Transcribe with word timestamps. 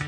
あ! 0.00 0.05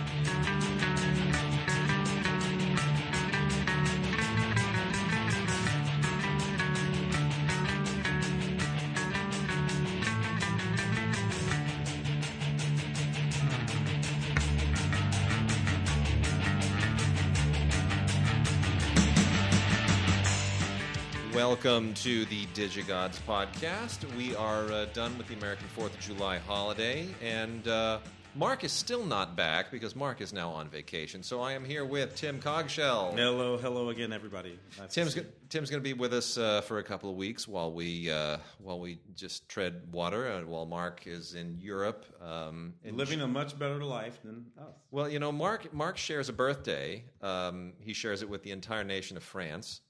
Welcome 21.39 21.95
to 21.95 22.25
the 22.25 22.47
Digigods 22.47 23.21
podcast. 23.21 24.05
We 24.17 24.35
are 24.35 24.65
uh, 24.73 24.87
done 24.87 25.17
with 25.17 25.29
the 25.29 25.35
American 25.35 25.69
4th 25.77 25.95
of 25.95 26.01
July 26.01 26.39
holiday, 26.39 27.07
and 27.23 27.69
uh, 27.69 28.01
Mark 28.35 28.65
is 28.65 28.73
still 28.73 29.05
not 29.05 29.37
back 29.37 29.71
because 29.71 29.95
Mark 29.95 30.21
is 30.21 30.33
now 30.33 30.51
on 30.51 30.69
vacation. 30.69 31.23
So 31.23 31.41
I 31.41 31.53
am 31.53 31.65
here 31.65 31.85
with 31.85 32.17
Tim 32.17 32.41
Cogshell. 32.41 33.15
Hello, 33.17 33.57
hello 33.57 33.91
again, 33.91 34.13
everybody. 34.13 34.59
Nice 34.81 34.93
Tim's 34.93 35.15
go- 35.15 35.27
Tim's 35.49 35.71
going 35.71 35.81
to 35.81 35.85
be 35.85 35.93
with 35.93 36.13
us 36.13 36.37
uh, 36.39 36.61
for 36.63 36.81
a 36.81 36.83
couple 36.83 37.09
of 37.09 37.15
weeks 37.15 37.47
while 37.47 37.73
we 37.73 38.11
uh, 38.11 38.39
while 38.59 38.81
we 38.81 38.99
just 39.15 39.49
tread 39.49 39.83
water, 39.93 40.27
uh, 40.27 40.41
while 40.41 40.67
Mark 40.67 41.07
is 41.07 41.37
in 41.37 41.57
Europe. 41.61 42.05
Um, 42.21 42.75
in 42.83 42.97
living 42.97 43.21
a 43.21 43.29
much 43.29 43.57
better 43.57 43.85
life 43.85 44.19
than 44.25 44.47
us. 44.59 44.75
Well, 44.91 45.09
you 45.09 45.21
know, 45.21 45.31
Mark 45.31 45.73
Mark 45.73 45.99
shares 45.99 46.29
a 46.29 46.33
birthday. 46.33 47.05
Um, 47.23 47.75
he 47.79 47.93
shares 47.93 48.23
it 48.23 48.29
with 48.29 48.43
the 48.43 48.51
entire 48.51 48.83
nation 48.83 49.17
of 49.17 49.23
France, 49.23 49.83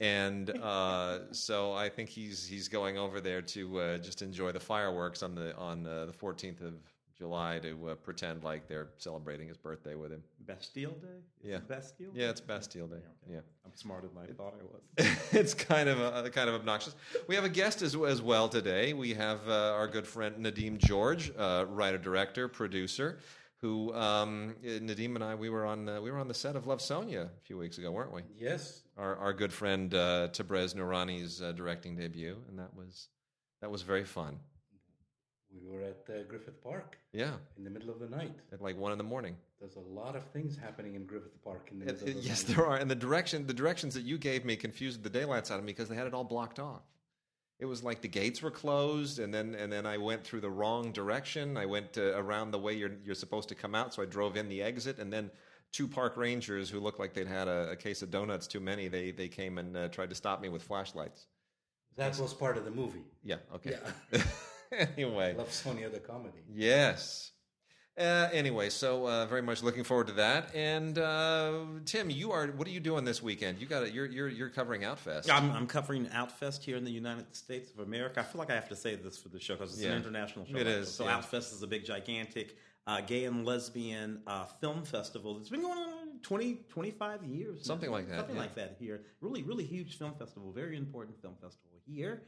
and 0.00 0.50
uh, 0.62 1.32
so 1.32 1.72
I 1.72 1.88
think 1.88 2.08
he's 2.08 2.46
he's 2.46 2.68
going 2.68 2.98
over 2.98 3.20
there 3.20 3.42
to 3.42 3.78
uh, 3.80 3.98
just 3.98 4.22
enjoy 4.22 4.52
the 4.52 4.60
fireworks 4.60 5.22
on 5.22 5.34
the 5.34 5.56
on 5.56 5.86
uh, 5.86 6.06
the 6.06 6.12
fourteenth 6.12 6.60
of 6.60 6.74
July 7.16 7.60
to 7.60 7.90
uh, 7.90 7.94
pretend 7.96 8.42
like 8.42 8.66
they're 8.66 8.88
celebrating 8.98 9.46
his 9.46 9.56
birthday 9.56 9.94
with 9.94 10.10
him. 10.10 10.22
Bastille 10.40 10.90
Day? 10.92 11.06
Is 11.44 11.50
Yeah. 11.50 11.56
it 11.56 11.68
Bastille 11.68 12.10
Yeah, 12.14 12.30
it's 12.30 12.40
Bastille 12.40 12.86
Day. 12.88 12.96
okay. 12.96 13.34
Yeah. 13.34 13.40
I'm 13.64 13.70
smarter 13.76 14.08
than 14.08 14.24
I 14.24 14.32
thought 14.32 14.54
I 14.58 14.64
was. 15.04 15.16
it's 15.32 15.54
kind 15.54 15.88
of 15.88 16.00
uh, 16.00 16.28
kind 16.30 16.48
of 16.48 16.56
obnoxious. 16.56 16.96
We 17.28 17.36
have 17.36 17.44
a 17.44 17.48
guest 17.48 17.80
as, 17.82 17.94
as 17.94 18.20
well 18.20 18.48
today. 18.48 18.92
We 18.92 19.14
have 19.14 19.46
uh, 19.48 19.52
our 19.74 19.86
good 19.86 20.06
friend 20.06 20.44
Nadim 20.44 20.78
George, 20.78 21.30
uh, 21.38 21.66
writer, 21.68 21.98
director, 21.98 22.48
producer. 22.48 23.18
Who 23.62 23.94
um, 23.94 24.56
Nadim 24.64 25.14
and 25.14 25.22
I 25.22 25.36
we 25.36 25.48
were 25.48 25.64
on 25.64 25.88
uh, 25.88 26.00
we 26.00 26.10
were 26.10 26.18
on 26.18 26.26
the 26.26 26.34
set 26.34 26.56
of 26.56 26.66
Love 26.66 26.82
Sonia 26.82 27.22
a 27.36 27.40
few 27.44 27.56
weeks 27.56 27.78
ago, 27.78 27.92
weren't 27.92 28.12
we? 28.12 28.22
Yes, 28.36 28.82
Our 28.98 29.16
our 29.16 29.32
good 29.32 29.52
friend 29.52 29.94
uh, 29.94 30.28
Tabrez 30.32 30.74
Noorani's 30.74 31.40
uh, 31.40 31.52
directing 31.52 31.94
debut, 31.96 32.36
and 32.48 32.58
that 32.58 32.74
was 32.76 33.06
that 33.60 33.70
was 33.70 33.82
very 33.82 34.02
fun. 34.02 34.40
we 35.54 35.60
were 35.64 35.80
at 35.82 36.02
uh, 36.12 36.24
Griffith 36.28 36.60
Park 36.60 36.98
Yeah, 37.12 37.34
in 37.56 37.62
the 37.62 37.70
middle 37.70 37.90
of 37.90 38.00
the 38.00 38.08
night. 38.08 38.34
at 38.52 38.60
like 38.60 38.76
one 38.76 38.90
in 38.90 38.98
the 38.98 39.04
morning. 39.04 39.36
There's 39.60 39.76
a 39.76 39.80
lot 40.00 40.16
of 40.16 40.24
things 40.32 40.56
happening 40.56 40.96
in 40.96 41.06
Griffith 41.06 41.40
Park 41.44 41.68
in 41.70 41.78
the 41.78 41.84
It- 41.84 41.92
middle 41.92 42.08
it- 42.08 42.16
of 42.16 42.22
the 42.24 42.28
yes, 42.28 42.48
night. 42.48 42.56
there 42.56 42.66
are, 42.66 42.76
and 42.78 42.90
the 42.90 42.96
direction 42.96 43.46
the 43.46 43.54
directions 43.54 43.94
that 43.94 44.02
you 44.02 44.18
gave 44.18 44.44
me 44.44 44.56
confused 44.56 45.04
the 45.04 45.10
daylights 45.10 45.52
out 45.52 45.60
of 45.60 45.64
me 45.64 45.70
because 45.70 45.88
they 45.88 45.94
had 45.94 46.08
it 46.08 46.14
all 46.14 46.24
blocked 46.24 46.58
off. 46.58 46.82
It 47.62 47.66
was 47.66 47.84
like 47.84 48.00
the 48.00 48.08
gates 48.08 48.42
were 48.42 48.50
closed, 48.50 49.20
and 49.20 49.32
then 49.32 49.54
and 49.54 49.72
then 49.72 49.86
I 49.86 49.96
went 49.96 50.24
through 50.24 50.40
the 50.40 50.50
wrong 50.50 50.90
direction. 50.90 51.56
I 51.56 51.64
went 51.64 51.96
uh, 51.96 52.20
around 52.20 52.50
the 52.50 52.58
way 52.58 52.72
you're 52.72 52.96
you're 53.04 53.14
supposed 53.14 53.48
to 53.50 53.54
come 53.54 53.76
out, 53.76 53.94
so 53.94 54.02
I 54.02 54.06
drove 54.06 54.36
in 54.36 54.48
the 54.48 54.60
exit, 54.60 54.98
and 54.98 55.12
then 55.12 55.30
two 55.70 55.86
park 55.86 56.16
rangers 56.16 56.68
who 56.68 56.80
looked 56.80 56.98
like 56.98 57.14
they'd 57.14 57.28
had 57.28 57.46
a, 57.46 57.70
a 57.70 57.76
case 57.76 58.02
of 58.02 58.10
donuts 58.10 58.48
too 58.48 58.58
many. 58.58 58.88
They 58.88 59.12
they 59.12 59.28
came 59.28 59.58
and 59.58 59.76
uh, 59.76 59.88
tried 59.90 60.08
to 60.08 60.16
stop 60.16 60.40
me 60.40 60.48
with 60.48 60.64
flashlights. 60.64 61.26
That 61.94 62.18
was 62.18 62.34
part 62.34 62.56
of 62.56 62.64
the 62.64 62.72
movie. 62.72 63.04
Yeah. 63.22 63.36
Okay. 63.54 63.76
anyway. 64.96 65.36
Love 65.36 65.52
Sonia 65.52 65.88
the 65.88 66.00
comedy. 66.00 66.42
Yes. 66.52 67.31
Uh, 67.98 68.28
anyway, 68.32 68.70
so 68.70 69.06
uh, 69.06 69.26
very 69.26 69.42
much 69.42 69.62
looking 69.62 69.84
forward 69.84 70.06
to 70.06 70.14
that. 70.14 70.54
And 70.54 70.98
uh, 70.98 71.64
Tim, 71.84 72.08
you 72.08 72.32
are. 72.32 72.46
What 72.46 72.66
are 72.66 72.70
you 72.70 72.80
doing 72.80 73.04
this 73.04 73.22
weekend? 73.22 73.58
You 73.60 73.66
got. 73.66 73.92
You're 73.92 74.06
you're 74.06 74.28
you're 74.28 74.48
covering 74.48 74.80
Outfest. 74.80 75.30
I'm, 75.30 75.50
I'm 75.52 75.66
covering 75.66 76.06
Outfest 76.06 76.62
here 76.62 76.78
in 76.78 76.84
the 76.84 76.90
United 76.90 77.36
States 77.36 77.70
of 77.70 77.80
America. 77.80 78.20
I 78.20 78.22
feel 78.22 78.38
like 78.38 78.50
I 78.50 78.54
have 78.54 78.68
to 78.70 78.76
say 78.76 78.94
this 78.94 79.18
for 79.18 79.28
the 79.28 79.38
show 79.38 79.56
because 79.56 79.74
it's 79.74 79.82
Yeah. 79.82 79.90
an 79.90 79.98
international 79.98 80.46
show. 80.46 80.56
It 80.56 80.66
is. 80.66 80.90
So 80.90 81.04
yeah. 81.04 81.18
Outfest 81.20 81.52
is 81.52 81.62
a 81.62 81.66
big, 81.66 81.84
gigantic 81.84 82.56
uh, 82.86 83.02
gay 83.02 83.26
and 83.26 83.44
lesbian 83.44 84.22
uh, 84.26 84.46
film 84.60 84.84
festival. 84.84 85.36
It's 85.38 85.50
been 85.50 85.60
going 85.60 85.78
on 85.78 86.18
20, 86.22 86.60
25 86.70 87.24
years. 87.24 87.58
now. 87.58 87.62
Something 87.62 87.90
like 87.90 88.08
that, 88.08 88.16
Something 88.16 88.36
yeah. 88.36 88.42
like 88.42 88.54
that 88.54 88.76
here. 88.80 89.02
Really, 89.20 89.42
really 89.42 89.64
huge 89.64 89.98
film 89.98 90.14
festival. 90.18 90.50
Very 90.50 90.78
important 90.78 91.20
film 91.20 91.34
festival 91.34 91.78
here. 91.86 92.22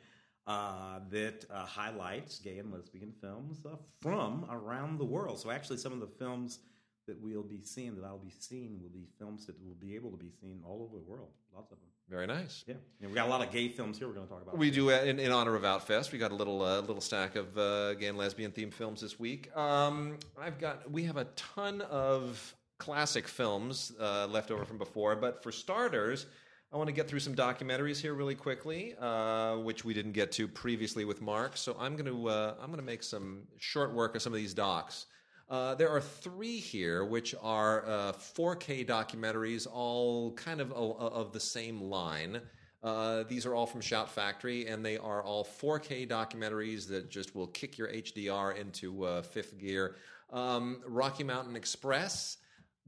Uh, 0.46 0.98
that 1.08 1.46
uh, 1.50 1.64
highlights 1.64 2.38
gay 2.38 2.58
and 2.58 2.70
lesbian 2.70 3.14
films 3.18 3.64
uh, 3.64 3.76
from 4.02 4.44
around 4.50 4.98
the 4.98 5.04
world. 5.04 5.38
So, 5.38 5.50
actually, 5.50 5.78
some 5.78 5.94
of 5.94 6.00
the 6.00 6.06
films 6.06 6.58
that 7.06 7.18
we'll 7.18 7.42
be 7.42 7.62
seeing, 7.62 7.96
that 7.96 8.04
I'll 8.04 8.18
be 8.18 8.34
seeing, 8.38 8.78
will 8.82 8.90
be 8.90 9.06
films 9.18 9.46
that 9.46 9.56
will 9.64 9.76
be 9.76 9.94
able 9.94 10.10
to 10.10 10.18
be 10.18 10.30
seen 10.42 10.60
all 10.62 10.82
over 10.82 11.02
the 11.02 11.10
world. 11.10 11.30
Lots 11.54 11.72
of 11.72 11.78
them. 11.78 11.88
Very 12.08 12.26
nice. 12.26 12.64
Yeah, 12.66 12.74
yeah 13.00 13.08
we 13.08 13.14
got 13.14 13.26
a 13.26 13.30
lot 13.30 13.40
of 13.40 13.50
gay 13.50 13.68
films 13.68 13.98
here. 13.98 14.06
We're 14.06 14.14
going 14.14 14.26
to 14.26 14.32
talk 14.32 14.42
about. 14.42 14.58
We 14.58 14.70
do 14.70 14.90
uh, 14.90 15.00
in, 15.00 15.18
in 15.18 15.32
honor 15.32 15.54
of 15.54 15.62
Outfest. 15.62 16.12
We 16.12 16.18
got 16.18 16.32
a 16.32 16.34
little 16.34 16.62
uh, 16.62 16.80
little 16.80 17.00
stack 17.00 17.36
of 17.36 17.56
uh, 17.56 17.94
gay 17.94 18.08
and 18.08 18.18
lesbian 18.18 18.52
themed 18.52 18.74
films 18.74 19.00
this 19.00 19.18
week. 19.18 19.54
Um, 19.56 20.18
I've 20.38 20.58
got. 20.58 20.90
We 20.90 21.04
have 21.04 21.16
a 21.16 21.24
ton 21.36 21.80
of 21.82 22.54
classic 22.78 23.26
films 23.26 23.92
uh, 23.98 24.26
left 24.26 24.50
over 24.50 24.64
from 24.66 24.76
before, 24.76 25.16
but 25.16 25.42
for 25.42 25.50
starters. 25.50 26.26
I 26.74 26.76
want 26.76 26.88
to 26.88 26.92
get 26.92 27.06
through 27.06 27.20
some 27.20 27.36
documentaries 27.36 28.00
here 28.00 28.14
really 28.14 28.34
quickly, 28.34 28.96
uh, 29.00 29.58
which 29.58 29.84
we 29.84 29.94
didn't 29.94 30.10
get 30.10 30.32
to 30.32 30.48
previously 30.48 31.04
with 31.04 31.22
Mark. 31.22 31.56
So 31.56 31.76
I'm 31.78 31.94
going 31.94 32.12
to 32.12 32.28
uh, 32.28 32.54
I'm 32.60 32.66
going 32.66 32.80
to 32.80 32.84
make 32.84 33.04
some 33.04 33.42
short 33.58 33.94
work 33.94 34.16
of 34.16 34.22
some 34.22 34.32
of 34.32 34.38
these 34.38 34.54
docs. 34.54 35.06
Uh, 35.48 35.76
there 35.76 35.88
are 35.88 36.00
three 36.00 36.58
here, 36.58 37.04
which 37.04 37.32
are 37.40 37.86
uh, 37.86 38.12
4K 38.12 38.84
documentaries, 38.88 39.68
all 39.72 40.32
kind 40.32 40.60
of 40.60 40.72
of, 40.72 41.00
of 41.00 41.32
the 41.32 41.38
same 41.38 41.80
line. 41.80 42.40
Uh, 42.82 43.22
these 43.28 43.46
are 43.46 43.54
all 43.54 43.66
from 43.66 43.80
Shout 43.80 44.10
Factory, 44.10 44.66
and 44.66 44.84
they 44.84 44.98
are 44.98 45.22
all 45.22 45.44
4K 45.44 46.08
documentaries 46.08 46.88
that 46.88 47.08
just 47.08 47.36
will 47.36 47.46
kick 47.46 47.78
your 47.78 47.86
HDR 47.86 48.56
into 48.56 49.04
uh, 49.04 49.22
fifth 49.22 49.56
gear. 49.58 49.94
Um, 50.32 50.82
Rocky 50.88 51.22
Mountain 51.22 51.54
Express, 51.54 52.38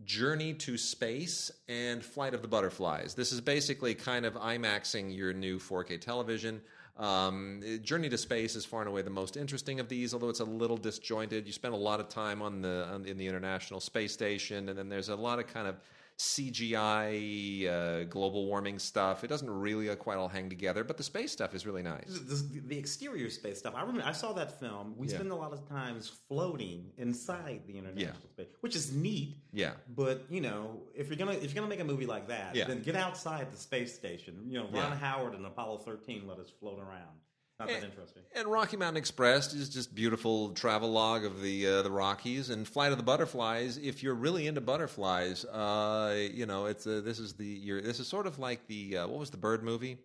Journey 0.05 0.53
to 0.55 0.77
Space, 0.77 1.51
and 1.69 2.05
Flight 2.05 2.35
of 2.35 2.43
the 2.43 2.49
Butterflies. 2.49 3.15
This 3.15 3.33
is 3.33 3.41
basically 3.41 3.95
kind 3.95 4.27
of 4.27 4.35
IMAXing 4.35 5.17
your 5.17 5.33
new 5.33 5.59
4K 5.59 6.01
television. 6.01 6.61
Um, 6.99 7.63
Journey 7.83 8.09
to 8.11 8.19
Space 8.19 8.57
is 8.57 8.65
far 8.65 8.81
and 8.81 8.89
away 8.89 9.03
the 9.03 9.11
most 9.11 9.37
interesting 9.37 9.81
of 9.81 9.89
these, 9.89 10.15
although 10.15 10.29
it's 10.29 10.41
a 10.41 10.45
little 10.45 10.77
disjointed. 10.77 11.47
You 11.47 11.53
spend 11.53 11.75
a 11.75 11.79
lot 11.79 12.01
of 12.01 12.09
time 12.09 12.43
on 12.43 12.63
the 12.63 12.87
on, 12.93 13.05
in 13.07 13.17
the 13.17 13.27
International 13.27 13.81
Space 13.81 14.13
Station, 14.13 14.69
and 14.69 14.79
then 14.79 14.89
there's 14.89 15.09
a 15.09 15.17
lot 15.17 15.39
of 15.39 15.47
kind 15.47 15.67
of 15.67 15.77
CGI 16.19 17.67
uh, 17.69 18.05
global 18.05 18.47
warming 18.47 18.79
stuff. 18.79 19.25
It 19.25 19.29
doesn't 19.29 19.51
really 19.51 19.91
uh, 19.91 19.97
quite 19.97 20.17
all 20.19 20.29
hang 20.29 20.49
together, 20.49 20.85
but 20.85 20.97
the 20.97 21.03
space 21.03 21.33
stuff 21.33 21.55
is 21.55 21.67
really 21.67 21.83
nice. 21.83 22.05
This- 22.23 22.43
the 22.67 22.79
exterior 22.79 23.31
space 23.31 23.59
stuff. 23.59 23.75
I 23.77 23.81
remember 23.81 24.03
I 24.05 24.13
saw 24.13 24.33
that 24.35 24.59
film. 24.61 24.95
We 24.97 25.09
Yeah. 25.09 25.15
spend 25.17 25.31
a 25.31 25.35
lot 25.37 25.53
of 25.53 25.69
times 25.69 26.09
floating 26.29 26.91
inside 26.99 27.63
the 27.67 27.79
international 27.79 28.15
Yeah. 28.25 28.31
space, 28.33 28.49
which 28.61 28.75
is 28.77 28.93
neat. 28.93 29.37
Yeah. 29.53 29.75
But 29.95 30.25
you 30.31 30.41
know, 30.41 30.83
if 30.95 31.09
you're 31.09 31.17
gonna 31.17 31.33
if 31.33 31.45
you're 31.45 31.55
gonna 31.55 31.69
make 31.69 31.81
a 31.81 31.85
movie 31.85 32.07
like 32.07 32.29
that, 32.29 32.55
Yeah. 32.55 32.67
then 32.67 32.83
get 32.83 32.97
outside 32.97 33.51
the 33.53 33.57
space 33.57 33.95
station. 33.95 34.45
You 34.49 34.61
know, 34.61 34.69
Ron. 34.71 34.93
Howard 34.97 35.35
and 35.35 35.45
Apollo 35.47 35.79
13 35.79 36.27
let 36.27 36.39
us 36.39 36.51
float 36.51 36.79
around. 36.81 37.19
Not 37.59 37.69
that 37.69 37.83
Eh, 37.83 37.87
interesting. 37.87 38.23
And 38.35 38.49
Rocky 38.49 38.77
Mountain 38.77 38.99
Express 38.99 39.55
is 39.55 39.71
just 39.71 39.95
beautiful 39.95 40.51
travel 40.51 40.91
log 40.91 41.25
of 41.25 41.41
the 41.41 41.67
uh, 41.67 41.83
the 41.83 41.91
Rockies 41.91 42.51
and 42.51 42.69
Flight 42.69 42.93
of 42.93 42.99
the 42.99 43.05
Butterflies. 43.05 43.79
If 43.79 44.03
you're 44.03 44.15
really 44.15 44.47
into 44.47 44.61
butterflies, 44.61 45.45
uh, 45.47 46.29
you 46.33 46.45
know 46.45 46.67
it's 46.67 46.87
uh, 46.87 47.01
this 47.03 47.19
is 47.19 47.33
the 47.33 47.47
you're, 47.47 47.81
this 47.81 47.99
is 47.99 48.09
sort 48.09 48.27
of 48.27 48.39
like 48.39 48.67
the 48.67 48.99
uh, 48.99 49.09
what 49.09 49.19
was 49.19 49.31
the 49.31 49.39
bird 49.39 49.63
movie? 49.63 49.99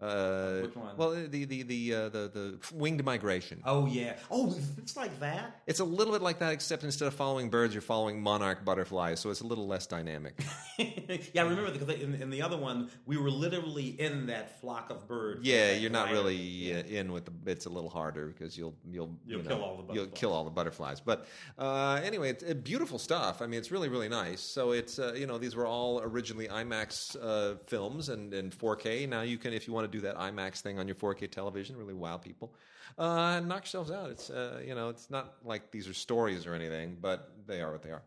Uh, 0.00 0.60
Which 0.62 0.76
one? 0.76 0.96
Well, 0.96 1.10
the 1.10 1.44
the 1.44 1.62
the 1.64 1.94
uh, 1.94 2.08
the 2.08 2.30
the 2.32 2.58
winged 2.72 3.04
migration. 3.04 3.62
Oh 3.64 3.86
yeah. 3.86 4.14
Oh, 4.30 4.56
it's 4.78 4.96
like 4.96 5.18
that. 5.20 5.60
It's 5.66 5.80
a 5.80 5.84
little 5.84 6.12
bit 6.12 6.22
like 6.22 6.38
that, 6.38 6.52
except 6.52 6.84
instead 6.84 7.06
of 7.08 7.14
following 7.14 7.50
birds, 7.50 7.74
you're 7.74 7.80
following 7.80 8.22
monarch 8.22 8.64
butterflies, 8.64 9.18
so 9.18 9.30
it's 9.30 9.40
a 9.40 9.46
little 9.46 9.66
less 9.66 9.86
dynamic. 9.88 10.38
yeah, 10.78 11.42
I 11.42 11.48
remember 11.48 11.72
because 11.72 11.88
in, 12.00 12.14
in 12.14 12.30
the 12.30 12.42
other 12.42 12.56
one 12.56 12.90
we 13.06 13.16
were 13.16 13.30
literally 13.30 13.88
in 13.88 14.26
that 14.26 14.60
flock 14.60 14.90
of 14.90 15.08
birds. 15.08 15.40
Yeah, 15.44 15.72
you're 15.72 15.90
not 15.90 16.10
really 16.12 16.72
uh, 16.74 16.82
in 16.84 17.10
with 17.12 17.24
the. 17.24 17.32
It's 17.50 17.66
a 17.66 17.70
little 17.70 17.90
harder 17.90 18.26
because 18.28 18.56
you'll 18.56 18.74
you'll 18.88 19.16
You'll 19.26 19.42
you 19.42 19.48
kill 19.48 19.62
all 19.62 19.76
the 19.78 19.82
You'll 19.94 20.04
butterflies. 20.04 20.20
kill 20.20 20.32
all 20.32 20.44
the 20.44 20.50
butterflies. 20.50 21.00
But 21.00 21.26
uh, 21.58 22.00
anyway, 22.04 22.30
it's 22.30 22.44
uh, 22.44 22.54
beautiful 22.54 22.98
stuff. 23.00 23.42
I 23.42 23.46
mean, 23.46 23.58
it's 23.58 23.72
really 23.72 23.88
really 23.88 24.08
nice. 24.08 24.40
So 24.40 24.70
it's 24.70 25.00
uh, 25.00 25.14
you 25.16 25.26
know 25.26 25.38
these 25.38 25.56
were 25.56 25.66
all 25.66 26.00
originally 26.02 26.46
IMAX 26.46 27.16
uh, 27.20 27.56
films 27.66 28.08
and 28.10 28.32
and 28.32 28.56
4K. 28.56 29.08
Now 29.08 29.22
you 29.22 29.38
can 29.38 29.52
if 29.52 29.66
you 29.66 29.72
want 29.72 29.84
to 29.84 29.87
do 29.88 30.00
that 30.00 30.16
IMAX 30.16 30.60
thing 30.60 30.78
on 30.78 30.86
your 30.86 30.94
4K 30.94 31.30
television, 31.30 31.76
really 31.76 31.94
wow 31.94 32.16
people. 32.16 32.54
Uh, 32.96 33.40
knock 33.40 33.62
yourselves 33.62 33.90
out. 33.90 34.10
It's 34.10 34.30
uh, 34.30 34.60
you 34.64 34.74
know 34.74 34.88
it's 34.88 35.10
not 35.10 35.34
like 35.44 35.70
these 35.70 35.88
are 35.88 35.94
stories 35.94 36.46
or 36.46 36.54
anything, 36.54 36.96
but 37.00 37.32
they 37.46 37.60
are 37.60 37.72
what 37.72 37.82
they 37.82 37.90
are. 37.90 38.02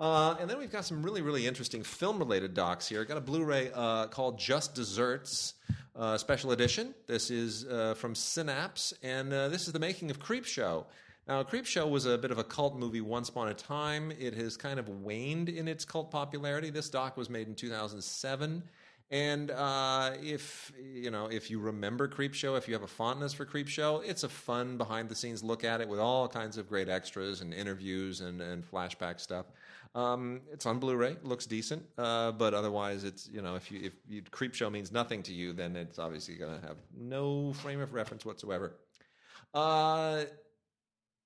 Uh, 0.00 0.34
and 0.40 0.48
then 0.48 0.58
we've 0.58 0.72
got 0.72 0.86
some 0.86 1.02
really, 1.02 1.20
really 1.20 1.46
interesting 1.46 1.82
film 1.82 2.18
related 2.18 2.54
docs 2.54 2.88
here. 2.88 3.04
Got 3.04 3.18
a 3.18 3.20
Blu 3.20 3.44
ray 3.44 3.70
uh, 3.74 4.06
called 4.06 4.38
Just 4.38 4.74
Desserts 4.74 5.54
uh, 5.94 6.16
Special 6.16 6.52
Edition. 6.52 6.94
This 7.06 7.30
is 7.30 7.66
uh, 7.66 7.94
from 7.94 8.14
Synapse, 8.14 8.94
and 9.02 9.30
uh, 9.30 9.48
this 9.48 9.66
is 9.66 9.74
the 9.74 9.78
making 9.78 10.10
of 10.10 10.18
Creepshow. 10.18 10.86
Now, 11.28 11.42
Creepshow 11.42 11.88
was 11.88 12.06
a 12.06 12.16
bit 12.16 12.30
of 12.30 12.38
a 12.38 12.44
cult 12.44 12.76
movie 12.76 13.02
once 13.02 13.28
upon 13.28 13.48
a 13.48 13.54
time. 13.54 14.10
It 14.18 14.34
has 14.34 14.56
kind 14.56 14.80
of 14.80 14.88
waned 14.88 15.50
in 15.50 15.68
its 15.68 15.84
cult 15.84 16.10
popularity. 16.10 16.70
This 16.70 16.88
doc 16.88 17.18
was 17.18 17.28
made 17.28 17.46
in 17.46 17.54
2007. 17.54 18.62
And 19.12 19.50
uh, 19.50 20.12
if 20.22 20.72
you 20.80 21.10
know, 21.10 21.26
if 21.26 21.50
you 21.50 21.58
remember 21.58 22.06
Creepshow, 22.06 22.56
if 22.56 22.68
you 22.68 22.74
have 22.74 22.84
a 22.84 22.88
fondness 22.88 23.32
for 23.32 23.44
Creepshow, 23.44 24.04
it's 24.06 24.22
a 24.22 24.28
fun 24.28 24.76
behind-the-scenes 24.76 25.42
look 25.42 25.64
at 25.64 25.80
it 25.80 25.88
with 25.88 25.98
all 25.98 26.28
kinds 26.28 26.56
of 26.56 26.68
great 26.68 26.88
extras 26.88 27.40
and 27.40 27.52
interviews 27.52 28.20
and, 28.20 28.40
and 28.40 28.64
flashback 28.70 29.18
stuff. 29.18 29.46
Um, 29.96 30.42
it's 30.52 30.64
on 30.66 30.78
Blu-ray, 30.78 31.16
looks 31.24 31.46
decent, 31.46 31.82
uh, 31.98 32.30
but 32.30 32.54
otherwise, 32.54 33.02
it's 33.02 33.28
you 33.32 33.42
know, 33.42 33.56
if 33.56 33.72
you 33.72 33.80
if 33.82 33.92
you, 34.08 34.22
Creepshow 34.22 34.70
means 34.70 34.92
nothing 34.92 35.24
to 35.24 35.32
you, 35.32 35.52
then 35.52 35.74
it's 35.74 35.98
obviously 35.98 36.36
going 36.36 36.60
to 36.60 36.66
have 36.68 36.76
no 36.96 37.52
frame 37.54 37.80
of 37.80 37.92
reference 37.92 38.24
whatsoever. 38.24 38.76
Uh, 39.52 40.22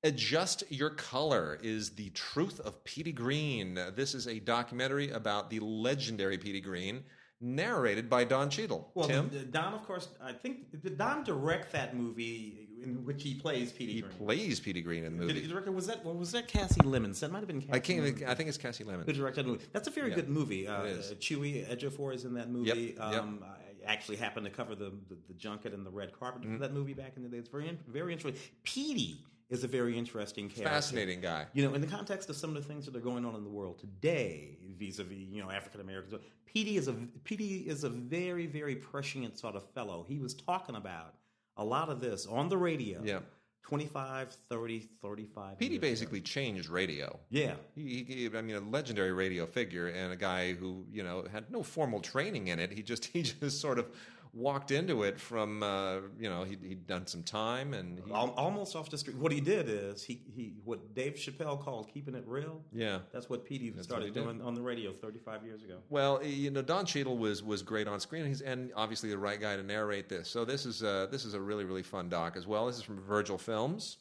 Adjust 0.03 0.65
Your 0.71 0.91
Color 0.91 1.59
is 1.63 1.91
the 1.91 2.09
truth 2.11 2.61
of 2.61 2.83
Petey 2.85 3.13
Greene. 3.13 3.79
This 3.95 4.15
is 4.15 4.27
a 4.27 4.39
documentary 4.39 5.11
about 5.11 5.51
the 5.51 5.61
legendary 5.61 6.39
Petey 6.39 6.61
Greene, 6.63 7.05
narrated 7.41 8.09
by 8.09 8.25
Don 8.25 8.51
Cheadle. 8.51 8.91
Well, 8.95 9.09
Tim, 9.09 9.29
the- 9.31 9.41
Don, 9.41 9.75
of 9.75 9.83
course, 9.85 10.09
I 10.23 10.33
think 10.33 10.71
did 10.83 10.97
Don 10.99 11.25
direct 11.25 11.73
that 11.73 11.97
movie 11.97 12.69
in 12.83 13.05
which 13.05 13.23
he 13.23 13.35
plays 13.35 13.73
Petey 13.73 13.95
he 13.95 14.01
Greene? 14.03 14.13
plays 14.19 14.61
Petey 14.61 14.83
Greene 14.83 15.05
in 15.05 15.17
the 15.19 15.25
movie. 15.27 15.47
direct 15.47 15.67
it? 15.67 15.73
Was 15.75 15.87
that 15.87 16.05
was 16.05 16.33
that 16.33 16.49
Kasi 16.49 16.81
Lemmons? 16.83 17.21
That 17.21 17.33
might 17.33 17.39
have 17.41 17.49
been. 17.49 17.61
Kasi 17.61 17.73
I 17.73 17.79
can't. 17.81 18.01
Lemmons 18.01 18.19
Think, 18.19 18.29
I 18.31 18.35
think 18.35 18.49
it's 18.49 18.59
Kasi 18.59 18.85
Lemmon. 18.85 19.05
Who 19.07 19.13
directed 19.13 19.45
that 19.45 19.51
movie? 19.51 19.65
That's 19.73 19.89
a 19.89 19.91
very 19.91 20.11
Yeah. 20.11 20.17
good 20.17 20.29
movie. 20.29 20.67
Uh, 20.69 20.83
It 20.85 20.91
is. 20.97 21.13
Chewy 21.15 21.67
Ejiofor 21.67 22.15
is 22.15 22.25
in 22.25 22.35
that 22.35 22.51
movie. 22.51 22.95
Yep, 22.97 23.13
yep. 23.13 23.23
Um, 23.23 23.45
I 23.45 23.91
actually 23.93 24.17
happened 24.17 24.47
to 24.47 24.51
cover 24.53 24.75
the, 24.75 24.93
the, 25.09 25.17
the 25.29 25.35
junket 25.35 25.75
and 25.75 25.85
the 25.85 25.91
red 25.91 26.19
carpet 26.19 26.43
Mm-hmm. 26.43 26.55
for 26.55 26.59
that 26.61 26.73
movie 26.73 26.95
back 26.95 27.13
in 27.17 27.23
the 27.23 27.29
day. 27.29 27.37
It's 27.39 27.49
very 27.51 27.77
very 27.89 28.13
interesting. 28.13 28.41
Petey 28.63 29.19
is 29.51 29.65
a 29.65 29.69
very 29.69 29.97
interesting 29.97 30.49
character. 30.49 30.69
Fascinating 30.69 31.21
guy. 31.21 31.47
You 31.53 31.67
know, 31.67 31.75
in 31.75 31.81
the 31.81 31.87
context 31.87 32.31
of 32.31 32.37
some 32.37 32.57
of 32.57 32.63
the 32.63 32.69
things 32.69 32.87
that 32.87 32.97
are 32.97 33.01
going 33.01 33.25
on 33.25 33.35
in 33.35 33.45
the 33.45 33.51
world 33.51 33.79
today, 33.79 34.57
vis-a-vis 34.79 35.17
you 35.31 35.43
know 35.43 35.51
African 35.51 35.81
Americans, 35.81 36.21
Petey 36.47 36.77
is 36.77 36.89
a 36.89 36.93
Petey 37.25 37.59
is 37.67 37.85
a 37.85 37.89
very 37.89 38.47
very 38.47 38.77
prescient 38.77 39.39
sort 39.39 39.57
of 39.57 39.69
fellow. 39.71 40.05
He 40.09 40.19
was 40.19 40.35
talking 40.35 40.77
about 40.77 41.15
a 41.57 41.65
lot 41.65 41.89
of 41.89 42.01
this 42.01 42.27
on 42.27 42.49
the 42.49 42.57
radio. 42.57 43.01
Yeah. 43.05 43.21
25, 43.65 44.37
30, 44.51 44.89
35. 45.01 45.59
Petey 45.59 45.73
years 45.73 45.79
ago. 45.79 45.89
basically 45.89 46.21
changed 46.21 46.69
radio. 46.69 47.19
Yeah. 47.31 47.55
He, 47.75 48.05
he, 48.07 48.31
I 48.37 48.43
mean, 48.43 48.57
a 48.57 48.61
legendary 48.61 49.13
radio 49.13 49.47
figure 49.47 49.89
and 49.89 50.13
a 50.13 50.17
guy 50.17 50.53
who, 50.53 50.85
you 50.93 51.03
know, 51.03 51.25
had 51.33 51.51
no 51.51 51.63
formal 51.63 52.01
training 52.01 52.49
in 52.49 52.59
it. 52.59 52.71
He 52.71 52.83
just, 52.83 53.05
he 53.15 53.23
just 53.23 53.63
sort 53.63 53.79
of 53.79 53.87
walked 54.35 54.71
into 54.71 55.05
it 55.05 55.21
from, 55.21 55.63
uh, 55.63 55.97
you 56.19 56.29
know, 56.29 56.45
he'd, 56.45 56.61
he'd 56.63 56.87
done 56.87 57.07
some 57.07 57.23
time 57.23 57.73
and 57.73 58.01
he, 58.05 58.11
almost 58.11 58.75
off 58.75 58.91
the 58.91 58.99
street. 58.99 59.17
What 59.17 59.33
he 59.33 59.41
did 59.41 59.69
is 59.69 60.03
he, 60.03 60.23
he 60.35 60.55
what 60.65 60.95
Dave 60.95 61.15
Chappelle 61.15 61.61
called 61.61 61.89
keeping 61.93 62.15
it 62.15 62.25
real. 62.27 62.63
yeah. 62.73 62.99
That's 63.13 63.31
what 63.31 63.45
Petey 63.45 63.71
what 63.71 63.85
started 63.85 64.07
he 64.07 64.11
did. 64.11 64.25
doing 64.25 64.43
on 64.43 64.55
the 64.55 64.63
radio 64.63 64.93
35 64.93 65.45
years 65.45 65.63
ago. 65.63 65.79
Well, 65.89 66.23
you 66.25 66.51
know, 66.51 66.63
Don 66.63 66.85
Cheadle 66.85 67.17
was 67.17 67.43
was 67.43 67.63
great 67.63 67.87
on 67.87 68.01
screen, 68.01 68.27
he's, 68.27 68.41
and 68.41 68.73
obviously 68.77 69.09
the 69.11 69.19
right 69.19 69.41
guy 69.41 69.57
to 69.57 69.63
narrate 69.63 70.09
this. 70.09 70.29
So 70.29 70.45
this 70.45 70.67
is 70.67 70.83
uh, 70.83 71.07
this 71.11 71.25
is 71.25 71.35
a 71.35 71.41
really 71.41 71.65
really 71.65 71.83
fun 71.83 72.09
doc 72.09 72.37
as 72.37 72.47
well. 72.47 72.67
This 72.67 72.77
is 72.77 72.83
from 72.83 73.01
Virgil 73.01 73.39
Films. 73.39 73.99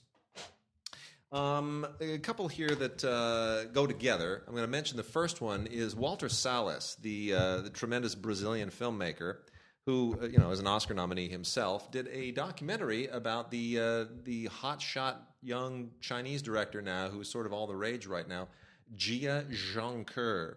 Um, 1.31 1.87
a 1.99 2.19
couple 2.19 2.47
here 2.47 2.69
that 2.69 3.03
uh, 3.03 3.65
go 3.71 3.87
together. 3.87 4.43
I'm 4.47 4.53
going 4.53 4.65
to 4.65 4.71
mention 4.71 4.97
the 4.97 5.03
first 5.03 5.41
one 5.41 5.65
is 5.65 5.95
Walter 5.95 6.29
Salles, 6.29 6.95
the 7.01 7.33
uh, 7.33 7.57
the 7.61 7.69
tremendous 7.71 8.13
Brazilian 8.13 8.69
filmmaker 8.69 9.37
who 9.85 10.17
uh, 10.21 10.25
you 10.25 10.37
know 10.37 10.51
is 10.51 10.59
an 10.59 10.67
Oscar 10.67 10.93
nominee 10.93 11.29
himself. 11.29 11.91
Did 11.91 12.07
a 12.09 12.31
documentary 12.31 13.07
about 13.07 13.51
the 13.51 13.79
uh, 13.79 14.05
the 14.23 14.47
hotshot 14.47 15.15
young 15.41 15.91
Chinese 15.99 16.41
director 16.41 16.81
now 16.81 17.09
who's 17.09 17.29
sort 17.29 17.45
of 17.45 17.53
all 17.53 17.67
the 17.67 17.75
rage 17.75 18.07
right 18.07 18.27
now, 18.27 18.47
Jia 18.95 19.45
Zhangke. 19.51 20.55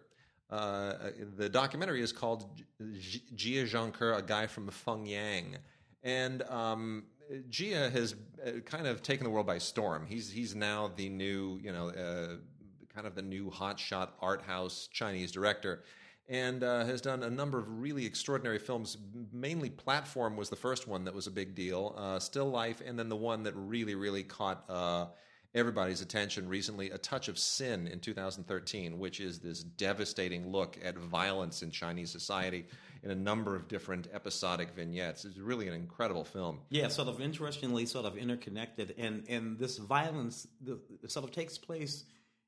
Uh, 0.48 0.92
the 1.36 1.48
documentary 1.48 2.02
is 2.02 2.12
called 2.12 2.46
Jia 2.80 3.64
Zhangke, 3.64 4.16
a 4.16 4.22
guy 4.22 4.46
from 4.46 4.70
Fenyang, 4.70 5.56
and 6.04 6.42
um, 6.42 7.04
Jia 7.50 7.90
has 7.90 8.14
uh, 8.46 8.60
kind 8.60 8.86
of 8.86 9.02
taken 9.02 9.24
the 9.24 9.30
world 9.30 9.46
by 9.46 9.58
storm. 9.58 10.06
He's 10.06 10.30
he's 10.30 10.54
now 10.54 10.92
the 10.94 11.08
new, 11.08 11.58
you 11.60 11.72
know, 11.72 11.88
uh, 11.88 12.36
kind 12.94 13.06
of 13.06 13.16
the 13.16 13.22
new 13.22 13.50
hotshot 13.50 14.10
art 14.20 14.42
house 14.42 14.88
Chinese 14.92 15.32
director, 15.32 15.82
and 16.28 16.62
uh, 16.62 16.84
has 16.84 17.00
done 17.00 17.22
a 17.22 17.30
number 17.30 17.58
of 17.58 17.80
really 17.80 18.04
extraordinary 18.04 18.58
films. 18.58 18.96
Mainly, 19.32 19.70
Platform 19.70 20.36
was 20.36 20.50
the 20.50 20.56
first 20.56 20.88
one 20.88 21.04
that 21.04 21.14
was 21.14 21.26
a 21.26 21.30
big 21.30 21.54
deal. 21.54 21.94
Uh, 21.96 22.18
Still 22.18 22.50
Life, 22.50 22.82
and 22.84 22.98
then 22.98 23.08
the 23.08 23.16
one 23.16 23.44
that 23.44 23.54
really 23.54 23.94
really 23.94 24.22
caught. 24.22 24.64
Uh, 24.68 25.06
everybody's 25.54 26.02
attention 26.02 26.48
recently 26.48 26.90
a 26.90 26.98
touch 26.98 27.28
of 27.28 27.38
sin 27.38 27.86
in 27.86 27.98
2013 27.98 28.98
which 28.98 29.20
is 29.20 29.38
this 29.38 29.62
devastating 29.62 30.50
look 30.50 30.76
at 30.84 30.98
violence 30.98 31.62
in 31.62 31.70
chinese 31.70 32.10
society 32.10 32.66
in 33.02 33.10
a 33.10 33.14
number 33.14 33.54
of 33.54 33.66
different 33.68 34.06
episodic 34.12 34.74
vignettes 34.74 35.24
it's 35.24 35.38
really 35.38 35.66
an 35.68 35.72
incredible 35.72 36.24
film 36.24 36.58
Yeah, 36.70 36.88
sort 36.88 37.08
of 37.08 37.20
interestingly, 37.20 37.86
sort 37.86 38.04
of 38.04 38.16
interconnected, 38.18 38.94
and 38.98 39.24
and 39.28 39.58
this 39.58 39.78
violence 39.78 40.46
the, 40.60 40.78
sort 41.06 41.24
of 41.24 41.30
takes 41.30 41.56
place 41.56 42.04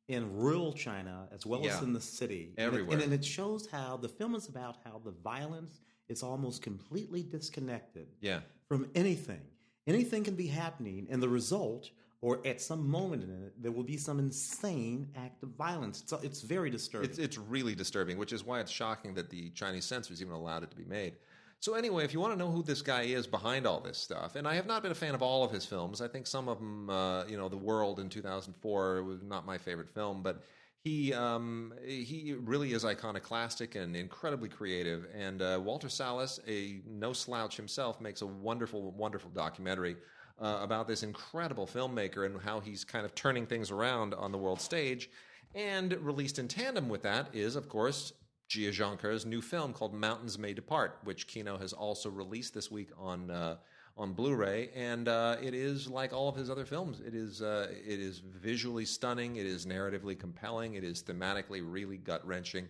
in 0.09 0.35
rural 0.35 0.73
China 0.73 1.29
as 1.33 1.45
well 1.47 1.63
Yeah. 1.63 1.77
as 1.77 1.83
in 1.83 1.93
the 1.93 2.01
city. 2.01 2.55
And 2.57 2.65
it- 2.65 2.67
Everywhere. 2.81 2.99
and, 3.01 3.13
it 3.13 3.25
shows 3.25 3.67
how 3.67 3.97
the 3.99 4.09
film 4.09 4.35
is 4.35 4.49
about 4.49 4.79
how 4.85 4.99
the 5.05 5.11
violence 5.13 5.81
is 6.09 6.23
almost 6.23 6.63
completely 6.63 7.23
disconnected 7.23 8.09
yeah 8.21 8.41
from 8.67 8.91
anything. 8.95 9.43
Anything 9.87 10.25
can 10.25 10.35
be 10.35 10.47
happening, 10.47 11.07
and 11.11 11.23
the 11.23 11.29
result, 11.29 11.91
or 12.21 12.47
at 12.47 12.61
some 12.61 12.87
moment 12.87 13.23
in 13.23 13.31
it, 13.45 13.63
there 13.63 13.73
will 13.73 13.85
be 13.85 13.97
some 13.97 14.19
insane 14.19 15.11
act 15.17 15.43
of 15.43 15.51
violence. 15.51 16.03
It's, 16.03 16.13
it's 16.25 16.41
very 16.43 16.69
disturbing. 16.69 17.09
It's, 17.09 17.19
it's 17.19 17.39
really 17.39 17.75
disturbing, 17.75 18.19
which 18.19 18.33
is 18.35 18.45
why 18.45 18.61
it's 18.61 18.71
shocking 18.71 19.15
that 19.15 19.31
the 19.31 19.49
Chinese 19.51 19.87
censors 19.87 20.21
even 20.21 20.35
allowed 20.35 20.63
it 20.63 20.71
to 20.71 20.77
be 20.77 20.85
made. 20.85 21.15
So 21.61 21.75
anyway, 21.75 22.05
if 22.05 22.13
you 22.13 22.21
want 22.21 22.33
to 22.33 22.39
know 22.39 22.51
who 22.51 22.63
this 22.63 22.83
guy 22.83 23.03
is 23.03 23.27
behind 23.27 23.67
all 23.67 23.81
this 23.81 23.99
stuff, 23.99 24.37
and 24.37 24.47
I 24.47 24.55
have 24.55 24.67
not 24.67 24.83
been 24.83 24.93
a 24.93 24.97
fan 24.97 25.15
of 25.15 25.23
all 25.23 25.45
of 25.45 25.51
his 25.51 25.65
films. 25.65 26.01
I 26.01 26.07
think 26.07 26.27
some 26.27 26.49
of 26.49 26.59
them, 26.59 26.89
uh, 26.89 27.25
you 27.25 27.37
know, 27.37 27.49
The 27.49 27.57
World 27.57 27.99
in 27.99 28.09
2004 28.09 29.03
was 29.03 29.23
not 29.23 29.45
my 29.45 29.59
favorite 29.59 29.91
film, 29.91 30.23
but 30.23 30.45
he 30.85 31.13
um, 31.13 31.75
he 31.85 32.37
really 32.39 32.73
is 32.73 32.85
iconoclastic 32.85 33.75
and 33.75 33.97
incredibly 33.97 34.49
creative. 34.49 35.07
And 35.13 35.43
uh, 35.43 35.61
Walter 35.63 35.89
Salles, 35.89 36.39
a 36.47 36.81
no 36.87 37.13
slouch 37.13 37.57
himself, 37.57 38.01
makes 38.01 38.23
a 38.23 38.27
wonderful, 38.27 38.93
wonderful 38.93 39.31
documentary 39.31 39.97
uh, 40.41 40.61
about 40.63 40.87
this 40.87 41.03
incredible 41.03 41.67
filmmaker 41.67 42.25
and 42.25 42.41
how 42.41 42.61
he's 42.61 42.85
kind 42.85 43.05
of 43.05 43.15
turning 43.17 43.47
things 43.47 43.73
around 43.73 44.15
on 44.15 44.31
the 44.31 44.39
world 44.39 44.61
stage. 44.61 45.11
And 45.55 45.93
released 45.95 46.39
in 46.39 46.47
tandem 46.47 46.89
with 46.89 47.03
that 47.03 47.35
is, 47.35 47.57
of 47.57 47.69
course, 47.69 48.13
Jia 48.49 48.71
Zhangke's 48.71 49.27
new 49.27 49.43
film 49.43 49.73
called 49.73 49.93
Mountains 49.93 50.39
May 50.39 50.55
Depart, 50.55 50.99
which 51.05 51.27
Kino 51.27 51.59
has 51.59 51.73
also 51.73 52.09
released 52.09 52.55
this 52.55 52.71
week 52.71 52.89
on 52.99 53.31
uh, 53.31 53.57
on 53.99 54.13
Blu-ray, 54.13 54.71
and 54.75 55.09
uh, 55.09 55.37
it 55.43 55.55
is 55.55 55.89
like 55.89 56.13
all 56.13 56.29
of 56.29 56.37
his 56.37 56.49
other 56.49 56.65
films. 56.65 57.01
It 57.01 57.15
is 57.15 57.43
uh, 57.43 57.69
it 57.71 58.01
is 58.01 58.21
visually 58.21 58.87
stunning. 58.87 59.37
It 59.37 59.45
is 59.45 59.67
narratively 59.67 60.19
compelling. 60.19 60.75
It 60.75 60.85
is 60.85 61.03
thematically 61.03 61.61
really 61.63 61.99
gut 61.99 62.27
wrenching, 62.27 62.69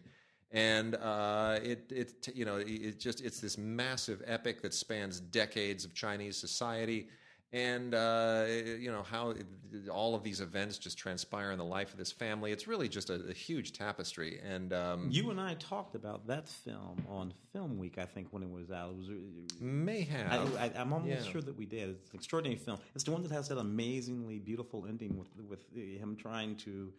and 0.51 0.97
uh, 0.97 1.61
it 1.63 1.93
it 1.95 2.29
you 2.35 2.45
know 2.45 2.57
it 2.57 2.99
just 2.99 3.21
it's 3.21 3.41
this 3.41 3.57
massive 3.57 4.23
epic 4.27 4.63
that 4.63 4.75
spans 4.75 5.21
decades 5.21 5.85
of 5.85 5.95
Chinese 5.95 6.37
society. 6.37 7.09
And 7.51 7.95
uh, 7.95 8.45
you 8.79 8.93
know 8.93 9.03
how 9.03 9.31
it, 9.31 9.47
all 9.91 10.15
of 10.15 10.23
these 10.23 10.43
events 10.43 10.77
just 10.77 10.99
transpire 10.99 11.51
in 11.51 11.57
the 11.59 11.65
life 11.65 11.93
of 11.93 11.99
this 11.99 12.13
family. 12.13 12.53
It's 12.53 12.69
really 12.69 12.91
just 12.91 13.09
a, 13.09 13.15
a 13.31 13.33
huge 13.33 13.73
tapestry. 13.73 14.39
And 14.47 14.75
um, 14.75 15.09
you 15.11 15.31
and 15.31 15.41
I 15.41 15.55
talked 15.55 15.95
about 15.95 16.27
that 16.27 16.47
film 16.47 17.03
on 17.09 17.33
Film 17.55 17.79
Week, 17.79 17.97
I 17.97 18.05
think, 18.05 18.29
when 18.33 18.43
it 18.43 18.51
was 18.51 18.71
out. 18.71 18.91
It 18.91 18.97
was. 18.99 19.61
may 19.61 20.03
have 20.03 20.57
I, 20.57 20.65
I, 20.67 20.73
I'm 20.77 20.93
almost 20.93 21.25
Yeah. 21.25 21.33
sure 21.33 21.41
that 21.41 21.57
we 21.57 21.65
did. 21.65 21.89
It's 21.89 22.11
an 22.11 22.17
extraordinary 22.17 22.59
film. 22.59 22.79
It's 22.95 23.05
the 23.05 23.13
one 23.13 23.23
that 23.23 23.33
has 23.33 23.49
that 23.49 23.57
amazingly 23.59 24.39
beautiful 24.39 24.85
ending 24.87 25.17
with 25.17 25.29
with 25.49 25.65
him 25.75 26.17
trying 26.17 26.57
to. 26.57 26.93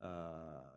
Uh, 0.00 0.08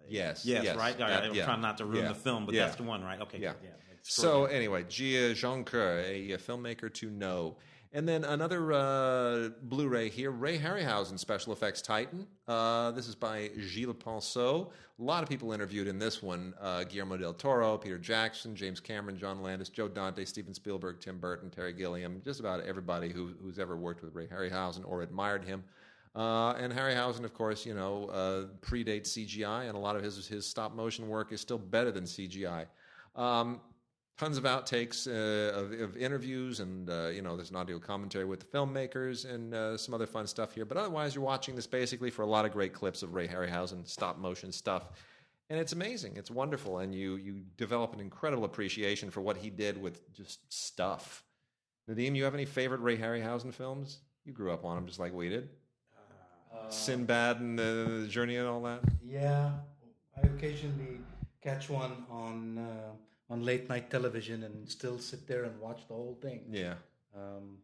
Yes, 0.07 0.43
Yes. 0.43 0.63
yes, 0.63 0.75
Right. 0.75 0.97
That- 0.97 1.23
I'm 1.25 1.35
yeah, 1.35 1.45
trying 1.45 1.61
not 1.61 1.77
to 1.77 1.85
ruin 1.85 2.03
yeah, 2.05 2.07
the 2.09 2.15
film, 2.15 2.47
but 2.47 2.55
yeah. 2.55 2.65
that's 2.65 2.77
the 2.77 2.83
one, 2.83 3.03
right? 3.03 3.21
Okay. 3.21 3.37
Yeah. 3.37 3.53
So 4.01 4.45
anyway, 4.45 4.85
Jia 4.85 5.31
Zhangke, 5.33 5.75
a, 5.75 6.31
a 6.31 6.37
filmmaker 6.39 6.91
to 6.95 7.11
know. 7.11 7.57
And 7.91 8.07
then 8.07 8.23
another 8.23 8.71
uh, 8.71 9.49
Blu-ray 9.63 10.09
here, 10.09 10.29
Ray 10.29 10.59
Harryhausen, 10.59 11.17
special 11.17 11.53
effects 11.53 11.81
titan. 11.81 12.27
Uh, 12.47 12.91
this 12.91 13.07
is 13.07 13.15
by 13.15 13.49
Gilles 13.57 13.95
Penso. 13.95 14.69
A 14.99 15.03
lot 15.03 15.23
of 15.23 15.29
people 15.29 15.53
interviewed 15.53 15.87
in 15.87 15.97
this 15.97 16.21
one: 16.21 16.53
uh, 16.61 16.83
Guillermo 16.83 17.17
del 17.17 17.33
Toro, 17.33 17.79
Peter 17.79 17.97
Jackson, 17.97 18.55
James 18.55 18.79
Cameron, 18.79 19.17
John 19.17 19.41
Landis, 19.41 19.69
Joe 19.69 19.87
Dante, 19.87 20.23
Steven 20.23 20.53
Spielberg, 20.53 20.99
Tim 20.99 21.17
Burton, 21.17 21.49
Terry 21.49 21.73
Gilliam. 21.73 22.21
Just 22.23 22.39
about 22.39 22.63
everybody 22.63 23.09
who, 23.09 23.31
who's 23.41 23.57
ever 23.57 23.75
worked 23.75 24.03
with 24.03 24.13
Ray 24.13 24.27
Harryhausen 24.27 24.83
or 24.85 25.01
admired 25.01 25.43
him. 25.43 25.63
Uh, 26.15 26.51
and 26.53 26.71
Harryhausen, 26.71 27.23
of 27.23 27.33
course, 27.33 27.65
you 27.65 27.73
know, 27.73 28.05
uh, 28.09 28.45
predates 28.61 29.09
CGI, 29.09 29.67
and 29.67 29.75
a 29.75 29.79
lot 29.79 29.95
of 29.95 30.03
his 30.03 30.27
his 30.27 30.45
stop 30.45 30.75
motion 30.75 31.07
work 31.07 31.31
is 31.31 31.41
still 31.41 31.57
better 31.57 31.91
than 31.91 32.03
CGI. 32.03 32.67
Um, 33.15 33.61
tons 34.19 34.37
of 34.37 34.43
outtakes 34.43 35.07
uh, 35.07 35.57
of, 35.57 35.71
of 35.79 35.97
interviews, 35.97 36.59
and 36.59 36.89
uh, 36.89 37.07
you 37.07 37.21
know, 37.21 37.37
there's 37.37 37.51
an 37.51 37.55
audio 37.55 37.79
commentary 37.79 38.25
with 38.25 38.41
the 38.41 38.45
filmmakers 38.45 39.27
and 39.33 39.53
uh, 39.53 39.77
some 39.77 39.93
other 39.93 40.05
fun 40.05 40.27
stuff 40.27 40.53
here. 40.53 40.65
But 40.65 40.77
otherwise, 40.77 41.15
you're 41.15 41.23
watching 41.23 41.55
this 41.55 41.65
basically 41.65 42.09
for 42.09 42.23
a 42.23 42.27
lot 42.27 42.45
of 42.45 42.51
great 42.51 42.73
clips 42.73 43.01
of 43.01 43.13
Ray 43.13 43.27
Harryhausen 43.27 43.87
stop 43.87 44.17
motion 44.17 44.51
stuff. 44.51 44.89
And 45.49 45.57
it's 45.57 45.71
amazing. 45.71 46.17
It's 46.17 46.29
wonderful, 46.29 46.79
and 46.79 46.93
you 46.93 47.15
you 47.15 47.41
develop 47.57 47.93
an 47.93 48.01
incredible 48.01 48.43
appreciation 48.43 49.09
for 49.09 49.21
what 49.21 49.37
he 49.37 49.49
did 49.49 49.81
with 49.81 50.13
just 50.13 50.39
stuff. 50.53 51.23
Nadim, 51.89 52.15
you 52.15 52.25
have 52.25 52.35
any 52.35 52.45
favorite 52.45 52.81
Ray 52.81 52.97
Harryhausen 52.97 53.53
films? 53.53 53.99
You 54.25 54.33
grew 54.33 54.51
up 54.51 54.63
on 54.65 54.75
them 54.75 54.85
just 54.85 54.99
like 54.99 55.13
we 55.13 55.29
did. 55.29 55.49
Sinbad 56.67 57.39
and 57.39 57.57
the, 57.57 58.01
the 58.01 58.07
Journey 58.07 58.35
and 58.35 58.47
all 58.47 58.61
that. 58.63 58.81
Yeah, 59.03 59.51
I 60.15 60.27
occasionally 60.27 60.99
catch 61.41 61.69
one 61.69 62.05
on 62.11 62.57
uh, 62.59 62.91
on 63.29 63.43
late 63.43 63.69
night 63.69 63.89
television 63.89 64.43
and 64.43 64.69
still 64.69 64.99
sit 64.99 65.27
there 65.27 65.43
and 65.43 65.59
watch 65.59 65.81
the 65.87 65.93
whole 65.93 66.17
thing. 66.21 66.41
Yeah, 66.49 66.75
Um, 67.15 67.59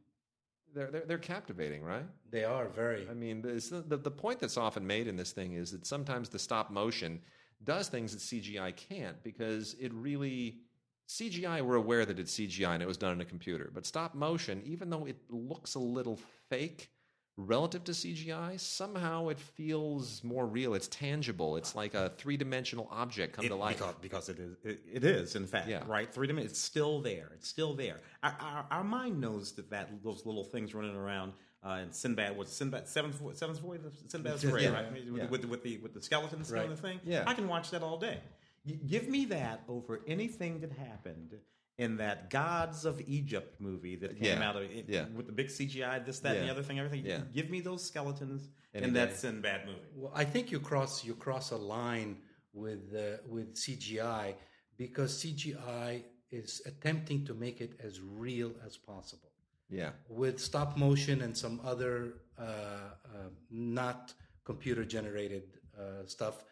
they're 0.74 0.92
they're, 0.92 1.06
they're 1.08 1.18
captivating, 1.18 1.84
right? 1.84 2.06
they 2.30 2.44
are 2.44 2.68
very. 2.68 3.08
I 3.10 3.14
mean, 3.14 3.42
the, 3.42 3.84
the 3.88 3.98
the 3.98 4.12
point 4.12 4.40
that's 4.40 4.58
often 4.58 4.86
made 4.86 5.08
in 5.08 5.16
this 5.16 5.32
thing 5.32 5.54
is 5.54 5.72
that 5.72 5.86
sometimes 5.86 6.30
the 6.30 6.40
stop 6.40 6.70
motion 6.70 7.22
does 7.64 7.88
things 7.88 8.12
that 8.14 8.20
CGI 8.20 8.76
can't 8.76 9.22
because 9.24 9.76
it 9.80 9.94
really 9.94 10.60
CGI 11.08 11.62
we're 11.62 11.76
aware 11.76 12.06
that 12.06 12.20
it's 12.20 12.36
CGI 12.38 12.74
and 12.74 12.84
it 12.84 12.88
was 12.88 12.98
done 12.98 13.14
in 13.14 13.22
a 13.22 13.26
computer, 13.26 13.72
but 13.74 13.86
stop 13.86 14.16
motion, 14.16 14.62
even 14.66 14.90
though 14.90 15.06
it 15.06 15.18
looks 15.30 15.76
a 15.76 15.80
little 15.80 16.20
fake 16.50 16.90
relative 17.38 17.84
to 17.84 17.92
CGI, 17.92 18.58
somehow 18.60 19.28
it 19.30 19.40
feels 19.40 20.24
more 20.24 20.46
real. 20.46 20.74
It's 20.74 20.88
tangible. 20.88 21.58
It's 21.58 21.76
like 21.76 21.94
a 21.94 22.12
three 22.18 22.38
dimensional 22.38 22.88
object 22.92 23.34
come 23.34 23.46
It- 23.46 23.50
to 23.50 23.56
life. 23.56 23.78
because, 23.78 23.96
because 24.02 24.30
it 24.30 24.40
is 24.40 24.56
it, 24.64 24.80
it 24.92 25.04
is 25.04 25.36
in 25.36 25.46
fact 25.46 25.68
Yeah. 25.68 25.84
right 25.86 26.12
three 26.14 26.28
dimensions 26.28 26.54
it's 26.54 26.62
still 26.62 27.02
there 27.02 27.32
it's 27.36 27.48
still 27.48 27.74
there 27.74 28.00
our, 28.24 28.36
our, 28.40 28.66
our 28.72 28.84
mind 28.84 29.20
knows 29.20 29.52
that, 29.54 29.70
that 29.72 29.90
those 30.04 30.26
little 30.26 30.44
things 30.46 30.74
running 30.74 30.96
around 30.96 31.34
uh, 31.64 31.80
and 31.82 31.94
Sinbad 31.94 32.38
was 32.38 32.50
Sinbad 32.50 32.88
seventh 32.88 33.20
seventh 33.36 33.60
of 33.64 33.94
Sinbad's 34.08 34.44
Yeah. 34.44 34.50
Story, 34.50 34.68
right 34.68 34.92
with, 34.94 35.04
Yeah. 35.18 35.26
with, 35.28 35.46
with 35.46 35.64
the 35.64 35.78
with 35.80 35.94
the 35.94 36.02
skeletons 36.02 36.52
Right. 36.52 36.64
and 36.64 36.72
the 36.72 36.82
thing 36.82 37.00
Yeah. 37.04 37.24
I 37.28 37.34
can 37.34 37.48
watch 37.48 37.72
that 37.72 37.84
all 37.84 37.98
day 37.98 38.20
Y- 38.66 38.80
give 38.88 39.10
me 39.10 39.26
that 39.26 39.64
over 39.68 40.02
anything 40.08 40.62
that 40.62 40.72
happened 40.72 41.36
in 41.78 41.98
that 41.98 42.30
Gods 42.30 42.86
of 42.86 43.02
Egypt 43.08 43.60
movie 43.60 43.96
that 43.98 44.12
came 44.18 44.40
Yeah. 44.40 44.50
out 44.50 44.56
of 44.56 44.64
it, 44.64 44.86
Yeah. 44.88 45.08
with 45.10 45.26
the 45.28 45.34
big 45.34 45.50
CGI 45.50 46.00
this 46.00 46.20
that 46.20 46.38
and 46.38 46.46
the 46.48 46.52
other 46.52 46.64
thing 46.64 46.80
everything 46.80 47.06
Yeah. 47.06 47.22
give 47.34 47.50
me 47.50 47.60
those 47.62 47.84
skeletons 47.86 48.50
Any 48.74 48.88
in 48.88 48.94
day. 48.94 49.06
that 49.06 49.18
Sinbad 49.18 49.66
movie 49.68 49.80
Well, 49.94 50.12
I 50.16 50.24
think 50.26 50.52
you 50.52 50.60
cross 50.60 51.04
you 51.04 51.16
cross 51.16 51.52
a 51.52 51.58
line 51.58 52.22
with 52.54 52.94
uh, 52.96 53.18
with 53.28 53.56
CGI 53.56 54.36
because 54.78 55.12
CGI 55.22 56.06
is 56.32 56.62
attempting 56.66 57.26
to 57.26 57.34
make 57.34 57.60
it 57.62 57.74
as 57.80 58.00
real 58.02 58.54
as 58.66 58.78
possible. 58.78 59.32
yeah, 59.70 59.92
With 60.10 60.40
stop 60.40 60.78
motion 60.78 61.22
and 61.22 61.36
some 61.36 61.60
other 61.64 62.22
uh, 62.38 62.42
uh, 62.44 63.30
not 63.50 64.14
computer 64.44 64.86
generated 64.86 65.44
uh, 65.78 66.06
stuff, 66.06 66.44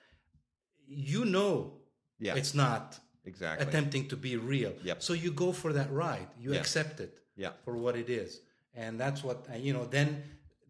you 0.87 1.23
know 1.25 1.79
Yeah. 2.19 2.35
it's 2.35 2.53
not 2.53 2.99
exactly. 3.25 3.67
attempting 3.67 4.07
to 4.09 4.17
be 4.17 4.37
real. 4.37 4.73
Yep. 4.83 5.01
So 5.03 5.13
you 5.13 5.31
go 5.31 5.51
for 5.51 5.73
that 5.73 5.91
ride. 5.91 6.27
You 6.39 6.53
Yeah. 6.53 6.59
accept 6.59 6.99
it 6.99 7.19
Yeah. 7.35 7.51
for 7.65 7.75
what 7.77 7.95
it 7.95 8.09
is, 8.09 8.41
and 8.75 8.99
that's 8.99 9.23
what 9.23 9.47
uh, 9.51 9.55
you 9.57 9.73
know. 9.73 9.85
Then 9.85 10.23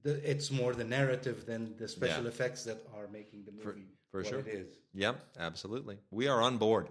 the, 0.03 0.13
it's 0.29 0.51
more 0.51 0.73
the 0.73 0.83
narrative 0.83 1.45
than 1.45 1.75
the 1.77 1.87
special 1.87 2.23
Yeah. 2.23 2.29
effects 2.29 2.63
that 2.65 2.79
are 2.95 3.07
making 3.07 3.45
the 3.45 3.51
movie 3.51 3.87
for 4.11 4.19
what 4.21 4.27
sure. 4.29 4.39
it 4.39 4.47
is. 4.47 4.67
Yep, 4.93 5.15
absolutely. 5.39 5.97
We 6.11 6.27
are 6.27 6.41
on 6.41 6.57
board. 6.57 6.89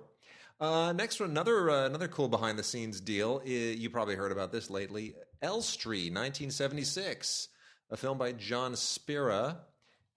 Uh, 0.61 0.93
next 0.93 1.19
one, 1.21 1.31
another 1.31 1.71
uh, 1.71 1.87
another 1.87 2.09
cool 2.09 2.29
behind 2.29 2.59
the 2.59 2.63
scenes 2.63 3.01
deal. 3.01 3.41
I- 3.45 3.49
you 3.83 3.91
probably 3.91 4.15
heard 4.17 4.33
about 4.33 4.53
this 4.53 4.71
lately. 4.71 5.15
Elstree, 5.43 6.09
1976, 6.11 7.49
a 7.91 7.97
film 7.97 8.17
by 8.19 8.33
Jon 8.33 8.77
Spira. 8.77 9.61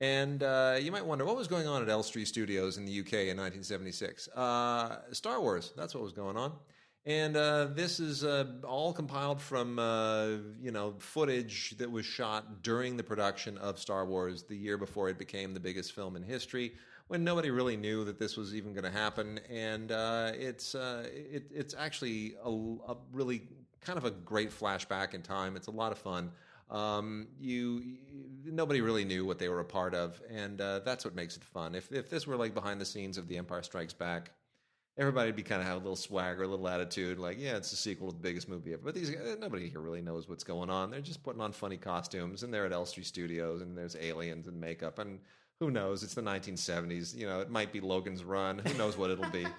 And 0.02 0.44
uh, 0.44 0.78
you 0.80 0.92
might 0.92 1.06
wonder 1.06 1.24
what 1.24 1.38
was 1.38 1.48
going 1.48 1.68
on 1.68 1.82
at 1.82 1.90
Elstree 1.90 2.25
Studios 2.25 2.78
in 2.78 2.86
the 2.86 3.00
UK 3.00 3.14
in 3.14 3.38
1976. 3.38 4.28
Uh, 4.30 4.98
Star 5.12 5.40
Wars, 5.40 5.74
that's 5.78 5.96
what 5.96 6.04
was 6.04 6.12
going 6.12 6.36
on. 6.36 6.52
And 7.06 7.38
uh, 7.38 7.66
this 7.66 8.00
is 8.00 8.24
uh, 8.24 8.46
all 8.64 8.92
compiled 8.92 9.40
from 9.40 9.78
uh, 9.78 10.28
you 10.60 10.72
know 10.72 10.96
footage 10.98 11.75
that 11.78 11.90
was 11.90 12.04
shot 12.04 12.64
during 12.64 12.98
the 12.98 13.04
production 13.04 13.60
of 13.60 13.78
Star 13.78 14.06
Wars 14.06 14.44
the 14.44 14.56
year 14.56 14.75
before 14.78 15.08
it 15.08 15.20
became 15.20 15.54
the 15.54 15.60
biggest 15.60 15.94
film 15.94 16.16
in 16.16 16.24
history, 16.24 16.74
when 17.08 17.24
nobody 17.24 17.52
really 17.52 17.78
knew 17.78 18.04
that 18.06 18.18
this 18.18 18.36
was 18.36 18.56
even 18.56 18.74
going 18.74 18.86
to 18.86 18.90
happen. 18.90 19.40
And 19.52 19.92
uh, 19.92 20.32
it's 20.34 20.74
it, 20.74 21.46
it's 21.54 21.75
actually 21.78 22.36
a, 22.44 22.50
a 22.50 22.98
really 23.14 23.44
kind 23.82 23.98
of 24.00 24.06
a 24.06 24.12
great 24.12 24.50
flashback 24.50 25.14
in 25.14 25.22
time. 25.22 25.56
It's 25.56 25.68
a 25.68 25.72
lot 25.72 25.92
of 25.92 26.00
fun. 26.00 26.32
Um, 26.69 27.27
you, 27.39 27.81
you 28.43 28.51
nobody 28.51 28.81
really 28.81 29.05
knew 29.05 29.25
what 29.25 29.39
they 29.39 29.50
were 29.50 29.60
a 29.60 29.65
part 29.65 29.93
of, 29.93 30.22
and 30.29 30.60
uh, 30.60 30.79
that's 30.79 31.05
what 31.05 31.15
makes 31.15 31.38
it 31.38 31.43
fun. 31.43 31.75
If 31.75 31.91
if 31.91 32.10
this 32.10 32.25
were 32.25 32.36
like 32.36 32.53
behind 32.53 32.81
the 32.81 32.86
scenes 32.86 33.17
of 33.17 33.27
The 33.27 33.38
Empire 33.38 33.63
Strikes 33.63 33.93
Back 33.93 34.31
everybody 34.98 35.27
would 35.27 35.36
be 35.36 35.43
kind 35.43 35.62
of 35.62 35.67
have 35.67 35.75
a 35.75 35.79
little 35.79 35.95
swagger, 35.95 36.43
a 36.43 36.48
little 36.48 36.67
attitude, 36.67 37.19
like, 37.19 37.38
yeah, 37.39 37.57
it's 37.57 37.72
a 37.72 37.75
sequel 37.75 38.10
to 38.10 38.13
the 38.13 38.22
biggest 38.22 38.48
movie 38.48 38.74
ever. 38.74 38.81
But 38.84 38.95
these 38.95 39.10
guys, 39.10 39.38
nobody 39.39 39.69
here 39.69 39.79
really 39.79 40.01
knows 40.01 40.29
what's 40.29 40.43
going 40.43 40.69
on. 40.69 40.89
They're 40.89 41.01
just 41.01 41.24
putting 41.24 41.41
on 41.41 41.51
funny 41.51 41.77
costumes, 41.77 42.43
and 42.43 42.53
they're 42.53 42.65
at 42.65 42.72
Elstree 42.72 43.03
Studios, 43.03 43.62
and 43.62 43.77
there's 43.77 43.95
aliens 44.00 44.48
and 44.48 44.60
makeup, 44.60 45.00
and 45.00 45.19
who 45.60 45.72
knows? 45.72 46.03
It's 46.03 46.13
the 46.13 46.22
1970s. 46.22 47.15
You 47.15 47.27
know, 47.27 47.39
it 47.39 47.50
might 47.50 47.72
be 47.72 47.79
Logan's 47.79 48.24
Run. 48.24 48.60
Who 48.60 48.74
knows 48.77 48.98
what 48.98 49.12
it'll 49.12 49.29
be? 49.29 49.45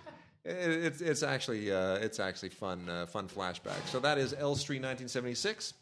It's 0.49 1.01
it's 1.01 1.25
actually 1.25 1.73
uh, 1.73 1.97
it's 1.97 2.21
actually 2.21 2.51
fun 2.51 2.89
uh, 2.89 3.07
fun 3.07 3.27
flashback. 3.27 3.85
So 3.87 3.99
that 3.99 4.17
is 4.17 4.33
Elstree 4.33 4.77
1976. 4.77 5.75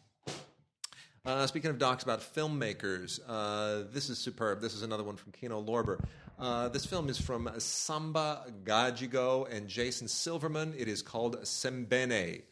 Uh, 1.26 1.46
speaking 1.46 1.70
of 1.70 1.78
docs 1.78 2.02
about 2.02 2.20
filmmakers, 2.20 3.18
uh, 3.26 3.84
this 3.90 4.10
is 4.10 4.18
superb. 4.18 4.60
This 4.60 4.74
is 4.74 4.82
another 4.82 5.02
one 5.02 5.16
from 5.16 5.32
Kino 5.32 5.62
Lorber. 5.62 6.04
Uh, 6.38 6.68
this 6.68 6.84
film 6.84 7.08
is 7.08 7.18
from 7.18 7.48
Samba 7.56 8.44
Gadjigo 8.64 9.50
and 9.50 9.66
Jason 9.66 10.06
Silverman. 10.06 10.74
It 10.76 10.86
is 10.86 11.00
called 11.00 11.40
Sembene, 11.40 12.42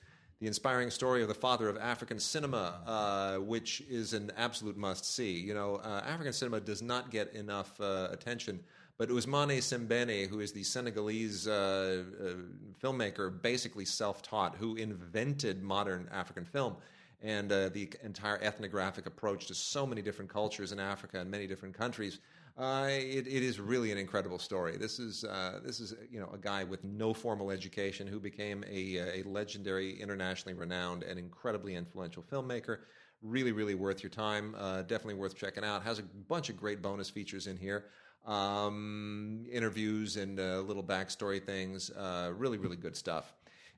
the 0.40 0.46
inspiring 0.46 0.88
story 0.88 1.20
of 1.20 1.28
the 1.28 1.34
father 1.34 1.68
of 1.68 1.76
African 1.76 2.18
cinema, 2.18 2.80
uh, 2.86 3.36
which 3.42 3.82
is 3.90 4.14
an 4.14 4.32
absolute 4.38 4.78
must 4.78 5.04
see. 5.04 5.32
You 5.38 5.52
know, 5.52 5.74
uh, 5.84 6.00
African 6.06 6.32
cinema 6.32 6.58
does 6.60 6.80
not 6.80 7.10
get 7.10 7.34
enough 7.34 7.78
uh, 7.78 8.08
attention. 8.10 8.58
But 8.96 9.10
Ousmane 9.10 9.58
Sembene, 9.58 10.28
who 10.28 10.40
is 10.40 10.52
the 10.52 10.62
Senegalese 10.62 11.46
filmmaker, 11.46 13.42
basically 13.42 13.84
self 13.84 14.22
taught, 14.22 14.56
who 14.56 14.76
invented 14.76 15.62
modern 15.62 16.08
African 16.10 16.46
film 16.46 16.76
and 17.22 17.50
uh, 17.52 17.68
the 17.68 17.90
entire 18.02 18.38
ethnographic 18.42 19.06
approach 19.06 19.46
to 19.46 19.54
so 19.54 19.86
many 19.86 20.02
different 20.02 20.30
cultures 20.30 20.72
in 20.72 20.80
Africa 20.80 21.20
and 21.20 21.30
many 21.30 21.46
different 21.46 21.76
countries. 21.76 22.18
Uh, 22.58 22.88
it, 22.90 23.26
it 23.26 23.42
is 23.42 23.58
really 23.58 23.92
an 23.92 23.98
incredible 23.98 24.38
story. 24.38 24.76
This 24.76 24.98
is 24.98 25.24
uh, 25.24 25.60
this 25.64 25.80
is 25.80 25.94
you 26.10 26.20
know 26.20 26.28
a 26.34 26.38
guy 26.38 26.64
with 26.64 26.84
no 26.84 27.14
formal 27.14 27.50
education 27.50 28.06
who 28.06 28.20
became 28.20 28.62
a, 28.68 29.20
a 29.20 29.22
legendary, 29.24 29.98
internationally 30.00 30.54
renowned, 30.54 31.02
and 31.02 31.18
incredibly 31.18 31.76
influential 31.76 32.22
filmmaker. 32.22 32.80
Really, 33.22 33.52
really 33.52 33.74
worth 33.74 34.02
your 34.02 34.10
time. 34.10 34.54
Uh, 34.58 34.82
definitely 34.82 35.14
worth 35.14 35.34
checking 35.34 35.64
out. 35.64 35.82
Has 35.82 35.98
a 35.98 36.02
bunch 36.28 36.50
of 36.50 36.56
great 36.58 36.82
bonus 36.82 37.08
features 37.08 37.46
in 37.46 37.56
here, 37.56 37.86
um, 38.26 39.46
interviews 39.50 40.16
and 40.16 40.38
uh, 40.38 40.60
little 40.60 40.82
backstory 40.82 41.42
things. 41.42 41.90
Uh, 41.90 42.32
really, 42.36 42.58
really 42.58 42.76
good 42.76 42.96
stuff. 42.96 43.32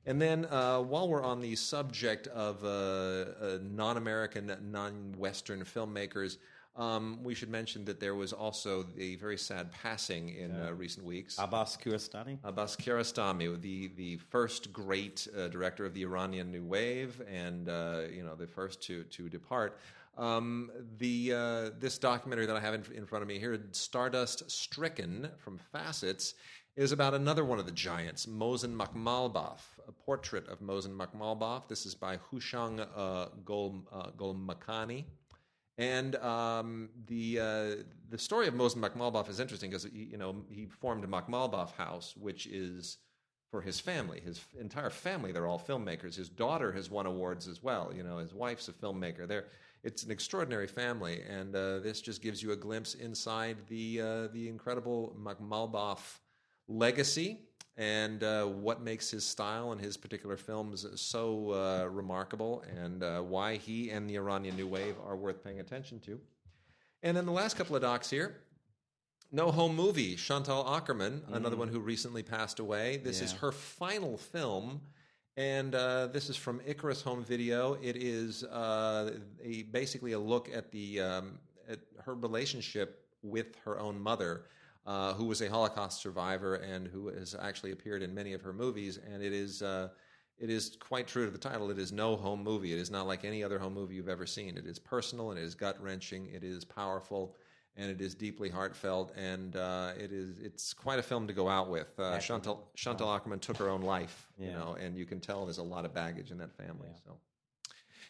And 0.07 0.21
then, 0.21 0.45
uh, 0.45 0.79
while 0.81 1.07
we're 1.09 1.23
on 1.23 1.41
the 1.41 1.55
subject 1.55 2.27
of 2.27 2.63
uh, 2.63 2.67
uh, 2.67 3.57
non 3.61 3.97
American, 3.97 4.55
non 4.71 5.15
Western 5.17 5.63
filmmakers, 5.63 6.37
um, 6.75 7.19
we 7.23 7.33
should 7.33 7.49
mention 7.49 7.85
that 7.85 7.99
there 7.99 8.15
was 8.15 8.33
also 8.33 8.83
the 8.83 9.15
very 9.15 9.37
sad 9.37 9.71
passing 9.71 10.29
in 10.35 10.51
uh, 10.51 10.73
recent 10.73 11.05
weeks. 11.05 11.37
Abbas 11.39 11.77
Kiarostami 11.77 12.37
Abbas 12.43 12.75
Kiarostami, 12.75 13.59
the 13.61 13.91
the 13.95 14.17
first 14.17 14.73
great 14.73 15.27
uh, 15.37 15.47
director 15.47 15.85
of 15.85 15.93
the 15.93 16.03
Iranian 16.03 16.51
New 16.51 16.63
Wave, 16.63 17.21
and 17.31 17.69
uh, 17.69 18.01
you 18.11 18.23
know 18.23 18.35
the 18.35 18.47
first 18.47 18.81
to 18.83 19.03
to 19.05 19.29
depart. 19.29 19.79
Um, 20.17 20.71
the 20.97 21.33
uh, 21.33 21.69
this 21.79 21.97
documentary 21.97 22.45
that 22.45 22.55
I 22.55 22.59
have 22.59 22.73
in, 22.73 22.83
in 22.93 23.05
front 23.05 23.21
of 23.21 23.27
me 23.27 23.39
here, 23.39 23.59
Stardust 23.71 24.49
Stricken 24.51 25.29
from 25.37 25.57
Facets, 25.57 26.35
is 26.75 26.91
about 26.91 27.13
another 27.13 27.45
one 27.45 27.57
of 27.57 27.65
the 27.65 27.71
giants, 27.71 28.25
Mohsen 28.25 28.75
Makhmalbaf, 28.75 29.59
a 29.87 29.91
portrait 29.91 30.47
of 30.49 30.59
Mohsen 30.59 30.95
Makhmalbaf. 30.95 31.67
This 31.67 31.85
is 31.85 31.95
by 31.95 32.17
Hushang 32.17 32.81
uh, 32.81 33.27
Gol, 33.45 33.83
uh, 33.93 34.07
Golmakani. 34.17 35.05
And 35.77 36.15
um, 36.17 36.89
the 37.07 37.39
uh, 37.39 37.83
the 38.09 38.17
story 38.17 38.47
of 38.47 38.53
Mohsen 38.53 38.77
Makhmalbaf 38.77 39.29
is 39.29 39.39
interesting 39.39 39.69
because 39.69 39.87
you 39.93 40.17
know 40.17 40.43
he 40.49 40.67
formed 40.67 41.03
a 41.03 41.07
Makhmalbaf 41.07 41.73
house, 41.73 42.15
which 42.17 42.47
is 42.47 42.97
for 43.51 43.61
his 43.61 43.79
family. 43.79 44.21
His 44.21 44.41
entire 44.59 44.89
family, 44.89 45.31
they're 45.31 45.47
all 45.47 45.59
filmmakers. 45.59 46.15
His 46.15 46.29
daughter 46.29 46.71
has 46.73 46.89
won 46.89 47.05
awards 47.05 47.47
as 47.47 47.61
well. 47.61 47.91
You 47.95 48.03
know, 48.03 48.17
his 48.17 48.33
wife's 48.33 48.67
a 48.67 48.73
filmmaker. 48.73 49.27
They're, 49.27 49.45
it's 49.83 50.03
an 50.03 50.11
extraordinary 50.11 50.67
family, 50.67 51.21
and 51.29 51.55
uh, 51.55 51.79
this 51.79 52.01
just 52.01 52.21
gives 52.21 52.41
you 52.41 52.53
a 52.53 52.55
glimpse 52.55 52.95
inside 52.95 53.57
the 53.67 54.01
uh, 54.01 54.27
the 54.33 54.47
incredible 54.47 55.15
Makhmalbaf 55.21 56.19
legacy. 56.67 57.39
and 57.77 58.23
uh, 58.23 58.45
what 58.45 58.81
makes 58.81 59.11
his 59.11 59.25
style 59.25 59.71
and 59.71 59.81
his 59.81 59.97
particular 59.97 60.37
films 60.37 60.85
so 60.95 61.51
uh, 61.51 61.85
remarkable, 61.89 62.63
and 62.73 63.03
uh, 63.03 63.19
why 63.21 63.57
he 63.57 63.89
and 63.89 64.09
the 64.09 64.15
Iranian 64.15 64.55
New 64.55 64.67
Wave 64.67 64.95
are 65.05 65.15
worth 65.15 65.43
paying 65.43 65.59
attention 65.59 65.99
to. 66.01 66.19
And 67.03 67.15
then 67.17 67.25
the 67.25 67.31
last 67.31 67.57
couple 67.57 67.75
of 67.75 67.81
docs 67.81 68.09
here. 68.09 68.37
No 69.31 69.51
Home 69.51 69.75
Movie, 69.75 70.15
Chantal 70.15 70.63
Akerman, 70.63 71.21
another 71.33 71.57
one 71.57 71.67
who 71.67 71.79
recently 71.79 72.23
passed 72.23 72.59
away. 72.59 72.97
This 72.97 73.21
is 73.21 73.33
her 73.33 73.51
final 73.51 74.17
film, 74.17 74.79
and 75.35 75.75
uh, 75.75 76.07
this 76.07 76.29
is 76.29 76.37
from 76.37 76.61
Icarus 76.65 77.01
Home 77.01 77.23
Video. 77.23 77.73
It 77.81 77.97
is 77.97 78.43
uh, 78.45 79.11
a, 79.43 79.63
basically 79.63 80.13
a 80.13 80.19
look 80.19 80.49
at 80.53 80.71
the 80.71 81.01
um, 81.01 81.39
at 81.67 81.79
her 82.05 82.13
relationship 82.13 83.03
with 83.23 83.57
her 83.65 83.77
own 83.79 83.99
mother, 83.99 84.43
uh, 84.85 85.13
who 85.13 85.25
was 85.25 85.41
a 85.41 85.49
Holocaust 85.49 86.01
survivor 86.01 86.55
and 86.55 86.87
who 86.87 87.07
has 87.07 87.35
actually 87.39 87.71
appeared 87.71 88.03
in 88.03 88.13
many 88.13 88.33
of 88.33 88.41
her 88.41 88.53
movies. 88.53 88.99
And 89.11 89.23
it 89.23 89.33
is 89.33 89.61
uh, 89.61 89.89
it 90.37 90.49
is 90.49 90.77
quite 90.79 91.07
true 91.07 91.25
to 91.25 91.31
the 91.31 91.37
title. 91.37 91.71
It 91.71 91.79
is 91.79 91.91
no 91.91 92.15
home 92.15 92.43
movie. 92.43 92.73
It 92.73 92.79
is 92.79 92.91
not 92.91 93.07
like 93.07 93.25
any 93.25 93.43
other 93.43 93.57
home 93.57 93.73
movie 93.73 93.95
you've 93.95 94.09
ever 94.09 94.25
seen. 94.25 94.57
It 94.57 94.65
is 94.65 94.79
personal 94.79 95.31
and 95.31 95.39
it 95.39 95.43
is 95.43 95.55
gut 95.55 95.81
wrenching. 95.81 96.27
It 96.27 96.43
is 96.43 96.65
powerful. 96.65 97.35
And 97.77 97.91
it 97.91 97.99
is 97.99 98.15
deeply 98.15 98.47
heartfelt, 98.49 99.11
and 99.17 99.57
uh, 99.57 99.91
it 99.99 100.13
is—it's 100.13 100.73
quite 100.73 100.97
a 100.97 101.01
film 101.03 101.27
to 101.27 101.33
go 101.33 101.49
out 101.49 101.69
with. 101.69 101.89
Uh, 101.99 102.17
Chantal 102.19 102.69
Chantal 102.73 103.07
Akerman 103.09 103.41
took 103.41 103.57
her 103.57 103.67
own 103.67 103.81
life, 103.81 104.29
you 104.39 104.45
know, 104.53 104.77
and 104.79 104.95
you 104.97 105.05
can 105.05 105.19
tell 105.19 105.43
there's 105.43 105.57
a 105.57 105.63
lot 105.63 105.83
of 105.83 105.93
baggage 105.93 106.31
in 106.31 106.37
that 106.37 106.53
family. 106.53 106.87
So, 107.03 107.11
and 107.11 107.19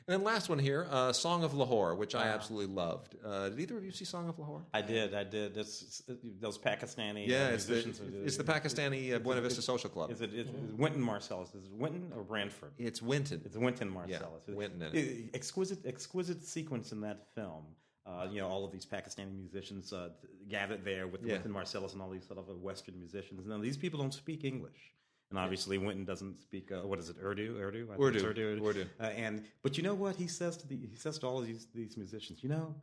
then 0.08 0.24
last 0.24 0.50
one 0.50 0.60
here, 0.60 0.88
uh, 0.92 1.12
"Song 1.12 1.44
of 1.44 1.54
Lahore," 1.54 1.96
which 1.96 2.14
I 2.16 2.28
absolutely 2.28 2.74
loved. 2.74 3.16
Uh, 3.26 3.50
did 3.50 3.60
either 3.60 3.78
of 3.78 3.84
you 3.86 3.92
see 3.92 4.06
"Song 4.06 4.30
of 4.30 4.38
Lahore"? 4.38 4.64
I 4.74 4.82
did, 4.82 5.14
I 5.16 5.24
did. 5.24 5.54
This, 5.56 6.02
those 6.40 6.58
Pakistani 6.58 7.28
Yeah, 7.28 7.50
it's 7.50 7.66
the 7.66 7.78
it's 8.24 8.38
the 8.38 8.44
Pakistani 8.44 9.16
uh, 9.16 9.20
Buena 9.20 9.42
Vista 9.42 9.62
Social 9.62 9.90
Club. 9.90 10.12
Is 10.12 10.22
it, 10.22 10.34
is 10.34 10.48
it 10.50 10.56
Wynton 10.78 11.02
Marsalis? 11.04 11.56
Is 11.56 11.66
it 11.66 11.72
Wynton 11.72 12.12
or 12.16 12.24
Branford? 12.24 12.72
It's 12.78 13.02
Wynton. 13.02 13.42
It's 13.46 13.58
Wynton 13.58 13.90
Marsalis. 13.92 14.48
Wynton 14.48 14.82
in 14.84 14.96
it. 14.96 15.30
Exquisite, 15.34 15.86
exquisite 15.86 16.44
sequence 16.44 16.92
in 16.92 17.02
that 17.02 17.28
film. 17.34 17.64
Uh, 18.06 18.28
you 18.32 18.40
know, 18.40 18.48
all 18.48 18.64
of 18.64 18.72
these 18.72 18.86
Pakistani 18.86 19.36
musicians 19.36 19.92
uh, 19.92 20.10
gathered 20.48 20.86
there 20.86 21.08
with 21.08 21.24
Yeah. 21.24 21.34
Wynton 21.34 21.52
Marsalis 21.54 21.94
and 21.94 22.02
all 22.04 22.12
these 22.12 22.28
sort 22.28 22.38
of 22.38 22.48
Western 22.62 23.00
musicians. 23.00 23.48
Now, 23.48 23.58
these 23.58 23.78
people 23.78 24.00
don't 24.00 24.14
speak 24.14 24.44
English. 24.44 24.92
And 25.32 25.40
obviously, 25.40 25.78
Wynton 25.78 26.06
doesn't 26.06 26.38
speak. 26.40 26.72
Uh, 26.72 26.88
what 26.88 27.00
is 27.00 27.10
it? 27.10 27.16
Urdu, 27.22 27.58
Urdu, 27.60 27.90
I 27.92 27.98
think 27.98 28.16
it's 28.16 28.24
Urdu, 28.24 28.62
Urdu. 28.64 28.86
Uh, 29.00 29.04
and 29.06 29.44
but 29.64 29.76
you 29.78 29.84
know 29.84 29.96
what 29.96 30.16
he 30.16 30.28
says 30.28 30.56
to 30.58 30.68
the 30.68 30.76
he 30.76 30.96
says 30.96 31.18
to 31.20 31.28
all 31.28 31.40
of 31.40 31.48
these 31.48 31.68
these 31.74 31.98
musicians. 31.98 32.44
You 32.44 32.50
know, 32.50 32.76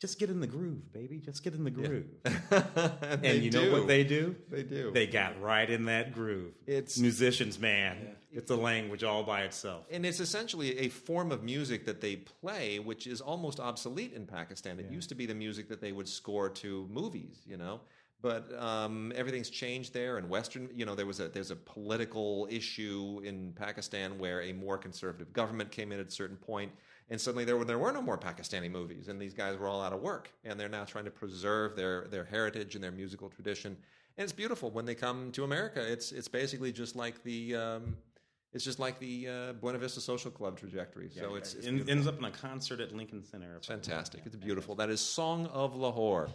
just 0.00 0.18
get 0.18 0.30
in 0.30 0.40
the 0.40 0.46
groove, 0.46 0.92
baby. 0.92 1.18
Just 1.18 1.42
get 1.44 1.54
in 1.54 1.64
the 1.64 1.70
groove. 1.70 2.06
and 2.24 3.24
And 3.24 3.42
you 3.42 3.50
know 3.50 3.70
what 3.72 3.86
they 3.86 4.04
do? 4.04 4.36
They 4.50 4.62
do. 4.62 4.90
They 4.90 5.06
got 5.06 5.40
right 5.40 5.68
in 5.68 5.84
that 5.86 6.12
groove. 6.12 6.54
It's- 6.66 6.98
musicians, 6.98 7.58
man. 7.58 8.16
It's 8.32 8.50
a 8.50 8.56
language 8.56 9.02
all 9.02 9.22
by 9.22 9.42
itself. 9.44 9.86
and 9.90 10.04
it's 10.04 10.20
essentially 10.20 10.78
a 10.80 10.88
form 10.90 11.32
of 11.32 11.42
music 11.42 11.86
that 11.86 12.02
they 12.02 12.16
play, 12.16 12.78
which 12.78 13.06
is 13.06 13.22
almost 13.22 13.58
obsolete 13.60 14.12
in 14.12 14.26
Pakistan. 14.26 14.78
It 14.78 14.90
used 14.90 15.08
to 15.08 15.14
be 15.14 15.24
the 15.24 15.34
music 15.34 15.70
that 15.70 15.80
they 15.80 15.92
would 15.92 16.06
score 16.08 16.50
to 16.50 16.86
movies, 16.92 17.40
you 17.46 17.56
know. 17.56 17.80
But 18.22 18.50
um, 18.58 19.12
everything's 19.14 19.50
changed 19.50 19.92
there. 19.92 20.16
And 20.16 20.28
Western, 20.28 20.68
you 20.74 20.86
know, 20.86 20.94
there 20.94 21.06
was 21.06 21.20
a 21.20 21.28
there's 21.28 21.50
a 21.50 21.56
political 21.56 22.48
issue 22.50 23.20
in 23.24 23.52
Pakistan 23.52 24.18
where 24.18 24.42
a 24.42 24.52
more 24.52 24.78
conservative 24.78 25.32
government 25.32 25.70
came 25.70 25.92
in 25.92 26.00
at 26.00 26.08
a 26.08 26.10
certain 26.10 26.36
point, 26.36 26.72
and 27.10 27.20
suddenly 27.20 27.44
there 27.44 27.56
were 27.56 27.64
there 27.66 27.78
were 27.78 27.92
no 27.92 28.00
more 28.02 28.16
Pakistani 28.18 28.70
movies, 28.70 29.08
and 29.08 29.20
these 29.20 29.34
guys 29.34 29.56
were 29.58 29.68
all 29.68 29.82
out 29.82 29.92
of 29.92 30.00
work, 30.00 30.32
and 30.44 30.58
they're 30.58 30.68
now 30.68 30.84
trying 30.84 31.04
to 31.04 31.10
preserve 31.10 31.76
their 31.76 32.06
their 32.10 32.24
heritage 32.24 32.74
and 32.74 32.82
their 32.82 32.90
musical 32.92 33.28
tradition. 33.28 33.76
And 34.18 34.24
it's 34.24 34.32
beautiful 34.32 34.70
when 34.70 34.86
they 34.86 34.94
come 34.94 35.30
to 35.32 35.44
America. 35.44 35.80
It's 35.86 36.10
it's 36.10 36.28
basically 36.28 36.72
just 36.72 36.96
like 36.96 37.22
the 37.22 37.54
um, 37.54 37.96
it's 38.54 38.64
just 38.64 38.78
like 38.78 38.98
the 38.98 39.28
uh, 39.28 39.52
Buena 39.52 39.76
Vista 39.76 40.00
Social 40.00 40.30
Club 40.30 40.58
trajectory. 40.58 41.10
So 41.10 41.34
it's, 41.34 41.52
it's 41.52 41.66
En- 41.66 41.84
ends 41.86 42.06
up 42.06 42.16
in 42.18 42.24
a 42.24 42.30
concert 42.30 42.80
at 42.80 42.96
Lincoln 42.96 43.22
Center. 43.22 43.60
fantastic. 43.60 44.22
It's 44.24 44.36
beautiful. 44.36 44.74
That 44.74 44.88
is 44.88 45.00
Song 45.02 45.46
of 45.48 45.76
Lahore. 45.76 46.30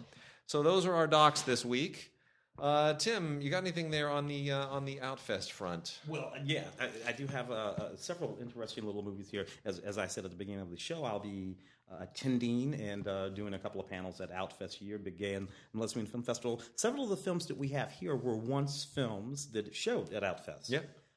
So 0.45 0.63
those 0.63 0.85
are 0.85 0.93
our 0.93 1.07
docs 1.07 1.41
this 1.41 1.63
week. 1.63 2.11
Uh, 2.59 2.93
Tim, 2.93 3.41
you 3.41 3.49
got 3.49 3.63
anything 3.63 3.89
there 3.89 4.09
on 4.09 4.27
the 4.27 4.51
uh, 4.51 4.67
on 4.67 4.85
the 4.85 4.97
Outfest 4.97 5.51
front? 5.51 5.99
Well, 6.07 6.31
yeah, 6.43 6.65
I, 6.79 7.09
I 7.09 7.11
do 7.11 7.25
have 7.27 7.49
uh, 7.49 7.53
uh, 7.53 7.89
several 7.95 8.37
interesting 8.41 8.85
little 8.85 9.01
movies 9.03 9.29
here. 9.29 9.47
As, 9.65 9.79
as 9.79 9.97
I 9.97 10.05
said 10.05 10.25
at 10.25 10.31
the 10.31 10.37
beginning 10.37 10.61
of 10.61 10.69
the 10.69 10.77
show, 10.77 11.03
I'll 11.03 11.19
be 11.19 11.57
uh, 11.91 12.03
attending 12.03 12.75
and 12.75 13.07
uh, 13.07 13.29
doing 13.29 13.53
a 13.53 13.59
couple 13.59 13.81
of 13.81 13.89
panels 13.89 14.21
at 14.21 14.31
Outfest 14.31 14.73
here, 14.73 14.97
Big 14.99 15.17
Gay 15.17 15.33
and 15.33 15.47
Lesbian 15.73 16.05
Film 16.05 16.23
Festival. 16.23 16.61
Several 16.75 17.03
of 17.03 17.09
the 17.09 17.17
films 17.17 17.47
that 17.47 17.57
we 17.57 17.69
have 17.69 17.91
here 17.91 18.15
were 18.15 18.35
once 18.35 18.83
films 18.83 19.47
that 19.51 19.73
showed 19.73 20.13
at 20.13 20.23
Outfest. 20.23 20.69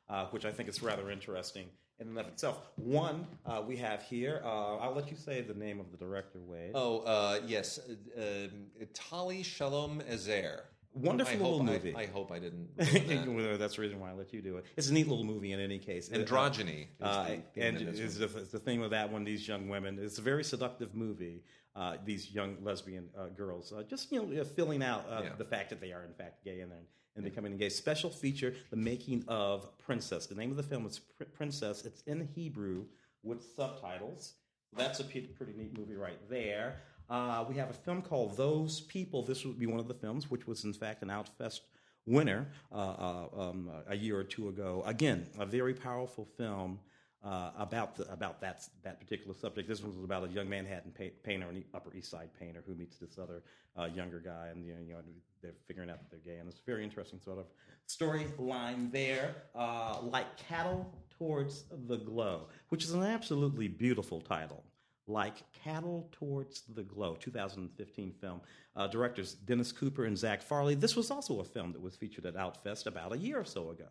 Uh, 0.06 0.26
which 0.26 0.44
I 0.44 0.52
think 0.52 0.68
is 0.68 0.82
rather 0.82 1.10
interesting 1.10 1.64
in 2.00 2.08
and 2.08 2.18
of 2.18 2.26
itself. 2.26 2.58
One 2.76 3.26
uh, 3.46 3.62
we 3.66 3.76
have 3.76 4.02
here. 4.02 4.40
Uh, 4.44 4.76
I'll 4.76 4.94
let 4.94 5.10
you 5.10 5.16
say 5.16 5.40
the 5.42 5.54
name 5.54 5.80
of 5.80 5.90
the 5.90 5.96
director, 5.96 6.40
Wade. 6.40 6.72
Oh, 6.74 7.00
uh, 7.00 7.40
yes, 7.46 7.78
uh, 7.78 8.20
um, 8.20 8.66
Tali 8.92 9.42
Shalom 9.42 10.02
Ezer. 10.08 10.64
Wonderful 10.92 11.34
I 11.34 11.36
little 11.36 11.58
hope 11.58 11.66
movie. 11.66 11.94
I, 11.96 12.02
I 12.02 12.06
hope 12.06 12.30
I 12.30 12.38
didn't. 12.38 12.68
that. 12.76 13.56
That's 13.58 13.74
the 13.76 13.82
reason 13.82 13.98
why 13.98 14.10
I 14.10 14.12
let 14.12 14.32
you 14.32 14.40
do 14.40 14.58
it. 14.58 14.64
It's 14.76 14.88
a 14.90 14.92
neat 14.92 15.08
little 15.08 15.24
movie 15.24 15.50
in 15.50 15.58
any 15.58 15.78
case. 15.78 16.08
Androgyny 16.08 16.82
is 16.82 16.86
Uh, 17.00 17.22
the 17.24 17.28
theme 17.28 17.42
and 17.64 17.76
is 17.98 18.18
the, 18.18 18.26
is 18.26 18.50
the 18.52 18.60
thing 18.60 18.80
with 18.80 18.92
that 18.92 19.10
one, 19.10 19.24
these 19.24 19.46
young 19.48 19.68
women. 19.68 19.98
It's 20.00 20.18
a 20.18 20.22
very 20.22 20.44
seductive 20.44 20.94
movie. 20.94 21.42
Uh, 21.74 21.96
these 22.04 22.30
young 22.30 22.56
lesbian 22.62 23.08
uh, 23.18 23.26
girls, 23.36 23.72
uh, 23.72 23.82
just 23.82 24.12
you 24.12 24.24
know, 24.24 24.40
uh, 24.40 24.44
filling 24.44 24.80
out 24.84 25.04
uh, 25.10 25.22
Yeah. 25.24 25.30
the 25.36 25.44
fact 25.44 25.70
that 25.70 25.80
they 25.80 25.90
are 25.90 26.04
in 26.04 26.14
fact 26.14 26.44
gay 26.44 26.60
and 26.60 26.70
then 26.70 26.82
and 27.16 27.24
becoming 27.24 27.56
gay. 27.56 27.68
Special 27.68 28.10
feature: 28.10 28.54
the 28.70 28.76
making 28.76 29.24
of 29.28 29.76
Princess. 29.78 30.26
The 30.26 30.34
name 30.34 30.50
of 30.50 30.56
the 30.56 30.62
film 30.62 30.86
is 30.86 30.98
Pr- 30.98 31.24
Princess. 31.24 31.84
It's 31.84 32.02
in 32.02 32.28
Hebrew 32.34 32.84
with 33.22 33.42
subtitles. 33.56 34.34
That's 34.76 35.00
a 35.00 35.04
pretty 35.04 35.54
neat 35.56 35.78
movie 35.78 35.94
right 35.94 36.18
there. 36.28 36.80
Uh, 37.08 37.44
we 37.48 37.54
have 37.56 37.70
a 37.70 37.74
film 37.74 38.02
called 38.02 38.36
Those 38.36 38.80
People. 38.80 39.22
This 39.22 39.44
would 39.44 39.58
be 39.58 39.66
one 39.66 39.78
of 39.78 39.88
the 39.88 39.94
films, 39.94 40.30
which 40.30 40.46
was 40.46 40.64
in 40.64 40.72
fact 40.72 41.02
an 41.02 41.10
Outfest 41.10 41.60
winner 42.06 42.48
uh, 42.72 42.76
uh, 42.76 43.26
um, 43.36 43.70
a 43.88 43.96
year 43.96 44.18
or 44.18 44.24
two 44.24 44.48
ago. 44.48 44.82
Again, 44.86 45.26
a 45.38 45.46
very 45.46 45.74
powerful 45.74 46.26
film 46.36 46.80
uh, 47.24 47.50
about 47.58 47.96
the, 47.96 48.10
about 48.12 48.40
that 48.40 48.66
that 48.82 49.00
particular 49.00 49.34
subject. 49.34 49.68
This 49.68 49.82
one 49.82 49.94
was 49.94 50.04
about 50.04 50.24
a 50.24 50.28
young 50.28 50.48
Manhattan 50.48 50.92
pa- 50.96 51.14
painter, 51.22 51.48
an 51.48 51.64
Upper 51.72 51.94
East 51.94 52.10
Side 52.10 52.28
painter, 52.38 52.62
who 52.66 52.74
meets 52.74 52.98
this 52.98 53.18
other 53.18 53.42
uh, 53.78 53.86
younger 53.86 54.20
guy, 54.20 54.48
and 54.50 54.64
you 54.64 54.74
know, 54.74 54.80
you 54.86 54.92
know 54.92 55.00
they're 55.42 55.52
figuring 55.66 55.90
out 55.90 55.98
that 55.98 56.10
they're 56.10 56.34
gay, 56.34 56.38
and 56.38 56.48
it's 56.48 56.58
a 56.58 56.64
very 56.66 56.84
interesting 56.84 57.18
sort 57.24 57.38
of 57.38 57.46
storyline 57.88 58.92
there. 58.92 59.34
Uh, 59.54 59.98
like 60.02 60.36
cattle 60.36 60.92
towards 61.18 61.64
the 61.86 61.96
glow, 61.96 62.48
which 62.68 62.84
is 62.84 62.92
an 62.92 63.02
absolutely 63.02 63.68
beautiful 63.68 64.20
title. 64.20 64.62
Like 65.06 65.42
Cattle 65.52 66.08
Towards 66.12 66.62
the 66.62 66.82
Glow, 66.82 67.14
2015 67.16 68.12
film. 68.22 68.40
Uh, 68.74 68.86
directors 68.86 69.34
Dennis 69.34 69.70
Cooper 69.70 70.06
and 70.06 70.16
Zac 70.16 70.40
Farley. 70.40 70.74
This 70.74 70.96
was 70.96 71.10
also 71.10 71.40
a 71.40 71.44
film 71.44 71.72
that 71.72 71.82
was 71.82 71.94
featured 71.94 72.24
at 72.24 72.36
Outfest 72.36 72.86
about 72.86 73.12
a 73.12 73.18
year 73.18 73.38
or 73.38 73.44
so 73.44 73.68
ago. 73.68 73.84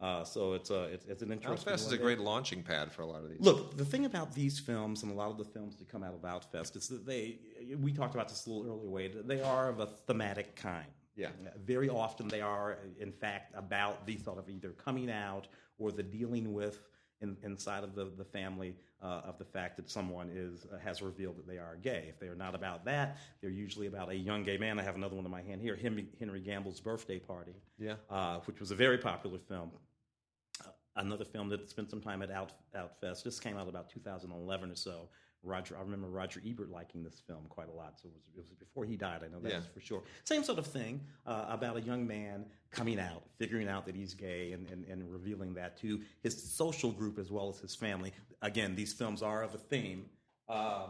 Uh, 0.00 0.22
so 0.24 0.52
it's, 0.52 0.68
a, 0.70 0.84
it's, 0.84 1.06
it's 1.06 1.22
an 1.22 1.32
interesting 1.32 1.72
Outfest 1.72 1.86
is 1.86 1.92
a 1.92 1.96
great 1.96 2.18
launching 2.18 2.62
pad 2.62 2.92
for 2.92 3.00
a 3.02 3.06
lot 3.06 3.22
of 3.22 3.30
these. 3.30 3.40
Look, 3.40 3.76
the 3.78 3.84
thing 3.84 4.04
about 4.04 4.34
these 4.34 4.58
films 4.58 5.02
and 5.02 5.10
a 5.10 5.14
lot 5.14 5.30
of 5.30 5.38
the 5.38 5.44
films 5.44 5.76
that 5.76 5.88
come 5.88 6.02
out 6.02 6.12
of 6.14 6.20
Outfest 6.20 6.76
is 6.76 6.88
that 6.88 7.06
they, 7.06 7.38
we 7.80 7.92
talked 7.92 8.14
about 8.14 8.28
this 8.28 8.44
a 8.46 8.50
little 8.50 8.70
earlier, 8.70 8.90
Wade, 8.90 9.16
they 9.26 9.40
are 9.40 9.70
of 9.70 9.80
a 9.80 9.86
thematic 9.86 10.54
kind. 10.54 10.86
Yeah. 11.16 11.28
Very 11.64 11.88
often 11.88 12.28
they 12.28 12.42
are, 12.42 12.76
in 13.00 13.10
fact, 13.10 13.54
about 13.56 14.06
the 14.06 14.16
thought 14.16 14.38
of 14.38 14.50
either 14.50 14.70
coming 14.72 15.10
out 15.10 15.48
or 15.78 15.90
the 15.90 16.02
dealing 16.02 16.52
with 16.52 16.78
in, 17.22 17.34
inside 17.42 17.82
of 17.82 17.94
the, 17.94 18.12
the 18.18 18.24
family 18.24 18.74
uh, 19.02 19.22
of 19.24 19.38
the 19.38 19.44
fact 19.44 19.76
that 19.78 19.88
someone 19.90 20.30
is 20.34 20.66
uh, 20.70 20.78
has 20.78 21.00
revealed 21.00 21.36
that 21.38 21.46
they 21.46 21.56
are 21.56 21.76
gay. 21.82 22.06
If 22.10 22.18
they're 22.20 22.34
not 22.34 22.54
about 22.54 22.84
that, 22.84 23.16
they're 23.40 23.50
usually 23.50 23.86
about 23.86 24.10
a 24.10 24.14
young 24.14 24.42
gay 24.42 24.58
man. 24.58 24.78
I 24.78 24.82
have 24.82 24.94
another 24.96 25.16
one 25.16 25.24
in 25.24 25.30
my 25.30 25.42
hand 25.42 25.62
here, 25.62 25.76
Henry, 25.76 26.06
Henry 26.18 26.40
Gamble's 26.40 26.80
Birthday 26.80 27.18
Party, 27.18 27.54
Yeah. 27.78 27.94
uh, 28.10 28.40
which 28.40 28.60
was 28.60 28.70
a 28.70 28.74
very 28.74 28.98
popular 28.98 29.38
film 29.38 29.70
another 30.96 31.24
film 31.24 31.48
that 31.50 31.68
spent 31.70 31.90
some 31.90 32.00
time 32.00 32.22
at 32.22 32.30
Out, 32.30 32.52
Outfest. 32.74 33.22
This 33.24 33.38
came 33.40 33.56
out 33.56 33.68
about 33.68 33.88
2011 33.90 34.70
or 34.70 34.74
so. 34.74 35.08
Roger, 35.42 35.76
I 35.78 35.82
remember 35.82 36.08
Roger 36.08 36.42
Ebert 36.44 36.70
liking 36.70 37.04
this 37.04 37.20
film 37.24 37.44
quite 37.48 37.68
a 37.68 37.72
lot. 37.72 38.00
So 38.02 38.08
it 38.08 38.14
was, 38.14 38.22
it 38.34 38.36
was 38.36 38.46
before 38.58 38.84
he 38.84 38.96
died. 38.96 39.20
I 39.24 39.28
know 39.28 39.38
that 39.40 39.52
Yeah. 39.52 39.60
for 39.72 39.80
sure. 39.80 40.02
Same 40.24 40.42
sort 40.42 40.58
of 40.58 40.66
thing 40.66 41.00
uh, 41.24 41.44
about 41.48 41.76
a 41.76 41.80
young 41.80 42.06
man 42.06 42.46
coming 42.72 42.98
out, 42.98 43.22
figuring 43.38 43.68
out 43.68 43.86
that 43.86 43.94
he's 43.94 44.12
gay, 44.14 44.52
and, 44.52 44.68
and, 44.70 44.84
and 44.86 45.08
revealing 45.12 45.54
that 45.54 45.76
to 45.78 46.00
his 46.22 46.42
social 46.42 46.90
group 46.90 47.18
as 47.18 47.30
well 47.30 47.48
as 47.48 47.58
his 47.60 47.74
family. 47.76 48.12
Again, 48.42 48.74
these 48.74 48.92
films 48.92 49.22
are 49.22 49.42
of 49.44 49.54
a 49.54 49.58
theme. 49.58 50.06
Uh, 50.48 50.86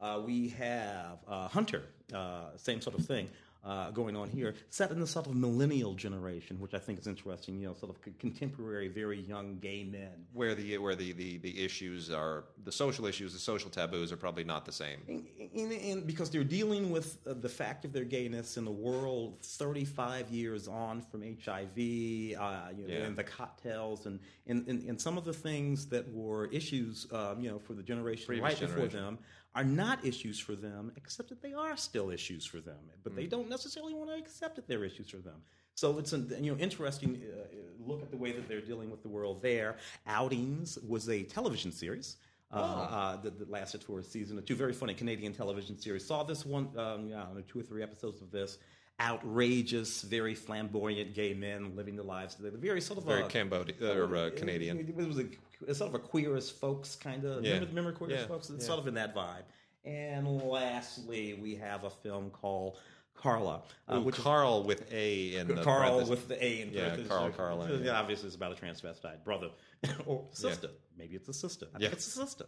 uh, 0.00 0.20
we 0.24 0.48
have 0.50 1.18
uh, 1.26 1.48
Hunter, 1.48 1.82
uh, 2.14 2.50
same 2.56 2.80
sort 2.80 2.96
of 2.96 3.04
thing. 3.04 3.28
Uh, 3.68 3.90
going 3.90 4.16
on 4.16 4.30
here, 4.30 4.54
set 4.70 4.90
in 4.90 4.98
the 4.98 5.06
sort 5.06 5.26
of 5.26 5.34
millennial 5.34 5.92
generation, 5.92 6.58
which 6.58 6.72
I 6.72 6.78
think 6.78 6.98
is 6.98 7.06
interesting. 7.06 7.60
You 7.60 7.66
know, 7.68 7.74
sort 7.74 7.94
of 7.94 8.02
c- 8.02 8.14
contemporary, 8.18 8.88
very 8.88 9.20
young 9.20 9.58
gay 9.58 9.84
men. 9.84 10.24
Where 10.32 10.54
the 10.54 10.78
where 10.78 10.94
the, 10.94 11.12
the, 11.12 11.36
the 11.36 11.62
issues 11.62 12.10
are 12.10 12.44
the 12.64 12.72
social 12.72 13.04
issues, 13.04 13.34
the 13.34 13.38
social 13.38 13.68
taboos 13.68 14.10
are 14.10 14.16
probably 14.16 14.44
not 14.44 14.64
the 14.64 14.72
same. 14.72 15.00
And, 15.06 15.26
and, 15.54 15.72
and 15.72 16.06
because 16.06 16.30
they're 16.30 16.44
dealing 16.44 16.90
with 16.90 17.18
uh, 17.26 17.34
the 17.34 17.48
fact 17.50 17.84
of 17.84 17.92
their 17.92 18.04
gayness 18.04 18.56
in 18.56 18.66
a 18.66 18.70
world 18.70 19.36
35 19.42 20.30
years 20.30 20.66
on 20.66 21.02
from 21.02 21.20
HIV, 21.20 21.58
uh, 21.58 21.72
you 21.76 22.38
know, 22.38 22.94
Yeah. 22.94 23.04
and 23.04 23.16
the 23.16 23.24
cocktails, 23.24 24.06
and, 24.06 24.18
and, 24.46 24.66
and, 24.66 24.82
and 24.88 24.98
some 24.98 25.18
of 25.18 25.26
the 25.26 25.34
things 25.34 25.86
that 25.88 26.10
were 26.10 26.46
issues, 26.46 27.06
um, 27.12 27.38
you 27.42 27.50
know, 27.50 27.58
for 27.58 27.74
the 27.74 27.82
generation 27.82 28.24
Previous 28.28 28.44
right 28.44 28.60
before 28.60 28.86
them 28.88 29.18
are 29.54 29.64
not 29.64 30.04
issues 30.04 30.38
for 30.38 30.54
them, 30.54 30.92
except 30.96 31.28
that 31.30 31.42
they 31.42 31.52
are 31.52 31.76
still 31.76 32.10
issues 32.10 32.44
for 32.44 32.60
them. 32.60 32.78
But 33.02 33.12
Mm. 33.12 33.16
they 33.16 33.26
don't 33.26 33.48
necessarily 33.48 33.94
want 33.94 34.10
to 34.10 34.16
accept 34.16 34.56
that 34.56 34.68
they're 34.68 34.84
issues 34.84 35.08
for 35.10 35.18
them. 35.18 35.42
So 35.74 35.98
it's 35.98 36.12
an 36.12 36.32
you 36.42 36.52
know 36.52 36.58
interesting 36.58 37.22
uh, 37.22 37.56
look 37.78 38.02
at 38.02 38.10
the 38.10 38.16
way 38.16 38.32
that 38.32 38.48
they're 38.48 38.60
dealing 38.60 38.90
with 38.90 39.02
the 39.02 39.08
world 39.08 39.42
there. 39.42 39.76
Outings 40.06 40.78
was 40.86 41.08
a 41.08 41.22
television 41.24 41.72
series. 41.72 42.16
Uh, 42.50 42.56
uh, 42.56 43.16
that, 43.20 43.38
that 43.38 43.50
lasted 43.50 43.84
for 43.84 43.98
a 43.98 44.02
season 44.02 44.38
or 44.38 44.40
two. 44.40 44.54
Very 44.54 44.72
funny 44.72 44.94
Canadian 44.94 45.34
television 45.34 45.78
series. 45.78 46.06
Saw 46.06 46.22
this 46.22 46.46
one, 46.46 46.70
um, 46.78 47.06
yeah, 47.06 47.16
know, 47.34 47.42
two 47.46 47.60
or 47.60 47.62
three 47.62 47.82
episodes 47.82 48.22
of 48.22 48.30
this. 48.30 48.56
Outrageous, 49.00 50.00
very 50.00 50.34
flamboyant 50.34 51.12
gay 51.14 51.34
men 51.34 51.76
living 51.76 51.94
the 51.94 52.02
lives. 52.02 52.36
They're 52.36 52.50
very 52.52 52.80
sort 52.80 52.98
of 53.00 53.04
Very 53.04 53.24
Cambodian 53.24 53.76
or 53.82 54.16
uh, 54.16 54.30
Canadian. 54.34 54.78
it, 54.78 54.88
it 54.88 54.96
was 55.06 55.18
a, 55.18 55.26
a 55.66 55.74
sort 55.74 55.88
of 55.88 55.94
a 55.94 55.98
queer 55.98 56.36
as 56.36 56.50
folks 56.50 56.94
kind 56.96 57.24
of. 57.24 57.44
Yeah. 57.44 57.54
Remember, 57.54 57.68
remember 57.68 57.92
queer 57.92 58.16
as 58.16 58.26
folks? 58.26 58.50
It's 58.50 58.62
Yeah. 58.64 58.66
sort 58.68 58.78
of 58.80 58.86
in 58.88 58.94
that 58.94 59.14
vibe. 59.14 59.42
And 59.84 60.26
lastly, 60.42 61.34
we 61.34 61.54
have 61.56 61.84
a 61.84 61.90
film 61.90 62.30
called 62.30 62.78
Carla, 63.14 63.62
uh, 63.88 63.96
Ooh, 63.96 64.00
which 64.02 64.16
is 64.18 64.22
Carl 64.22 64.62
with 64.64 64.92
A 64.92 65.34
in 65.36 65.48
the 65.48 65.62
Carl 65.62 66.04
with 66.06 66.28
the 66.28 66.42
A 66.44 66.60
in 66.62 66.72
Yeah. 66.72 66.96
Carl 67.08 67.30
Carlin, 67.30 67.70
Yeah, 67.80 67.86
yeah. 67.92 67.98
obviously, 68.00 68.26
it's 68.26 68.36
about 68.36 68.52
a 68.52 68.54
transvestite 68.64 69.24
brother 69.24 69.50
or 70.06 70.24
sister. 70.32 70.70
Maybe 70.96 71.16
it's 71.16 71.28
a 71.28 71.32
sister. 71.32 71.66
I 71.74 71.78
Yeah. 71.80 71.88
it's 71.90 72.06
a 72.06 72.10
sister. 72.10 72.46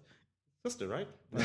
Sister, 0.65 0.87
right? 0.89 1.09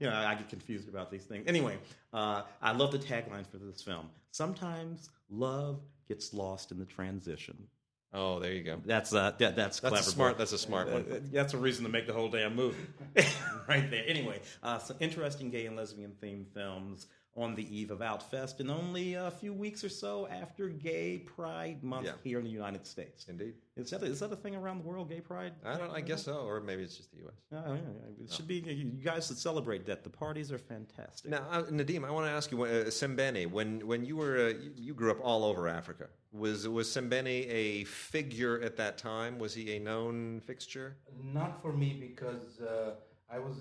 You 0.00 0.08
know, 0.08 0.14
I 0.14 0.36
get 0.36 0.48
confused 0.48 0.88
about 0.88 1.10
these 1.10 1.24
things. 1.24 1.44
Anyway, 1.48 1.76
uh, 2.12 2.42
I 2.62 2.70
love 2.72 2.92
the 2.92 2.98
tagline 2.98 3.44
for 3.46 3.58
this 3.58 3.82
film. 3.82 4.08
Sometimes 4.30 5.10
love 5.28 5.80
gets 6.06 6.32
lost 6.32 6.70
in 6.70 6.78
the 6.78 6.84
transition. 6.84 7.66
Oh, 8.14 8.38
there 8.40 8.52
you 8.54 8.62
go. 8.64 8.80
That's 8.86 9.12
uh, 9.12 9.32
that, 9.38 9.54
that's 9.54 9.56
That's 9.56 9.78
a 9.80 9.88
clever. 9.88 10.02
smart- 10.02 10.34
boy. 10.34 10.38
that's 10.38 10.52
a 10.52 10.58
smart 10.58 10.90
one. 10.90 11.04
uh, 11.12 11.18
That's 11.30 11.52
a 11.52 11.58
reason 11.58 11.84
to 11.84 11.90
make 11.90 12.06
the 12.06 12.14
whole 12.14 12.30
damn 12.30 12.56
movie, 12.56 12.78
right 13.68 13.90
there. 13.90 14.02
Anyway, 14.06 14.40
uh, 14.62 14.78
some 14.78 14.96
interesting 15.00 15.50
gay 15.50 15.66
and 15.66 15.76
lesbian 15.76 16.12
themed 16.22 16.46
films 16.54 17.06
on 17.36 17.54
the 17.54 17.76
eve 17.76 17.90
of 17.92 18.00
Outfest, 18.00 18.58
and 18.58 18.68
only 18.70 19.14
a 19.14 19.30
few 19.30 19.52
weeks 19.52 19.84
or 19.84 19.88
so 19.88 20.26
after 20.26 20.68
Gay 20.68 21.18
Pride 21.18 21.84
Month 21.84 22.06
Yeah. 22.06 22.12
here 22.24 22.38
in 22.38 22.44
the 22.44 22.50
United 22.50 22.84
States. 22.84 23.26
Indeed. 23.28 23.54
Is 23.76 23.90
that 23.90 24.02
a, 24.02 24.06
is 24.06 24.18
that 24.20 24.32
a 24.32 24.36
thing 24.36 24.56
around 24.56 24.78
the 24.78 24.84
world? 24.88 25.08
Gay 25.08 25.20
Pride? 25.20 25.52
I 25.64 25.76
don't. 25.78 25.90
I 25.92 26.00
guess 26.00 26.24
so, 26.24 26.38
or 26.38 26.60
maybe 26.60 26.82
it's 26.82 26.96
just 26.96 27.12
the 27.12 27.18
U.S. 27.18 27.34
Uh, 27.52 27.74
yeah, 27.74 27.76
yeah. 27.76 28.24
It 28.24 28.32
should 28.32 28.48
be. 28.48 28.56
You 28.56 28.86
guys 29.04 29.28
should 29.28 29.38
celebrate 29.38 29.86
that. 29.86 30.02
The 30.02 30.10
parties 30.10 30.50
are 30.50 30.58
fantastic. 30.58 31.30
Now, 31.30 31.44
uh, 31.50 31.62
Nadim, 31.64 32.04
I 32.04 32.10
want 32.10 32.26
to 32.26 32.32
ask 32.32 32.50
you, 32.50 32.60
uh, 32.64 32.84
Sembene, 32.86 33.48
when 33.52 33.86
when 33.86 34.04
you 34.04 34.16
were 34.16 34.38
uh, 34.38 34.48
you, 34.48 34.72
you 34.74 34.94
grew 34.94 35.12
up 35.12 35.18
all 35.22 35.44
over 35.44 35.68
Africa, 35.68 36.08
was 36.32 36.66
was 36.66 36.88
Sembene 36.88 37.46
a 37.48 37.84
figure 37.84 38.60
at 38.62 38.76
that 38.78 38.98
time? 38.98 39.38
Was 39.38 39.54
he 39.54 39.76
a 39.76 39.78
known 39.78 40.40
fixture? 40.40 40.96
Not 41.22 41.62
for 41.62 41.72
me 41.72 41.96
because 42.00 42.60
uh, 42.60 42.94
I 43.30 43.38
was 43.38 43.58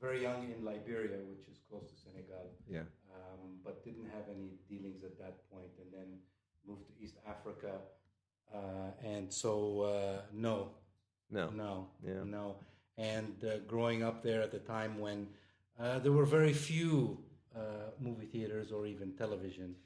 very 0.00 0.22
young 0.22 0.50
in 0.56 0.64
Liberia, 0.64 1.18
which 1.28 1.46
is 1.50 1.58
close 1.68 1.90
to 1.90 1.94
Senegal, 2.04 2.50
Yeah. 2.70 2.82
But 3.68 3.84
didn't 3.84 4.08
have 4.16 4.24
any 4.34 4.48
dealings 4.66 5.04
at 5.04 5.18
that 5.18 5.36
point, 5.52 5.72
and 5.82 5.92
then 5.92 6.08
moved 6.66 6.86
to 6.86 6.92
East 7.04 7.16
Africa, 7.28 7.72
uh, 8.54 8.58
and 9.04 9.30
so 9.30 9.82
uh, 9.82 10.22
no, 10.32 10.70
No. 11.30 11.50
no, 11.50 11.88
Yeah. 12.02 12.24
no. 12.24 12.56
And 12.96 13.36
uh, 13.44 13.58
growing 13.66 14.02
up 14.02 14.22
there 14.22 14.40
at 14.42 14.50
the 14.50 14.58
time 14.76 14.98
when 14.98 15.28
uh, 15.78 15.98
there 15.98 16.12
were 16.12 16.24
very 16.24 16.54
few 16.54 17.18
uh, 17.54 17.90
movie 18.00 18.26
theaters 18.26 18.72
or 18.72 18.86
even 18.86 19.12
television, 19.12 19.76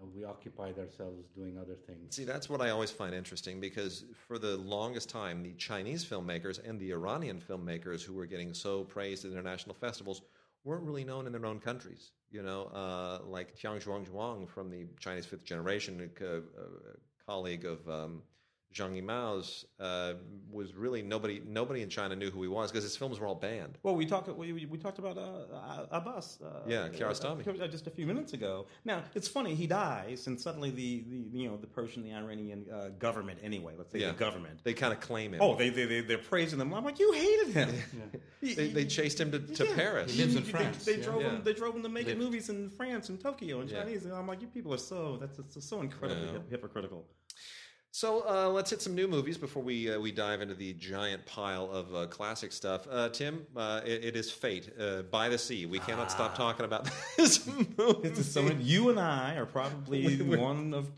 uh, 0.00 0.06
we 0.14 0.22
occupied 0.24 0.78
ourselves 0.78 1.26
doing 1.34 1.58
other 1.58 1.74
things. 1.74 2.14
See, 2.14 2.24
that's 2.24 2.48
what 2.48 2.60
I 2.60 2.70
always 2.70 2.92
find 2.92 3.12
interesting 3.14 3.58
because 3.60 4.04
for 4.28 4.38
the 4.38 4.56
longest 4.58 5.08
time, 5.10 5.42
the 5.42 5.54
Chinese 5.54 6.04
filmmakers 6.04 6.56
and 6.66 6.78
the 6.78 6.92
Iranian 6.92 7.40
filmmakers 7.40 8.00
who 8.02 8.14
were 8.14 8.26
getting 8.26 8.54
so 8.54 8.84
praised 8.84 9.24
at 9.24 9.32
international 9.32 9.74
festivals 9.74 10.22
weren't 10.64 10.84
really 10.84 11.04
known 11.04 11.26
in 11.26 11.32
their 11.32 11.46
own 11.46 11.58
countries. 11.58 12.12
You 12.30 12.42
know, 12.42 12.64
uh, 12.74 13.20
like 13.26 13.56
Tian 13.56 13.78
Zhuangzhuang 13.78 14.48
from 14.48 14.70
the 14.70 14.86
Chinese 14.98 15.24
Fifth 15.24 15.44
Generation, 15.44 16.10
a, 16.20 16.36
a 16.36 16.40
colleague 17.24 17.64
of 17.64 17.88
um, 17.88 18.22
Zhang 18.74 19.00
Yimou's, 19.02 19.64
uh, 19.80 20.14
was 20.50 20.74
really 20.74 21.00
nobody. 21.02 21.40
Nobody 21.46 21.82
in 21.82 21.88
China 21.88 22.14
knew 22.14 22.30
who 22.30 22.42
he 22.42 22.48
was 22.48 22.70
because 22.70 22.84
his 22.84 22.96
films 22.96 23.18
were 23.18 23.26
all 23.26 23.34
banned. 23.34 23.78
Well, 23.82 23.96
we 23.96 24.04
talked. 24.04 24.28
We, 24.28 24.52
we- 24.52 24.66
we 24.66 24.76
talked 24.78 24.98
about 24.98 25.16
uh, 25.16 25.86
Abbas. 25.90 26.38
Uh, 26.44 26.60
Yeah, 26.66 26.88
Kiarostami. 26.88 27.60
uh, 27.62 27.66
just 27.66 27.86
a 27.86 27.90
few 27.90 28.06
minutes 28.06 28.34
ago. 28.34 28.66
Now 28.84 29.02
it's 29.14 29.26
funny 29.26 29.54
he 29.54 29.66
dies, 29.66 30.26
and 30.26 30.38
suddenly 30.38 30.70
the, 30.70 31.04
the 31.08 31.38
you 31.38 31.48
know 31.48 31.56
the 31.56 31.66
Persian, 31.66 32.02
the 32.02 32.12
Iranian 32.12 32.66
uh, 32.72 32.88
government, 32.98 33.38
anyway, 33.42 33.72
let's 33.78 33.90
say 33.92 34.00
Yeah. 34.00 34.08
the 34.12 34.18
government. 34.18 34.60
They 34.64 34.74
kind 34.74 34.92
of 34.92 35.00
claim 35.00 35.32
him. 35.34 35.40
Oh, 35.42 35.56
they 35.56 35.70
they 35.70 35.86
they 35.86 36.00
they're 36.02 36.18
praising 36.18 36.60
him. 36.60 36.74
I'm 36.74 36.84
like, 36.84 36.98
you 36.98 37.10
hated 37.12 37.48
him. 37.54 37.74
they, 38.42 38.68
they 38.68 38.84
chased 38.84 39.18
him 39.18 39.30
to, 39.32 39.38
to 39.38 39.64
Yeah. 39.66 39.74
Paris. 39.74 40.12
He 40.12 40.22
lives 40.22 40.36
in 40.36 40.44
They- 40.44 40.50
France, 40.50 40.84
They, 40.84 40.96
yeah. 40.98 41.04
drove 41.04 41.22
Yeah. 41.22 41.30
him. 41.30 41.42
They 41.42 41.54
drove 41.54 41.74
him 41.74 41.82
to 41.84 41.88
making 41.88 42.18
movies 42.18 42.50
in 42.50 42.68
France 42.70 43.08
and 43.08 43.18
Tokyo 43.20 43.60
and 43.60 43.70
Yeah. 43.70 43.82
Chinese. 43.82 44.04
And 44.04 44.12
I'm 44.14 44.26
like, 44.26 44.42
you 44.42 44.48
people 44.48 44.74
are 44.74 44.78
so 44.92 45.16
that's 45.16 45.38
it's 45.38 45.66
so 45.66 45.80
incredibly 45.80 46.26
Yeah. 46.26 46.38
hypocritical. 46.50 47.06
So 47.98 48.22
uh, 48.28 48.48
let's 48.48 48.70
hit 48.70 48.80
some 48.80 48.94
new 48.94 49.08
movies 49.08 49.36
before 49.36 49.60
we 49.60 49.92
uh, 49.92 49.98
we 49.98 50.12
dive 50.12 50.40
into 50.40 50.54
the 50.54 50.72
giant 50.74 51.26
pile 51.26 51.68
of 51.68 51.92
uh, 51.92 52.06
classic 52.06 52.52
stuff. 52.52 52.86
Uh, 52.88 53.08
Tim, 53.08 53.44
uh, 53.56 53.80
it, 53.84 54.04
it 54.04 54.16
is 54.16 54.30
Fate 54.30 54.70
uh, 54.78 55.02
by 55.02 55.28
the 55.28 55.36
Sea. 55.36 55.66
We 55.66 55.80
cannot 55.80 56.12
stop 56.12 56.36
talking 56.36 56.64
about 56.64 56.88
this 57.16 57.44
movie. 57.76 58.62
You 58.62 58.90
and 58.90 59.00
I 59.00 59.34
are 59.34 59.46
probably 59.46 60.16
one 60.22 60.74
of 60.74 60.88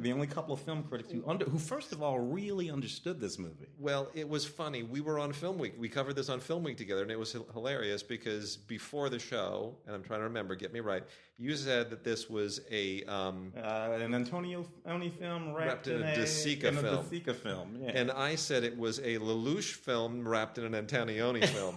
the 0.00 0.12
only 0.12 0.28
couple 0.28 0.54
of 0.54 0.60
film 0.60 0.84
critics 0.84 1.10
who 1.10 1.24
under 1.26 1.46
who 1.46 1.58
first 1.58 1.90
of 1.90 2.00
all 2.00 2.20
really 2.20 2.70
understood 2.70 3.18
this 3.18 3.40
movie. 3.40 3.66
Well, 3.76 4.08
it 4.14 4.28
was 4.28 4.46
funny. 4.46 4.84
We 4.84 5.00
were 5.00 5.18
on 5.18 5.32
Film 5.32 5.58
Week. 5.58 5.74
We 5.76 5.88
covered 5.88 6.14
this 6.14 6.28
on 6.28 6.38
Film 6.38 6.62
Week 6.62 6.76
together, 6.76 7.02
and 7.02 7.10
it 7.10 7.18
was 7.18 7.36
hilarious 7.54 8.04
because 8.04 8.56
before 8.56 9.08
the 9.08 9.18
show, 9.18 9.74
and 9.84 9.96
I'm 9.96 10.04
trying 10.04 10.20
to 10.20 10.24
remember, 10.26 10.54
get 10.54 10.72
me 10.72 10.78
right, 10.78 11.02
you 11.38 11.54
said 11.56 11.90
that 11.90 12.02
this 12.04 12.28
was 12.30 12.60
a. 12.70 13.04
Um, 13.04 13.52
Uh, 13.56 13.98
an 14.00 14.14
Antonio 14.14 14.66
Oni 14.86 15.10
film 15.10 15.52
wrapped, 15.54 15.86
Wrapped 15.86 15.88
in 15.88 16.02
a 16.02 16.12
a 16.12 16.14
De 16.14 16.22
Sica 16.22 16.64
in 16.64 16.78
a 16.78 16.80
film. 16.82 17.08
De 17.08 17.20
Sica 17.20 17.34
film, 17.34 17.76
yeah. 17.82 17.90
and 17.94 18.10
I 18.10 18.34
said 18.36 18.64
it 18.64 18.76
was 18.76 18.98
a 19.00 19.18
Lelouch 19.18 19.72
film 19.74 20.26
wrapped 20.26 20.58
in 20.58 20.64
an 20.74 20.86
Antonioni 20.86 21.44
film. 21.56 21.76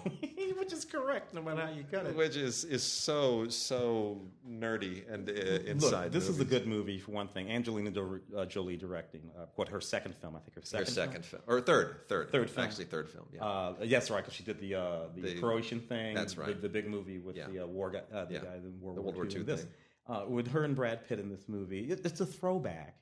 which 0.58 0.74
is 0.74 0.84
correct 0.86 1.34
no 1.34 1.42
matter 1.42 1.62
how 1.66 1.72
you 1.72 1.84
cut 1.90 2.06
it. 2.06 2.16
Which 2.16 2.36
is, 2.36 2.64
is 2.66 2.84
so 2.84 3.48
so 3.50 4.22
nerdy 4.48 5.04
and 5.12 5.30
uh, 5.30 5.34
inside. 5.72 6.04
Look, 6.06 6.12
this 6.14 6.28
is 6.30 6.40
a 6.40 6.46
good 6.46 6.68
movie 6.68 7.00
for 7.00 7.12
one 7.12 7.28
thing. 7.28 7.50
Angelina 7.50 7.92
uh, 8.38 8.46
Jolie 8.46 8.78
directing 8.78 9.22
uh, 9.38 9.46
what 9.56 9.68
her 9.70 9.82
second 9.82 10.16
film, 10.16 10.36
I 10.36 10.40
think 10.40 10.56
her 10.56 10.62
second. 10.64 10.88
second 10.88 11.26
film 11.26 11.42
or 11.48 11.62
third, 11.62 12.02
third, 12.08 12.32
Third 12.32 12.50
film. 12.50 12.66
actually 12.68 12.86
third 12.86 13.10
film. 13.10 13.26
Yeah, 13.34 13.44
Uh, 13.46 13.74
yes, 13.84 14.10
right, 14.12 14.22
because 14.24 14.34
she 14.34 14.44
did 14.44 14.60
the 14.60 14.76
uh, 14.76 14.82
the, 15.16 15.22
The- 15.22 15.40
Croatian 15.40 15.80
thing. 15.82 16.14
that's 16.16 16.34
the- 16.34 16.42
right. 16.42 16.62
The, 16.62 16.70
big 16.70 16.88
movie 16.88 17.20
with 17.20 17.36
Yeah. 17.38 17.48
the 17.48 17.64
uh, 17.64 17.68
war 17.68 17.90
guy, 17.90 18.02
uh, 18.14 18.26
the 18.26 18.34
Yeah. 18.36 18.40
guy 18.42 18.56
in 18.58 18.80
World, 18.82 18.98
The 18.98 19.02
World 19.02 19.16
War 19.16 19.26
II. 19.26 19.44
This, 19.56 19.66
uh, 20.08 20.26
with 20.28 20.48
her 20.52 20.64
and 20.64 20.76
Brad 20.76 21.08
Pitt 21.08 21.20
in 21.20 21.30
this 21.30 21.48
movie. 21.48 21.92
It, 21.92 22.02
it's 22.06 22.22
a 22.22 22.26
throwback, 22.26 22.98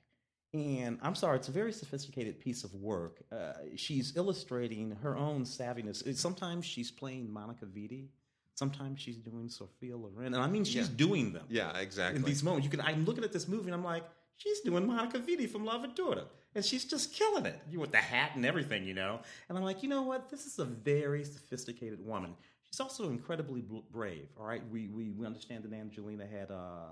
and 0.54 0.98
I'm 1.02 1.16
sorry, 1.16 1.38
it's 1.38 1.48
a 1.48 1.52
very 1.52 1.72
sophisticated 1.72 2.40
piece 2.40 2.64
of 2.64 2.74
work. 2.76 3.22
Uh, 3.32 3.54
she's 3.76 4.16
illustrating 4.18 4.92
her 5.04 5.16
own 5.16 5.44
savviness. 5.44 6.16
Sometimes 6.16 6.66
she's 6.66 6.92
playing 6.92 7.32
Monica 7.32 7.66
Vitti. 7.66 8.08
Sometimes 8.56 9.00
she's 9.00 9.18
doing 9.18 9.50
Sophia 9.50 9.96
Loren, 9.96 10.34
and 10.34 10.38
I 10.44 10.48
mean 10.48 10.64
she's 10.64 10.90
Yeah. 10.90 10.96
doing 10.96 11.32
them 11.32 11.46
yeah, 11.48 11.78
exactly. 11.78 12.20
in 12.20 12.26
these 12.26 12.44
moments. 12.44 12.66
You 12.66 12.72
can. 12.72 12.82
I'm 12.82 13.06
looking 13.06 13.24
at 13.24 13.32
this 13.32 13.48
movie 13.48 13.66
and 13.66 13.76
I'm 13.76 13.84
like, 13.84 14.04
she's 14.38 14.62
doing 14.62 14.88
Monica 14.88 15.20
Vitti 15.20 15.48
from 15.48 15.64
Love 15.64 15.84
and 15.84 15.94
and 16.56 16.66
she's 16.66 16.86
just 16.86 17.14
killing 17.14 17.46
it. 17.46 17.60
You 17.70 17.80
with 17.80 17.92
the 17.92 17.98
hat 17.98 18.32
and 18.34 18.44
everything, 18.44 18.84
you 18.84 18.96
know. 18.96 19.20
And 19.48 19.58
I'm 19.58 19.64
like, 19.64 19.84
you 19.84 19.90
know 19.90 20.02
what? 20.02 20.32
This 20.32 20.48
is 20.48 20.58
a 20.58 20.66
very 20.66 21.24
sophisticated 21.24 22.04
woman. 22.04 22.34
She's 22.72 22.80
also 22.80 23.10
incredibly 23.10 23.64
brave. 23.92 24.28
All 24.38 24.46
right, 24.46 24.62
we 24.72 24.88
we, 24.88 25.12
we 25.12 25.26
understand 25.26 25.64
that 25.64 25.74
Angelina 25.74 26.26
had 26.26 26.52
uh, 26.52 26.90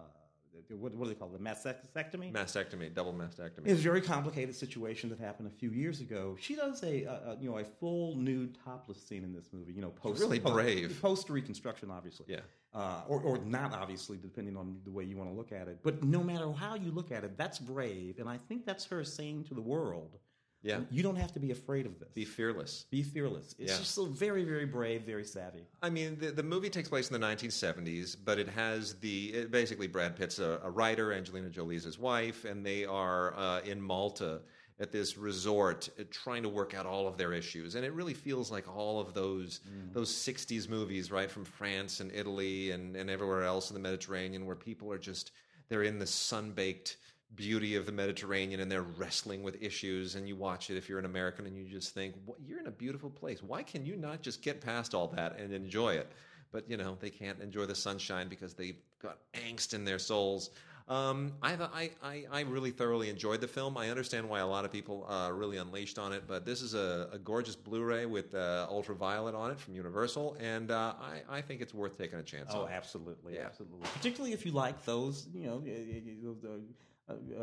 what, 0.69 0.93
what 0.95 1.05
do 1.05 1.09
they 1.09 1.15
call 1.15 1.29
it? 1.33 1.43
The 1.43 1.49
mastectomy. 1.49 2.31
mastectomy, 2.31 2.93
double 2.93 3.13
mastectomy. 3.13 3.65
It's 3.65 3.79
a 3.79 3.83
very 3.83 4.01
complicated 4.01 4.55
situation 4.55 5.09
that 5.09 5.19
happened 5.19 5.47
a 5.47 5.57
few 5.57 5.71
years 5.71 6.01
ago. 6.01 6.35
She 6.39 6.55
does 6.55 6.83
a, 6.83 7.03
a, 7.03 7.31
a 7.31 7.37
you 7.39 7.49
know 7.49 7.57
a 7.57 7.63
full 7.63 8.15
nude 8.15 8.57
topless 8.63 9.01
scene 9.01 9.23
in 9.23 9.33
this 9.33 9.49
movie. 9.51 9.73
You 9.73 9.81
know, 9.81 9.89
post 9.89 10.21
really 10.21 10.39
po- 10.39 10.53
brave. 10.53 10.97
post 11.01 11.29
reconstruction, 11.29 11.91
obviously. 11.91 12.25
Yeah. 12.29 12.39
Uh, 12.73 13.01
or, 13.07 13.21
or 13.21 13.37
not 13.37 13.73
obviously, 13.73 14.17
depending 14.17 14.57
on 14.57 14.77
the 14.83 14.91
way 14.91 15.03
you 15.05 15.15
want 15.15 15.29
to 15.29 15.35
look 15.35 15.53
at 15.53 15.69
it. 15.69 15.79
But 15.81 16.03
no 16.03 16.21
matter 16.21 16.51
how 16.51 16.75
you 16.75 16.91
look 16.91 17.09
at 17.09 17.23
it, 17.23 17.37
that's 17.37 17.57
brave, 17.57 18.19
and 18.19 18.27
I 18.27 18.37
think 18.49 18.65
that's 18.65 18.83
her 18.85 19.03
saying 19.05 19.45
to 19.45 19.53
the 19.53 19.61
world, 19.61 20.17
Yeah. 20.65 20.79
You 20.89 21.03
don't 21.03 21.15
have 21.15 21.31
to 21.33 21.39
be 21.39 21.51
afraid 21.51 21.85
of 21.85 21.99
this. 21.99 22.09
Be 22.13 22.25
fearless. 22.25 22.85
Be 22.89 23.03
fearless. 23.03 23.53
It's 23.59 23.71
Yeah. 23.71 23.77
just 23.77 23.91
so 23.93 24.05
very, 24.05 24.43
very 24.43 24.65
brave, 24.65 25.03
very 25.03 25.23
savvy. 25.23 25.61
I 25.83 25.91
mean, 25.91 26.17
the, 26.19 26.31
the 26.31 26.43
movie 26.43 26.71
takes 26.71 26.89
place 26.89 27.09
in 27.11 27.19
the 27.19 27.25
1970s, 27.25 28.17
but 28.25 28.39
it 28.39 28.49
has 28.49 28.95
the 28.95 29.27
it, 29.33 29.51
basically 29.51 29.87
Brad 29.87 30.15
Pitt's 30.15 30.39
a, 30.39 30.59
a 30.63 30.69
writer, 30.71 31.13
Angelina 31.13 31.49
Jolie's 31.49 31.83
his 31.83 31.99
wife, 31.99 32.45
and 32.45 32.65
they 32.65 32.83
are 32.83 33.35
uh, 33.37 33.61
in 33.61 33.79
Malta 33.79 34.41
at 34.79 34.91
this 34.91 35.17
resort 35.17 35.87
uh, 35.99 36.03
trying 36.11 36.41
to 36.43 36.49
work 36.49 36.73
out 36.73 36.85
all 36.87 37.07
of 37.07 37.15
their 37.15 37.31
issues. 37.31 37.75
And 37.75 37.85
it 37.85 37.93
really 37.93 38.15
feels 38.15 38.51
like 38.51 38.67
all 38.67 38.99
of 38.99 39.13
those 39.13 39.59
those 39.93 40.11
60s 40.11 40.67
movies, 40.67 41.11
right, 41.11 41.29
from 41.29 41.45
France 41.45 41.99
and 41.99 42.11
Italy 42.11 42.71
and, 42.71 42.95
and 42.95 43.09
everywhere 43.09 43.43
else 43.43 43.69
in 43.69 43.75
the 43.75 43.79
Mediterranean, 43.79 44.47
where 44.47 44.55
people 44.55 44.91
are 44.91 44.97
just 44.97 45.31
they're 45.69 45.83
in 45.83 45.99
the 45.99 46.07
sun 46.07 46.51
baked 46.51 46.97
beauty 47.35 47.75
of 47.75 47.85
the 47.85 47.91
Mediterranean 47.91 48.59
and 48.59 48.71
they're 48.71 48.81
wrestling 48.81 49.43
with 49.43 49.61
issues. 49.61 50.15
And 50.15 50.27
you 50.27 50.35
watch 50.35 50.69
it 50.69 50.77
if 50.77 50.87
you're 50.89 50.99
an 50.99 51.05
American 51.05 51.45
and 51.45 51.57
you 51.57 51.65
just 51.65 51.93
think, 51.93 52.15
"What- 52.25 52.39
you're 52.41 52.59
in 52.59 52.67
a 52.67 52.71
beautiful 52.71 53.09
place. 53.09 53.41
Why 53.43 53.63
can 53.63 53.85
you 53.85 53.95
not 53.95 54.21
just 54.21 54.41
get 54.41 54.61
past 54.61 54.93
all 54.93 55.07
that 55.09 55.37
and 55.39 55.53
enjoy 55.53 55.95
it? 55.95 56.11
But 56.51 56.69
you 56.69 56.77
know 56.77 56.95
they 56.99 57.09
can't 57.09 57.39
enjoy 57.41 57.65
the 57.65 57.75
sunshine 57.75 58.29
because 58.29 58.53
they've 58.53 58.79
got 58.99 59.17
angst 59.33 59.73
in 59.73 59.83
their 59.83 59.99
souls. 59.99 60.51
Um, 60.87 61.33
I, 61.41 61.53
I, 61.55 61.89
I, 62.03 62.25
I 62.31 62.39
really 62.41 62.69
thoroughly 62.69 63.09
enjoyed 63.09 63.41
the 63.41 63.47
film. 63.47 63.75
I 63.75 63.89
understand 63.89 64.29
why 64.29 64.39
a 64.39 64.45
lot 64.47 64.65
of 64.65 64.71
people 64.71 65.03
are 65.09 65.33
really 65.33 65.57
unleashed 65.57 65.97
on 65.97 66.13
it, 66.13 66.25
but 66.27 66.45
this 66.45 66.61
is 66.61 66.75
a, 66.75 67.09
a 67.11 67.17
gorgeous 67.17 67.55
Blu-ray 67.55 68.05
with 68.05 68.35
uh, 68.35 68.67
ultraviolet 68.69 69.33
on 69.33 69.49
it 69.49 69.59
from 69.59 69.73
Universal, 69.73 70.37
and 70.39 70.69
uh, 70.69 70.93
I, 71.01 71.23
I 71.37 71.41
think 71.41 71.61
it's 71.61 71.73
worth 71.73 71.97
taking 71.97 72.19
a 72.19 72.23
chance 72.23 72.51
Oh, 72.53 72.65
on. 72.65 72.71
absolutely, 72.71 73.33
Yeah. 73.33 73.47
absolutely. 73.47 73.87
Particularly 73.95 74.33
if 74.33 74.45
you 74.45 74.51
like 74.51 74.85
those, 74.85 75.27
you 75.33 75.47
know, 75.47 75.63
uh, 75.65 75.71
uh, 75.71 76.47
uh, 76.47 76.53
uh, 76.53 76.57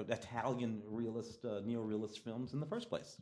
Italian 0.08 0.82
realist, 0.86 1.44
uh, 1.44 1.60
neo-realist 1.64 2.18
films 2.24 2.52
in 2.52 2.60
the 2.60 2.66
first 2.66 2.88
place. 2.88 3.16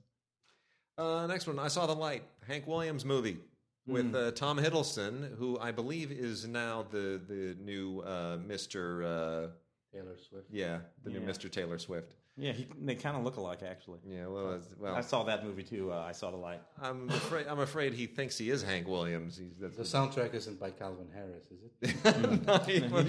Uh, 0.98 1.26
next 1.26 1.46
one, 1.46 1.58
I 1.58 1.68
saw 1.68 1.86
the 1.86 1.94
light. 1.94 2.22
Hank 2.46 2.66
Williams 2.66 3.04
movie 3.04 3.38
with 3.86 4.14
uh, 4.14 4.30
Tom 4.32 4.58
Hiddleston, 4.58 5.36
who 5.38 5.58
I 5.58 5.72
believe 5.72 6.10
is 6.12 6.46
now 6.46 6.84
the 6.90 7.20
the 7.26 7.56
new 7.60 8.00
uh, 8.00 8.38
Mister. 8.46 9.02
Uh, 9.02 9.46
Taylor 9.92 10.16
Swift. 10.28 10.46
yeah, 10.52 10.78
the 11.02 11.10
new 11.10 11.18
Yeah. 11.20 11.26
Mister 11.26 11.48
Taylor 11.48 11.76
Swift. 11.78 12.14
Yeah, 12.36 12.52
he, 12.52 12.68
they 12.80 12.94
kind 12.94 13.16
of 13.16 13.24
look 13.24 13.36
alike, 13.38 13.62
actually. 13.64 13.98
Yeah, 14.06 14.28
well, 14.28 14.52
it's- 14.52 14.68
well, 14.78 14.94
I 14.94 15.00
saw 15.00 15.24
that 15.24 15.44
movie 15.44 15.64
too. 15.64 15.90
Uh, 15.92 15.98
I 16.08 16.12
saw 16.12 16.30
the 16.30 16.36
light. 16.36 16.60
I'm 16.80 17.08
afraid 17.10 17.46
I'm 17.48 17.58
afraid 17.58 17.92
he 17.94 18.06
thinks 18.06 18.38
he 18.38 18.50
is 18.50 18.62
Hank 18.62 18.86
Williams. 18.86 19.36
He's 19.36 19.56
that's 19.60 19.76
The 19.76 19.82
soundtrack 19.82 20.32
isn't 20.34 20.60
by 20.60 20.70
Calvin 20.70 21.08
Harris, 21.12 21.44
is 21.50 21.60
it? 21.82 22.46
Not 22.46 22.68
even- 22.68 23.08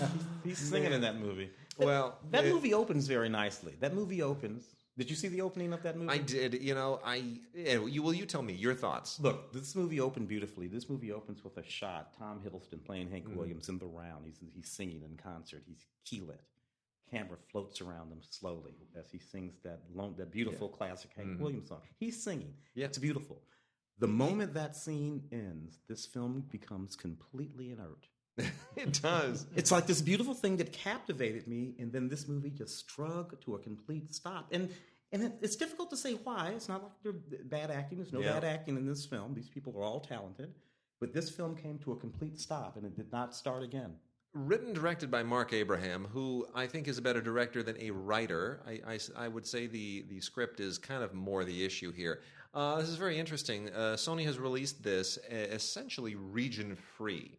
He's 0.44 0.58
singing 0.58 0.92
in 0.92 1.00
that 1.00 1.18
movie. 1.18 1.50
well, 1.86 2.18
That 2.30 2.44
it- 2.44 2.52
movie 2.52 2.74
opens 2.74 3.06
very 3.06 3.28
nicely. 3.28 3.74
That 3.80 3.94
movie 3.94 4.22
opens. 4.22 4.64
Did 4.96 5.08
you 5.08 5.14
see 5.14 5.28
the 5.28 5.42
opening 5.42 5.72
of 5.72 5.82
that 5.84 5.96
movie? 5.96 6.10
I 6.10 6.18
did. 6.18 6.60
You 6.60 6.74
know, 6.74 7.00
I 7.04 7.22
yeah, 7.54 7.84
you 7.86 8.02
will 8.02 8.12
you 8.12 8.26
tell 8.26 8.42
me 8.42 8.52
your 8.52 8.74
thoughts. 8.74 9.20
Look, 9.20 9.52
this 9.52 9.76
movie 9.76 10.00
opened 10.00 10.26
beautifully. 10.26 10.66
This 10.66 10.90
movie 10.90 11.12
opens 11.12 11.44
with 11.44 11.56
a 11.56 11.62
shot. 11.62 12.14
Tom 12.18 12.40
Hiddleston 12.44 12.84
playing 12.84 13.08
Hank 13.08 13.26
mm-hmm. 13.26 13.38
Williams 13.38 13.68
in 13.68 13.78
the 13.78 13.86
round. 13.86 14.26
He's 14.26 14.40
he's 14.52 14.68
singing 14.68 15.02
in 15.04 15.16
concert. 15.16 15.62
He's 15.68 15.86
key 16.04 16.20
lit. 16.20 16.40
Camera 17.08 17.38
floats 17.50 17.80
around 17.80 18.10
him 18.10 18.20
slowly 18.28 18.74
as 18.98 19.10
he 19.10 19.18
sings 19.18 19.54
that 19.62 19.80
long, 19.94 20.14
that 20.18 20.32
beautiful 20.32 20.68
classic 20.68 21.12
Hank 21.16 21.28
mm-hmm. 21.28 21.42
Williams 21.42 21.68
song. 21.68 21.80
He's 21.98 22.20
singing. 22.20 22.54
Yeah. 22.74 22.86
It's 22.86 22.98
beautiful. 22.98 23.40
The 24.00 24.08
moment 24.08 24.54
that 24.54 24.76
scene 24.76 25.22
ends, 25.32 25.78
this 25.88 26.06
film 26.06 26.44
becomes 26.50 26.94
completely 26.94 27.70
inert. 27.70 28.06
it 28.76 29.00
does. 29.02 29.46
It's 29.56 29.70
like 29.70 29.86
this 29.86 30.00
beautiful 30.00 30.34
thing 30.34 30.56
that 30.58 30.72
captivated 30.72 31.46
me, 31.46 31.74
and 31.78 31.92
then 31.92 32.08
this 32.08 32.28
movie 32.28 32.50
just 32.50 32.78
struggled 32.78 33.40
to 33.42 33.54
a 33.56 33.58
complete 33.58 34.14
stop. 34.14 34.48
And 34.52 34.70
and 35.10 35.22
it, 35.22 35.32
it's 35.40 35.56
difficult 35.56 35.90
to 35.90 35.96
say 35.96 36.14
why. 36.14 36.52
It's 36.54 36.68
not 36.68 36.82
like 36.82 36.92
they're 37.02 37.12
bad 37.44 37.70
acting. 37.70 37.98
There's 37.98 38.12
no 38.12 38.20
Yeah. 38.20 38.34
bad 38.34 38.44
acting 38.44 38.76
in 38.76 38.86
this 38.86 39.06
film. 39.06 39.34
These 39.34 39.48
people 39.48 39.74
are 39.78 39.82
all 39.82 40.00
talented. 40.00 40.52
But 41.00 41.12
this 41.12 41.30
film 41.30 41.56
came 41.56 41.78
to 41.80 41.92
a 41.92 41.96
complete 41.96 42.38
stop, 42.40 42.76
and 42.76 42.84
it 42.84 42.96
did 42.96 43.10
not 43.12 43.34
start 43.34 43.62
again. 43.62 43.94
Written, 44.34 44.74
directed 44.74 45.10
by 45.10 45.22
Marc 45.22 45.52
Abraham, 45.52 46.04
who 46.12 46.46
I 46.54 46.66
think 46.66 46.86
is 46.86 46.98
a 46.98 47.02
better 47.02 47.20
director 47.22 47.62
than 47.62 47.76
a 47.80 47.90
writer. 47.90 48.60
I, 48.66 48.94
I, 48.94 48.98
I 49.16 49.28
would 49.28 49.46
say 49.46 49.66
the, 49.66 50.04
the 50.10 50.20
script 50.20 50.60
is 50.60 50.76
kind 50.76 51.02
of 51.02 51.14
more 51.14 51.44
the 51.44 51.64
issue 51.64 51.92
here. 51.92 52.20
Uh, 52.52 52.78
this 52.78 52.88
is 52.88 52.96
very 52.96 53.18
interesting. 53.18 53.70
Uh, 53.70 53.94
Sony 53.96 54.24
has 54.24 54.38
released 54.38 54.82
this 54.82 55.18
uh, 55.30 55.34
essentially 55.34 56.14
region 56.16 56.76
free. 56.96 57.38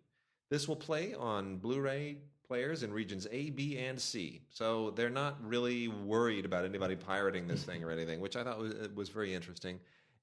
This 0.49 0.67
will 0.67 0.75
play 0.75 1.13
on 1.13 1.57
Blu 1.57 1.79
ray 1.79 2.17
players 2.47 2.81
in 2.81 2.91
regions 2.91 3.27
A, 3.31 3.51
B, 3.51 3.77
and 3.77 3.99
C. 3.99 4.41
So 4.49 4.91
they're 4.91 5.09
not 5.09 5.37
really 5.47 5.87
worried 5.87 6.45
about 6.45 6.65
anybody 6.65 6.95
pirating 6.95 7.47
this 7.47 7.63
thing 7.63 7.83
or 7.83 7.91
anything, 7.91 8.19
which 8.19 8.35
I 8.35 8.43
thought 8.43 8.57
was, 8.59 8.73
was 8.95 9.09
very 9.09 9.33
interesting. 9.33 9.79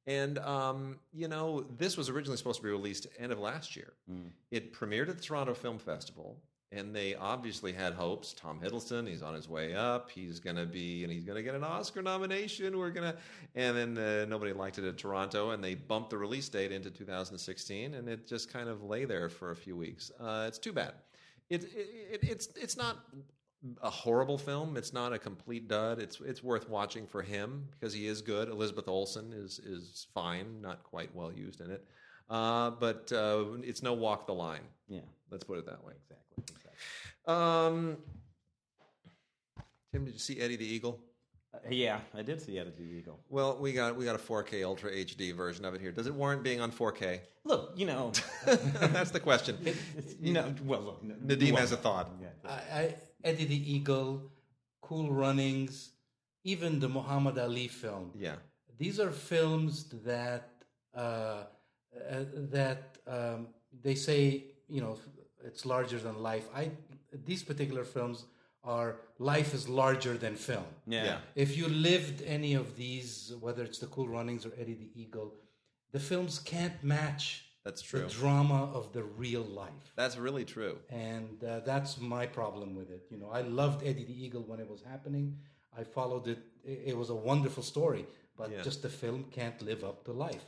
And, 0.09 0.39
um, 0.39 0.99
you 1.13 1.29
know, 1.29 1.65
this 1.79 1.97
was 1.97 2.09
originally 2.09 2.37
supposed 2.37 2.59
to 2.59 2.65
be 2.65 2.71
released 2.71 3.07
end 3.19 3.33
of 3.33 3.39
last 3.39 3.77
year. 3.77 3.93
It 4.51 4.73
premiered 4.73 5.09
at 5.09 5.17
the 5.17 5.23
Toronto 5.23 5.55
Film 5.55 5.79
Festival, 5.79 6.37
and 6.77 6.95
they 6.95 7.15
obviously 7.15 7.73
had 7.73 7.95
hopes. 7.95 8.33
Tom 8.33 8.61
Hiddleston, 8.61 9.09
he's 9.09 9.23
on 9.23 9.35
his 9.35 9.49
way 9.49 9.75
up. 9.75 10.11
He's 10.11 10.39
going 10.39 10.57
to 10.57 10.67
be, 10.67 11.05
and 11.05 11.13
he's 11.13 11.25
going 11.25 11.37
to 11.37 11.43
get 11.43 11.55
an 11.55 11.65
Oscar 11.65 12.03
nomination. 12.03 12.79
We're 12.79 12.91
going 12.91 13.13
to, 13.13 13.19
and 13.55 13.77
then 13.77 13.99
uh, 13.99 14.25
nobody 14.27 14.53
liked 14.53 14.79
it 14.79 14.85
at 14.85 14.99
Toronto, 14.99 15.51
and 15.51 15.63
they 15.63 15.75
bumped 15.75 16.11
the 16.11 16.19
release 16.19 16.49
date 16.49 16.73
into 16.73 16.91
2016, 16.91 17.95
and 17.95 18.09
it 18.09 18.27
just 18.27 18.53
kind 18.53 18.69
of 18.69 18.83
lay 18.83 19.05
there 19.05 19.29
for 19.29 19.51
a 19.51 19.57
few 19.57 19.77
weeks. 19.77 20.11
Uh, 20.21 20.45
it's 20.47 20.59
too 20.59 20.73
bad. 20.73 20.93
It, 21.49 21.65
it, 21.65 21.89
it, 22.13 22.25
it's 22.25 22.49
it's 22.57 22.77
not 22.77 22.99
a 23.83 23.91
horrible 23.91 24.39
film. 24.39 24.77
It's 24.77 24.93
not 24.93 25.13
a 25.13 25.19
complete 25.19 25.69
dud. 25.69 26.01
It's 26.01 26.21
it's 26.21 26.43
worth 26.43 26.69
watching 26.69 27.07
for 27.07 27.23
him 27.23 27.69
because 27.73 27.95
he 27.95 28.07
is 28.07 28.21
good. 28.21 28.49
Elizabeth 28.49 28.89
Olsen 28.89 29.33
is 29.33 29.59
is 29.61 30.07
fine, 30.15 30.61
not 30.61 30.83
quite 30.83 31.15
well 31.15 31.33
used 31.33 31.61
in 31.61 31.71
it, 31.71 31.85
uh, 32.29 32.71
but 32.71 33.11
uh, 33.13 33.45
it's 33.63 33.83
no 33.83 33.93
walk 33.95 34.27
the 34.27 34.35
line. 34.35 34.63
Yeah, 34.89 35.01
Let's 35.31 35.45
put 35.45 35.59
it 35.59 35.67
that 35.67 35.83
way. 35.85 35.95
exactly. 35.97 36.45
exactly. 36.55 36.79
Um, 37.27 37.97
Tim, 39.93 40.05
did 40.05 40.15
you 40.15 40.21
see 40.21 40.41
Eddie 40.41 40.57
the 40.57 40.67
Eagle? 40.67 41.01
Uh, 41.55 41.59
yeah, 41.71 42.01
I 42.15 42.23
did 42.23 42.41
see 42.41 42.59
Eddie 42.59 42.73
the 42.77 42.85
Eagle. 42.85 43.21
Well, 43.29 43.57
we 43.59 43.73
got 43.73 43.97
we 43.97 44.05
got 44.05 44.15
a 44.15 44.19
4K 44.19 44.65
Ultra 44.65 44.91
HD 44.91 45.35
version 45.35 45.65
of 45.65 45.75
it 45.75 45.81
here. 45.81 45.91
Does 45.93 46.07
it 46.07 46.15
warrant 46.15 46.43
being 46.43 46.61
on 46.61 46.71
4K? 46.71 47.21
Look, 47.45 47.73
you 47.77 47.87
know, 47.87 48.13
That's 48.47 49.11
the 49.11 49.21
question. 49.21 49.57
you 50.21 50.33
know. 50.33 50.55
Well, 50.65 50.81
look, 50.81 51.03
no- 51.03 51.15
Nadim 51.15 51.53
well, 51.53 51.61
has 51.61 51.73
a 51.73 51.77
thought. 51.77 52.11
yeah. 52.21 52.29
I, 52.45 52.79
I, 52.79 52.95
Eddie 53.25 53.47
the 53.47 53.73
Eagle, 53.75 54.31
Cool 54.83 55.13
Runnings, 55.13 55.93
even 56.45 56.79
the 56.79 56.89
Muhammad 56.89 57.39
Ali 57.39 57.69
film. 57.69 58.13
Yeah. 58.17 58.35
These 58.79 59.01
are 59.01 59.11
films 59.11 59.85
that 60.05 60.51
uh, 60.95 60.99
uh, 60.99 62.25
that 62.51 62.99
um, 63.07 63.49
they 63.83 63.95
say 63.95 64.45
you 64.69 64.81
know 64.81 64.99
it's 65.45 65.65
larger 65.67 65.99
than 65.99 66.23
life. 66.23 66.47
I 66.55 66.71
these 67.25 67.43
particular 67.43 67.85
films 67.85 68.25
are 68.65 68.97
life 69.19 69.55
is 69.55 69.69
larger 69.69 70.17
than 70.19 70.35
film. 70.35 70.65
Yeah. 70.87 71.05
Yeah. 71.05 71.19
If 71.35 71.57
you 71.57 71.69
lived 71.69 72.23
any 72.27 72.55
of 72.55 72.77
these, 72.77 73.33
whether 73.41 73.63
it's 73.63 73.79
the 73.79 73.87
Cool 73.87 74.09
Runnings 74.09 74.45
or 74.45 74.53
Eddie 74.61 74.75
the 74.75 74.91
Eagle, 75.01 75.35
the 75.93 76.01
films 76.01 76.39
can't 76.41 76.83
match 76.83 77.45
That's 77.65 77.81
true. 77.81 78.01
the 78.01 78.09
true. 78.09 78.21
drama 78.21 78.71
of 78.75 78.93
the 78.93 79.05
real 79.05 79.43
life. 79.45 79.87
That's 79.95 80.17
really 80.17 80.45
true. 80.45 80.79
and 80.91 81.43
uh, 81.45 81.61
that's 81.61 82.01
my 82.01 82.27
problem 82.27 82.75
with 82.75 82.91
it. 82.91 83.03
You 83.11 83.19
know, 83.19 83.31
I 83.31 83.43
loved 83.43 83.87
Eddie 83.87 84.05
the 84.05 84.25
Eagle 84.25 84.43
when 84.43 84.59
it 84.61 84.69
was 84.69 84.83
happening. 84.83 85.39
I 85.81 85.85
followed 85.85 86.27
it. 86.27 86.39
It, 86.65 86.79
it 86.91 86.97
was 86.97 87.11
a 87.11 87.15
wonderful 87.31 87.63
story, 87.63 88.05
but 88.37 88.51
Yeah. 88.51 88.63
just 88.63 88.83
the 88.83 88.89
film 88.89 89.25
can't 89.31 89.61
live 89.63 89.85
up 89.85 90.05
to 90.07 90.13
life. 90.13 90.47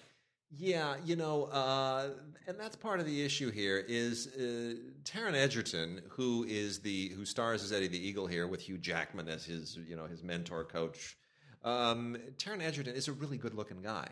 Yeah, 0.51 0.97
you 1.05 1.15
know, 1.17 1.45
uh, 1.45 2.09
and 2.47 2.59
that's 2.59 2.75
part 2.77 3.01
of 3.01 3.07
the 3.07 3.23
issue 3.25 3.51
here 3.51 3.85
is 3.87 4.29
uh, 4.29 4.75
Taron 5.05 5.35
Egerton, 5.35 6.01
who 6.09 6.45
is 6.49 6.79
the 6.81 7.09
who 7.11 7.27
stars 7.27 7.63
as 7.63 7.71
Eddie 7.73 7.89
the 7.89 8.09
Eagle 8.09 8.27
here 8.27 8.47
with 8.47 8.63
Hugh 8.63 8.79
Jackman 8.79 9.29
as 9.29 9.45
his 9.45 9.79
you 9.87 9.95
know 9.95 10.07
his 10.07 10.23
mentor 10.23 10.65
coach. 10.65 11.17
Um, 11.65 12.17
Taron 12.39 12.63
Egerton 12.63 12.95
is 12.95 13.09
a 13.09 13.13
really 13.13 13.37
good 13.37 13.53
looking 13.55 13.83
guy. 13.83 14.09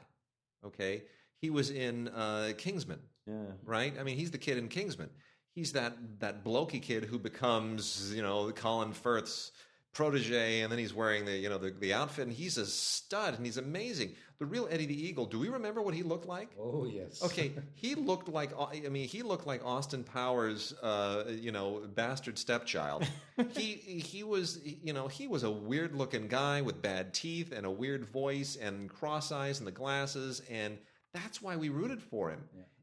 Okay, 0.64 1.04
he 1.38 1.48
was 1.48 1.70
in 1.70 2.08
uh, 2.08 2.52
Kingsman, 2.58 3.00
Yeah. 3.26 3.52
right? 3.64 3.94
I 3.98 4.02
mean, 4.02 4.18
he's 4.18 4.30
the 4.30 4.38
kid 4.38 4.58
in 4.58 4.68
Kingsman. 4.68 5.08
He's 5.54 5.72
that 5.72 5.96
that 6.20 6.44
blokey 6.44 6.82
kid 6.82 7.04
who 7.04 7.18
becomes 7.18 8.14
you 8.14 8.20
know 8.22 8.52
Colin 8.52 8.92
Firth's 8.92 9.52
protege, 9.96 10.60
and 10.60 10.70
then 10.70 10.78
he's 10.78 10.92
wearing 10.92 11.24
the 11.24 11.32
you 11.32 11.48
know 11.48 11.56
the, 11.56 11.70
the 11.70 11.94
outfit, 11.94 12.26
and 12.26 12.36
he's 12.36 12.58
a 12.58 12.66
stud, 12.66 13.34
and 13.34 13.46
he's 13.46 13.56
amazing. 13.56 14.14
The 14.38 14.44
real 14.44 14.68
Eddie 14.70 14.84
the 14.84 15.06
Eagle. 15.08 15.24
Do 15.24 15.38
we 15.38 15.48
remember 15.48 15.80
what 15.80 15.94
he 15.94 16.02
looked 16.02 16.26
like? 16.26 16.50
Oh 16.60 16.84
yes. 16.84 17.22
Okay, 17.22 17.52
he 17.74 17.94
looked 17.94 18.28
like 18.28 18.50
I 18.58 18.90
mean 18.90 19.08
he 19.08 19.22
looked 19.22 19.46
like 19.46 19.64
Austin 19.64 20.04
Powers, 20.04 20.74
uh, 20.82 21.24
you 21.28 21.50
know, 21.50 21.80
bastard 21.94 22.38
stepchild. 22.38 23.08
he 23.56 23.72
he 23.72 24.22
was 24.22 24.60
you 24.62 24.92
know 24.92 25.08
he 25.08 25.26
was 25.26 25.44
a 25.44 25.50
weird 25.50 25.94
looking 25.94 26.28
guy 26.28 26.60
with 26.60 26.82
bad 26.82 27.14
teeth 27.14 27.52
and 27.52 27.64
a 27.64 27.70
weird 27.70 28.04
voice 28.04 28.56
and 28.56 28.90
cross 28.90 29.32
eyes 29.32 29.58
and 29.60 29.66
the 29.66 29.72
glasses, 29.72 30.42
and 30.50 30.76
that's 31.14 31.40
why 31.40 31.56
we 31.56 31.70
rooted 31.70 32.02
for 32.02 32.30
him. 32.30 32.40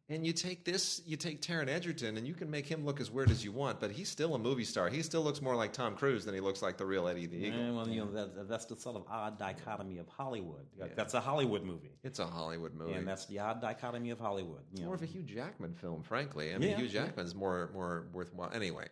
And 0.09 0.27
you 0.27 0.33
take 0.33 0.65
this, 0.65 1.01
you 1.05 1.15
take 1.15 1.41
Taron 1.41 1.69
Egerton, 1.69 2.17
and 2.17 2.27
you 2.27 2.33
can 2.33 2.51
make 2.51 2.67
him 2.67 2.85
look 2.85 2.99
as 2.99 3.09
weird 3.09 3.31
as 3.31 3.43
you 3.43 3.53
want, 3.53 3.79
but 3.79 3.89
he's 3.89 4.09
still 4.09 4.35
a 4.35 4.37
movie 4.37 4.65
star. 4.65 4.89
He 4.89 5.01
still 5.01 5.21
looks 5.21 5.41
more 5.41 5.55
like 5.55 5.71
Tom 5.71 5.95
Cruise 5.95 6.25
than 6.25 6.33
he 6.33 6.41
looks 6.41 6.61
like 6.61 6.75
the 6.77 6.85
real 6.85 7.07
Eddie 7.07 7.25
the 7.25 7.37
Eagle. 7.37 7.59
Yeah, 7.59 7.71
well, 7.71 7.87
you 7.87 8.01
know, 8.01 8.11
that, 8.11 8.49
that's 8.49 8.65
the 8.65 8.75
sort 8.75 8.97
of 8.97 9.03
odd 9.09 9.39
dichotomy 9.39 9.99
of 9.99 10.09
Hollywood. 10.09 10.65
That's 10.95 11.13
a 11.13 11.21
Hollywood 11.21 11.63
movie. 11.63 11.95
It's 12.03 12.19
a 12.19 12.27
Hollywood 12.27 12.73
movie. 12.73 12.93
And 12.93 13.07
that's 13.07 13.25
the 13.27 13.39
odd 13.39 13.61
dichotomy 13.61 14.09
of 14.09 14.19
Hollywood. 14.19 14.61
It's 14.71 14.81
know. 14.81 14.87
more 14.87 14.95
of 14.95 15.01
a 15.01 15.05
Hugh 15.05 15.23
Jackman 15.23 15.73
film, 15.73 16.03
frankly. 16.03 16.53
I 16.53 16.57
mean, 16.57 16.71
Yeah, 16.71 16.77
Hugh 16.77 16.85
yeah. 16.85 17.05
Jackman's 17.05 17.33
more 17.33 17.69
more 17.73 18.07
worthwhile. 18.11 18.51
Anyway, 18.53 18.87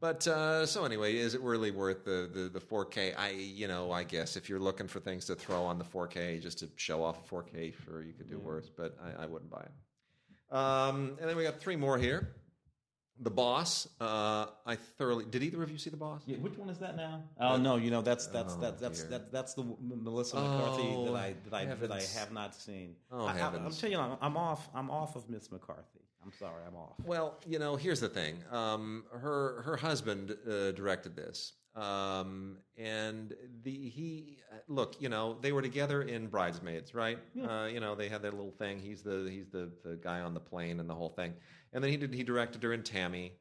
but 0.00 0.26
uh, 0.26 0.64
so 0.64 0.86
anyway, 0.86 1.16
is 1.16 1.34
it 1.34 1.42
really 1.42 1.70
worth 1.70 2.04
the, 2.04 2.30
the 2.32 2.48
the 2.48 2.60
4K? 2.60 3.14
I 3.16 3.30
you 3.30 3.68
know 3.68 3.92
I 3.92 4.04
guess 4.04 4.36
if 4.36 4.48
you're 4.48 4.58
looking 4.58 4.88
for 4.88 5.00
things 5.00 5.26
to 5.26 5.34
throw 5.34 5.64
on 5.64 5.78
the 5.78 5.84
4K 5.84 6.40
just 6.40 6.58
to 6.60 6.68
show 6.76 7.04
off 7.04 7.28
4K, 7.28 7.74
sure 7.84 8.02
you 8.02 8.14
could 8.14 8.28
do 8.28 8.38
worse, 8.38 8.70
but 8.74 8.96
I, 9.02 9.24
I 9.24 9.26
wouldn't 9.26 9.50
buy 9.50 9.60
it. 9.60 9.72
Um, 10.50 11.16
and 11.20 11.28
then 11.28 11.36
we 11.36 11.42
got 11.42 11.60
three 11.60 11.76
more 11.76 11.98
here. 11.98 12.28
The 13.20 13.30
Boss. 13.30 13.88
Uh, 13.98 14.46
I 14.66 14.76
thoroughly 14.76 15.24
did 15.24 15.42
either 15.42 15.62
of 15.62 15.70
you 15.70 15.78
see 15.78 15.88
The 15.88 15.96
Boss? 15.96 16.22
Yeah, 16.26 16.36
which 16.36 16.56
one 16.58 16.68
is 16.68 16.76
that 16.78 16.96
now? 16.96 17.22
Oh 17.40 17.56
no, 17.56 17.76
you 17.76 17.90
know 17.90 18.02
that's 18.02 18.26
that's 18.26 18.54
Oh, 18.58 18.60
that, 18.60 18.78
that's 18.78 19.00
dear. 19.02 19.10
that, 19.10 19.32
that's 19.32 19.54
the 19.54 19.62
M- 19.62 19.76
Melissa 20.02 20.36
McCarthy 20.36 20.82
Oh, 20.94 21.06
that 21.06 21.14
I 21.14 21.34
that 21.44 21.54
I 21.54 21.64
that 21.64 21.90
I 21.90 21.94
heavens. 21.94 22.14
have 22.16 22.32
not 22.32 22.54
seen. 22.54 22.94
Oh, 23.10 23.24
I, 23.24 23.28
I, 23.28 23.30
I'm 23.30 23.36
heavens. 23.38 23.80
telling 23.80 23.92
you, 23.94 24.00
I'm, 24.00 24.16
I'm 24.20 24.36
off. 24.36 24.68
I'm 24.74 24.90
off 24.90 25.16
of 25.16 25.30
Miss 25.30 25.50
McCarthy. 25.50 26.00
I'm 26.22 26.32
sorry, 26.38 26.62
I'm 26.68 26.76
off. 26.76 26.92
Well, 27.06 27.36
you 27.46 27.58
know, 27.58 27.76
here's 27.76 28.00
the 28.00 28.08
thing. 28.08 28.36
Um, 28.52 29.04
her 29.12 29.62
her 29.62 29.76
husband 29.78 30.36
uh, 30.46 30.72
directed 30.72 31.16
this, 31.16 31.54
um, 31.76 32.56
and 32.78 33.34
the 33.62 33.88
he 33.90 34.38
uh, 34.50 34.56
look. 34.68 35.00
You 35.00 35.08
know, 35.08 35.36
they 35.40 35.52
were 35.52 35.62
together 35.62 36.02
in 36.02 36.26
Bridesmaids, 36.28 36.94
right? 36.94 37.18
Uh, 37.40 37.66
you 37.66 37.80
know, 37.80 37.94
they 37.94 38.08
had 38.08 38.22
their 38.22 38.30
little 38.30 38.52
thing. 38.52 38.78
He's 38.80 39.02
the 39.02 39.28
he's 39.30 39.48
the 39.48 39.70
the 39.84 39.96
guy 39.96 40.20
on 40.20 40.34
the 40.34 40.40
plane 40.40 40.80
and 40.80 40.88
the 40.88 40.94
whole 40.94 41.10
thing. 41.10 41.34
And 41.72 41.84
then 41.84 41.90
he 41.90 41.96
did 41.96 42.14
he 42.14 42.22
directed 42.22 42.62
her 42.62 42.72
in 42.72 42.82
Tammy, 42.82 43.32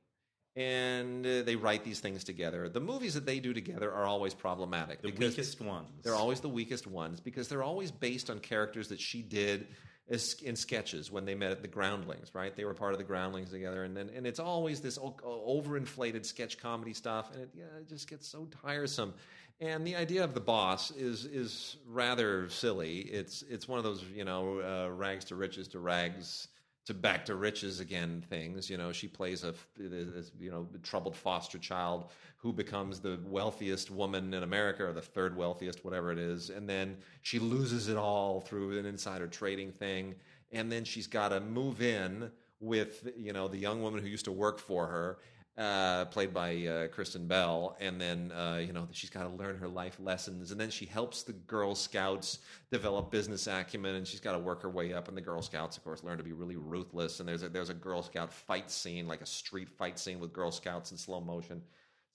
and 0.56 1.26
uh, 1.26 1.44
they 1.44 1.56
write 1.56 1.84
these 1.84 2.02
things 2.02 2.24
together. 2.24 2.68
The 2.68 2.82
movies 2.82 3.14
that 3.14 3.26
they 3.26 3.40
do 3.40 3.54
together 3.54 3.92
are 3.92 4.06
always 4.06 4.34
problematic. 4.34 5.02
The 5.02 5.12
weakest 5.12 5.62
ones. 5.62 6.04
they're 6.04 6.16
always 6.16 6.42
the 6.42 6.50
weakest 6.50 6.88
ones 6.88 7.22
because 7.22 7.48
they're 7.48 7.64
always 7.64 7.92
based 7.92 8.30
on 8.30 8.40
characters 8.40 8.90
that 8.90 9.00
she 9.00 9.22
did 9.22 9.68
in 10.08 10.56
sketches 10.56 11.12
when 11.12 11.26
they 11.26 11.34
met 11.34 11.52
at 11.52 11.62
the 11.62 11.68
Groundlings, 11.68 12.34
right? 12.34 12.56
They 12.56 12.64
were 12.64 12.76
part 12.76 12.94
of 12.94 13.00
the 13.00 13.04
Groundlings 13.04 13.50
together, 13.50 13.84
and 13.84 13.98
then 13.98 14.10
and 14.16 14.28
it's 14.28 14.40
always 14.40 14.80
this 14.80 14.98
overinflated 14.98 16.26
sketch 16.26 16.60
comedy 16.60 16.94
stuff, 16.94 17.32
and 17.34 17.44
it, 17.44 17.50
yeah, 17.56 17.64
it 17.80 17.90
just 17.90 18.10
gets 18.10 18.28
so 18.28 18.48
tiresome. 18.64 19.14
And 19.60 19.88
the 19.88 19.96
idea 19.96 20.24
of 20.24 20.34
the 20.34 20.42
boss 20.42 20.92
is 20.92 21.26
is 21.26 21.78
rather 21.88 22.50
silly. 22.50 23.00
It's 23.00 23.44
it's 23.44 23.68
one 23.68 23.80
of 23.80 23.84
those 23.84 24.04
you 24.14 24.26
know 24.26 24.60
uh, 24.60 24.94
rags 24.94 25.26
to 25.26 25.36
riches 25.36 25.68
to 25.70 25.80
rags 25.80 26.50
to 26.86 26.94
back 26.94 27.26
to 27.26 27.36
riches 27.36 27.80
again 27.80 28.24
things. 28.30 28.70
You 28.70 28.78
know, 28.78 28.92
she 28.92 29.08
plays 29.08 29.44
a 29.44 29.54
this, 29.78 30.32
you 30.40 30.52
know 30.52 30.68
troubled 30.84 31.16
foster 31.16 31.58
child 31.58 32.12
who 32.38 32.54
becomes 32.54 33.00
the 33.00 33.20
wealthiest 33.26 33.90
woman 33.90 34.34
in 34.34 34.44
America 34.44 34.86
or 34.86 34.94
the 34.94 35.02
third 35.02 35.36
wealthiest, 35.36 35.84
whatever 35.84 36.12
it 36.12 36.20
is, 36.20 36.50
and 36.50 36.70
then 36.70 36.98
she 37.22 37.40
loses 37.40 37.88
it 37.88 37.98
all 37.98 38.42
through 38.42 38.78
an 38.78 38.86
insider 38.86 39.28
trading 39.28 39.72
thing, 39.72 40.16
and 40.52 40.72
then 40.72 40.84
she's 40.84 41.08
got 41.08 41.30
to 41.30 41.40
move 41.40 41.82
in 41.82 42.30
with 42.60 43.10
you 43.18 43.34
know 43.34 43.48
the 43.48 43.58
young 43.58 43.82
woman 43.82 44.02
who 44.02 44.08
used 44.08 44.26
to 44.26 44.32
work 44.32 44.60
for 44.60 44.88
her. 44.88 45.18
Uh, 45.58 46.04
played 46.04 46.34
by 46.34 46.66
uh, 46.66 46.88
Kristen 46.90 47.28
Bell, 47.28 47.78
and 47.80 48.00
then 48.00 48.30
uh, 48.34 48.58
you 48.58 48.74
know 48.74 48.90
she's 48.92 49.10
got 49.10 49.24
to 49.24 49.30
learn 49.30 49.58
her 49.58 49.70
life 49.70 49.98
lessons, 50.02 50.52
and 50.52 50.60
then 50.60 50.70
she 50.70 50.86
helps 50.86 51.24
the 51.24 51.32
Girl 51.32 51.76
Scouts 51.76 52.40
develop 52.72 53.10
business 53.10 53.48
acumen, 53.48 53.96
and 53.96 54.06
she's 54.06 54.20
got 54.20 54.34
to 54.34 54.40
work 54.40 54.62
her 54.64 54.70
way 54.70 54.92
up. 54.92 55.08
And 55.08 55.16
the 55.16 55.22
Girl 55.22 55.42
Scouts, 55.42 55.78
of 55.78 55.84
course, 55.86 56.04
learn 56.04 56.18
to 56.18 56.26
be 56.26 56.34
really 56.34 56.58
ruthless. 56.58 57.22
And 57.22 57.30
there's 57.30 57.42
a, 57.42 57.48
there's 57.48 57.70
a 57.70 57.74
Girl 57.74 58.04
Scout 58.04 58.34
fight 58.34 58.70
scene, 58.70 59.08
like 59.08 59.22
a 59.22 59.26
street 59.26 59.70
fight 59.70 59.98
scene 59.98 60.20
with 60.20 60.34
Girl 60.34 60.52
Scouts 60.52 60.92
in 60.92 60.98
slow 60.98 61.22
motion. 61.22 61.62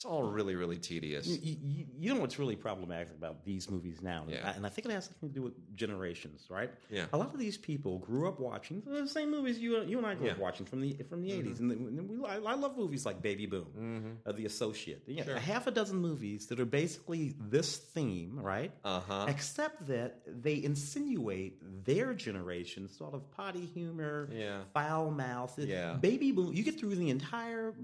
It's 0.00 0.06
all 0.06 0.22
really 0.22 0.56
really 0.56 0.78
tedious. 0.78 1.26
You, 1.26 1.56
you, 1.62 1.84
you 1.98 2.14
know 2.14 2.20
what's 2.22 2.38
really 2.38 2.56
problematic 2.56 3.10
about 3.10 3.44
these 3.44 3.68
movies 3.70 4.00
now, 4.00 4.22
and, 4.22 4.30
Yeah. 4.30 4.48
I, 4.48 4.52
and 4.52 4.64
I 4.64 4.70
think 4.70 4.86
it 4.86 4.92
has 4.92 5.04
something 5.04 5.28
to 5.28 5.34
do 5.34 5.42
with 5.42 5.52
generations, 5.76 6.46
right? 6.48 6.70
Yeah. 6.88 7.04
A 7.12 7.18
lot 7.18 7.34
of 7.34 7.38
these 7.38 7.58
people 7.58 7.98
grew 7.98 8.26
up 8.26 8.40
watching 8.40 8.82
the 8.86 9.06
same 9.06 9.30
movies 9.30 9.58
you 9.58 9.78
you 9.82 9.98
and 9.98 10.06
I 10.06 10.14
grew 10.14 10.30
up 10.30 10.38
watching 10.38 10.64
from 10.64 10.80
the 10.80 10.94
from 11.10 11.20
the 11.20 11.28
80s, 11.28 11.60
and, 11.60 11.70
the, 11.70 11.74
and 11.74 12.08
we, 12.08 12.16
I, 12.26 12.36
I 12.36 12.54
love 12.54 12.78
movies 12.78 13.04
like 13.04 13.20
Baby 13.20 13.44
Boom, 13.44 14.16
uh, 14.24 14.32
The 14.32 14.46
Associate. 14.46 15.02
Yeah, 15.06 15.24
Sure. 15.24 15.36
a 15.36 15.40
half 15.40 15.66
a 15.66 15.70
dozen 15.70 15.98
movies 15.98 16.46
that 16.46 16.58
are 16.60 16.64
basically 16.64 17.34
this 17.38 17.76
theme, 17.76 18.40
right? 18.40 18.72
Uh 18.82 19.00
huh. 19.00 19.26
Except 19.28 19.86
that 19.88 20.22
they 20.26 20.64
insinuate 20.64 21.58
their 21.84 22.14
generation 22.14 22.88
sort 22.88 23.12
of 23.12 23.30
potty 23.32 23.66
humor, 23.66 24.30
Yeah. 24.32 24.60
foul 24.72 25.10
mouth. 25.10 25.58
Yeah. 25.58 25.92
Baby 26.00 26.32
boom. 26.32 26.54
You 26.54 26.62
get 26.62 26.80
through 26.80 26.94
the 26.94 27.10
entire, 27.10 27.74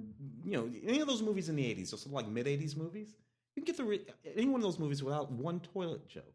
you 0.46 0.52
know, 0.56 0.70
any 0.82 1.00
of 1.00 1.06
those 1.08 1.20
movies 1.20 1.50
in 1.50 1.56
the 1.56 1.64
80s, 1.64 1.92
or 1.92 1.98
like 2.10 2.28
mid 2.28 2.46
80s 2.46 2.76
movies, 2.76 3.14
you 3.54 3.62
can 3.62 3.66
get 3.66 3.76
through 3.76 3.98
any 4.36 4.46
one 4.46 4.60
of 4.60 4.62
those 4.62 4.78
movies 4.78 5.02
without 5.02 5.30
one 5.32 5.60
toilet 5.60 6.06
joke, 6.08 6.34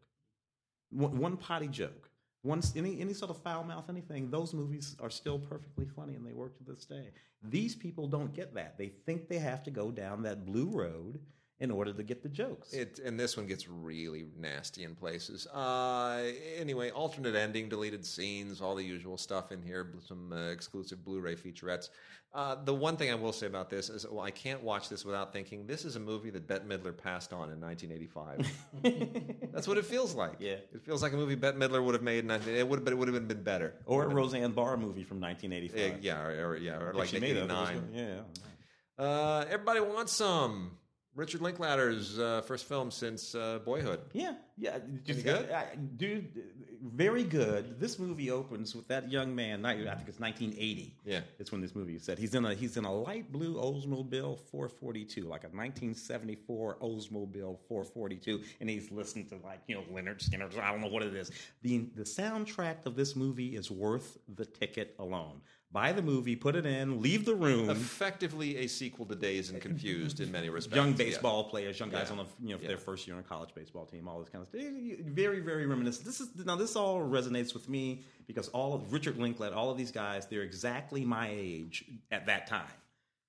one, 0.90 1.18
one 1.18 1.36
potty 1.36 1.68
joke. 1.68 2.08
Once 2.44 2.72
any 2.74 3.00
any 3.00 3.14
sort 3.14 3.30
of 3.30 3.40
foul 3.40 3.62
mouth 3.62 3.88
anything, 3.88 4.28
those 4.28 4.52
movies 4.52 4.96
are 5.00 5.10
still 5.10 5.38
perfectly 5.38 5.86
funny 5.86 6.16
and 6.16 6.26
they 6.26 6.32
work 6.32 6.56
to 6.58 6.64
this 6.64 6.84
day. 6.84 7.10
These 7.44 7.76
people 7.76 8.08
don't 8.08 8.34
get 8.34 8.54
that. 8.54 8.76
They 8.76 8.88
think 8.88 9.28
they 9.28 9.38
have 9.38 9.62
to 9.64 9.70
go 9.70 9.92
down 9.92 10.22
that 10.22 10.44
blue 10.44 10.66
road 10.66 11.20
in 11.62 11.70
order 11.70 11.92
to 11.92 12.02
get 12.02 12.24
the 12.24 12.28
jokes. 12.28 12.72
It 12.72 12.98
and 13.04 13.18
this 13.18 13.36
one 13.36 13.46
gets 13.46 13.68
really 13.68 14.24
nasty 14.36 14.82
in 14.82 14.96
places. 14.96 15.46
Uh, 15.46 16.24
anyway, 16.58 16.90
alternate 16.90 17.36
ending, 17.36 17.68
deleted 17.68 18.04
scenes, 18.04 18.60
all 18.60 18.74
the 18.74 18.82
usual 18.82 19.16
stuff 19.16 19.52
in 19.52 19.62
here. 19.62 19.94
Some 20.04 20.32
uh, 20.32 20.50
exclusive 20.50 21.04
Blu-ray 21.04 21.36
featurettes. 21.36 21.90
Uh, 22.34 22.56
the 22.64 22.74
one 22.74 22.96
thing 22.96 23.12
I 23.12 23.14
will 23.14 23.32
say 23.32 23.46
about 23.46 23.70
this 23.70 23.90
is, 23.90 24.06
well, 24.10 24.24
I 24.24 24.30
can't 24.32 24.62
watch 24.62 24.88
this 24.88 25.04
without 25.04 25.32
thinking 25.32 25.66
this 25.66 25.84
is 25.84 25.94
a 25.96 26.00
movie 26.00 26.30
that 26.30 26.48
Bette 26.48 26.64
Midler 26.64 26.96
passed 26.96 27.32
on 27.32 27.50
in 27.50 27.60
1985. 27.60 29.52
That's 29.52 29.68
what 29.68 29.78
it 29.78 29.84
feels 29.84 30.14
like. 30.14 30.36
Yeah. 30.40 30.52
it 30.74 30.82
feels 30.82 31.00
like 31.00 31.12
a 31.12 31.16
movie 31.16 31.36
Bette 31.36 31.58
Midler 31.58 31.84
would 31.84 31.94
have 31.94 32.02
made. 32.02 32.20
In 32.20 32.26
19, 32.26 32.54
it 32.56 32.66
would, 32.66 32.82
but 32.82 32.92
it 32.92 32.96
would 32.96 33.06
have 33.06 33.28
been 33.28 33.42
better. 33.44 33.74
or 33.86 34.04
a 34.04 34.08
Roseanne 34.08 34.50
Barr 34.50 34.76
movie 34.76 35.04
from 35.04 35.20
1985. 35.20 36.02
Yeah, 36.02 36.16
yeah, 36.16 36.22
or, 36.22 36.48
or 36.48 36.56
yeah, 36.56 36.80
or 36.80 36.92
like 36.92 37.08
she 37.10 37.20
made 37.20 37.36
it, 37.36 37.44
it 37.44 37.48
was 37.48 37.70
'89. 37.70 37.88
Yeah. 37.94 39.04
Uh, 39.04 39.44
everybody 39.48 39.80
wants 39.80 40.12
some. 40.12 40.72
Richard 41.14 41.42
Linklater's 41.42 42.18
uh, 42.18 42.40
first 42.42 42.66
film 42.66 42.90
since 42.90 43.34
uh, 43.34 43.58
Boyhood. 43.64 44.00
Yeah, 44.12 44.34
yeah. 44.56 44.78
Just, 45.04 45.24
good? 45.24 45.50
uh, 45.50 45.64
dude, 45.96 46.42
very 46.82 47.22
good. 47.22 47.78
This 47.78 47.98
movie 47.98 48.30
opens 48.30 48.74
with 48.74 48.88
that 48.88 49.10
young 49.10 49.34
man. 49.34 49.64
I 49.64 49.74
think 49.74 50.08
it's 50.08 50.18
1980. 50.18 50.96
Yeah. 51.04 51.20
it's 51.38 51.52
when 51.52 51.60
this 51.60 51.74
movie 51.74 51.96
is 51.96 52.04
set. 52.04 52.18
He's 52.18 52.34
in 52.34 52.44
a 52.46 52.54
he's 52.54 52.76
in 52.76 52.84
a 52.84 52.92
light 52.92 53.30
blue 53.30 53.54
Oldsmobile 53.56 54.40
442, 54.50 55.22
like 55.22 55.44
a 55.44 55.48
1974 55.48 56.78
Oldsmobile 56.80 57.58
442, 57.68 58.42
and 58.60 58.70
he's 58.70 58.90
listening 58.90 59.26
to 59.26 59.36
like 59.44 59.60
you 59.66 59.74
know 59.74 59.82
Lynyrd 59.92 60.26
Skynyrd. 60.26 60.58
I 60.58 60.70
don't 60.72 60.80
know 60.80 60.88
what 60.88 61.02
it 61.02 61.14
is. 61.14 61.30
the 61.62 61.90
The 61.94 62.04
soundtrack 62.04 62.86
of 62.86 62.96
this 62.96 63.14
movie 63.16 63.54
is 63.54 63.70
worth 63.70 64.18
the 64.34 64.46
ticket 64.46 64.94
alone. 64.98 65.42
Buy 65.72 65.92
the 65.92 66.02
movie, 66.02 66.36
put 66.36 66.54
it 66.54 66.66
in, 66.66 67.00
leave 67.00 67.24
the 67.24 67.34
room. 67.34 67.70
effectively 67.70 68.58
a 68.58 68.66
sequel 68.66 69.06
to 69.06 69.14
Dazed 69.14 69.52
and 69.52 69.60
Confused 69.62 70.20
in 70.20 70.30
many 70.30 70.50
respects. 70.50 70.76
young 70.76 70.90
yeah. 70.90 70.96
baseball 70.96 71.44
players, 71.44 71.80
young 71.80 71.88
guys 71.88 72.08
Yeah. 72.10 72.18
on 72.18 72.26
the 72.26 72.46
you 72.46 72.54
know 72.54 72.60
Yeah. 72.60 72.68
their 72.68 72.76
first 72.76 73.06
year 73.06 73.16
on 73.16 73.20
a 73.20 73.24
college 73.24 73.54
baseball 73.54 73.86
team, 73.86 74.06
all 74.06 74.20
this 74.20 74.28
kind 74.28 74.42
of 74.42 74.48
stuff. 74.48 74.60
Very 75.06 75.40
very 75.40 75.64
reminiscent. 75.66 76.04
This 76.04 76.20
is 76.20 76.28
now 76.44 76.56
this 76.56 76.76
all 76.76 77.00
resonates 77.00 77.54
with 77.54 77.68
me 77.70 78.02
because 78.26 78.48
all 78.48 78.74
of 78.74 78.92
Richard 78.92 79.16
Linklater, 79.16 79.54
all 79.54 79.70
of 79.70 79.78
these 79.78 79.90
guys, 79.92 80.26
they're 80.26 80.42
exactly 80.42 81.04
my 81.06 81.30
age 81.30 81.84
at 82.10 82.26
that 82.26 82.46
time. 82.46 82.66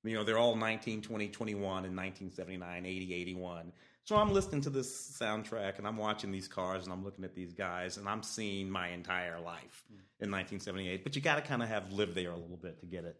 You 0.03 0.15
know, 0.15 0.25
they're 0.25 0.37
all 0.37 0.57
19, 0.57 1.01
20, 1.01 1.29
21 1.29 1.85
in 1.85 1.95
1979, 1.95 2.85
80, 2.85 3.13
81. 3.13 3.71
So 4.05 4.17
I'm 4.17 4.33
listening 4.33 4.59
to 4.61 4.69
this 4.69 5.17
soundtrack 5.17 5.77
and 5.77 5.87
I'm 5.87 5.95
watching 5.95 6.29
these 6.29 6.49
cars 6.49 6.83
and 6.83 6.91
I'm 6.91 7.05
looking 7.05 7.23
at 7.23 7.33
these 7.33 7.53
guys 7.53 7.95
and 7.95 8.09
I'm 8.09 8.21
seeing 8.21 8.69
my 8.69 8.89
entire 8.89 9.39
life 9.39 9.85
in 10.19 10.29
1978. 10.29 11.05
But 11.05 11.15
you 11.15 11.21
got 11.21 11.35
to 11.35 11.41
kind 11.41 11.63
of 11.63 11.69
have 11.69 11.89
lived 11.93 12.13
there 12.13 12.31
a 12.31 12.35
little 12.35 12.57
bit 12.57 12.81
to 12.81 12.85
get 12.85 13.05
it. 13.05 13.15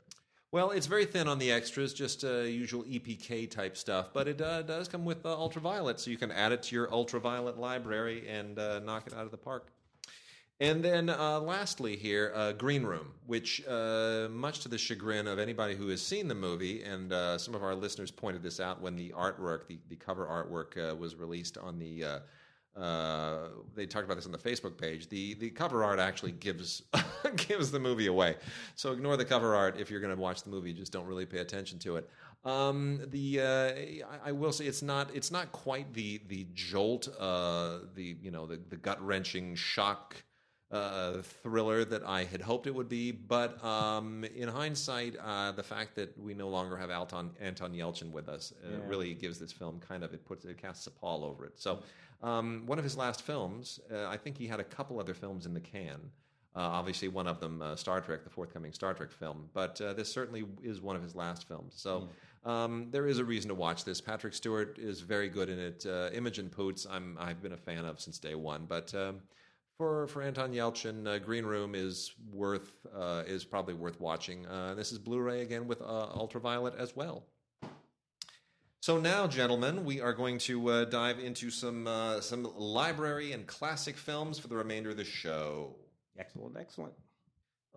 Well, 0.52 0.72
it's 0.72 0.86
very 0.86 1.06
thin 1.06 1.28
on 1.30 1.40
the 1.40 1.52
extras, 1.52 1.94
just 1.94 2.26
uh, 2.26 2.42
usual 2.42 2.84
EPK 2.84 3.50
type 3.50 3.76
stuff, 3.78 4.10
but 4.14 4.28
it 4.28 4.40
uh, 4.40 4.62
does 4.62 4.88
come 4.88 5.04
with 5.04 5.26
uh, 5.26 5.30
ultraviolet, 5.30 6.00
so 6.00 6.12
you 6.12 6.18
can 6.18 6.32
add 6.32 6.52
it 6.52 6.62
to 6.64 6.76
your 6.76 6.94
ultraviolet 6.94 7.58
library 7.58 8.28
and 8.28 8.60
uh, 8.60 8.78
knock 8.80 9.08
it 9.08 9.14
out 9.14 9.26
of 9.26 9.32
the 9.32 9.38
park. 9.38 9.73
And 10.60 10.84
then, 10.84 11.10
uh, 11.10 11.40
lastly, 11.40 11.96
here, 11.98 12.32
uh, 12.36 12.54
Green 12.54 12.84
Room, 12.84 13.14
which, 13.26 13.66
uh, 13.68 14.28
much 14.32 14.60
to 14.62 14.70
the 14.70 14.78
chagrin 14.78 15.28
of 15.28 15.40
anybody 15.40 15.76
who 15.76 15.88
has 15.90 16.02
seen 16.02 16.28
the 16.28 16.36
movie, 16.36 16.84
and 16.84 17.12
uh, 17.12 17.38
some 17.38 17.56
of 17.56 17.64
our 17.64 17.76
listeners 17.76 18.12
pointed 18.12 18.44
this 18.44 18.60
out 18.60 18.80
when 18.80 18.96
the 18.96 19.10
artwork, 19.10 19.68
the, 19.68 19.80
the 19.90 19.96
cover 19.96 20.26
artwork, 20.26 20.92
uh, 20.92 20.96
was 20.96 21.16
released 21.16 21.58
on 21.58 21.80
the. 21.80 22.22
Uh, 22.76 23.50
they 23.76 23.86
talked 23.86 24.06
about 24.06 24.16
this 24.16 24.26
on 24.26 24.32
the 24.32 24.38
Facebook 24.38 24.78
page. 24.78 25.08
The 25.08 25.36
the 25.36 25.52
cover 25.52 25.84
art 25.84 26.00
actually 26.00 26.32
gives 26.32 26.82
gives 27.36 27.70
the 27.70 27.80
movie 27.80 28.08
away. 28.08 28.36
So 28.76 28.94
ignore 28.94 29.16
the 29.16 29.26
cover 29.26 29.54
art 29.56 29.80
if 29.80 29.92
you're 29.92 30.00
going 30.00 30.16
to 30.16 30.20
watch 30.20 30.42
the 30.42 30.50
movie. 30.50 30.74
Just 30.74 30.92
don't 30.92 31.06
really 31.06 31.28
pay 31.28 31.38
attention 31.38 31.78
to 31.80 31.98
it. 31.98 32.10
Um, 32.46 33.02
the 33.08 33.42
uh, 33.42 34.06
I, 34.26 34.30
I 34.30 34.32
will 34.32 34.52
say 34.52 34.66
it's 34.66 34.82
not 34.82 35.12
it's 35.14 35.30
not 35.30 35.52
quite 35.52 35.94
the 35.94 36.20
the 36.28 36.48
jolt, 36.56 37.10
uh, 37.20 37.80
the 37.94 38.18
you 38.22 38.32
know 38.32 38.48
the, 38.48 38.60
the 38.70 38.78
gut 38.78 39.00
wrenching 39.06 39.56
shock 39.56 40.16
uh, 40.74 41.22
thriller 41.22 41.86
that 41.86 42.04
I 42.04 42.24
had 42.24 42.42
hoped 42.42 42.66
it 42.68 42.74
would 42.74 42.90
be. 42.90 43.12
But 43.12 43.64
um, 43.64 44.26
in 44.36 44.50
hindsight, 44.50 45.16
uh, 45.24 45.52
the 45.52 45.64
fact 45.64 45.96
that 45.96 46.18
we 46.20 46.34
no 46.34 46.50
longer 46.50 46.76
have 46.76 46.90
Anton, 46.90 47.32
Anton 47.40 47.74
Yelchin 47.74 48.12
with 48.12 48.28
us 48.28 48.54
uh, 48.66 48.72
Yeah. 48.72 48.78
really 48.88 49.14
gives 49.14 49.38
this 49.40 49.52
film 49.52 49.80
kind 49.80 50.04
of 50.04 50.14
it 50.14 50.26
puts 50.26 50.46
it 50.46 50.58
casts 50.58 50.88
a 50.88 50.92
pall 50.92 51.24
over 51.24 51.46
it. 51.46 51.60
So 51.60 51.84
um, 52.22 52.64
one 52.66 52.80
of 52.80 52.84
his 52.84 52.98
last 52.98 53.22
films, 53.22 53.80
uh, 53.92 54.08
I 54.08 54.18
think 54.18 54.38
he 54.38 54.48
had 54.48 54.60
a 54.60 54.64
couple 54.64 55.00
other 55.00 55.14
films 55.14 55.46
in 55.46 55.54
the 55.54 55.60
can. 55.62 56.00
Uh, 56.56 56.60
obviously, 56.60 57.08
one 57.08 57.28
of 57.28 57.40
them, 57.40 57.62
uh, 57.62 57.76
Star 57.76 58.00
Trek, 58.00 58.24
the 58.24 58.30
forthcoming 58.30 58.72
Star 58.74 58.94
Trek 58.94 59.12
film. 59.12 59.50
But 59.54 59.82
uh, 59.82 59.94
this 59.94 60.12
certainly 60.12 60.46
is 60.64 60.82
one 60.82 60.96
of 60.96 61.02
his 61.02 61.16
last 61.16 61.48
films. 61.48 61.74
So 61.76 62.10
um, 62.46 62.90
there 62.92 63.08
is 63.08 63.18
a 63.18 63.26
reason 63.26 63.50
to 63.50 63.56
watch 63.56 63.84
this. 63.84 64.00
Patrick 64.02 64.34
Stewart 64.36 64.78
is 64.80 65.02
very 65.02 65.30
good 65.30 65.50
in 65.50 65.58
it. 65.60 65.86
Uh, 65.86 66.10
Imogen 66.14 66.50
Poots, 66.50 66.86
I'm 66.90 67.18
I've 67.20 67.42
been 67.42 67.54
a 67.54 67.58
fan 67.58 67.86
of 67.86 68.00
since 68.00 68.20
day 68.20 68.36
one. 68.36 68.66
But 68.68 68.94
um, 68.94 69.22
for 69.78 70.08
for 70.08 70.22
Anton 70.22 70.54
Yelchin, 70.54 71.08
uh, 71.08 71.20
Green 71.20 71.46
Room 71.46 71.76
is 71.76 72.14
worth 72.32 72.72
uh, 72.96 73.24
is 73.26 73.44
probably 73.44 73.74
worth 73.74 74.00
watching. 74.00 74.46
Uh, 74.46 74.74
this 74.76 74.92
is 74.92 75.00
Blu-ray 75.00 75.42
again 75.42 75.68
with 75.68 75.82
uh, 75.82 76.08
Ultraviolet 76.16 76.76
as 76.78 76.96
well. 76.96 77.26
So 78.82 79.00
now, 79.00 79.28
gentlemen, 79.28 79.86
we 79.86 80.02
are 80.02 80.12
going 80.12 80.40
to 80.40 80.70
uh, 80.70 80.86
dive 80.86 81.18
into 81.20 81.50
some 81.50 81.88
uh, 81.88 82.20
some 82.20 82.44
library 82.58 83.32
and 83.32 83.48
classic 83.48 83.96
films 83.96 84.40
for 84.40 84.48
the 84.48 84.58
remainder 84.58 84.90
of 84.90 84.98
the 84.98 85.06
show. 85.06 85.76
Excellent, 86.18 86.58
excellent. 86.60 86.94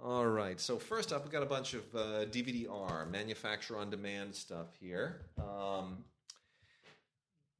All 0.02 0.26
right. 0.26 0.60
So 0.60 0.78
first 0.78 1.12
up, 1.12 1.22
we've 1.22 1.32
got 1.32 1.42
a 1.42 1.46
bunch 1.46 1.74
of 1.74 1.82
uh, 1.94 2.26
DVD-R, 2.26 3.06
manufacturer-on-demand 3.06 4.34
stuff 4.34 4.66
here. 4.78 5.22
Um, 5.38 6.04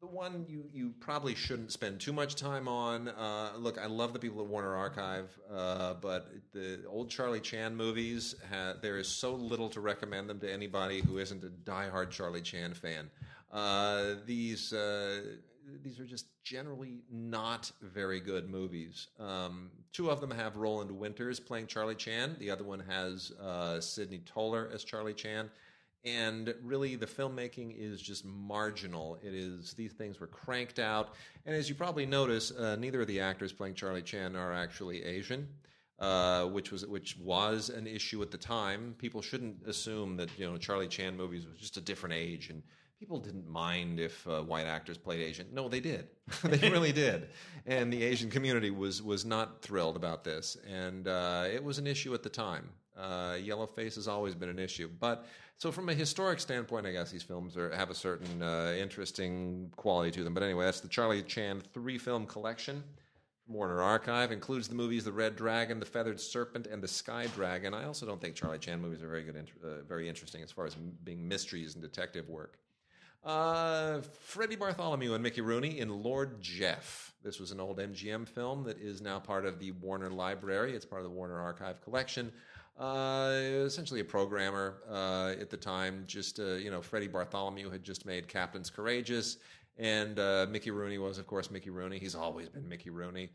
the 0.00 0.06
one 0.06 0.44
you, 0.48 0.64
you 0.72 0.92
probably 1.00 1.34
shouldn't 1.34 1.72
spend 1.72 2.00
too 2.00 2.12
much 2.12 2.34
time 2.34 2.68
on. 2.68 3.08
Uh, 3.08 3.52
look, 3.56 3.78
I 3.78 3.86
love 3.86 4.12
the 4.12 4.18
people 4.18 4.40
at 4.42 4.46
Warner 4.46 4.74
Archive, 4.74 5.36
uh, 5.52 5.94
but 5.94 6.30
the 6.52 6.80
old 6.86 7.08
Charlie 7.08 7.40
Chan 7.40 7.74
movies, 7.74 8.34
ha- 8.50 8.74
there 8.82 8.98
is 8.98 9.08
so 9.08 9.34
little 9.34 9.70
to 9.70 9.80
recommend 9.80 10.28
them 10.28 10.38
to 10.40 10.52
anybody 10.52 11.00
who 11.00 11.18
isn't 11.18 11.42
a 11.44 11.48
diehard 11.48 12.10
Charlie 12.10 12.42
Chan 12.42 12.74
fan. 12.74 13.10
Uh, 13.50 14.16
these 14.26 14.72
uh, 14.72 15.22
these 15.82 15.98
are 15.98 16.04
just 16.04 16.26
generally 16.44 17.00
not 17.10 17.72
very 17.80 18.20
good 18.20 18.50
movies. 18.50 19.08
Um, 19.18 19.70
two 19.92 20.10
of 20.10 20.20
them 20.20 20.30
have 20.30 20.56
Roland 20.56 20.90
Winters 20.90 21.40
playing 21.40 21.68
Charlie 21.68 21.94
Chan. 21.94 22.36
The 22.38 22.50
other 22.50 22.64
one 22.64 22.80
has 22.80 23.32
uh, 23.40 23.80
Sidney 23.80 24.20
Toler 24.26 24.70
as 24.72 24.84
Charlie 24.84 25.14
Chan. 25.14 25.50
And 26.06 26.54
really, 26.62 26.94
the 26.94 27.06
filmmaking 27.06 27.74
is 27.76 28.00
just 28.00 28.24
marginal. 28.24 29.18
It 29.22 29.34
is 29.34 29.72
these 29.72 29.92
things 29.92 30.20
were 30.20 30.28
cranked 30.28 30.78
out, 30.78 31.14
and 31.44 31.54
as 31.54 31.68
you 31.68 31.74
probably 31.74 32.06
notice, 32.06 32.52
uh, 32.52 32.76
neither 32.76 33.00
of 33.00 33.08
the 33.08 33.20
actors 33.20 33.52
playing 33.52 33.74
Charlie 33.74 34.02
Chan 34.02 34.36
are 34.36 34.52
actually 34.52 35.04
Asian, 35.04 35.48
uh, 35.98 36.46
which 36.46 36.70
was 36.70 36.86
which 36.86 37.18
was 37.18 37.70
an 37.70 37.88
issue 37.88 38.22
at 38.22 38.30
the 38.30 38.38
time. 38.38 38.94
People 38.98 39.20
shouldn't 39.20 39.66
assume 39.66 40.16
that 40.16 40.30
you 40.38 40.48
know 40.48 40.56
Charlie 40.56 40.86
Chan 40.86 41.16
movies 41.16 41.44
was 41.44 41.58
just 41.58 41.76
a 41.76 41.80
different 41.80 42.14
age 42.14 42.50
and 42.50 42.62
people 42.98 43.18
didn't 43.18 43.48
mind 43.48 44.00
if 44.00 44.26
uh, 44.26 44.42
white 44.42 44.66
actors 44.66 44.96
played 44.96 45.20
Asian. 45.20 45.46
No, 45.52 45.68
they 45.68 45.80
did. 45.80 46.08
they 46.44 46.70
really 46.70 46.92
did. 46.92 47.28
And 47.66 47.92
the 47.92 48.02
Asian 48.02 48.30
community 48.30 48.70
was 48.70 49.02
was 49.02 49.24
not 49.24 49.62
thrilled 49.62 49.96
about 49.96 50.24
this, 50.24 50.56
and 50.68 51.08
uh, 51.08 51.46
it 51.52 51.62
was 51.62 51.78
an 51.78 51.86
issue 51.86 52.14
at 52.14 52.22
the 52.22 52.28
time. 52.28 52.70
Uh, 52.96 53.36
yellow 53.40 53.66
face 53.66 53.94
has 53.96 54.08
always 54.08 54.34
been 54.34 54.48
an 54.48 54.58
issue, 54.58 54.88
but 55.00 55.26
so 55.58 55.70
from 55.72 55.88
a 55.88 55.94
historic 55.94 56.38
standpoint, 56.40 56.86
I 56.86 56.92
guess 56.92 57.10
these 57.10 57.22
films 57.22 57.56
are, 57.56 57.74
have 57.74 57.90
a 57.90 57.94
certain 57.94 58.42
uh, 58.42 58.74
interesting 58.78 59.70
quality 59.76 60.10
to 60.12 60.24
them. 60.24 60.34
But 60.34 60.42
anyway, 60.42 60.64
that's 60.66 60.80
the 60.80 60.88
Charlie 60.88 61.22
Chan 61.22 61.62
three 61.72 61.98
film 61.98 62.26
collection. 62.26 62.82
from 63.44 63.54
Warner 63.54 63.82
Archive 63.82 64.32
includes 64.32 64.68
the 64.68 64.74
movies 64.74 65.04
The 65.04 65.12
Red 65.12 65.36
Dragon, 65.36 65.80
The 65.80 65.86
Feathered 65.86 66.20
Serpent, 66.20 66.66
and 66.66 66.82
The 66.82 66.88
Sky 66.88 67.26
Dragon. 67.34 67.72
I 67.74 67.84
also 67.84 68.04
don't 68.06 68.20
think 68.20 68.34
Charlie 68.34 68.58
Chan 68.58 68.80
movies 68.80 69.02
are 69.02 69.08
very 69.08 69.22
good, 69.24 69.50
uh, 69.64 69.82
very 69.88 70.08
interesting 70.08 70.42
as 70.42 70.50
far 70.52 70.66
as 70.66 70.74
m- 70.74 70.92
being 71.04 71.26
mysteries 71.26 71.74
and 71.74 71.82
detective 71.82 72.28
work. 72.28 72.58
Uh, 73.24 74.02
Freddie 74.20 74.56
Bartholomew 74.56 75.14
and 75.14 75.22
Mickey 75.22 75.40
Rooney 75.40 75.80
in 75.80 75.88
Lord 76.02 76.40
Jeff. 76.40 77.12
This 77.24 77.40
was 77.40 77.50
an 77.50 77.58
old 77.60 77.78
MGM 77.78 78.28
film 78.28 78.62
that 78.64 78.78
is 78.78 79.00
now 79.00 79.18
part 79.18 79.44
of 79.46 79.58
the 79.58 79.72
Warner 79.72 80.10
Library. 80.10 80.74
It's 80.76 80.84
part 80.84 81.00
of 81.02 81.08
the 81.08 81.14
Warner 81.14 81.40
Archive 81.40 81.80
collection. 81.82 82.30
Uh, 82.78 83.32
essentially 83.64 84.00
a 84.00 84.04
programmer 84.04 84.82
uh, 84.90 85.34
at 85.40 85.48
the 85.48 85.56
time. 85.56 86.04
Just 86.06 86.38
uh, 86.38 86.54
you 86.54 86.70
know, 86.70 86.82
Freddie 86.82 87.08
Bartholomew 87.08 87.70
had 87.70 87.82
just 87.82 88.04
made 88.04 88.28
Captain's 88.28 88.68
Courageous, 88.68 89.38
and 89.78 90.18
uh, 90.18 90.46
Mickey 90.50 90.70
Rooney 90.70 90.98
was, 90.98 91.16
of 91.18 91.26
course, 91.26 91.50
Mickey 91.50 91.70
Rooney. 91.70 91.98
He's 91.98 92.14
always 92.14 92.50
been 92.50 92.68
Mickey 92.68 92.90
Rooney. 92.90 93.30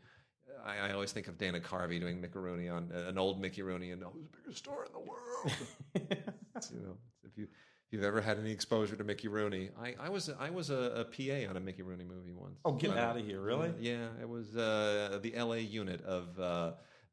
I, 0.64 0.88
I 0.88 0.92
always 0.92 1.10
think 1.10 1.26
of 1.26 1.38
Dana 1.38 1.58
Carvey 1.58 1.98
doing 1.98 2.20
Mickey 2.20 2.38
Rooney 2.38 2.68
on 2.68 2.90
uh, 2.94 3.08
an 3.08 3.18
old 3.18 3.40
Mickey 3.40 3.62
Rooney, 3.62 3.90
and 3.90 4.04
oh, 4.04 4.12
who's 4.12 4.28
the 4.30 4.38
biggest 4.38 4.58
star 4.58 4.84
in 4.84 4.92
the 4.92 5.00
world? 5.00 5.52
you 6.70 6.80
know, 6.80 6.96
if 7.24 7.36
you 7.36 7.44
if 7.44 7.92
you've 7.92 8.04
ever 8.04 8.20
had 8.20 8.38
any 8.38 8.52
exposure 8.52 8.94
to 8.94 9.02
Mickey 9.02 9.26
Rooney, 9.26 9.70
I, 9.80 9.96
I 9.98 10.08
was 10.08 10.30
I 10.38 10.50
was 10.50 10.70
a, 10.70 10.74
a 10.74 11.04
PA 11.04 11.50
on 11.50 11.56
a 11.56 11.60
Mickey 11.60 11.82
Rooney 11.82 12.04
movie 12.04 12.32
once. 12.32 12.60
Oh, 12.64 12.72
get 12.72 12.96
out 12.96 13.16
of 13.16 13.26
here! 13.26 13.40
Really? 13.40 13.72
Yeah, 13.80 14.06
it 14.20 14.28
was 14.28 14.56
uh, 14.56 15.18
the 15.20 15.34
L.A. 15.34 15.58
unit 15.58 16.04
of 16.04 16.38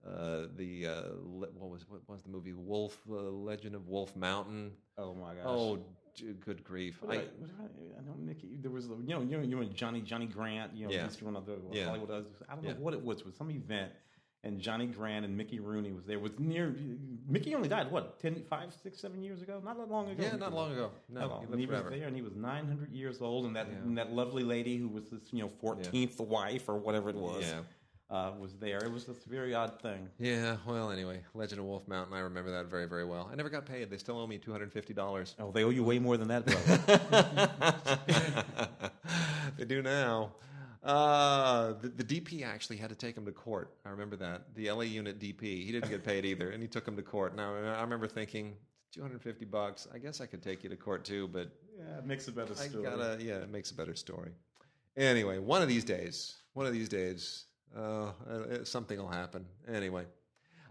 uh, 0.08 0.46
the 0.56 0.88
uh, 0.88 1.02
le- 1.24 1.48
what 1.58 1.70
was 1.70 1.86
what 1.90 2.02
was 2.08 2.22
the 2.24 2.30
movie 2.30 2.54
Wolf 2.54 2.98
uh, 3.10 3.14
Legend 3.16 3.76
of 3.76 3.88
Wolf 3.88 4.16
Mountain. 4.16 4.72
Oh 4.98 5.14
my 5.14 5.34
gosh! 5.36 5.44
Oh, 5.46 5.80
d- 6.16 6.34
good 6.46 6.64
grief! 6.64 7.00
I, 7.04 7.14
I, 7.14 7.18
what 7.18 7.50
I, 7.60 8.00
I 8.00 8.06
know 8.06 8.16
Mickey. 8.18 8.58
There 8.62 8.72
was, 8.72 8.86
you 8.88 8.96
know, 9.16 9.22
you 9.22 9.38
know, 9.38 9.44
you 9.44 9.56
know, 9.56 9.64
Johnny 9.66 10.02
Johnny 10.02 10.26
Grant. 10.26 10.74
You 10.74 10.88
know, 10.88 10.94
Yeah. 10.94 11.04
he's 11.06 11.22
one 11.22 11.36
of 11.36 11.46
the 11.46 11.58
Yeah. 11.72 11.86
Hollywood. 11.86 12.12
I 12.50 12.56
don't 12.56 12.64
know 12.64 12.70
Yeah. 12.70 12.76
what 12.78 12.94
it 12.94 13.04
was. 13.04 13.20
It 13.20 13.26
was 13.26 13.36
some 13.36 13.52
event, 13.52 13.92
and 14.46 14.60
Johnny 14.60 14.88
Grant 14.88 15.26
and 15.26 15.36
Mickey 15.36 15.60
Rooney 15.60 15.92
was 15.92 16.06
there. 16.06 16.18
Was 16.20 16.32
near. 16.40 16.74
Mickey 17.28 17.54
only 17.54 17.68
died 17.70 17.92
what 17.92 18.20
10, 18.22 18.44
5, 18.50 18.74
6, 18.82 18.98
7 19.00 19.22
years 19.22 19.42
ago? 19.42 19.62
Not 19.64 19.78
that 19.78 19.90
long 19.90 20.10
ago. 20.10 20.24
yeah, 20.24 20.36
not 20.38 20.54
long 20.54 20.72
ago. 20.72 20.92
No, 21.10 21.20
Not 21.20 21.26
he 21.28 21.30
long. 21.30 21.40
lived 21.42 21.52
And 21.52 21.60
he 21.62 21.68
was 21.68 21.84
there, 21.90 22.08
and 22.08 22.16
he 22.16 22.22
was 22.22 22.36
nine 22.36 22.68
hundred 22.68 22.94
years 22.94 23.22
old, 23.22 23.46
and 23.46 23.56
that 23.58 23.68
Yeah. 23.70 23.78
and 23.80 23.98
that 23.98 24.12
lovely 24.14 24.44
lady 24.44 24.78
who 24.78 24.88
was 24.88 25.10
this, 25.10 25.22
you 25.34 25.42
know, 25.44 25.50
fourteenth 25.50 26.20
wife 26.22 26.70
or 26.70 26.78
whatever 26.78 27.10
it 27.10 27.16
was, 27.18 27.44
Yeah. 27.44 27.62
Uh, 28.10 28.32
was 28.40 28.54
there. 28.56 28.78
It 28.80 28.92
was 28.92 29.06
this 29.06 29.24
very 29.26 29.54
odd 29.54 29.80
thing. 29.82 30.10
Yeah, 30.20 30.58
well, 30.66 30.92
anyway, 30.92 31.22
Legend 31.34 31.60
of 31.60 31.66
Wolf 31.66 31.88
Mountain. 31.88 32.16
I 32.16 32.20
remember 32.20 32.52
that 32.52 32.66
very, 32.66 32.88
very 32.88 33.06
well. 33.06 33.30
I 33.32 33.36
never 33.36 33.50
got 33.50 33.66
paid. 33.66 33.90
They 33.90 33.98
still 33.98 34.18
owe 34.18 34.28
me 34.28 34.38
two 34.38 34.52
hundred 34.52 34.72
fifty 34.74 34.94
dollars. 34.94 35.36
Oh, 35.40 35.52
they 35.52 35.64
owe 35.64 35.70
you 35.70 35.84
way 35.84 36.00
more 36.00 36.18
than 36.18 36.28
that, 36.30 36.46
brother. 36.46 37.52
they 39.58 39.66
do 39.66 39.82
now. 39.82 40.32
Uh, 40.84 41.74
the, 41.82 41.90
the 41.90 42.04
DP 42.04 42.44
actually 42.44 42.78
had 42.78 42.90
to 42.90 42.96
take 42.96 43.16
him 43.16 43.26
to 43.26 43.32
court. 43.32 43.74
I 43.86 43.90
remember 43.90 44.16
that. 44.16 44.56
The 44.56 44.72
LA 44.72 44.84
unit 44.84 45.20
DP. 45.20 45.42
He 45.42 45.72
didn't 45.72 45.90
get 45.90 46.04
paid 46.04 46.26
either, 46.26 46.52
and 46.52 46.64
he 46.64 46.68
took 46.68 46.88
him 46.88 46.96
to 46.96 47.02
court. 47.04 47.36
Now 47.36 47.54
I 47.54 47.82
remember 47.82 48.08
thinking, 48.08 48.56
two 48.92 49.02
hundred 49.02 49.22
fifty 49.22 49.46
bucks. 49.46 49.88
I 49.94 50.00
guess 50.00 50.20
I 50.20 50.26
could 50.26 50.42
take 50.42 50.64
you 50.64 50.70
to 50.70 50.78
court 50.78 51.06
too, 51.06 51.28
but 51.28 51.50
yeah, 51.78 52.00
it 52.00 52.06
makes 52.06 52.28
a 52.28 52.32
better 52.32 52.54
I 52.60 52.68
gotta. 52.68 53.18
Yeah, 53.22 53.36
it 53.36 53.52
makes 53.52 53.70
a 53.72 53.76
better 53.76 53.96
story. 53.96 54.32
Anyway, 54.98 55.38
one 55.38 55.62
of 55.62 55.68
these 55.68 55.84
days, 55.84 56.36
one 56.54 56.66
of 56.66 56.74
these 56.74 56.90
days, 56.90 57.46
uh, 57.78 57.82
uh, 57.82 58.64
something 58.64 58.98
will 58.98 59.08
happen. 59.10 59.46
Anyway. 59.68 60.06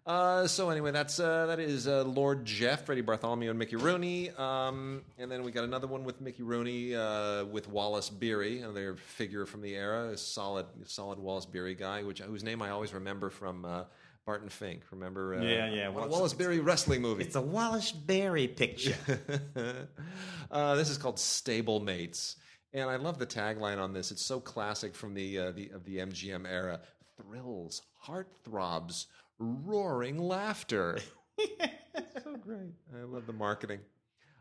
Uh, 0.07 0.47
so 0.47 0.71
anyway, 0.71 0.91
that's 0.91 1.21
uh, 1.21 1.45
that 1.47 1.61
is 1.61 1.87
uh, 1.87 2.03
Lord 2.03 2.47
Jeff, 2.47 2.87
Freddie 2.87 3.03
Bartholomew, 3.03 3.51
and 3.51 3.59
Mickey 3.59 3.77
Rooney, 3.77 4.31
um, 4.31 5.03
and 5.19 5.31
then 5.31 5.43
we 5.43 5.53
got 5.53 5.65
another 5.65 5.87
one 5.87 6.03
with 6.05 6.23
Mickey 6.23 6.43
Rooney 6.43 6.95
uh, 6.95 7.45
with 7.45 7.69
Wallace 7.69 8.09
Beery, 8.09 8.61
another 8.63 8.97
figure 8.97 9.45
from 9.45 9.61
the 9.61 9.75
era, 9.77 10.09
a 10.09 10.17
solid, 10.17 10.65
solid 10.87 11.19
Wallace 11.19 11.45
Beery 11.45 11.75
guy, 11.75 12.05
which 12.05 12.21
whose 12.23 12.43
name 12.43 12.63
I 12.63 12.71
always 12.71 12.95
remember 12.95 13.29
from 13.29 13.67
uh, 13.67 13.85
Barton 14.25 14.49
Fink. 14.49 14.81
Remember? 14.93 15.35
Uh, 15.35 15.43
Yeah, 15.43 15.69
yeah, 15.71 15.89
Wallace, 15.91 16.11
Wallace- 16.11 16.33
Beery 16.33 16.61
wrestling 16.61 17.03
movie. 17.03 17.25
It's 17.25 17.37
a 17.37 17.43
Wallace 17.43 17.93
Beery 17.93 18.49
picture. 18.49 18.97
uh, 20.51 20.75
this 20.77 20.89
is 20.89 20.97
called 20.97 21.19
Stable 21.19 21.81
Mates, 21.81 22.37
and 22.73 22.91
I 22.91 22.97
love 22.97 23.19
the 23.19 23.27
tagline 23.27 23.79
on 23.79 23.93
this. 23.93 24.11
It's 24.11 24.25
so 24.25 24.41
classic 24.41 24.95
from 24.95 25.15
the 25.15 25.39
uh, 25.39 25.51
the 25.53 25.71
of 25.71 25.85
the 25.85 26.01
MGM 26.01 26.47
era: 26.47 26.81
thrills, 27.17 27.83
heart 27.97 28.29
throbs, 28.45 29.07
roaring 29.39 30.19
laughter. 30.19 30.99
so 32.23 32.37
great. 32.41 32.73
I 32.99 33.03
love 33.05 33.27
the 33.27 33.33
marketing. 33.33 33.81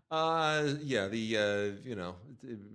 Uh, 0.09 0.73
yeah, 0.81 1.07
the 1.07 1.37
uh, 1.37 1.87
you 1.87 1.95
know 1.95 2.15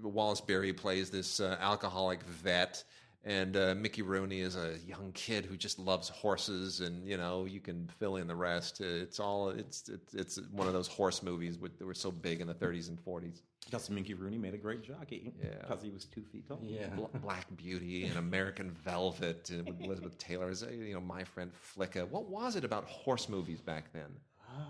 Wallace 0.02 0.40
Beery 0.40 0.72
plays 0.72 1.10
this 1.10 1.40
uh, 1.40 1.56
alcoholic 1.60 2.22
vet, 2.24 2.84
and 3.24 3.56
uh, 3.56 3.74
Mickey 3.74 4.02
Rooney 4.02 4.40
is 4.40 4.56
a 4.56 4.76
young 4.86 5.12
kid 5.14 5.46
who 5.46 5.56
just 5.56 5.78
loves 5.78 6.10
horses, 6.10 6.80
and 6.80 7.06
you 7.06 7.16
know 7.16 7.46
you 7.46 7.60
can 7.60 7.88
fill 7.98 8.16
in 8.16 8.26
the 8.26 8.36
rest. 8.36 8.80
Uh, 8.82 8.84
It's 8.84 9.18
all 9.18 9.48
it's 9.50 9.88
it's, 9.88 10.14
it's 10.14 10.40
one 10.50 10.66
of 10.66 10.74
those 10.74 10.88
horse 10.88 11.22
movies 11.22 11.58
that 11.58 11.84
were 11.86 11.94
so 11.94 12.10
big 12.10 12.40
in 12.40 12.46
the 12.46 12.54
30s 12.54 12.88
and 12.88 12.98
40s. 12.98 13.40
Because 13.66 13.88
Mickey 13.90 14.14
Rooney 14.14 14.36
made 14.38 14.54
a 14.54 14.58
great 14.58 14.82
jockey. 14.82 15.32
Yeah. 15.42 15.50
Because 15.60 15.82
he 15.82 15.90
was 15.90 16.04
two 16.04 16.22
feet 16.22 16.46
tall. 16.48 16.60
Yeah. 16.62 16.88
Bla- 16.88 17.08
Black 17.22 17.46
Beauty 17.56 18.04
and 18.06 18.18
American 18.18 18.70
Velvet 18.84 19.48
and 19.50 19.68
Elizabeth 19.80 20.18
Taylor, 20.18 20.50
is, 20.50 20.62
uh, 20.62 20.68
you 20.68 20.92
know, 20.94 21.00
My 21.00 21.24
Friend 21.24 21.50
Flicka. 21.54 22.06
What 22.08 22.28
was 22.28 22.56
it 22.56 22.64
about 22.64 22.84
horse 22.84 23.28
movies 23.28 23.60
back 23.60 23.92
then? 23.92 24.10
Ah, 24.40 24.66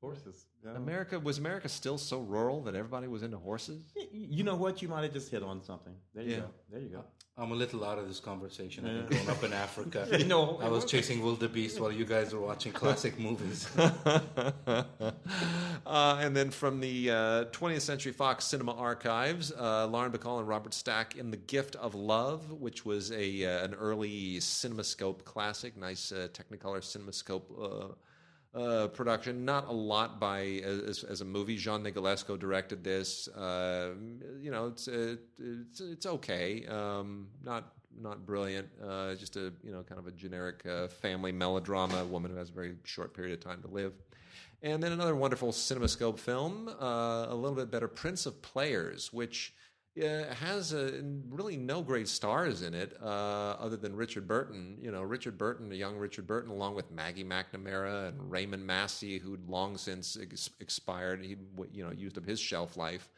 Horses. 0.00 0.46
Yeah. 0.64 0.76
America 0.76 1.18
was 1.20 1.36
America 1.38 1.68
still 1.68 1.98
so 1.98 2.20
rural 2.20 2.62
that 2.62 2.74
everybody 2.74 3.06
was 3.06 3.22
into 3.22 3.36
horses? 3.36 3.82
You 4.12 4.44
know 4.44 4.54
what? 4.56 4.80
You 4.80 4.88
might 4.88 5.02
have 5.02 5.12
just 5.12 5.30
hit 5.30 5.42
on 5.42 5.62
something. 5.62 5.92
There 6.14 6.24
you 6.24 6.30
Yeah. 6.30 6.36
go. 6.40 6.50
There 6.70 6.80
you 6.80 6.88
go. 6.88 7.04
I'm 7.40 7.52
a 7.52 7.54
little 7.54 7.84
out 7.86 7.98
of 7.98 8.06
this 8.06 8.20
conversation. 8.20 8.84
I've 8.84 9.08
been 9.08 9.16
growing 9.16 9.30
up 9.30 9.42
in 9.44 9.52
Africa. 9.54 10.06
You 10.20 10.26
know, 10.26 10.58
I 10.62 10.68
was 10.68 10.84
chasing 10.84 11.22
wildebeest 11.22 11.80
while 11.80 11.90
you 11.90 12.04
guys 12.04 12.34
were 12.34 12.40
watching 12.40 12.72
classic 12.72 13.18
movies. 13.26 13.66
uh, 13.78 14.82
and 15.86 16.36
then 16.36 16.50
from 16.50 16.80
the 16.80 17.10
uh, 17.10 17.44
20th 17.46 17.80
Century 17.80 18.12
Fox 18.12 18.44
Cinema 18.44 18.74
Archives, 18.74 19.50
uh, 19.52 19.86
Lauren 19.86 20.12
Bacall 20.12 20.40
and 20.40 20.48
Robert 20.48 20.74
Stack 20.74 21.16
in 21.16 21.30
The 21.30 21.38
Gift 21.38 21.76
of 21.76 21.94
Love, 21.94 22.52
which 22.52 22.84
was 22.84 23.10
a 23.12 23.44
uh, 23.46 23.64
an 23.64 23.72
early 23.74 24.36
CinemaScope 24.36 25.24
classic, 25.24 25.78
nice 25.78 26.12
uh, 26.12 26.28
Technicolor 26.34 26.82
CinemaScope 26.82 27.94
uh, 28.54 28.88
production. 28.88 29.44
Not 29.44 29.68
a 29.68 29.72
lot 29.72 30.20
by 30.20 30.40
as, 30.64 31.04
as 31.04 31.20
a 31.20 31.24
movie. 31.24 31.56
Jean 31.56 31.82
Negulesco 31.82 32.38
directed 32.38 32.82
this. 32.82 33.28
Uh, 33.28 33.90
you 34.40 34.50
know, 34.50 34.66
it's 34.66 34.88
uh, 34.88 35.16
it's, 35.38 35.80
it's 35.80 36.06
okay. 36.06 36.66
Um, 36.66 37.28
not 37.42 37.72
not 37.98 38.26
brilliant. 38.26 38.68
Uh, 38.82 39.14
just 39.14 39.36
a 39.36 39.52
you 39.62 39.72
know 39.72 39.82
kind 39.82 39.98
of 39.98 40.06
a 40.06 40.12
generic 40.12 40.64
uh, 40.66 40.88
family 40.88 41.32
melodrama. 41.32 41.98
A 41.98 42.04
woman 42.04 42.30
who 42.30 42.36
has 42.36 42.50
a 42.50 42.52
very 42.52 42.74
short 42.84 43.14
period 43.14 43.32
of 43.32 43.40
time 43.40 43.62
to 43.62 43.68
live. 43.68 43.92
And 44.62 44.82
then 44.82 44.92
another 44.92 45.16
wonderful 45.16 45.52
CinemaScope 45.52 46.18
film, 46.18 46.68
uh, 46.68 47.26
a 47.30 47.34
little 47.34 47.56
bit 47.56 47.70
better, 47.70 47.88
Prince 47.88 48.26
of 48.26 48.42
Players, 48.42 49.10
which 49.10 49.54
uh, 49.98 50.32
has 50.34 50.72
uh 50.72 51.00
really 51.28 51.56
no 51.56 51.82
great 51.82 52.08
stars 52.08 52.62
in 52.62 52.74
it 52.74 52.96
uh, 53.02 53.06
other 53.58 53.76
than 53.76 53.94
Richard 53.96 54.26
Burton. 54.28 54.78
You 54.80 54.90
know, 54.92 55.02
Richard 55.02 55.36
Burton, 55.38 55.72
a 55.72 55.74
young 55.74 55.96
Richard 55.96 56.26
Burton, 56.26 56.50
along 56.50 56.74
with 56.74 56.90
Maggie 56.90 57.24
McNamara 57.24 58.08
and 58.08 58.30
Raymond 58.30 58.66
Massey, 58.66 59.18
who'd 59.18 59.48
long 59.48 59.76
since 59.76 60.16
ex- 60.20 60.50
expired. 60.60 61.24
He, 61.24 61.36
you 61.72 61.84
know, 61.84 61.92
used 61.92 62.16
up 62.18 62.24
his 62.24 62.38
shelf 62.40 62.76
life. 62.76 63.08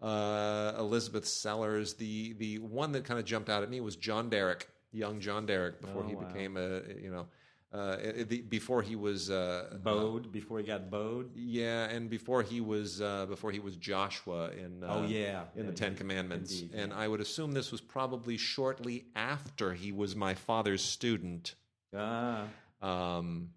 Uh, 0.00 0.72
Elizabeth 0.78 1.26
Sellars. 1.26 1.94
The 1.94 2.32
the 2.34 2.58
one 2.58 2.92
that 2.92 3.04
kind 3.04 3.20
of 3.20 3.26
jumped 3.26 3.48
out 3.48 3.62
at 3.62 3.70
me 3.70 3.80
was 3.80 3.94
John 3.96 4.28
Derek, 4.30 4.68
young 4.92 5.20
John 5.20 5.46
Derek, 5.46 5.80
before 5.80 6.02
Oh, 6.04 6.08
he 6.08 6.14
wow. 6.14 6.24
became 6.24 6.56
a 6.56 6.80
you 7.00 7.10
know. 7.10 7.26
Uh, 7.72 7.96
the, 8.28 8.42
before 8.42 8.82
he 8.82 8.96
was 8.96 9.30
uh, 9.30 9.78
bowed 9.82 10.30
before 10.30 10.58
he 10.58 10.64
got 10.64 10.90
bowed. 10.90 11.30
yeah, 11.34 11.84
and 11.84 12.10
before 12.10 12.42
he 12.42 12.60
was 12.60 13.00
uh, 13.00 13.24
before 13.26 13.50
he 13.50 13.60
was 13.60 13.76
Joshua 13.76 14.50
in 14.50 14.84
uh, 14.84 14.88
Oh, 14.90 15.06
yeah. 15.06 15.44
in 15.56 15.64
the 15.64 15.72
Yeah, 15.72 15.76
Ten. 15.76 15.94
Commandments, 15.94 16.60
Indeed, 16.60 16.78
and 16.78 16.92
I 16.92 17.08
would 17.08 17.20
assume 17.22 17.52
this 17.52 17.72
was 17.72 17.80
probably 17.80 18.36
shortly 18.36 19.06
after 19.16 19.72
he 19.72 19.90
was 19.90 20.14
my 20.14 20.34
father's 20.34 20.82
student, 20.82 21.54
Ah, 21.96 22.44
um, 22.82 23.50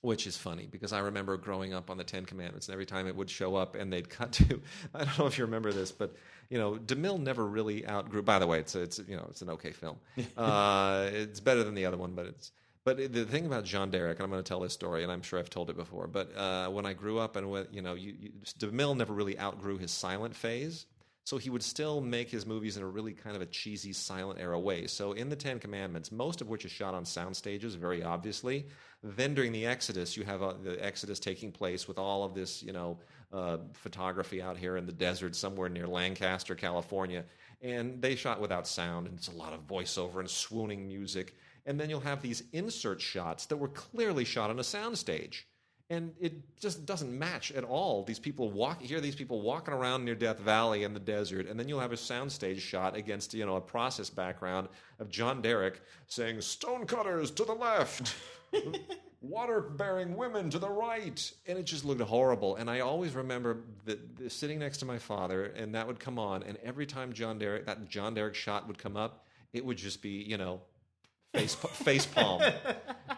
which 0.00 0.26
is 0.26 0.36
funny 0.36 0.66
because 0.70 0.92
I 0.92 0.98
remember 0.98 1.36
growing 1.36 1.72
up 1.72 1.90
on 1.90 1.96
the 1.96 2.04
Ten 2.04 2.24
Commandments, 2.24 2.66
and 2.66 2.72
every 2.72 2.86
time 2.86 3.06
it 3.06 3.14
would 3.14 3.30
show 3.30 3.54
up, 3.54 3.76
and 3.76 3.92
they'd 3.92 4.10
cut 4.10 4.32
to 4.32 4.60
I 4.94 5.04
don't 5.04 5.18
know 5.20 5.26
if 5.26 5.38
you 5.38 5.44
remember 5.44 5.72
this, 5.72 5.92
but 5.92 6.16
you 6.50 6.58
know 6.58 6.74
Demille 6.74 7.20
never 7.20 7.46
really 7.46 7.86
outgrew. 7.86 8.22
By 8.22 8.40
the 8.40 8.46
way, 8.48 8.58
it's 8.58 8.74
a, 8.74 8.82
it's 8.82 8.98
you 9.06 9.14
know 9.16 9.26
it's 9.30 9.40
an 9.42 9.50
okay 9.50 9.70
film. 9.70 9.98
uh, 10.36 11.08
it's 11.12 11.38
better 11.38 11.62
than 11.62 11.74
the 11.76 11.86
other 11.86 11.96
one, 11.96 12.14
but 12.16 12.26
it's. 12.26 12.50
But 12.84 13.14
the 13.14 13.24
thing 13.24 13.46
about 13.46 13.64
John 13.64 13.90
Derek, 13.90 14.18
and 14.18 14.24
I'm 14.24 14.30
going 14.30 14.42
to 14.42 14.48
tell 14.48 14.60
this 14.60 14.74
story, 14.74 15.02
and 15.02 15.10
I'm 15.10 15.22
sure 15.22 15.38
I've 15.38 15.48
told 15.48 15.70
it 15.70 15.76
before. 15.76 16.06
But 16.06 16.36
uh, 16.36 16.68
when 16.68 16.84
I 16.84 16.92
grew 16.92 17.18
up, 17.18 17.36
and 17.36 17.50
when, 17.50 17.66
you 17.72 17.80
know, 17.80 17.94
you, 17.94 18.14
you, 18.20 18.32
Demille 18.58 18.94
never 18.94 19.14
really 19.14 19.38
outgrew 19.38 19.78
his 19.78 19.90
silent 19.90 20.36
phase, 20.36 20.84
so 21.24 21.38
he 21.38 21.48
would 21.48 21.62
still 21.62 22.02
make 22.02 22.28
his 22.28 22.44
movies 22.44 22.76
in 22.76 22.82
a 22.82 22.86
really 22.86 23.14
kind 23.14 23.34
of 23.34 23.40
a 23.40 23.46
cheesy 23.46 23.94
silent 23.94 24.38
era 24.38 24.60
way. 24.60 24.86
So 24.86 25.12
in 25.12 25.30
the 25.30 25.36
Ten 25.36 25.58
Commandments, 25.58 26.12
most 26.12 26.42
of 26.42 26.50
which 26.50 26.66
is 26.66 26.72
shot 26.72 26.92
on 26.92 27.06
sound 27.06 27.34
stages, 27.34 27.74
very 27.74 28.02
obviously. 28.02 28.66
Then 29.02 29.32
during 29.32 29.52
the 29.52 29.64
Exodus, 29.64 30.14
you 30.14 30.24
have 30.24 30.42
uh, 30.42 30.52
the 30.62 30.84
Exodus 30.84 31.18
taking 31.18 31.50
place 31.50 31.88
with 31.88 31.98
all 31.98 32.22
of 32.22 32.34
this, 32.34 32.62
you 32.62 32.74
know, 32.74 32.98
uh, 33.32 33.56
photography 33.72 34.42
out 34.42 34.58
here 34.58 34.76
in 34.76 34.84
the 34.84 34.92
desert 34.92 35.34
somewhere 35.34 35.70
near 35.70 35.86
Lancaster, 35.86 36.54
California, 36.54 37.24
and 37.62 38.02
they 38.02 38.14
shot 38.14 38.42
without 38.42 38.66
sound, 38.66 39.06
and 39.06 39.16
it's 39.16 39.28
a 39.28 39.32
lot 39.32 39.54
of 39.54 39.66
voiceover 39.66 40.20
and 40.20 40.28
swooning 40.28 40.86
music. 40.86 41.34
And 41.66 41.80
then 41.80 41.88
you'll 41.88 42.00
have 42.00 42.22
these 42.22 42.42
insert 42.52 43.00
shots 43.00 43.46
that 43.46 43.56
were 43.56 43.68
clearly 43.68 44.24
shot 44.24 44.50
on 44.50 44.58
a 44.58 44.62
soundstage 44.62 45.44
and 45.90 46.12
it 46.18 46.58
just 46.58 46.86
doesn't 46.86 47.16
match 47.16 47.52
at 47.52 47.62
all. 47.62 48.04
These 48.04 48.18
people 48.18 48.50
walk 48.50 48.80
here, 48.80 49.00
these 49.00 49.14
people 49.14 49.42
walking 49.42 49.74
around 49.74 50.04
near 50.04 50.14
Death 50.14 50.38
Valley 50.38 50.84
in 50.84 50.94
the 50.94 51.00
desert, 51.00 51.46
and 51.46 51.60
then 51.60 51.68
you'll 51.68 51.80
have 51.80 51.92
a 51.92 51.96
soundstage 51.96 52.60
shot 52.60 52.96
against 52.96 53.34
you 53.34 53.44
know 53.44 53.56
a 53.56 53.60
process 53.60 54.08
background 54.08 54.68
of 54.98 55.10
John 55.10 55.42
Derek 55.42 55.82
saying 56.06 56.40
"stonecutters 56.40 57.30
to 57.32 57.44
the 57.44 57.54
left." 57.54 58.14
Water 59.20 59.62
bearing 59.62 60.16
women 60.16 60.50
to 60.50 60.58
the 60.58 60.68
right. 60.68 61.32
And 61.46 61.58
it 61.58 61.64
just 61.64 61.82
looked 61.82 62.02
horrible. 62.02 62.56
And 62.56 62.68
I 62.68 62.80
always 62.80 63.14
remember 63.14 63.62
that 63.86 64.30
sitting 64.30 64.58
next 64.58 64.78
to 64.78 64.84
my 64.84 64.98
father, 64.98 65.46
and 65.56 65.74
that 65.74 65.86
would 65.86 65.98
come 65.98 66.18
on. 66.18 66.42
And 66.42 66.58
every 66.62 66.84
time 66.84 67.10
John 67.14 67.38
Derek, 67.38 67.64
that 67.64 67.88
John 67.88 68.12
Derek 68.12 68.34
shot 68.34 68.68
would 68.68 68.76
come 68.76 68.98
up, 68.98 69.24
it 69.54 69.64
would 69.64 69.78
just 69.78 70.02
be, 70.02 70.10
you 70.10 70.36
know, 70.36 70.60
face 71.34 71.54
face 71.54 72.06
palm. 72.06 72.42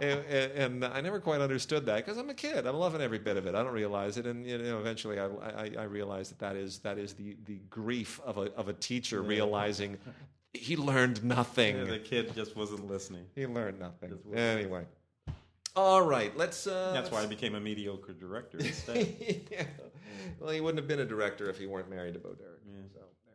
and, 0.00 0.20
and, 0.56 0.84
I 0.84 1.00
never 1.00 1.20
quite 1.20 1.40
understood 1.40 1.86
that 1.86 2.04
because 2.04 2.18
I'm 2.18 2.30
a 2.30 2.34
kid. 2.34 2.66
I'm 2.66 2.76
loving 2.76 3.00
every 3.00 3.18
bit 3.18 3.36
of 3.36 3.46
it. 3.46 3.54
I 3.54 3.62
don't 3.62 3.72
realize 3.72 4.16
it, 4.16 4.26
and 4.26 4.46
you 4.46 4.58
know, 4.58 4.78
eventually 4.78 5.18
I, 5.18 5.26
I, 5.26 5.70
I 5.78 5.82
realized 5.84 6.30
that 6.32 6.38
that 6.40 6.56
is 6.56 6.78
that 6.80 6.98
is 6.98 7.14
the, 7.14 7.36
the 7.44 7.60
grief 7.70 8.20
of 8.24 8.38
a 8.38 8.52
of 8.54 8.68
a 8.68 8.72
teacher 8.72 9.22
realizing 9.22 9.98
he 10.52 10.76
learned 10.76 11.22
nothing. 11.22 11.76
yeah, 11.76 11.84
the 11.84 11.98
kid 11.98 12.34
just 12.34 12.56
wasn't 12.56 12.86
listening. 12.88 13.26
he 13.34 13.46
learned 13.46 13.78
nothing. 13.78 14.18
Anyway, 14.34 14.84
all 15.76 16.02
right. 16.02 16.36
Let's. 16.36 16.66
Uh, 16.66 16.92
That's 16.94 17.10
why 17.10 17.22
I 17.22 17.26
became 17.26 17.54
a 17.54 17.60
mediocre 17.60 18.14
director 18.14 18.58
instead. 18.58 19.14
yeah. 19.50 19.64
Well, 20.40 20.50
he 20.50 20.60
wouldn't 20.60 20.78
have 20.78 20.88
been 20.88 21.00
a 21.00 21.04
director 21.04 21.50
if 21.50 21.58
he 21.58 21.66
weren't 21.66 21.90
married 21.90 22.14
to 22.14 22.20
Bo 22.20 22.32
Derek. 22.32 22.60
Yeah. 22.66 22.80
So 22.94 23.00
there 23.00 23.00
it 23.00 23.00
is. 23.00 23.25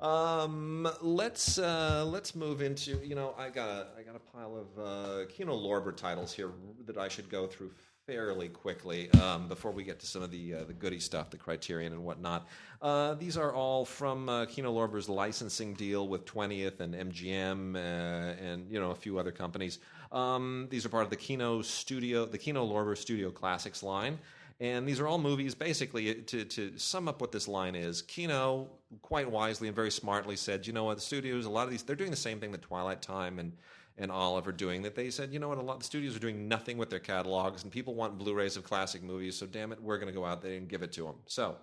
Um, 0.00 0.88
let's 1.00 1.58
uh, 1.58 2.04
let's 2.06 2.34
move 2.34 2.60
into 2.60 2.98
you 3.04 3.14
know 3.14 3.34
I 3.38 3.50
got 3.50 3.68
a 3.68 3.86
I 3.98 4.02
got 4.02 4.16
a 4.16 4.36
pile 4.36 4.56
of 4.56 4.78
uh, 4.78 5.26
Kino 5.30 5.56
Lorber 5.56 5.96
titles 5.96 6.32
here 6.32 6.50
that 6.86 6.98
I 6.98 7.08
should 7.08 7.30
go 7.30 7.46
through 7.46 7.70
fairly 8.06 8.48
quickly 8.48 9.10
um, 9.12 9.46
before 9.46 9.70
we 9.70 9.84
get 9.84 10.00
to 10.00 10.06
some 10.06 10.22
of 10.22 10.30
the 10.30 10.54
uh, 10.54 10.64
the 10.64 10.72
goody 10.72 10.98
stuff, 10.98 11.30
the 11.30 11.36
Criterion 11.36 11.92
and 11.92 12.04
whatnot. 12.04 12.48
Uh, 12.80 13.14
these 13.14 13.36
are 13.36 13.52
all 13.52 13.84
from 13.84 14.28
uh, 14.28 14.44
Kino 14.46 14.74
Lorber's 14.74 15.08
licensing 15.08 15.74
deal 15.74 16.08
with 16.08 16.24
20th 16.24 16.80
and 16.80 16.94
MGM 16.94 17.76
uh, 17.76 17.78
and 17.78 18.70
you 18.70 18.80
know 18.80 18.90
a 18.90 18.94
few 18.94 19.18
other 19.18 19.30
companies. 19.32 19.78
Um, 20.10 20.66
these 20.68 20.84
are 20.84 20.88
part 20.88 21.04
of 21.04 21.10
the 21.10 21.16
Kino 21.16 21.62
Studio, 21.62 22.26
the 22.26 22.38
Kino 22.38 22.66
Lorber 22.66 22.98
Studio 22.98 23.30
Classics 23.30 23.82
line. 23.82 24.18
And 24.62 24.86
these 24.86 25.00
are 25.00 25.08
all 25.08 25.18
movies, 25.18 25.56
basically, 25.56 26.14
to, 26.14 26.44
to 26.44 26.78
sum 26.78 27.08
up 27.08 27.20
what 27.20 27.32
this 27.32 27.48
line 27.48 27.74
is. 27.74 28.00
Kino, 28.02 28.70
quite 29.02 29.28
wisely 29.28 29.66
and 29.66 29.74
very 29.74 29.90
smartly, 29.90 30.36
said, 30.36 30.68
you 30.68 30.72
know 30.72 30.84
what, 30.84 30.98
the 30.98 31.02
studios, 31.02 31.46
a 31.46 31.50
lot 31.50 31.64
of 31.64 31.72
these, 31.72 31.82
they're 31.82 31.96
doing 31.96 32.12
the 32.12 32.16
same 32.16 32.38
thing 32.38 32.52
that 32.52 32.62
Twilight 32.62 33.02
Time 33.02 33.40
and, 33.40 33.52
and 33.98 34.12
Olive 34.12 34.46
are 34.46 34.52
doing, 34.52 34.80
that 34.82 34.94
they 34.94 35.10
said, 35.10 35.32
you 35.32 35.40
know 35.40 35.48
what, 35.48 35.58
a 35.58 35.62
lot 35.62 35.72
of 35.72 35.78
the 35.80 35.86
studios 35.86 36.14
are 36.14 36.20
doing 36.20 36.46
nothing 36.46 36.78
with 36.78 36.90
their 36.90 37.00
catalogs, 37.00 37.64
and 37.64 37.72
people 37.72 37.96
want 37.96 38.16
Blu 38.18 38.34
rays 38.34 38.56
of 38.56 38.62
classic 38.62 39.02
movies, 39.02 39.36
so 39.36 39.46
damn 39.46 39.72
it, 39.72 39.82
we're 39.82 39.98
going 39.98 40.12
to 40.12 40.16
go 40.16 40.24
out 40.24 40.40
there 40.40 40.52
and 40.52 40.68
give 40.68 40.84
it 40.84 40.92
to 40.92 41.06
them. 41.06 41.16
So, 41.26 41.56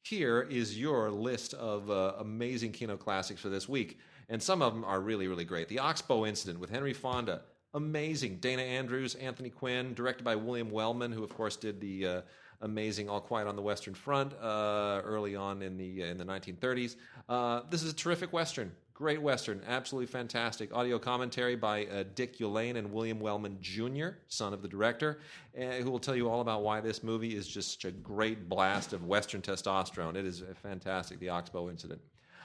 here 0.00 0.48
is 0.50 0.78
your 0.78 1.10
list 1.10 1.52
of 1.52 1.90
uh, 1.90 2.14
amazing 2.18 2.72
Kino 2.72 2.96
classics 2.96 3.42
for 3.42 3.50
this 3.50 3.68
week. 3.68 3.98
And 4.30 4.42
some 4.42 4.62
of 4.62 4.72
them 4.72 4.84
are 4.84 5.00
really, 5.00 5.28
really 5.28 5.44
great. 5.44 5.68
The 5.68 5.78
Oxbow 5.78 6.24
Incident 6.24 6.58
with 6.58 6.70
Henry 6.70 6.94
Fonda. 6.94 7.42
Amazing. 7.74 8.36
Dana 8.36 8.62
Andrews, 8.62 9.14
Anthony 9.14 9.48
Quinn, 9.48 9.94
directed 9.94 10.24
by 10.24 10.36
William 10.36 10.70
Wellman, 10.70 11.10
who, 11.10 11.24
of 11.24 11.34
course, 11.34 11.56
did 11.56 11.80
the 11.80 12.06
uh, 12.06 12.20
amazing 12.60 13.08
All 13.08 13.20
Quiet 13.20 13.48
on 13.48 13.56
the 13.56 13.62
Western 13.62 13.94
Front 13.94 14.34
uh, 14.34 15.00
early 15.04 15.34
on 15.36 15.62
in 15.62 15.78
the, 15.78 16.02
in 16.02 16.18
the 16.18 16.24
1930s. 16.24 16.96
Uh, 17.28 17.62
this 17.70 17.82
is 17.82 17.92
a 17.92 17.96
terrific 17.96 18.32
Western. 18.32 18.72
Great 18.92 19.22
Western. 19.22 19.62
Absolutely 19.66 20.06
fantastic. 20.06 20.72
Audio 20.74 20.98
commentary 20.98 21.56
by 21.56 21.86
uh, 21.86 22.04
Dick 22.14 22.36
Ulane 22.38 22.76
and 22.76 22.92
William 22.92 23.18
Wellman 23.18 23.56
Jr., 23.62 24.08
son 24.28 24.52
of 24.52 24.60
the 24.60 24.68
director, 24.68 25.20
uh, 25.58 25.62
who 25.82 25.90
will 25.90 25.98
tell 25.98 26.14
you 26.14 26.28
all 26.28 26.42
about 26.42 26.62
why 26.62 26.80
this 26.80 27.02
movie 27.02 27.34
is 27.34 27.48
just 27.48 27.72
such 27.72 27.86
a 27.86 27.90
great 27.90 28.50
blast 28.50 28.92
of 28.92 29.06
Western 29.06 29.40
testosterone. 29.40 30.14
It 30.14 30.26
is 30.26 30.42
fantastic, 30.62 31.18
the 31.20 31.30
Oxbow 31.30 31.70
Incident. 31.70 32.02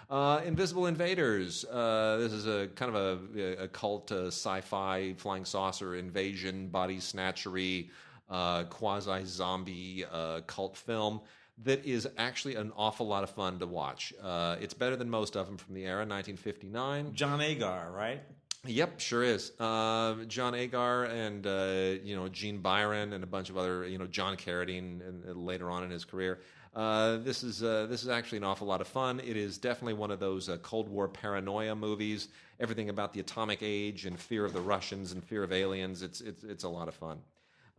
Uh, 0.09 0.41
Invisible 0.45 0.87
Invaders. 0.87 1.65
Uh, 1.65 2.17
this 2.17 2.31
is 2.31 2.47
a 2.47 2.67
kind 2.75 2.95
of 2.95 3.35
a, 3.35 3.63
a 3.63 3.67
cult 3.67 4.11
uh, 4.11 4.27
sci-fi 4.27 5.13
flying 5.17 5.43
saucer 5.43 5.95
invasion, 5.95 6.67
body 6.67 6.99
snatchery, 6.99 7.89
uh, 8.29 8.63
quasi 8.65 9.25
zombie 9.25 10.05
uh, 10.11 10.41
cult 10.47 10.77
film 10.77 11.19
that 11.63 11.83
is 11.85 12.07
actually 12.17 12.55
an 12.55 12.71
awful 12.77 13.07
lot 13.07 13.23
of 13.23 13.29
fun 13.31 13.59
to 13.59 13.65
watch. 13.65 14.13
Uh, 14.21 14.55
it's 14.61 14.73
better 14.73 14.95
than 14.95 15.09
most 15.09 15.35
of 15.35 15.47
them 15.47 15.57
from 15.57 15.73
the 15.73 15.85
era, 15.85 16.05
1959. 16.05 17.13
John 17.13 17.41
Agar, 17.41 17.91
right? 17.91 18.21
Yep, 18.65 18.99
sure 18.99 19.23
is. 19.23 19.51
Uh, 19.59 20.15
John 20.27 20.53
Agar 20.53 21.05
and 21.05 21.45
uh, 21.47 21.95
you 22.03 22.15
know 22.15 22.27
Jean 22.27 22.59
Byron 22.59 23.13
and 23.13 23.23
a 23.23 23.27
bunch 23.27 23.49
of 23.49 23.57
other 23.57 23.87
you 23.87 23.97
know 23.97 24.07
John 24.07 24.35
Carradine 24.35 25.07
and, 25.07 25.23
and 25.23 25.45
later 25.45 25.69
on 25.69 25.83
in 25.83 25.89
his 25.89 26.05
career. 26.05 26.39
Uh, 26.77 27.17
this 27.17 27.43
is 27.43 27.63
uh, 27.63 27.87
this 27.89 28.03
is 28.03 28.07
actually 28.07 28.37
an 28.37 28.43
awful 28.43 28.67
lot 28.67 28.81
of 28.81 28.87
fun. 28.87 29.19
It 29.19 29.35
is 29.35 29.57
definitely 29.57 29.95
one 29.95 30.11
of 30.11 30.19
those 30.19 30.47
uh, 30.47 30.57
Cold 30.57 30.87
War 30.87 31.07
paranoia 31.07 31.75
movies. 31.75 32.27
Everything 32.59 32.89
about 32.89 33.13
the 33.13 33.19
atomic 33.19 33.63
age 33.63 34.05
and 34.05 34.17
fear 34.19 34.45
of 34.45 34.53
the 34.53 34.61
Russians 34.61 35.11
and 35.11 35.23
fear 35.23 35.41
of 35.41 35.51
aliens. 35.51 36.03
It's 36.03 36.21
it's 36.21 36.43
it's 36.43 36.65
a 36.65 36.69
lot 36.69 36.87
of 36.87 36.93
fun. 36.93 37.17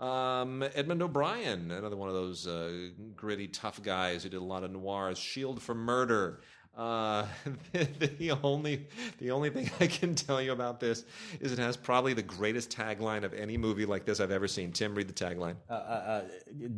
Um, 0.01 0.65
Edmund 0.75 1.01
O'Brien, 1.01 1.71
another 1.71 1.97
one 1.97 2.09
of 2.09 2.17
those 2.17 2.49
uh, 2.49 2.89
gritty, 3.15 3.47
tough 3.47 3.81
guys 3.85 4.25
who 4.25 4.31
did 4.31 4.41
a 4.41 4.45
lot 4.45 4.65
of 4.65 4.73
noirs. 4.73 5.17
Shield 5.17 5.63
for 5.63 5.77
Murder. 5.77 6.41
Uh, 6.79 7.27
the, 7.73 8.07
the 8.19 8.31
only 8.31 8.87
the 9.19 9.33
only 9.33 9.51
thing 9.51 9.69
I 9.81 9.89
can 9.89 10.15
tell 10.15 10.41
you 10.41 10.53
about 10.53 10.79
this 10.79 11.05
is 11.41 11.53
it 11.53 11.59
has 11.59 11.77
probably 11.77 12.15
the 12.15 12.23
greatest 12.23 12.71
tagline 12.71 13.25
of 13.25 13.35
any 13.35 13.59
movie 13.59 13.85
like 13.85 14.05
this 14.05 14.21
I've 14.21 14.31
ever 14.31 14.47
seen. 14.47 14.71
Tim, 14.71 14.95
read 14.95 15.09
the 15.09 15.13
tagline. 15.13 15.57
Uh, 15.69 15.73
uh, 15.73 15.77
uh, 15.77 16.23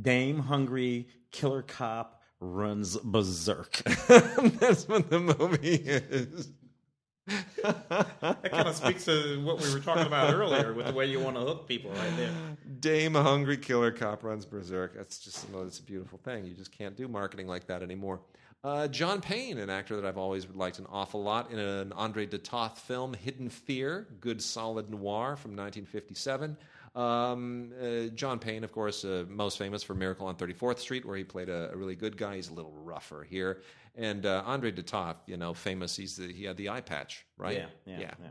Dame 0.00 0.38
hungry 0.38 1.06
killer 1.32 1.62
cop 1.62 2.22
runs 2.40 2.96
berserk. 2.96 3.82
That's 4.08 4.88
what 4.88 5.10
the 5.10 5.20
movie 5.20 5.74
is. 5.74 6.50
That 7.62 8.50
kind 8.50 8.68
of 8.68 8.74
speaks 8.74 9.04
to 9.04 9.42
what 9.44 9.60
we 9.60 9.72
were 9.72 9.80
talking 9.80 10.06
about 10.06 10.34
earlier 10.34 10.72
with 10.72 10.86
the 10.86 10.92
way 10.92 11.06
you 11.06 11.20
want 11.20 11.36
to 11.36 11.42
hook 11.42 11.68
people 11.68 11.90
right 11.90 12.16
there. 12.16 12.30
Dame 12.80 13.16
a 13.16 13.22
hungry 13.22 13.56
killer 13.56 13.90
cop 13.90 14.24
runs 14.24 14.44
berserk. 14.44 14.94
That's 14.94 15.18
just 15.18 15.48
you 15.48 15.54
know, 15.54 15.62
it's 15.62 15.78
a 15.78 15.82
beautiful 15.82 16.18
thing. 16.18 16.44
You 16.44 16.54
just 16.54 16.72
can't 16.72 16.96
do 16.96 17.08
marketing 17.08 17.46
like 17.46 17.66
that 17.66 17.82
anymore. 17.82 18.20
Uh, 18.62 18.86
John 18.88 19.22
Payne, 19.22 19.56
an 19.56 19.70
actor 19.70 19.96
that 19.96 20.04
I've 20.04 20.18
always 20.18 20.46
liked 20.54 20.78
an 20.78 20.86
awful 20.90 21.22
lot, 21.22 21.50
in 21.50 21.58
an 21.58 21.92
Andre 21.94 22.26
de 22.26 22.36
Toth 22.36 22.78
film, 22.78 23.14
Hidden 23.14 23.48
Fear, 23.48 24.06
good 24.20 24.42
solid 24.42 24.90
noir 24.90 25.36
from 25.36 25.52
1957. 25.52 26.58
Um, 26.94 27.72
uh, 27.80 28.06
John 28.14 28.38
Payne, 28.38 28.64
of 28.64 28.72
course, 28.72 29.04
uh, 29.04 29.24
most 29.28 29.58
famous 29.58 29.82
for 29.82 29.94
Miracle 29.94 30.26
on 30.26 30.34
34th 30.34 30.78
Street, 30.78 31.04
where 31.04 31.16
he 31.16 31.22
played 31.22 31.48
a, 31.48 31.70
a, 31.72 31.76
really 31.76 31.94
good 31.94 32.16
guy. 32.16 32.34
He's 32.34 32.48
a 32.48 32.52
little 32.52 32.72
rougher 32.72 33.22
here. 33.22 33.62
And 33.94 34.26
uh, 34.26 34.42
Andre 34.44 34.72
de 34.72 34.82
Toth, 34.82 35.16
you 35.26 35.36
know, 35.36 35.54
famous. 35.54 35.96
He's 35.96 36.16
the, 36.16 36.32
he 36.32 36.44
had 36.44 36.56
the 36.56 36.68
eye 36.68 36.80
patch, 36.80 37.24
right? 37.38 37.56
Yeah, 37.56 37.66
yeah, 37.86 38.00
yeah. 38.00 38.10
yeah. 38.20 38.30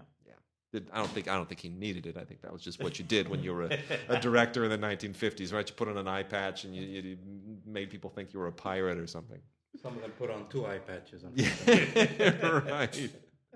Did, 0.72 0.88
I 0.94 0.98
don't 0.98 1.10
think 1.10 1.28
I 1.28 1.36
don't 1.36 1.50
think 1.50 1.62
he 1.62 1.70
needed 1.70 2.06
it. 2.06 2.16
I 2.16 2.24
think 2.24 2.42
that 2.42 2.54
was 2.54 2.62
just 2.62 2.82
what 2.82 3.00
you 3.00 3.06
did 3.06 3.28
when 3.28 3.42
you 3.42 3.54
were 3.54 3.64
a, 3.64 3.80
a 4.08 4.20
director 4.22 4.64
in 4.64 4.70
the 4.70 4.78
1950s, 4.78 5.52
right? 5.52 5.68
You 5.68 5.76
put 5.76 5.88
on 5.88 5.98
an 5.98 6.08
eye 6.08 6.22
patch 6.22 6.64
and 6.64 6.76
you, 6.76 6.84
you 6.84 7.18
made 7.66 7.90
people 7.90 8.12
think 8.12 8.34
you 8.34 8.40
were 8.40 8.48
a 8.48 8.52
pirate 8.52 9.00
or 9.00 9.08
something. 9.08 9.40
Some 9.82 9.96
of 9.96 10.02
them 10.02 10.12
put 10.12 10.30
on 10.30 10.48
two 10.50 10.68
eye 10.68 10.78
patches. 10.78 11.24
Yeah, 11.36 12.60
right. 12.70 13.10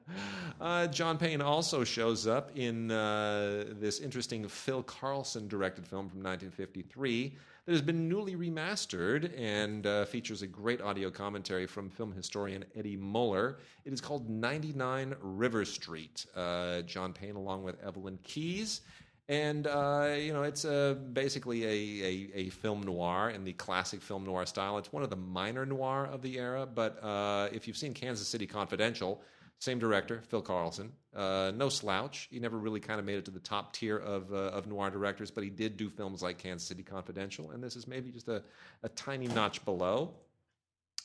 Uh, 0.62 0.88
John 0.88 1.18
Payne 1.18 1.42
also 1.42 1.84
shows 1.84 2.26
up 2.26 2.52
in 2.56 2.90
uh, 2.90 3.66
this 3.80 4.00
interesting 4.00 4.48
Phil 4.48 4.82
Karlson 4.84 5.50
directed 5.50 5.86
film 5.86 6.08
from 6.08 6.20
1953 6.20 7.36
that 7.66 7.72
has 7.72 7.82
been 7.82 8.08
newly 8.08 8.36
remastered 8.36 9.38
and 9.38 9.86
uh, 9.86 10.06
features 10.06 10.42
a 10.42 10.48
great 10.48 10.80
audio 10.82 11.10
commentary 11.10 11.66
from 11.66 11.90
film 11.90 12.14
historian 12.14 12.64
Eddie 12.76 12.96
Muller. 12.96 13.58
It 13.84 13.92
is 13.92 14.00
called 14.00 14.30
99 14.30 15.16
River 15.22 15.66
Street. 15.66 16.26
Uh, 16.36 16.82
John 16.84 17.12
Payne, 17.12 17.36
along 17.36 17.64
with 17.64 17.84
Evelyn 17.84 18.20
Keyes. 18.24 18.82
And 19.30 19.68
uh, 19.68 20.16
you 20.18 20.34
know, 20.34 20.44
it's 20.44 20.66
a, 20.66 20.98
basically 21.14 21.64
a, 21.64 22.06
a, 22.06 22.30
a, 22.36 22.50
film 22.50 22.82
noir 22.84 23.30
in 23.30 23.46
the 23.46 23.54
classic 23.54 24.02
film 24.02 24.26
noir 24.26 24.46
style. 24.46 24.78
It's 24.78 24.92
one 24.92 25.02
of 25.02 25.10
the 25.10 25.16
minor 25.16 25.66
noir 25.66 26.06
of 26.06 26.22
the 26.22 26.38
era. 26.38 26.66
But 26.66 27.02
uh, 27.02 27.48
if 27.54 27.66
you've 27.66 27.78
seen 27.78 27.94
Kansas 27.94 28.28
City 28.28 28.46
Confidential, 28.46 29.22
same 29.64 29.80
director, 29.80 30.22
Phil 30.28 30.42
Karlson. 30.42 30.90
Uh, 31.16 31.52
no 31.56 31.70
slouch. 31.70 32.28
He 32.30 32.40
never 32.40 32.58
really 32.58 32.82
kind 32.82 33.00
of 33.00 33.06
made 33.06 33.16
it 33.16 33.26
to 33.26 33.32
the 33.32 33.40
top 33.40 33.72
tier 33.72 33.98
of, 33.98 34.32
uh, 34.34 34.36
of 34.36 34.68
noir 34.68 34.92
directors, 34.92 35.32
but 35.32 35.44
he 35.44 35.50
did 35.50 35.78
do 35.78 35.90
films 35.90 36.22
like 36.22 36.38
Kansas 36.38 36.68
City 36.68 36.84
Confidential, 36.84 37.52
and 37.52 37.64
this 37.64 37.78
is 37.78 37.88
maybe 37.88 38.12
just 38.12 38.28
a, 38.28 38.44
a 38.84 38.90
tiny 38.90 39.28
notch 39.28 39.64
below. 39.64 40.12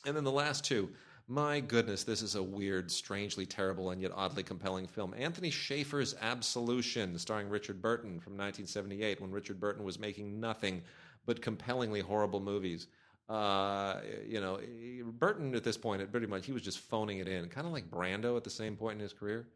And 0.05 0.15
then 0.15 0.25
the 0.25 0.31
last 0.31 0.65
two. 0.65 0.89
My 1.31 1.59
goodness, 1.59 2.03
this 2.03 2.21
is 2.21 2.35
a 2.35 2.43
weird, 2.43 2.91
strangely 2.91 3.45
terrible, 3.45 3.91
and 3.91 4.01
yet 4.01 4.11
oddly 4.13 4.43
compelling 4.43 4.87
film. 4.87 5.13
Anthony 5.15 5.51
Shaffer's 5.51 6.15
Absolution, 6.19 7.17
starring 7.19 7.49
Richard 7.49 7.81
Burton 7.81 8.19
from 8.19 8.33
1978, 8.33 9.21
when 9.21 9.31
Richard 9.31 9.59
Burton 9.59 9.85
was 9.85 9.99
making 9.99 10.39
nothing 10.39 10.81
but 11.27 11.41
compellingly 11.41 11.99
horrible 11.99 12.39
movies. 12.39 12.87
Uh, 13.29 14.01
you 14.27 14.41
know, 14.41 14.59
Burton 15.19 15.53
at 15.53 15.63
this 15.63 15.77
point, 15.77 16.11
pretty 16.11 16.25
much, 16.25 16.47
he 16.47 16.51
was 16.51 16.63
just 16.63 16.79
phoning 16.79 17.19
it 17.19 17.27
in, 17.27 17.47
kind 17.47 17.67
of 17.67 17.73
like 17.73 17.89
Brando 17.89 18.35
at 18.35 18.43
the 18.43 18.49
same 18.49 18.75
point 18.75 18.95
in 18.95 18.99
his 18.99 19.13
career. 19.13 19.47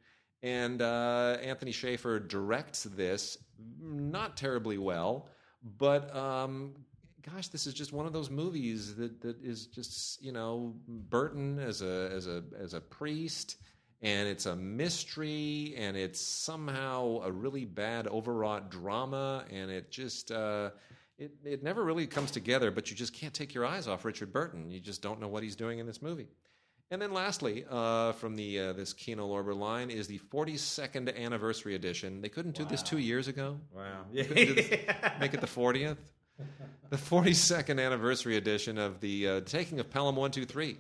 And 0.44 0.82
uh, 0.82 1.38
Anthony 1.42 1.72
Shaffer 1.72 2.20
directs 2.20 2.84
this 2.84 3.38
not 3.82 4.38
terribly 4.38 4.78
well, 4.78 5.30
but 5.78 6.16
um, 6.16 6.76
gosh, 7.22 7.48
this 7.48 7.66
is 7.66 7.74
just 7.74 7.94
one 7.94 8.06
of 8.06 8.14
those 8.14 8.30
movies 8.30 8.96
that, 8.96 9.22
that 9.22 9.42
is 9.42 9.68
just 9.68 10.22
you 10.22 10.34
know 10.34 10.76
Burton 10.88 11.60
as 11.60 11.82
a 11.82 12.12
as 12.14 12.28
a 12.28 12.44
as 12.60 12.74
a 12.74 12.82
priest, 12.82 13.56
and 14.02 14.28
it's 14.28 14.46
a 14.46 14.56
mystery, 14.56 15.74
and 15.78 15.96
it's 15.96 16.20
somehow 16.20 17.22
a 17.24 17.32
really 17.32 17.64
bad 17.66 18.08
overwrought 18.08 18.70
drama, 18.70 19.46
and 19.50 19.72
it 19.72 19.90
just. 19.90 20.32
Uh, 20.32 20.70
it, 21.18 21.32
it 21.44 21.64
never 21.64 21.84
really 21.84 22.08
comes 22.08 22.32
together, 22.32 22.72
but 22.72 22.90
you 22.90 22.96
just 22.96 23.14
can't 23.14 23.34
take 23.34 23.54
your 23.54 23.66
eyes 23.66 23.88
off 23.88 24.06
Richard 24.06 24.34
Burton. 24.34 24.72
You 24.72 24.80
just 24.80 25.02
don't 25.02 25.20
know 25.20 25.28
what 25.28 25.44
he's 25.44 25.56
doing 25.56 25.80
in 25.80 25.86
this 25.86 26.02
movie. 26.02 26.28
And 26.92 27.02
then 27.02 27.14
lastly, 27.14 27.66
uh, 27.70 28.12
from 28.14 28.36
the 28.36 28.60
uh, 28.60 28.74
this 28.74 28.94
Kino 28.94 29.28
Lorber 29.28 29.58
line 29.58 29.90
is 29.90 30.08
the 30.08 30.20
42nd 30.32 31.18
anniversary 31.18 31.76
edition. 31.76 32.22
They 32.22 32.30
couldn't 32.30 32.56
do 32.56 32.64
wow. 32.64 32.70
this 32.70 32.84
two 32.84 33.00
years 33.00 33.28
ago. 33.28 33.60
Wow! 33.72 34.06
Yeah. 34.12 34.24
make 35.20 35.34
it 35.34 35.42
the 35.42 35.48
40th. 35.48 35.98
The 36.90 36.98
42nd 36.98 37.84
anniversary 37.84 38.38
edition 38.38 38.78
of 38.78 39.00
the 39.00 39.28
uh, 39.28 39.42
Taking 39.42 39.80
of 39.80 39.90
Pelham 39.90 40.16
123 40.16 40.78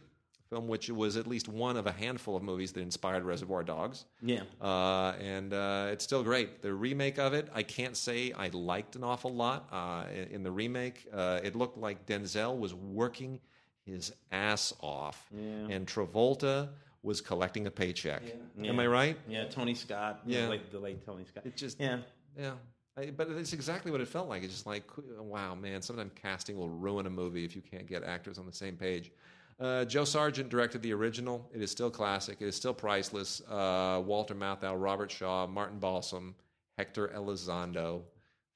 film, 0.53 0.67
which 0.67 0.89
was 0.89 1.17
at 1.17 1.27
least 1.27 1.47
one 1.47 1.77
of 1.77 1.87
a 1.87 1.91
handful 1.91 2.35
of 2.35 2.43
movies 2.43 2.71
that 2.73 2.81
inspired 2.81 3.23
Reservoir 3.23 3.63
Dogs. 3.63 4.05
Yeah. 4.21 4.41
Uh, 4.61 5.13
and 5.19 5.53
uh, 5.53 5.87
it's 5.91 6.03
still 6.03 6.23
great. 6.23 6.61
The 6.61 6.73
remake 6.73 7.17
of 7.17 7.33
it, 7.33 7.49
I 7.53 7.63
can't 7.63 7.97
say 7.97 8.31
I 8.33 8.49
liked 8.49 8.95
an 8.95 9.03
awful 9.03 9.33
lot. 9.33 9.67
Uh, 9.71 10.05
in, 10.13 10.35
in, 10.35 10.43
the 10.43 10.51
remake, 10.51 11.07
uh, 11.13 11.39
it 11.43 11.55
looked 11.55 11.77
like 11.77 12.05
Denzel 12.05 12.57
was 12.57 12.73
working 12.73 13.39
his 13.85 14.13
ass 14.31 14.73
off, 14.81 15.27
yeah. 15.35 15.75
and 15.75 15.85
Travolta 15.85 16.69
was 17.01 17.19
collecting 17.19 17.67
a 17.67 17.71
paycheck. 17.71 18.21
Yeah. 18.57 18.69
Am 18.69 18.79
I 18.79 18.87
right? 18.87 19.17
Yeah, 19.27 19.45
Tony 19.45 19.75
Scott. 19.75 20.21
Yeah. 20.25 20.45
The 20.45 20.51
late, 20.51 20.71
the 20.71 20.79
late 20.79 21.05
Tony 21.05 21.25
Scott. 21.25 21.45
It 21.45 21.57
just, 21.57 21.79
yeah. 21.79 21.97
Yeah. 22.37 22.51
I, 22.95 23.07
but 23.07 23.27
it's 23.31 23.53
exactly 23.53 23.91
what 23.91 23.99
it 24.01 24.07
felt 24.07 24.29
like. 24.29 24.43
It's 24.43 24.53
just 24.53 24.67
like, 24.67 24.83
wow, 25.17 25.55
man, 25.55 25.81
sometimes 25.81 26.11
casting 26.15 26.57
will 26.57 26.69
ruin 26.69 27.07
a 27.07 27.09
movie 27.09 27.43
if 27.43 27.55
you 27.55 27.61
can't 27.61 27.87
get 27.87 28.03
actors 28.03 28.37
on 28.37 28.45
the 28.45 28.53
same 28.53 28.75
page. 28.75 29.11
Uh, 29.59 29.85
Joe 29.85 30.03
Sargent 30.03 30.49
directed 30.49 30.81
the 30.81 30.93
original. 30.93 31.49
It 31.53 31.61
is 31.61 31.71
still 31.71 31.89
classic. 31.89 32.37
It 32.41 32.47
is 32.47 32.55
still 32.55 32.73
priceless. 32.73 33.41
Uh, 33.49 34.01
Walter 34.05 34.35
Matthau, 34.35 34.75
Robert 34.81 35.11
Shaw, 35.11 35.47
Martin 35.47 35.79
Balsam, 35.79 36.35
Hector 36.77 37.09
Elizondo. 37.09 38.01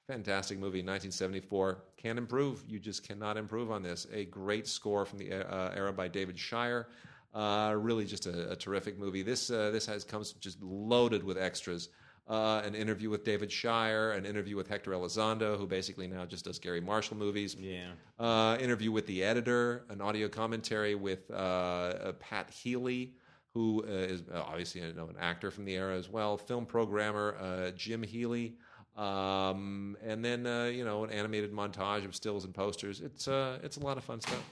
Fantastic 0.08 0.58
movie, 0.58 0.80
1974. 0.80 1.84
Can't 1.98 2.18
improve. 2.18 2.64
You 2.68 2.80
just 2.80 3.08
cannot 3.08 3.38
improve 3.38 3.72
on 3.72 3.84
this. 3.84 4.08
A 4.14 4.26
great 4.26 4.68
score 4.68 5.06
from 5.06 5.20
the 5.20 5.34
uh, 5.34 5.72
era 5.76 5.92
by 5.92 6.08
David 6.08 6.40
Shire. 6.40 6.88
Uh, 7.34 7.76
really, 7.78 8.06
just 8.06 8.26
a, 8.26 8.52
a, 8.52 8.56
terrific 8.56 8.98
movie. 8.98 9.22
This 9.22 9.52
uh, 9.52 9.70
this 9.70 9.86
has 9.86 10.04
comes 10.04 10.32
just 10.34 10.64
loaded 10.64 11.24
with 11.24 11.38
extras 11.38 11.90
uh, 12.28 12.62
an 12.66 12.76
interview 12.76 13.10
with 13.10 13.24
David 13.24 13.52
Shire, 13.52 14.12
an 14.12 14.26
interview 14.26 14.56
with 14.56 14.68
Hector 14.68 14.92
Elizondo, 14.92 15.58
who 15.58 15.66
basically 15.66 16.08
now 16.08 16.26
just 16.26 16.46
does 16.46 16.60
Garry 16.60 16.82
Marshall 16.82 17.18
movies. 17.18 17.56
Yeah. 17.58 17.92
Uh, 18.20 18.58
interview 18.60 18.92
with 18.92 19.08
the 19.08 19.24
editor, 19.24 19.86
an 19.90 20.02
audio 20.02 20.28
commentary 20.28 20.96
with 20.96 21.30
uh, 21.32 21.34
uh 21.34 22.12
Pat 22.14 22.50
Healy, 22.50 23.14
who 23.54 23.84
uh, 23.88 23.92
is 23.92 24.24
uh, 24.34 24.44
obviously 24.46 24.82
you 24.82 24.94
know, 24.94 25.08
an 25.08 25.16
actor 25.20 25.52
from 25.52 25.66
the 25.66 25.76
era 25.76 25.98
as 25.98 26.10
well. 26.10 26.38
Film 26.38 26.66
programmer 26.66 27.72
Jim 27.76 28.04
Healy. 28.04 28.56
Um, 28.98 29.96
and 30.04 30.26
then 30.26 30.46
you 30.74 30.84
know 30.84 31.04
an 31.04 31.12
animated 31.12 31.54
montage 31.54 32.04
of 32.04 32.16
stills 32.16 32.46
and 32.46 32.54
posters. 32.54 33.00
It's 33.00 33.28
it's 33.28 33.78
a 33.78 33.80
lot 33.80 33.98
of 33.98 34.04
fun 34.04 34.20
stuff. 34.20 34.44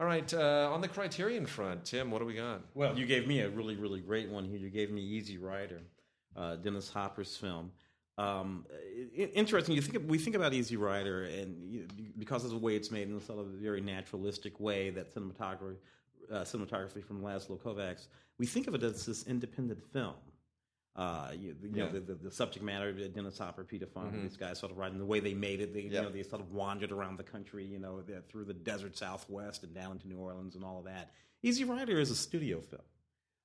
All 0.00 0.06
right, 0.06 0.34
uh, 0.34 0.68
on 0.72 0.80
the 0.80 0.88
Criterion 0.88 1.46
front, 1.46 1.84
Tim, 1.84 2.10
what 2.10 2.18
do 2.18 2.24
we 2.24 2.34
got? 2.34 2.62
Well, 2.74 2.98
you 2.98 3.06
gave 3.06 3.28
me 3.28 3.40
a 3.40 3.48
really, 3.48 3.76
really 3.76 4.00
great 4.00 4.28
one 4.28 4.44
here. 4.44 4.58
You 4.58 4.68
gave 4.68 4.90
me 4.90 5.00
Easy 5.00 5.38
Rider 5.38 5.82
uh, 6.36 6.56
Dennis 6.56 6.88
Hopper's 6.88 7.36
film. 7.36 7.70
Um, 8.18 8.66
interesting. 9.16 9.74
You 9.74 9.82
think 9.82 10.04
we 10.08 10.18
think 10.18 10.36
about 10.36 10.52
Easy 10.52 10.76
Rider, 10.76 11.24
and 11.24 11.70
you, 11.70 11.86
because 12.18 12.44
of 12.44 12.50
the 12.50 12.58
way 12.58 12.76
it's 12.76 12.90
made 12.90 13.08
in 13.08 13.16
a 13.16 13.20
sort 13.20 13.38
of 13.38 13.46
very 13.46 13.80
naturalistic 13.80 14.60
way, 14.60 14.90
that 14.90 15.14
cinematography, 15.14 15.76
uh, 16.30 16.40
cinematography 16.40 17.02
from 17.02 17.22
Laszlo 17.22 17.58
Kovacs, 17.58 18.08
we 18.38 18.46
think 18.46 18.66
of 18.66 18.74
it 18.74 18.82
as 18.82 19.06
this 19.06 19.26
independent 19.26 19.82
film. 19.92 20.14
Uh, 20.94 21.30
you, 21.32 21.56
you 21.62 21.70
yeah. 21.72 21.84
know, 21.84 21.92
the, 21.92 22.00
the, 22.00 22.14
the, 22.14 22.30
subject 22.30 22.62
matter, 22.62 22.90
of 22.90 23.14
Dennis 23.14 23.38
Hopper, 23.38 23.64
Peter 23.64 23.86
Fonda, 23.86 24.10
mm-hmm. 24.10 24.24
these 24.24 24.36
guys 24.36 24.58
sort 24.58 24.70
of 24.70 24.76
writing 24.76 24.98
the 24.98 25.06
way 25.06 25.20
they 25.20 25.32
made 25.32 25.62
it. 25.62 25.72
They, 25.72 25.82
yep. 25.82 25.92
you 25.92 26.02
know, 26.02 26.10
they 26.10 26.22
sort 26.22 26.42
of 26.42 26.52
wandered 26.52 26.92
around 26.92 27.16
the 27.16 27.22
country, 27.22 27.64
you 27.64 27.78
know, 27.78 28.02
through 28.28 28.44
the 28.44 28.52
desert 28.52 28.98
Southwest 28.98 29.62
and 29.62 29.74
down 29.74 29.98
to 30.00 30.06
New 30.08 30.18
Orleans 30.18 30.54
and 30.54 30.62
all 30.62 30.78
of 30.78 30.84
that. 30.84 31.12
Easy 31.42 31.64
Rider 31.64 31.98
is 31.98 32.10
a 32.10 32.14
studio 32.14 32.60
film. 32.60 32.82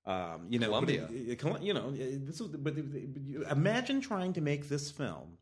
Um, 0.07 0.47
you 0.49 0.57
know, 0.57 0.67
Columbia. 0.67 1.07
It, 1.11 1.43
it, 1.43 1.61
you 1.61 1.73
know, 1.73 1.91
this 1.91 2.39
was. 2.39 2.49
But 2.51 2.75
imagine 3.51 3.99
trying 3.99 4.33
to 4.33 4.41
make 4.41 4.69
this 4.69 4.89
film 4.89 5.37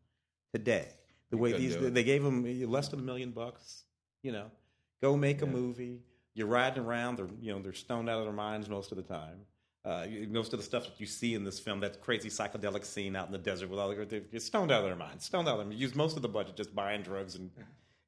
today. 0.54 0.88
The 1.30 1.38
way 1.38 1.54
these 1.54 1.78
they 1.78 2.04
gave 2.04 2.24
them 2.24 2.44
less 2.70 2.88
than 2.88 3.00
a 3.00 3.04
million 3.04 3.30
bucks. 3.30 3.84
You 4.24 4.32
know, 4.32 4.50
go 5.04 5.16
make 5.16 5.42
yeah. 5.42 5.48
a 5.48 5.52
movie. 5.52 6.02
You're 6.34 6.48
riding 6.48 6.84
around. 6.84 7.18
They're 7.18 7.30
you 7.40 7.54
know 7.54 7.62
they're 7.62 7.74
stoned 7.74 8.10
out 8.10 8.20
of 8.20 8.26
their 8.26 8.34
minds 8.34 8.68
most 8.68 8.92
of 8.92 8.98
the 8.98 9.04
time. 9.04 9.46
Uh, 9.86 10.08
most 10.30 10.52
of 10.52 10.58
the 10.58 10.66
stuff 10.66 10.86
that 10.86 11.00
you 11.00 11.06
see 11.06 11.36
in 11.36 11.44
this 11.44 11.60
film, 11.60 11.80
that 11.82 12.02
crazy 12.02 12.30
psychedelic 12.30 12.84
scene 12.84 13.16
out 13.16 13.28
in 13.28 13.32
the 13.32 13.38
desert 13.38 13.70
with 13.70 13.80
all 13.80 13.90
the 13.90 14.24
they're 14.32 14.40
stoned 14.40 14.72
out 14.72 14.80
of 14.80 14.86
their 14.86 14.96
minds, 14.96 15.26
stoned 15.26 15.48
out 15.48 15.52
of 15.52 15.58
their 15.60 15.68
minds. 15.68 15.80
Use 15.80 15.94
most 15.94 16.16
of 16.16 16.24
the 16.24 16.28
budget 16.28 16.56
just 16.56 16.74
buying 16.74 17.04
drugs 17.04 17.36
and. 17.36 17.52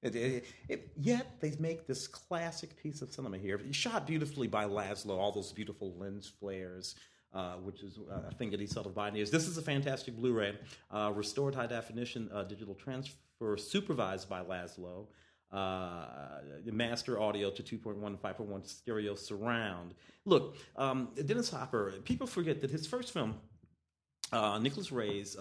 It, 0.02 0.16
it, 0.16 0.45
it, 0.70 0.91
yet 0.95 1.39
they 1.39 1.54
make 1.60 1.88
this 1.88 2.08
classic 2.08 2.82
piece 2.82 3.02
of 3.02 3.12
cinema 3.12 3.38
here, 3.38 3.60
shot 3.72 4.06
beautifully 4.06 4.48
by 4.48 4.66
Laszlo. 4.66 5.18
All 5.18 5.32
those 5.32 5.52
beautiful 5.52 5.95
lens 5.98 6.32
flares, 6.39 6.95
uh, 7.34 7.56
which 7.56 7.82
is 7.82 7.98
uh, 7.98 8.30
a 8.30 8.34
thing 8.36 8.52
that 8.52 8.60
he 8.60 8.68
sort 8.68 8.86
of 8.86 8.93
pioneers. 8.93 9.32
This 9.32 9.48
is 9.48 9.58
a 9.58 9.62
fantastic 9.62 10.16
Blu-ray, 10.16 10.58
uh, 10.91 11.12
restored 11.16 11.56
high 11.56 11.66
definition 11.66 12.30
uh, 12.32 12.43
digital 12.43 12.76
transfer, 12.76 13.58
supervised 13.58 14.30
by 14.30 14.41
Laszlo. 14.41 15.08
Uh, 15.50 16.41
master 16.66 17.22
audio 17.22 17.50
to 17.50 17.64
2.1 17.64 18.18
5.1 18.20 18.68
stereo 18.68 19.16
surround. 19.16 19.93
Look, 20.26 20.58
um, 20.76 21.08
Dennis 21.26 21.50
Hopper. 21.50 21.93
People 22.04 22.28
forget 22.28 22.60
that 22.60 22.70
his 22.70 22.86
first 22.86 23.14
film, 23.14 23.36
Nicholas 24.62 24.91
Ray's 24.91 25.38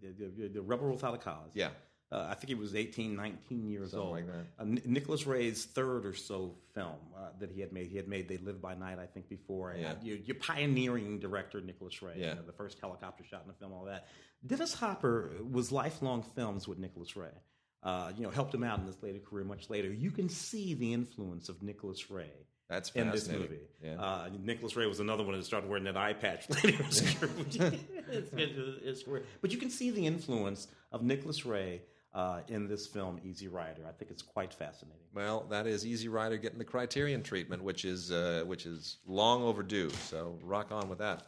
the, 0.00 0.30
the, 0.36 0.48
the 0.48 0.62
Rebel 0.62 0.90
Without 0.90 1.14
a 1.14 1.18
Cause. 1.18 1.50
Yeah. 1.54 1.70
Uh, 2.12 2.26
I 2.30 2.34
think 2.34 2.48
he 2.48 2.54
was 2.56 2.74
18, 2.74 3.14
19 3.14 3.68
years 3.68 3.92
Something 3.92 4.00
old. 4.06 4.16
like 4.16 4.26
that. 4.26 4.46
Uh, 4.58 4.64
Ni- 4.64 4.82
Nicholas 4.84 5.26
Ray's 5.28 5.64
third 5.64 6.04
or 6.04 6.12
so 6.14 6.56
film 6.74 6.96
uh, 7.16 7.28
that 7.38 7.52
he 7.52 7.60
had 7.60 7.72
made. 7.72 7.86
He 7.88 7.96
had 7.96 8.08
made 8.08 8.26
They 8.28 8.38
Live 8.38 8.60
by 8.60 8.74
Night, 8.74 8.98
I 8.98 9.06
think, 9.06 9.28
before. 9.28 9.70
And, 9.70 9.80
Yeah. 9.82 9.90
uh, 9.92 9.94
you're, 10.02 10.16
you're 10.18 10.34
pioneering 10.36 11.20
director 11.20 11.60
Nicholas 11.60 12.02
Ray. 12.02 12.14
you 12.16 12.24
Yeah. 12.24 12.34
know, 12.34 12.42
the 12.42 12.52
first 12.52 12.78
helicopter 12.80 13.22
shot 13.24 13.42
in 13.42 13.48
the 13.48 13.54
film, 13.54 13.72
all 13.72 13.84
that. 13.84 14.08
Dennis 14.44 14.74
Hopper 14.74 15.30
was 15.50 15.70
lifelong 15.70 16.22
films 16.34 16.66
with 16.66 16.78
Nicholas 16.78 17.14
Ray. 17.16 17.28
Uh, 17.82 18.10
you 18.16 18.24
know, 18.24 18.30
helped 18.30 18.52
him 18.54 18.64
out 18.64 18.78
in 18.80 18.86
his 18.86 19.00
later 19.02 19.20
career 19.20 19.44
much 19.44 19.70
later. 19.70 19.92
You 19.92 20.10
can 20.10 20.28
see 20.28 20.74
the 20.74 20.92
influence 20.92 21.48
of 21.48 21.62
Nicholas 21.62 22.10
Ray 22.10 22.30
That's 22.68 22.90
in 22.90 23.10
this 23.10 23.28
movie. 23.28 23.60
Yeah. 23.82 24.00
Uh, 24.02 24.28
Nicholas 24.42 24.74
Ray 24.76 24.86
was 24.86 25.00
another 25.00 25.22
one 25.24 25.34
that 25.36 25.44
started 25.44 25.68
wearing 25.70 25.84
that 25.84 25.96
eye 25.96 26.12
patch 26.12 26.50
later 26.64 26.68
in 26.82 26.84
his 26.86 27.00
career. 27.14 27.30
It's- 28.10 28.32
it's- 28.32 28.78
it's 28.82 29.06
weird. 29.06 29.24
But 29.40 29.52
you 29.52 29.58
can 29.58 29.70
see 29.70 29.90
the 29.92 30.04
influence 30.06 30.66
of 30.90 31.02
Nicholas 31.04 31.46
Ray 31.46 31.82
uh, 32.12 32.40
in 32.48 32.66
this 32.66 32.86
film, 32.86 33.20
Easy 33.24 33.48
Rider. 33.48 33.82
I 33.88 33.92
think 33.92 34.10
it's 34.10 34.22
quite 34.22 34.52
fascinating. 34.52 35.04
Well, 35.14 35.46
that 35.50 35.66
is 35.66 35.86
Easy 35.86 36.08
Rider 36.08 36.36
getting 36.36 36.58
the 36.58 36.64
Criterion 36.64 37.22
treatment, 37.22 37.62
which 37.62 37.84
is 37.84 38.10
uh, 38.10 38.44
which 38.46 38.66
is 38.66 38.98
long 39.06 39.42
overdue. 39.42 39.90
So 39.90 40.38
rock 40.42 40.72
on 40.72 40.88
with 40.88 40.98
that. 40.98 41.22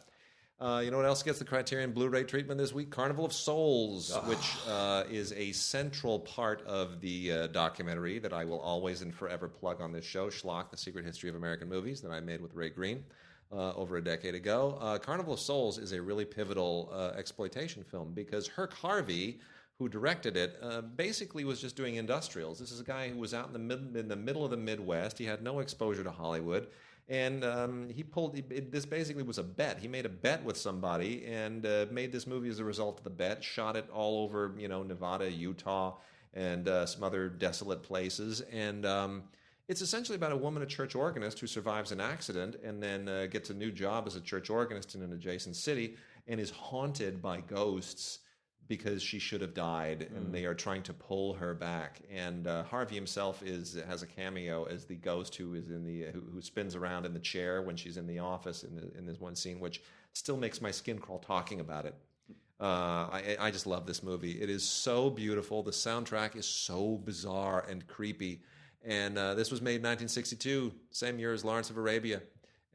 Uh, 0.59 0.79
you 0.79 0.91
know 0.91 0.97
what 0.97 1.05
else 1.05 1.23
gets 1.23 1.39
the 1.39 1.45
Criterion 1.45 1.91
Blu-ray 1.91 2.23
treatment 2.23 2.57
this 2.57 2.71
week? 2.71 2.89
Carnival 2.89 3.25
of 3.25 3.33
Souls, 3.33 4.17
which 4.25 4.55
uh, 4.69 5.03
is 5.09 5.33
a 5.33 5.51
central 5.51 6.19
part 6.19 6.61
of 6.65 7.01
the 7.01 7.31
uh, 7.31 7.47
documentary 7.47 8.19
that 8.19 8.31
I 8.31 8.45
will 8.45 8.59
always 8.59 9.01
and 9.01 9.13
forever 9.13 9.49
plug 9.49 9.81
on 9.81 9.91
this 9.91 10.05
show, 10.05 10.27
Schlock: 10.27 10.69
The 10.69 10.77
Secret 10.77 11.05
History 11.05 11.29
of 11.29 11.35
American 11.35 11.67
Movies, 11.67 12.01
that 12.01 12.11
I 12.11 12.19
made 12.19 12.39
with 12.39 12.53
Ray 12.53 12.69
Greene 12.69 13.03
uh, 13.51 13.73
over 13.73 13.97
a 13.97 14.03
decade 14.03 14.35
ago. 14.35 14.77
Uh, 14.79 14.97
Carnival 14.97 15.33
of 15.33 15.39
Souls 15.39 15.77
is 15.77 15.91
a 15.91 16.01
really 16.01 16.25
pivotal 16.25 16.89
uh, 16.93 17.17
exploitation 17.17 17.83
film 17.83 18.13
because 18.13 18.47
Herk 18.47 18.73
Harvey, 18.73 19.39
who 19.83 19.89
directed 19.89 20.37
it, 20.37 20.57
uh, 20.61 20.79
basically 20.79 21.43
was 21.43 21.59
just 21.59 21.75
doing 21.75 21.95
industrials. 21.95 22.57
This 22.57 22.71
is 22.71 22.79
a 22.79 22.85
guy 22.85 23.09
who 23.09 23.17
was 23.17 23.33
out 23.33 23.47
in 23.47 23.53
the 23.53 23.59
mid, 23.59 23.97
in 23.97 24.07
the 24.07 24.15
middle 24.15 24.45
of 24.45 24.51
the 24.51 24.57
Midwest. 24.57 25.17
He 25.17 25.25
had 25.25 25.43
no 25.43 25.59
exposure 25.59 26.05
to 26.05 26.11
Hollywood, 26.11 26.67
and 27.09 27.43
um, 27.43 27.89
he 27.89 28.01
pulled. 28.01 28.37
It, 28.37 28.71
this 28.71 28.85
basically 28.85 29.23
was 29.23 29.39
a 29.39 29.43
bet. 29.43 29.79
He 29.79 29.89
made 29.89 30.05
a 30.05 30.09
bet 30.09 30.41
with 30.41 30.55
somebody 30.55 31.25
and 31.25 31.65
uh, 31.65 31.87
made 31.91 32.13
this 32.13 32.25
movie 32.25 32.47
as 32.47 32.59
a 32.59 32.63
result 32.63 32.99
of 32.99 33.03
the 33.03 33.09
bet. 33.09 33.43
Shot 33.43 33.75
it 33.75 33.89
all 33.93 34.23
over, 34.23 34.55
you 34.57 34.69
know, 34.69 34.83
Nevada, 34.83 35.29
Utah, 35.29 35.95
and 36.33 36.69
uh, 36.69 36.85
some 36.85 37.03
other 37.03 37.29
desolate 37.29 37.83
places, 37.83 38.41
and. 38.51 38.85
Um, 38.85 39.23
it's 39.69 39.81
essentially 39.81 40.17
about 40.17 40.33
a 40.33 40.37
woman, 40.37 40.61
a 40.61 40.65
church 40.65 40.93
organist, 40.93 41.39
who 41.39 41.47
survives 41.47 41.93
an 41.93 42.01
accident 42.01 42.57
and 42.65 42.83
then 42.83 43.07
uh, 43.07 43.27
gets 43.27 43.49
a 43.49 43.53
new 43.53 43.71
job 43.71 44.05
as 44.05 44.17
a 44.17 44.19
church 44.19 44.49
organist 44.49 44.93
in 44.93 45.01
an 45.01 45.13
adjacent 45.13 45.55
city 45.55 45.95
and 46.27 46.37
is 46.37 46.49
haunted 46.49 47.21
by 47.21 47.39
ghosts 47.39 48.19
because 48.77 49.03
she 49.03 49.19
should 49.19 49.39
have 49.39 49.53
died 49.53 50.07
and 50.15 50.33
they 50.33 50.45
are 50.45 50.55
trying 50.55 50.81
to 50.81 50.93
pull 50.93 51.35
her 51.35 51.53
back. 51.53 52.01
And 52.11 52.47
uh, 52.47 52.63
Harvey 52.63 52.95
himself 52.95 53.43
is 53.43 53.77
has 53.87 54.01
a 54.01 54.07
cameo 54.07 54.63
as 54.63 54.85
the 54.85 54.95
ghost 54.95 55.35
who 55.35 55.53
is 55.53 55.69
in 55.69 55.85
the 55.85 56.05
who, 56.11 56.21
who 56.33 56.41
spins 56.41 56.75
around 56.75 57.05
in 57.05 57.13
the 57.13 57.19
chair 57.19 57.61
when 57.61 57.75
she's 57.75 57.97
in 57.97 58.07
the 58.07 58.17
office 58.17 58.63
in, 58.63 58.75
the, 58.75 58.91
in 58.97 59.05
this 59.05 59.19
one 59.19 59.35
scene, 59.35 59.59
which 59.59 59.83
still 60.13 60.37
makes 60.37 60.59
my 60.59 60.71
skin 60.71 60.97
crawl 60.97 61.19
talking 61.19 61.59
about 61.59 61.85
it. 61.85 61.93
Uh, 62.59 63.09
I, 63.11 63.37
I 63.39 63.51
just 63.51 63.67
love 63.67 63.85
this 63.85 64.01
movie. 64.01 64.41
It 64.41 64.49
is 64.49 64.63
so 64.63 65.11
beautiful. 65.11 65.61
The 65.61 65.69
soundtrack 65.69 66.35
is 66.35 66.47
so 66.47 66.97
bizarre 66.97 67.63
and 67.69 67.85
creepy. 67.85 68.41
And 68.83 69.19
uh, 69.19 69.35
this 69.35 69.51
was 69.51 69.61
made 69.61 69.75
in 69.75 69.83
1962, 69.83 70.73
same 70.89 71.19
year 71.19 71.31
as 71.31 71.45
Lawrence 71.45 71.69
of 71.69 71.77
Arabia 71.77 72.21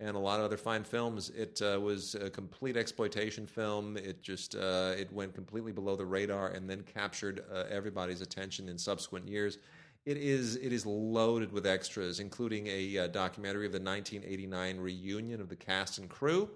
and 0.00 0.16
a 0.16 0.18
lot 0.18 0.38
of 0.38 0.44
other 0.44 0.56
fine 0.56 0.84
films. 0.84 1.30
It 1.30 1.60
uh, 1.62 1.80
was 1.80 2.14
a 2.14 2.30
complete 2.30 2.76
exploitation 2.76 3.46
film. 3.46 3.96
It 3.96 4.22
just 4.22 4.54
uh, 4.54 4.94
it 4.96 5.12
went 5.12 5.34
completely 5.34 5.72
below 5.72 5.96
the 5.96 6.06
radar 6.06 6.48
and 6.48 6.68
then 6.68 6.82
captured 6.82 7.44
uh, 7.52 7.64
everybody's 7.70 8.20
attention 8.20 8.68
in 8.68 8.78
subsequent 8.78 9.28
years. 9.28 9.58
It 10.06 10.16
is 10.16 10.56
it 10.56 10.72
is 10.72 10.86
loaded 10.86 11.52
with 11.52 11.66
extras, 11.66 12.20
including 12.20 12.66
a 12.68 12.98
uh, 12.98 13.06
documentary 13.08 13.66
of 13.66 13.72
the 13.72 13.80
1989 13.80 14.78
reunion 14.78 15.40
of 15.40 15.48
the 15.48 15.56
cast 15.56 15.98
and 15.98 16.08
crew 16.08 16.48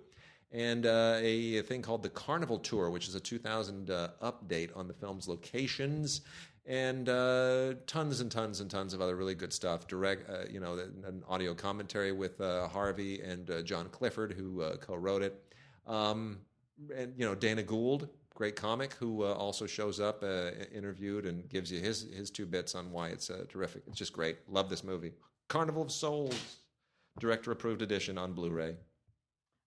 and 0.53 0.84
uh, 0.84 1.16
a, 1.20 1.62
thing 1.62 1.80
called 1.80 2.03
the 2.03 2.11
Carnival 2.11 2.59
Tour, 2.59 2.90
which 2.90 3.09
is 3.09 3.14
a 3.14 3.20
2000 3.20 3.90
uh, 3.90 4.09
update 4.22 4.76
on 4.76 4.86
the 4.86 4.93
film's 4.93 5.26
locations, 5.26 6.20
and 6.67 7.09
uh, 7.09 7.75
tons 7.87 8.21
and 8.21 8.31
tons 8.31 8.61
and 8.61 8.71
tons 8.71 8.95
of 8.95 9.01
other 9.01 9.17
really 9.17 9.35
good 9.35 9.53
stuff. 9.53 9.87
Direct, 9.87 10.29
uh, 10.31 10.45
you 10.51 10.61
know, 10.61 10.75
an 10.75 11.23
audio 11.29 11.55
commentary 11.55 12.13
with 12.13 12.41
uh, 12.41 12.69
Harvey 12.69 13.21
and 13.21 13.51
uh, 13.51 13.63
John 13.63 13.89
Clifford, 13.89 14.33
who 14.33 14.63
uh, 14.63 14.77
co-wrote 14.77 15.23
it, 15.23 15.43
um, 15.87 16.39
and 16.95 17.13
you 17.17 17.25
know 17.25 17.35
Dana 17.35 17.63
Gould, 17.63 18.09
great 18.35 18.57
comic, 18.57 18.95
who 18.95 19.25
uh, 19.25 19.33
also 19.33 19.67
shows 19.67 19.99
up, 19.99 20.23
interviewed, 20.73 21.27
and 21.27 21.49
gives 21.49 21.71
you 21.71 21.81
his 21.81 22.09
his 22.15 22.31
two 22.31 22.47
bits 22.47 22.75
on 22.75 22.93
why 22.93 23.09
it's 23.09 23.31
terrific. 23.49 23.83
It's 23.89 23.99
just 23.99 24.13
great. 24.13 24.39
Love 24.49 24.69
this 24.69 24.85
movie. 24.85 25.13
Carnival 25.49 25.83
of 25.83 25.91
Souls, 25.93 26.59
director 27.19 27.51
approved 27.51 27.83
edition 27.83 28.17
on 28.17 28.33
Blu-ray. 28.33 28.77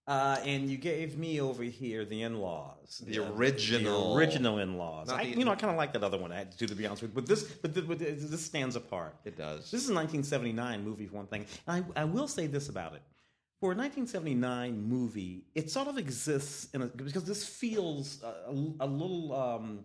Uh, 0.06 0.38
and 0.44 0.70
you 0.70 0.76
gave 0.76 1.18
me 1.18 1.40
over 1.40 1.64
here 1.64 2.04
the 2.04 2.22
in-laws, 2.22 3.02
The 3.04 3.18
original. 3.18 4.14
the 4.14 4.18
original 4.20 4.58
in-laws. 4.58 5.08
I, 5.10 5.24
the- 5.24 5.30
you 5.38 5.44
know, 5.44 5.50
I 5.50 5.56
kind 5.56 5.72
of 5.72 5.76
like 5.76 5.92
that 5.94 6.04
other 6.04 6.16
one. 6.18 6.30
I 6.30 6.36
had 6.38 6.52
to, 6.58 6.66
to 6.68 6.74
be 6.76 6.86
honest 6.86 7.02
with, 7.02 7.10
you. 7.10 7.14
but 7.16 7.26
this, 7.26 7.42
but, 7.42 7.74
th- 7.74 7.88
but 7.88 7.98
this 7.98 8.40
stands 8.44 8.76
apart. 8.76 9.16
It 9.24 9.36
does. 9.36 9.68
This 9.72 9.82
is 9.82 9.90
a 9.90 9.94
1979 9.94 10.84
movie, 10.84 11.06
for 11.06 11.16
one 11.16 11.26
thing. 11.26 11.44
And 11.66 11.84
I, 11.96 12.02
I 12.02 12.04
will 12.04 12.28
say 12.28 12.46
this 12.46 12.68
about 12.68 12.94
it. 12.94 13.02
For 13.58 13.72
a 13.72 13.74
1979 13.74 14.80
movie, 14.88 15.42
it 15.56 15.70
sort 15.72 15.88
of 15.88 15.98
exists 15.98 16.68
in 16.72 16.82
a, 16.82 16.86
because 16.86 17.24
this 17.24 17.44
feels 17.44 18.22
a, 18.22 18.50
a, 18.50 18.52
a 18.80 18.86
little 18.86 19.32
um, 19.34 19.80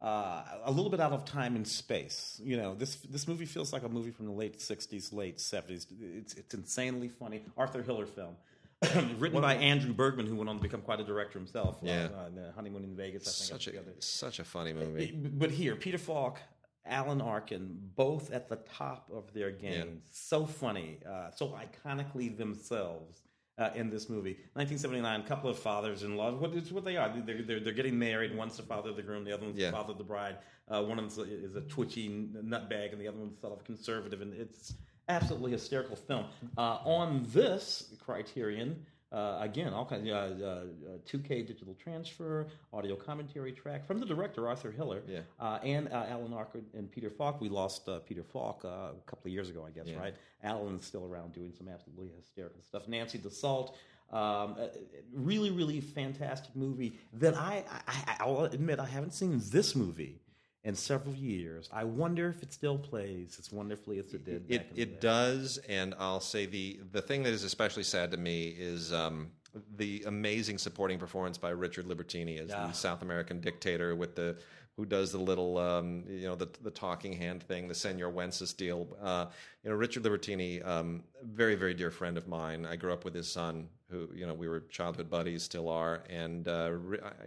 uh, 0.00 0.42
a 0.64 0.72
little 0.72 0.90
bit 0.90 0.98
out 0.98 1.12
of 1.12 1.24
time 1.24 1.54
and 1.54 1.68
space. 1.68 2.40
You 2.42 2.56
know, 2.56 2.74
this 2.74 2.96
this 2.96 3.28
movie 3.28 3.44
feels 3.44 3.72
like 3.72 3.84
a 3.84 3.88
movie 3.88 4.10
from 4.10 4.26
the 4.26 4.32
late 4.32 4.58
60s, 4.58 5.12
late 5.12 5.36
70s. 5.38 5.86
It's 6.00 6.34
it's 6.34 6.54
insanely 6.54 7.08
funny. 7.08 7.42
Arthur 7.56 7.82
Hiller 7.82 8.06
film. 8.06 8.34
Written 9.18 9.40
by 9.40 9.54
Andrew 9.54 9.92
Bergman, 9.92 10.26
who 10.26 10.36
went 10.36 10.48
on 10.50 10.56
to 10.56 10.62
become 10.62 10.80
quite 10.80 11.00
a 11.00 11.04
director 11.04 11.38
himself. 11.38 11.78
Yeah. 11.82 12.08
uh, 12.16 12.26
in, 12.26 12.38
uh, 12.38 12.52
Honeymoon 12.54 12.84
in 12.84 12.96
Vegas. 12.96 13.26
I 13.50 13.54
think. 13.56 13.62
such 13.62 13.74
a 13.74 13.82
such 14.02 14.38
a 14.40 14.44
funny 14.44 14.72
movie. 14.72 15.12
But 15.12 15.50
here, 15.50 15.76
Peter 15.76 15.98
Falk, 15.98 16.38
Alan 16.84 17.20
Arkin, 17.20 17.78
both 17.94 18.32
at 18.32 18.48
the 18.48 18.56
top 18.56 19.08
of 19.12 19.32
their 19.32 19.50
game. 19.50 20.02
So 20.10 20.46
funny, 20.46 20.98
uh, 21.08 21.30
so 21.30 21.56
iconically 21.84 22.36
themselves 22.36 23.22
uh, 23.58 23.70
in 23.74 23.90
this 23.90 24.08
movie. 24.08 24.32
1979, 24.54 25.22
couple 25.24 25.48
of 25.50 25.58
fathers-in-law. 25.58 26.32
What 26.36 26.52
is 26.54 26.72
what 26.72 26.84
they 26.84 26.96
are? 26.96 27.12
They're, 27.24 27.42
they're, 27.42 27.60
they're 27.60 27.72
getting 27.72 27.98
married. 27.98 28.36
One's 28.36 28.56
the 28.56 28.62
father 28.64 28.90
of 28.90 28.96
the 28.96 29.02
groom. 29.02 29.24
The 29.24 29.32
other 29.32 29.44
one's 29.44 29.58
Yeah. 29.58 29.70
the 29.70 29.76
father 29.76 29.92
of 29.92 29.98
the 29.98 30.04
bride. 30.04 30.38
Uh, 30.68 30.82
one 30.82 30.98
of 30.98 31.14
them 31.14 31.26
is 31.28 31.54
a 31.54 31.60
twitchy 31.62 32.08
nutbag, 32.08 32.92
and 32.92 33.00
the 33.00 33.06
other 33.08 33.18
one's 33.18 33.38
sort 33.40 33.52
of 33.52 33.64
conservative. 33.64 34.22
And 34.22 34.32
it's 34.34 34.74
absolutely 35.08 35.52
hysterical 35.52 35.96
film. 35.96 36.26
Uh, 36.56 36.78
on 36.84 37.26
this 37.32 37.92
criterion. 38.04 38.84
Uh, 39.10 39.40
again, 39.42 39.74
all 39.74 39.84
kinds, 39.84 40.08
uh, 40.08 40.14
uh, 40.14 40.46
uh, 40.94 40.96
2K 41.06 41.46
digital 41.46 41.74
transfer, 41.74 42.46
audio 42.72 42.96
commentary 42.96 43.52
track 43.52 43.86
from 43.86 44.00
the 44.00 44.06
director 44.06 44.48
Arthur 44.48 44.70
Hiller, 44.70 45.02
Yeah. 45.06 45.20
uh, 45.38 45.58
and 45.62 45.88
uh, 45.92 46.06
Alan 46.08 46.32
Arkin 46.32 46.64
and 46.72 46.90
Peter 46.90 47.10
Falk. 47.10 47.38
We 47.38 47.50
lost 47.50 47.86
uh, 47.90 47.98
Peter 47.98 48.22
Falk 48.22 48.64
uh, 48.64 48.68
a 48.68 48.92
couple 49.04 49.28
of 49.28 49.34
years 49.34 49.50
ago, 49.50 49.66
I 49.68 49.70
guess, 49.70 49.86
Yeah. 49.86 49.98
right? 49.98 50.14
Alan's 50.42 50.86
still 50.86 51.04
around 51.04 51.34
doing 51.34 51.52
some 51.58 51.68
absolutely 51.68 52.08
hysterical 52.16 52.62
stuff. 52.62 52.88
Nancy 52.88 53.18
Dussault, 53.18 53.74
um, 54.14 54.56
uh, 54.58 54.68
really, 55.12 55.50
really 55.50 55.82
fantastic 55.82 56.56
movie 56.56 56.98
that 57.12 57.36
I, 57.36 57.64
I, 57.86 58.16
I'll 58.20 58.44
admit 58.44 58.78
I 58.80 58.86
haven't 58.86 59.12
seen 59.12 59.42
this 59.50 59.76
movie 59.76 60.22
in 60.64 60.74
several 60.74 61.14
years. 61.14 61.68
I 61.72 61.84
wonder 61.84 62.28
if 62.28 62.42
it 62.42 62.52
still 62.52 62.78
plays 62.78 63.36
as 63.38 63.50
wonderfully 63.50 63.98
as 63.98 64.14
it 64.14 64.24
did. 64.24 64.44
It 64.48 64.58
back 64.60 64.70
in 64.70 64.76
the 64.76 64.82
it 64.82 65.00
does, 65.00 65.58
and 65.68 65.94
I'll 65.98 66.20
say 66.20 66.46
the 66.46 66.80
the 66.92 67.02
thing 67.02 67.22
that 67.24 67.32
is 67.32 67.44
especially 67.44 67.82
sad 67.82 68.10
to 68.12 68.16
me 68.16 68.48
is 68.56 68.92
um, 68.92 69.30
the 69.76 70.04
amazing 70.06 70.58
supporting 70.58 70.98
performance 70.98 71.36
by 71.36 71.50
Richard 71.50 71.86
Libertini 71.86 72.38
as 72.38 72.50
Yeah. 72.50 72.66
the 72.66 72.72
South 72.72 73.02
American 73.02 73.40
dictator 73.40 73.94
with 73.96 74.14
the 74.14 74.36
who 74.78 74.86
does 74.86 75.12
the 75.12 75.18
little, 75.18 75.58
um, 75.58 76.04
you 76.08 76.26
know, 76.26 76.34
the 76.34 76.48
the 76.62 76.70
talking 76.70 77.12
hand 77.12 77.42
thing, 77.42 77.68
the 77.68 77.74
Senor 77.74 78.10
Wences 78.10 78.56
deal. 78.56 78.96
Uh, 79.02 79.26
you 79.62 79.70
know, 79.70 79.76
Richard 79.76 80.04
Libertini, 80.04 80.64
um, 80.66 81.02
very 81.24 81.56
very 81.56 81.74
dear 81.74 81.90
friend 81.90 82.16
of 82.16 82.28
mine. 82.28 82.64
I 82.64 82.76
grew 82.76 82.92
up 82.92 83.04
with 83.04 83.14
his 83.14 83.28
son, 83.30 83.68
who 83.92 84.08
you 84.14 84.26
know 84.26 84.34
we 84.34 84.48
were 84.48 84.60
childhood 84.70 85.08
buddies, 85.08 85.44
still 85.44 85.68
are, 85.68 86.02
and 86.10 86.48
uh, 86.48 86.72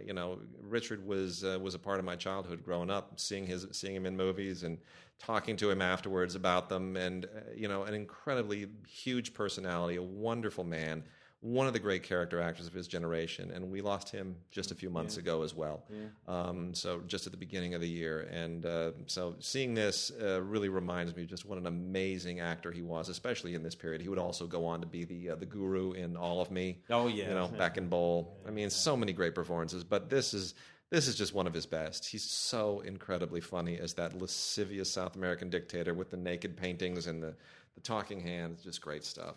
you 0.04 0.12
know 0.12 0.38
Richard 0.60 1.06
was 1.06 1.44
uh, 1.44 1.58
was 1.62 1.74
a 1.74 1.78
part 1.78 1.98
of 1.98 2.04
my 2.04 2.16
childhood 2.16 2.62
growing 2.62 2.90
up, 2.90 3.18
seeing 3.18 3.46
his 3.46 3.66
seeing 3.72 3.94
him 3.94 4.04
in 4.04 4.16
movies 4.16 4.64
and 4.64 4.76
talking 5.18 5.56
to 5.56 5.70
him 5.70 5.80
afterwards 5.80 6.34
about 6.34 6.68
them, 6.68 6.96
and 6.96 7.24
uh, 7.24 7.28
you 7.54 7.68
know 7.68 7.84
an 7.84 7.94
incredibly 7.94 8.66
huge 8.86 9.32
personality, 9.32 9.96
a 9.96 10.02
wonderful 10.02 10.64
man. 10.64 11.02
One 11.46 11.68
of 11.68 11.72
the 11.74 11.78
great 11.78 12.02
character 12.02 12.40
actors 12.40 12.66
of 12.66 12.72
his 12.72 12.88
generation, 12.88 13.52
and 13.52 13.70
we 13.70 13.80
lost 13.80 14.10
him 14.10 14.34
just 14.50 14.72
a 14.72 14.74
few 14.74 14.90
months 14.90 15.16
ago 15.16 15.42
as 15.42 15.54
well. 15.54 15.84
Um, 16.26 16.74
so 16.74 17.00
just 17.06 17.26
at 17.26 17.30
the 17.30 17.38
beginning 17.38 17.72
of 17.74 17.80
the 17.80 17.88
year, 17.88 18.28
and 18.32 18.66
uh, 18.66 18.90
so 19.06 19.36
seeing 19.38 19.72
this 19.72 20.10
uh, 20.20 20.42
really 20.42 20.68
reminds 20.68 21.14
me 21.14 21.24
just 21.24 21.46
what 21.46 21.56
an 21.56 21.66
amazing 21.66 22.40
actor 22.40 22.72
he 22.72 22.82
was, 22.82 23.08
especially 23.08 23.54
in 23.54 23.62
this 23.62 23.76
period. 23.76 24.00
He 24.02 24.08
would 24.08 24.18
also 24.18 24.48
go 24.48 24.66
on 24.66 24.80
to 24.80 24.88
be 24.88 25.04
the 25.04 25.30
uh, 25.30 25.36
the 25.36 25.46
guru 25.46 25.92
in 25.92 26.16
All 26.16 26.40
of 26.40 26.50
Me. 26.50 26.78
Oh, 26.90 27.06
yeah. 27.06 27.28
you 27.28 27.34
know, 27.34 27.46
back 27.46 27.76
in 27.76 27.88
Bowl. 27.88 28.36
I 28.44 28.50
mean, 28.50 28.68
so 28.68 28.96
many 28.96 29.12
great 29.12 29.34
performances, 29.36 29.84
but 29.84 30.10
this 30.10 30.34
is 30.34 30.54
this 30.90 31.06
is 31.06 31.14
just 31.14 31.32
one 31.32 31.46
of 31.46 31.54
his 31.54 31.66
best. 31.66 32.06
He's 32.06 32.24
so 32.24 32.80
incredibly 32.80 33.40
funny 33.40 33.78
as 33.78 33.94
that 33.94 34.18
lascivious 34.20 34.90
South 34.90 35.14
American 35.14 35.48
dictator 35.48 35.94
with 35.94 36.10
the 36.10 36.16
naked 36.16 36.56
paintings 36.56 37.06
and 37.06 37.22
the 37.22 37.36
the 37.76 37.80
talking 37.82 38.20
hands. 38.20 38.64
Just 38.64 38.80
great 38.80 39.04
stuff. 39.04 39.36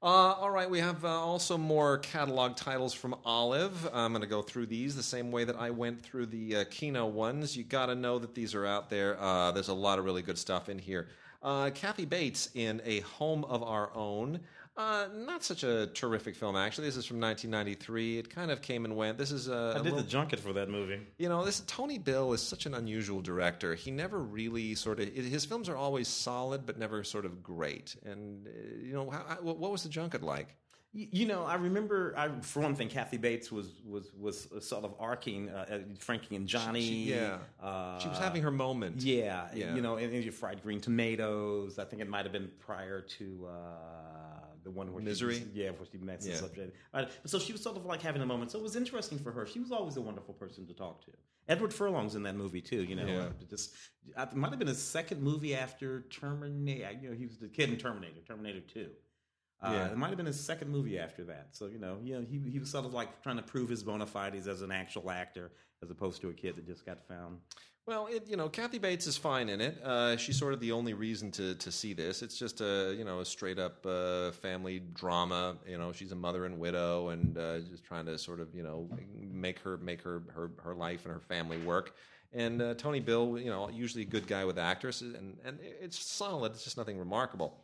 Uh, 0.00 0.06
all 0.06 0.50
right, 0.50 0.70
we 0.70 0.78
have 0.78 1.04
uh, 1.04 1.08
also 1.08 1.58
more 1.58 1.98
catalog 1.98 2.54
titles 2.54 2.94
from 2.94 3.16
Olive. 3.24 3.84
I'm 3.92 4.12
going 4.12 4.22
to 4.22 4.28
go 4.28 4.42
through 4.42 4.66
these 4.66 4.94
the 4.94 5.02
same 5.02 5.32
way 5.32 5.42
that 5.42 5.56
I 5.56 5.70
went 5.70 6.04
through 6.04 6.26
the 6.26 6.58
uh, 6.58 6.64
Kino 6.70 7.06
ones. 7.06 7.56
You 7.56 7.64
got 7.64 7.86
to 7.86 7.96
know 7.96 8.20
that 8.20 8.32
these 8.32 8.54
are 8.54 8.64
out 8.64 8.90
there. 8.90 9.20
Uh, 9.20 9.50
there's 9.50 9.66
a 9.66 9.74
lot 9.74 9.98
of 9.98 10.04
really 10.04 10.22
good 10.22 10.38
stuff 10.38 10.68
in 10.68 10.78
here. 10.78 11.08
Uh, 11.42 11.70
Kathy 11.74 12.04
Bates 12.04 12.50
in 12.54 12.80
A 12.84 13.00
Home 13.00 13.44
of 13.46 13.64
Our 13.64 13.90
Own. 13.92 14.38
Uh, 14.78 15.08
not 15.12 15.42
such 15.42 15.64
a 15.64 15.88
terrific 15.88 16.36
film, 16.36 16.54
actually. 16.54 16.86
This 16.86 16.96
is 16.96 17.04
from 17.04 17.18
1993. 17.20 18.18
It 18.20 18.30
kind 18.30 18.52
of 18.52 18.62
came 18.62 18.84
and 18.84 18.94
went. 18.96 19.18
This 19.18 19.32
is 19.32 19.48
uh, 19.48 19.72
I 19.74 19.80
a 19.80 19.82
did 19.82 19.84
little- 19.86 19.98
the 19.98 20.04
junket 20.08 20.38
for 20.38 20.52
that 20.52 20.68
movie. 20.70 21.00
you 21.18 21.28
know, 21.28 21.44
this 21.44 21.64
Tony 21.66 21.98
Bill 21.98 22.32
is 22.32 22.40
such 22.40 22.64
an 22.64 22.74
unusual 22.74 23.20
director. 23.20 23.74
He 23.74 23.90
never 23.90 24.20
really 24.20 24.76
sort 24.76 25.00
of 25.00 25.08
his 25.12 25.44
films 25.44 25.68
are 25.68 25.76
always 25.76 26.06
solid, 26.06 26.64
but 26.64 26.78
never 26.78 27.02
sort 27.02 27.24
of 27.26 27.42
great. 27.42 27.96
And 28.04 28.46
uh, 28.46 28.50
you 28.80 28.92
know, 28.94 29.10
how, 29.10 29.24
how- 29.28 29.40
what 29.42 29.72
was 29.72 29.82
the 29.82 29.88
junket 29.88 30.22
like? 30.22 30.54
You 30.94 31.26
know, 31.26 31.44
I 31.44 31.56
remember. 31.56 32.14
I, 32.16 32.28
for 32.40 32.60
one 32.62 32.74
thing, 32.74 32.88
Kathy 32.88 33.18
Bates 33.18 33.52
was 33.52 33.82
was 33.84 34.10
was 34.18 34.48
sort 34.60 34.84
of 34.84 34.94
arcing 34.98 35.50
uh, 35.50 35.66
uh, 35.70 35.78
Frankie 35.98 36.34
and 36.36 36.46
Johnny. 36.46 36.80
She- 36.80 37.10
yeah. 37.10 37.38
uh, 37.62 37.98
She 37.98 38.08
was 38.08 38.18
having 38.18 38.42
her 38.42 38.50
moment. 38.52 39.02
Yeah, 39.02 39.48
Yeah. 39.54 39.74
you 39.74 39.82
know, 39.82 39.96
and, 39.96 40.10
and 40.14 40.24
you 40.24 40.30
fried 40.32 40.62
green 40.62 40.80
tomatoes. 40.80 41.78
I 41.78 41.84
think 41.84 42.00
it 42.00 42.08
might 42.08 42.24
have 42.24 42.32
been 42.32 42.50
prior 42.60 43.02
to 43.02 43.48
uh, 43.48 43.52
the 44.68 44.76
one 44.78 44.92
where 44.92 45.02
Misery? 45.02 45.36
She, 45.36 45.46
yeah, 45.54 45.70
where 45.70 45.86
she 45.90 45.98
met 45.98 46.22
Yeah. 46.22 46.32
the 46.32 46.38
subject. 46.38 46.76
Right. 46.92 47.08
So 47.24 47.38
she 47.38 47.52
was 47.52 47.62
sort 47.62 47.76
of 47.76 47.86
like 47.86 48.02
having 48.02 48.20
a 48.22 48.26
moment. 48.26 48.50
So 48.50 48.58
it 48.58 48.62
was 48.62 48.76
interesting 48.76 49.18
for 49.18 49.32
her. 49.32 49.46
She 49.46 49.60
was 49.60 49.72
always 49.72 49.96
a 49.96 50.00
wonderful 50.02 50.34
person 50.34 50.66
to 50.66 50.74
talk 50.74 51.04
to. 51.06 51.12
Edward 51.48 51.72
Furlong's 51.72 52.14
in 52.14 52.22
that 52.24 52.36
movie 52.36 52.60
too. 52.60 52.84
You 52.84 52.96
know, 52.96 53.06
Yeah. 53.06 53.18
uh, 53.20 53.30
just 53.48 53.74
uh, 54.16 54.26
it 54.30 54.36
might 54.36 54.50
have 54.50 54.58
been 54.58 54.68
his 54.68 54.82
second 54.82 55.22
movie 55.22 55.54
after 55.54 56.02
Terminator. 56.10 56.92
You 57.00 57.10
know, 57.10 57.16
he 57.16 57.24
was 57.26 57.38
the 57.38 57.48
kid 57.48 57.70
in 57.70 57.76
Terminator, 57.78 58.20
Terminator 58.26 58.60
Two. 58.60 58.90
Uh, 59.62 59.70
Yeah. 59.72 59.88
It 59.92 59.96
might 59.96 60.08
have 60.08 60.16
been 60.18 60.26
his 60.26 60.38
second 60.38 60.68
movie 60.70 60.98
after 60.98 61.24
that. 61.24 61.48
So 61.52 61.66
you 61.66 61.78
know, 61.78 61.98
you 62.02 62.14
know, 62.16 62.26
he 62.30 62.38
he 62.50 62.58
was 62.58 62.70
sort 62.70 62.84
of 62.84 62.92
like 62.92 63.22
trying 63.22 63.36
to 63.36 63.42
prove 63.42 63.70
his 63.70 63.82
bona 63.82 64.06
fides 64.06 64.46
as 64.46 64.60
an 64.62 64.70
actual 64.70 65.10
actor, 65.10 65.50
as 65.82 65.90
opposed 65.90 66.20
to 66.20 66.28
a 66.28 66.34
kid 66.34 66.56
that 66.56 66.66
just 66.66 66.84
got 66.84 67.02
found. 67.08 67.38
Well, 67.88 68.06
it, 68.08 68.28
you 68.28 68.36
know, 68.36 68.50
Kathy 68.50 68.76
Bates 68.76 69.06
is 69.06 69.16
fine 69.16 69.48
in 69.48 69.62
it. 69.62 69.82
Uh, 69.82 70.14
she's 70.18 70.38
sort 70.38 70.52
of 70.52 70.60
the 70.60 70.72
only 70.72 70.92
reason 70.92 71.30
to 71.30 71.54
to 71.54 71.72
see 71.72 71.94
this. 71.94 72.20
It's 72.20 72.38
just 72.38 72.60
a 72.60 72.94
you 72.98 73.02
know 73.02 73.20
a 73.20 73.24
straight 73.24 73.58
up 73.58 73.86
uh, 73.86 74.30
family 74.30 74.82
drama. 74.92 75.56
You 75.66 75.78
know, 75.78 75.90
she's 75.92 76.12
a 76.12 76.14
mother 76.14 76.44
and 76.44 76.58
widow, 76.58 77.08
and 77.08 77.38
uh, 77.38 77.60
just 77.60 77.84
trying 77.84 78.04
to 78.04 78.18
sort 78.18 78.40
of 78.40 78.54
you 78.54 78.62
know 78.62 78.90
make 79.32 79.58
her 79.60 79.78
make 79.78 80.02
her 80.02 80.20
her, 80.34 80.50
her 80.62 80.74
life 80.74 81.06
and 81.06 81.14
her 81.14 81.20
family 81.20 81.56
work. 81.56 81.94
And 82.34 82.60
uh, 82.60 82.74
Tony 82.74 83.00
Bill, 83.00 83.38
you 83.38 83.48
know, 83.48 83.70
usually 83.70 84.02
a 84.02 84.06
good 84.06 84.26
guy 84.26 84.44
with 84.44 84.58
actresses, 84.58 85.14
and 85.14 85.38
and 85.42 85.58
it's 85.62 85.98
solid. 85.98 86.52
It's 86.52 86.64
just 86.64 86.76
nothing 86.76 86.98
remarkable. 86.98 87.56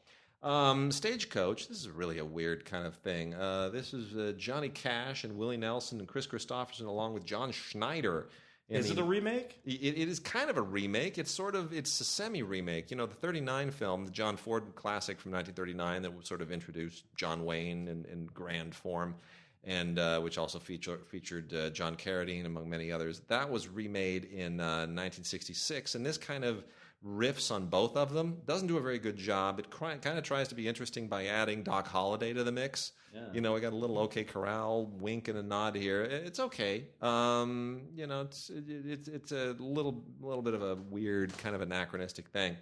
Um, 0.42 0.90
Stagecoach. 0.90 1.68
This 1.68 1.80
is 1.80 1.90
really 1.90 2.16
a 2.16 2.24
weird 2.24 2.64
kind 2.64 2.86
of 2.86 2.94
thing. 2.94 3.34
Uh, 3.34 3.68
this 3.68 3.92
is 3.92 4.16
uh, 4.16 4.32
Johnny 4.38 4.70
Cash 4.70 5.24
and 5.24 5.36
Willie 5.36 5.58
Nelson 5.58 5.98
and 5.98 6.08
Kris 6.08 6.26
Kristofferson 6.26 6.86
along 6.86 7.12
with 7.12 7.26
John 7.26 7.52
Schneider. 7.52 8.28
Is 8.68 8.90
it 8.90 8.98
a 8.98 9.04
remake? 9.04 9.60
it, 9.66 9.98
it 9.98 10.08
is 10.08 10.18
kind 10.18 10.48
of 10.48 10.56
a 10.56 10.62
remake. 10.62 11.18
It's 11.18 11.30
sort 11.30 11.54
of 11.54 11.72
it's 11.72 12.00
a 12.00 12.04
semi 12.04 12.42
remake. 12.42 12.90
You 12.90 12.96
know, 12.96 13.06
the 13.06 13.14
'39 13.14 13.70
film, 13.70 14.06
the 14.06 14.10
John 14.10 14.36
Ford 14.36 14.74
classic 14.74 15.20
from 15.20 15.32
1939, 15.32 16.02
that 16.02 16.16
was 16.16 16.26
sort 16.26 16.40
of 16.40 16.50
introduced 16.50 17.04
John 17.16 17.44
Wayne 17.44 17.88
in, 17.88 18.06
in 18.10 18.26
grand 18.26 18.74
form, 18.74 19.16
and 19.64 19.98
uh, 19.98 20.20
which 20.20 20.38
also 20.38 20.58
feature, 20.58 20.98
featured 21.08 21.52
uh, 21.52 21.70
John 21.70 21.96
Carradine 21.96 22.46
among 22.46 22.70
many 22.70 22.90
others. 22.90 23.20
That 23.28 23.50
was 23.50 23.68
remade 23.68 24.24
in 24.24 24.60
uh, 24.60 24.86
1966, 24.86 25.94
and 25.94 26.06
this 26.06 26.16
kind 26.16 26.44
of 26.44 26.64
riffs 27.04 27.50
on 27.50 27.66
both 27.66 27.96
of 27.96 28.12
them. 28.12 28.38
Doesn't 28.46 28.68
do 28.68 28.78
a 28.78 28.80
very 28.80 28.98
good 28.98 29.16
job. 29.16 29.58
It 29.58 29.70
kind 29.70 30.06
of 30.06 30.22
tries 30.24 30.48
to 30.48 30.54
be 30.54 30.66
interesting 30.66 31.08
by 31.08 31.26
adding 31.26 31.62
Doc 31.62 31.86
Holliday 31.86 32.32
to 32.32 32.44
the 32.44 32.52
mix. 32.52 32.92
You 33.32 33.40
know, 33.40 33.52
we 33.52 33.60
got 33.60 33.72
a 33.72 33.76
little 33.76 33.98
OK 33.98 34.24
Corral 34.24 34.86
wink 34.86 35.28
and 35.28 35.38
a 35.38 35.42
nod 35.42 35.76
here. 35.76 36.02
It's 36.02 36.40
okay. 36.40 36.88
Um, 37.00 37.82
you 37.94 38.08
know, 38.08 38.22
it's 38.22 38.50
it, 38.50 38.64
it's 38.68 39.08
it's 39.08 39.32
a 39.32 39.54
little 39.60 40.04
little 40.20 40.42
bit 40.42 40.54
of 40.54 40.62
a 40.62 40.74
weird 40.74 41.36
kind 41.38 41.54
of 41.54 41.60
anachronistic 41.60 42.28
thing. 42.28 42.56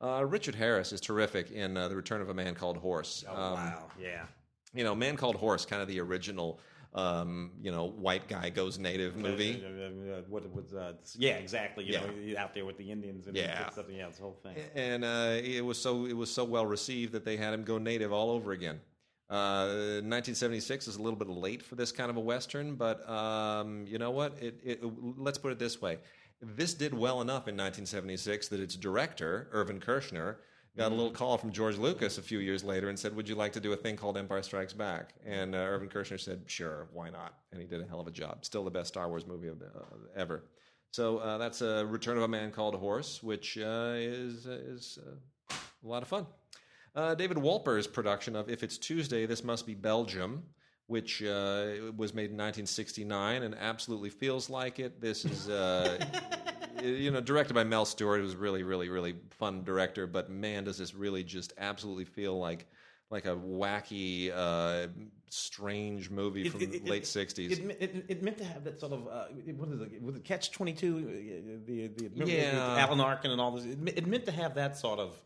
Uh, 0.00 0.24
Richard 0.24 0.54
Harris 0.54 0.92
is 0.92 1.00
terrific 1.00 1.50
in 1.50 1.76
uh, 1.76 1.88
The 1.88 1.96
Return 1.96 2.20
of 2.20 2.28
a 2.28 2.34
Man 2.34 2.54
Called 2.54 2.76
Horse. 2.76 3.24
Um, 3.28 3.36
wow. 3.36 3.90
Yeah. 4.00 4.26
You 4.74 4.84
know, 4.84 4.94
Man 4.94 5.16
Called 5.16 5.36
Horse, 5.36 5.66
kind 5.66 5.82
of 5.82 5.88
the 5.88 5.98
original. 6.00 6.60
Um, 6.96 7.50
you 7.60 7.70
know, 7.70 7.84
white 7.90 8.26
guy 8.26 8.48
goes 8.48 8.78
native 8.78 9.16
movie. 9.16 9.62
Uh, 9.62 10.22
what 10.30 10.50
was? 10.54 10.72
Uh, 10.72 10.94
yeah, 11.18 11.32
exactly. 11.34 11.84
You 11.84 11.92
Yeah. 11.92 12.06
know, 12.34 12.38
out 12.40 12.54
there 12.54 12.64
with 12.64 12.78
the 12.78 12.90
Indians 12.90 13.26
and 13.26 13.36
Yeah. 13.36 13.68
stuff. 13.70 13.84
Yeah, 13.90 14.08
this 14.08 14.18
whole 14.18 14.38
thing. 14.42 14.56
and 14.74 15.04
uh, 15.04 15.36
it 15.42 15.62
was 15.62 15.78
so 15.78 16.06
it 16.06 16.14
was 16.16 16.32
so 16.32 16.42
well 16.44 16.64
received 16.64 17.12
that 17.12 17.24
they 17.24 17.36
had 17.36 17.52
him 17.52 17.64
go 17.64 17.76
native 17.76 18.12
all 18.12 18.30
over 18.30 18.52
again. 18.52 18.80
Uh, 19.28 20.00
1976 20.04 20.88
is 20.88 20.96
a 20.96 21.02
little 21.02 21.18
bit 21.18 21.28
late 21.28 21.60
for 21.62 21.74
this 21.74 21.92
kind 21.92 22.10
of 22.10 22.16
a 22.16 22.20
western, 22.20 22.76
but 22.76 23.06
um, 23.10 23.84
you 23.86 23.98
know 23.98 24.10
what? 24.10 24.38
It, 24.40 24.58
it, 24.64 24.80
let's 25.18 25.36
put 25.36 25.52
it 25.52 25.58
this 25.58 25.82
way: 25.82 25.98
this 26.40 26.72
did 26.72 26.94
well 26.94 27.20
enough 27.20 27.46
in 27.46 27.56
1976 27.56 28.48
that 28.48 28.60
its 28.60 28.74
director 28.76 29.48
Irvin 29.52 29.80
Kershner 29.80 30.36
got 30.76 30.92
a 30.92 30.94
little 30.94 31.10
call 31.10 31.38
from 31.38 31.52
George 31.52 31.78
Lucas 31.78 32.18
a 32.18 32.22
few 32.22 32.38
years 32.38 32.62
later 32.62 32.88
and 32.88 32.98
said, 32.98 33.14
"Would 33.16 33.28
you 33.28 33.34
like 33.34 33.52
to 33.54 33.60
do 33.60 33.72
a 33.72 33.76
thing 33.76 33.96
called 33.96 34.16
Empire 34.16 34.42
Strikes 34.42 34.72
Back?" 34.72 35.14
And 35.24 35.54
uh, 35.54 35.58
Irvin 35.58 35.88
Kershner 35.88 36.20
said, 36.20 36.42
"Sure, 36.46 36.88
why 36.92 37.10
not?" 37.10 37.34
And 37.52 37.60
he 37.60 37.66
did 37.66 37.80
a 37.80 37.86
hell 37.86 38.00
of 38.00 38.06
a 38.06 38.12
job. 38.12 38.44
Still 38.44 38.64
the 38.64 38.70
best 38.70 38.88
Star 38.88 39.08
Wars 39.08 39.26
movie 39.26 39.48
of, 39.48 39.62
uh, 39.62 39.96
ever. 40.14 40.44
So 40.92 41.18
uh, 41.18 41.38
that's 41.38 41.62
a 41.62 41.84
Return 41.86 42.16
of 42.16 42.22
a 42.22 42.28
Man 42.28 42.50
Called 42.50 42.74
Horse, 42.74 43.22
which 43.22 43.58
uh, 43.58 43.94
is 43.96 44.46
is 44.46 44.98
uh, 45.06 45.54
a 45.84 45.86
lot 45.86 46.02
of 46.02 46.08
fun. 46.08 46.26
Uh, 46.94 47.14
David 47.14 47.36
Wolper's 47.36 47.86
production 47.86 48.34
of 48.34 48.48
If 48.48 48.62
It's 48.62 48.78
Tuesday, 48.78 49.26
This 49.26 49.44
Must 49.44 49.66
Be 49.66 49.74
Belgium, 49.74 50.44
which 50.86 51.22
uh, 51.22 51.92
was 51.94 52.14
made 52.14 52.30
in 52.30 52.38
1969 52.38 53.42
and 53.42 53.54
absolutely 53.54 54.08
feels 54.08 54.48
like 54.48 54.78
it. 54.78 54.98
This 54.98 55.26
is, 55.26 55.50
uh, 55.50 56.02
you 56.86 57.10
know, 57.10 57.20
directed 57.20 57.54
by 57.54 57.64
Mel 57.64 57.84
Stuart, 57.84 58.18
who's 58.18 58.34
a 58.34 58.38
really, 58.38 58.62
really, 58.62 58.88
really 58.88 59.14
fun 59.30 59.64
director. 59.64 60.06
But 60.06 60.30
man, 60.30 60.64
does 60.64 60.78
this 60.78 60.94
really 60.94 61.22
just 61.24 61.52
absolutely 61.58 62.04
feel 62.04 62.38
like 62.38 62.66
like 63.10 63.24
a 63.26 63.36
wacky, 63.36 64.32
uh, 64.34 64.88
strange 65.30 66.10
movie 66.10 66.46
It- 66.46 66.50
from 66.52 66.62
it- 66.62 66.74
it- 66.74 66.84
late 66.88 67.04
60s. 67.04 67.52
It, 67.52 68.04
it, 68.08 68.22
meant 68.22 68.36
to 68.38 68.44
have 68.44 68.64
that 68.64 68.80
sort 68.80 68.92
of 68.92 69.06
uh, 69.06 69.26
what 69.56 69.68
is 69.68 69.80
it? 69.80 70.02
Was 70.02 70.16
it 70.16 70.24
Catch 70.24 70.50
Twenty 70.50 70.72
Two? 70.72 71.62
The 71.66 71.88
the 71.88 72.08
remember 72.08 72.32
Yeah. 72.32 72.76
Alan 72.78 73.00
Arkin 73.00 73.30
and 73.30 73.40
all 73.40 73.52
this. 73.52 73.64
It, 73.64 73.78
it 73.98 74.06
meant 74.06 74.24
to 74.26 74.32
have 74.32 74.54
that 74.54 74.76
sort 74.76 74.98
of 74.98 75.16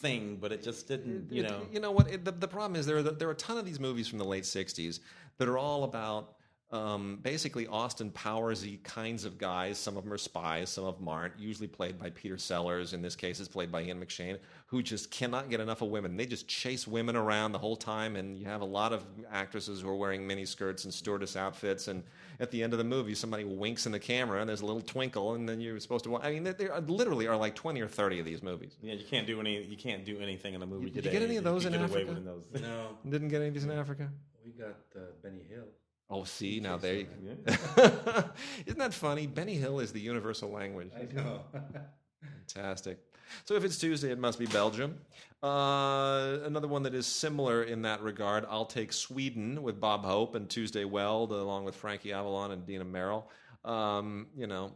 thing, 0.00 0.38
but 0.40 0.52
it 0.52 0.62
just 0.62 0.88
didn't. 0.88 1.30
You 1.30 1.42
know. 1.42 1.62
you 1.72 1.80
know 1.80 1.90
what? 1.90 2.10
It, 2.10 2.24
the, 2.24 2.32
the 2.32 2.48
problem 2.48 2.76
is 2.76 2.86
there 2.86 2.98
are 2.98 3.02
there 3.02 3.28
are 3.28 3.32
a 3.32 3.36
ton 3.36 3.58
of 3.58 3.66
these 3.66 3.80
movies 3.80 4.08
from 4.08 4.18
the 4.18 4.24
late 4.24 4.44
'60s 4.44 5.00
that 5.38 5.48
are 5.48 5.58
all 5.58 5.84
about 5.84 6.34
um, 6.70 7.18
basically 7.22 7.66
Austin 7.66 8.10
Powersy 8.10 8.82
kinds 8.82 9.24
of 9.24 9.38
guys. 9.38 9.78
Some 9.78 9.96
of 9.96 10.04
them 10.04 10.12
are 10.12 10.18
spies, 10.18 10.68
some 10.68 10.84
of 10.84 10.98
them 10.98 11.08
aren't. 11.08 11.38
Usually 11.38 11.66
played 11.68 11.98
by 11.98 12.10
Peter 12.10 12.36
Sellers. 12.36 12.92
In 12.92 13.00
this 13.00 13.16
case, 13.16 13.40
it's 13.40 13.48
played 13.48 13.72
by 13.72 13.82
Ian 13.84 13.98
McShane, 14.04 14.38
who 14.66 14.82
just 14.82 15.10
cannot 15.10 15.48
get 15.48 15.60
enough 15.60 15.80
of 15.80 15.88
women. 15.88 16.16
They 16.16 16.26
just 16.26 16.46
chase 16.46 16.86
women 16.86 17.16
around 17.16 17.52
the 17.52 17.58
whole 17.58 17.76
time, 17.76 18.16
and 18.16 18.36
you 18.36 18.44
have 18.44 18.60
a 18.60 18.66
lot 18.66 18.92
of 18.92 19.02
actresses 19.32 19.80
who 19.80 19.88
are 19.88 19.96
wearing 19.96 20.26
mini 20.26 20.44
skirts 20.44 20.84
and 20.84 20.92
stewardess 20.92 21.36
outfits. 21.36 21.88
And 21.88 22.02
at 22.38 22.50
the 22.50 22.62
end 22.62 22.74
of 22.74 22.78
the 22.78 22.84
movie, 22.84 23.14
somebody 23.14 23.44
winks 23.44 23.86
in 23.86 23.92
the 23.92 23.98
camera, 23.98 24.40
and 24.40 24.48
there's 24.48 24.60
a 24.60 24.66
little 24.66 24.82
twinkle, 24.82 25.34
and 25.34 25.48
then 25.48 25.60
you're 25.62 25.80
supposed 25.80 26.04
to. 26.04 26.10
wa- 26.10 26.20
I 26.22 26.32
mean, 26.32 26.42
there- 26.44 26.52
there 26.52 26.72
are, 26.74 26.80
literally 26.82 27.26
are 27.28 27.36
like 27.36 27.54
twenty 27.54 27.80
or 27.80 27.88
thirty 27.88 28.18
of 28.20 28.26
these 28.26 28.42
movies. 28.42 28.76
Yeah, 28.82 28.92
you 28.92 29.04
can't 29.06 29.26
do 29.26 29.40
any. 29.40 29.62
You 29.64 29.76
can't 29.78 30.04
do 30.04 30.18
anything 30.20 30.52
in 30.54 30.60
a 30.62 30.66
movie 30.66 30.90
Did 30.90 31.04
you 31.06 31.10
get 31.10 31.22
any 31.22 31.36
of 31.38 31.44
those 31.44 31.62
you 31.64 31.68
in 31.70 31.72
get 31.72 31.82
Africa? 31.82 32.12
with 32.12 32.24
those. 32.26 32.60
No, 32.60 32.88
Didn't 33.08 33.28
get 33.28 33.38
any 33.38 33.48
of 33.48 33.54
these 33.54 33.64
in 33.64 33.70
Africa. 33.70 34.10
we 34.44 34.50
got 34.52 34.76
uh, 34.96 35.00
Benny 35.22 35.42
Hill. 35.48 35.64
Oh, 36.10 36.24
see 36.24 36.58
now 36.60 36.78
there 36.78 36.94
you 36.94 37.06
Yeah. 37.22 37.56
go. 37.76 38.24
Isn't 38.66 38.78
that 38.78 38.94
funny? 38.94 39.26
Benny 39.26 39.54
Hill 39.54 39.80
is 39.80 39.92
the 39.92 40.00
universal 40.00 40.50
language. 40.50 40.90
I 40.96 41.12
know. 41.14 41.42
Fantastic. 42.54 42.98
So 43.44 43.54
if 43.56 43.64
it's 43.64 43.76
Tuesday, 43.78 44.10
it 44.10 44.18
must 44.18 44.38
be 44.38 44.46
Belgium. 44.46 44.98
Uh, 45.42 46.38
another 46.44 46.66
one 46.66 46.82
that 46.84 46.94
is 46.94 47.06
similar 47.06 47.62
in 47.64 47.82
that 47.82 48.00
regard. 48.02 48.46
I'll 48.48 48.64
take 48.64 48.90
Sweden 48.92 49.62
with 49.62 49.78
Bob 49.80 50.04
Hope 50.04 50.34
and 50.34 50.48
Tuesday 50.48 50.84
Weld, 50.86 51.30
along 51.32 51.64
with 51.64 51.74
Frankie 51.76 52.12
Avalon 52.12 52.52
and 52.52 52.66
Dina 52.66 52.84
Merrill. 52.84 53.30
Um, 53.66 54.28
you 54.34 54.46
know, 54.46 54.72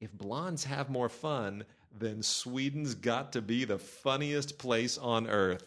if 0.00 0.12
blondes 0.12 0.64
have 0.64 0.90
more 0.90 1.08
fun, 1.08 1.64
then 1.98 2.22
Sweden's 2.22 2.94
got 2.94 3.32
to 3.32 3.40
be 3.40 3.64
the 3.64 3.78
funniest 3.78 4.58
place 4.58 4.98
on 4.98 5.26
earth. 5.28 5.64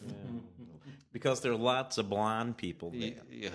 because 1.12 1.40
there 1.40 1.50
are 1.52 1.56
lots 1.56 1.98
of 1.98 2.08
blonde 2.08 2.56
people 2.56 2.90
there. 2.90 3.14
Yeah, 3.30 3.48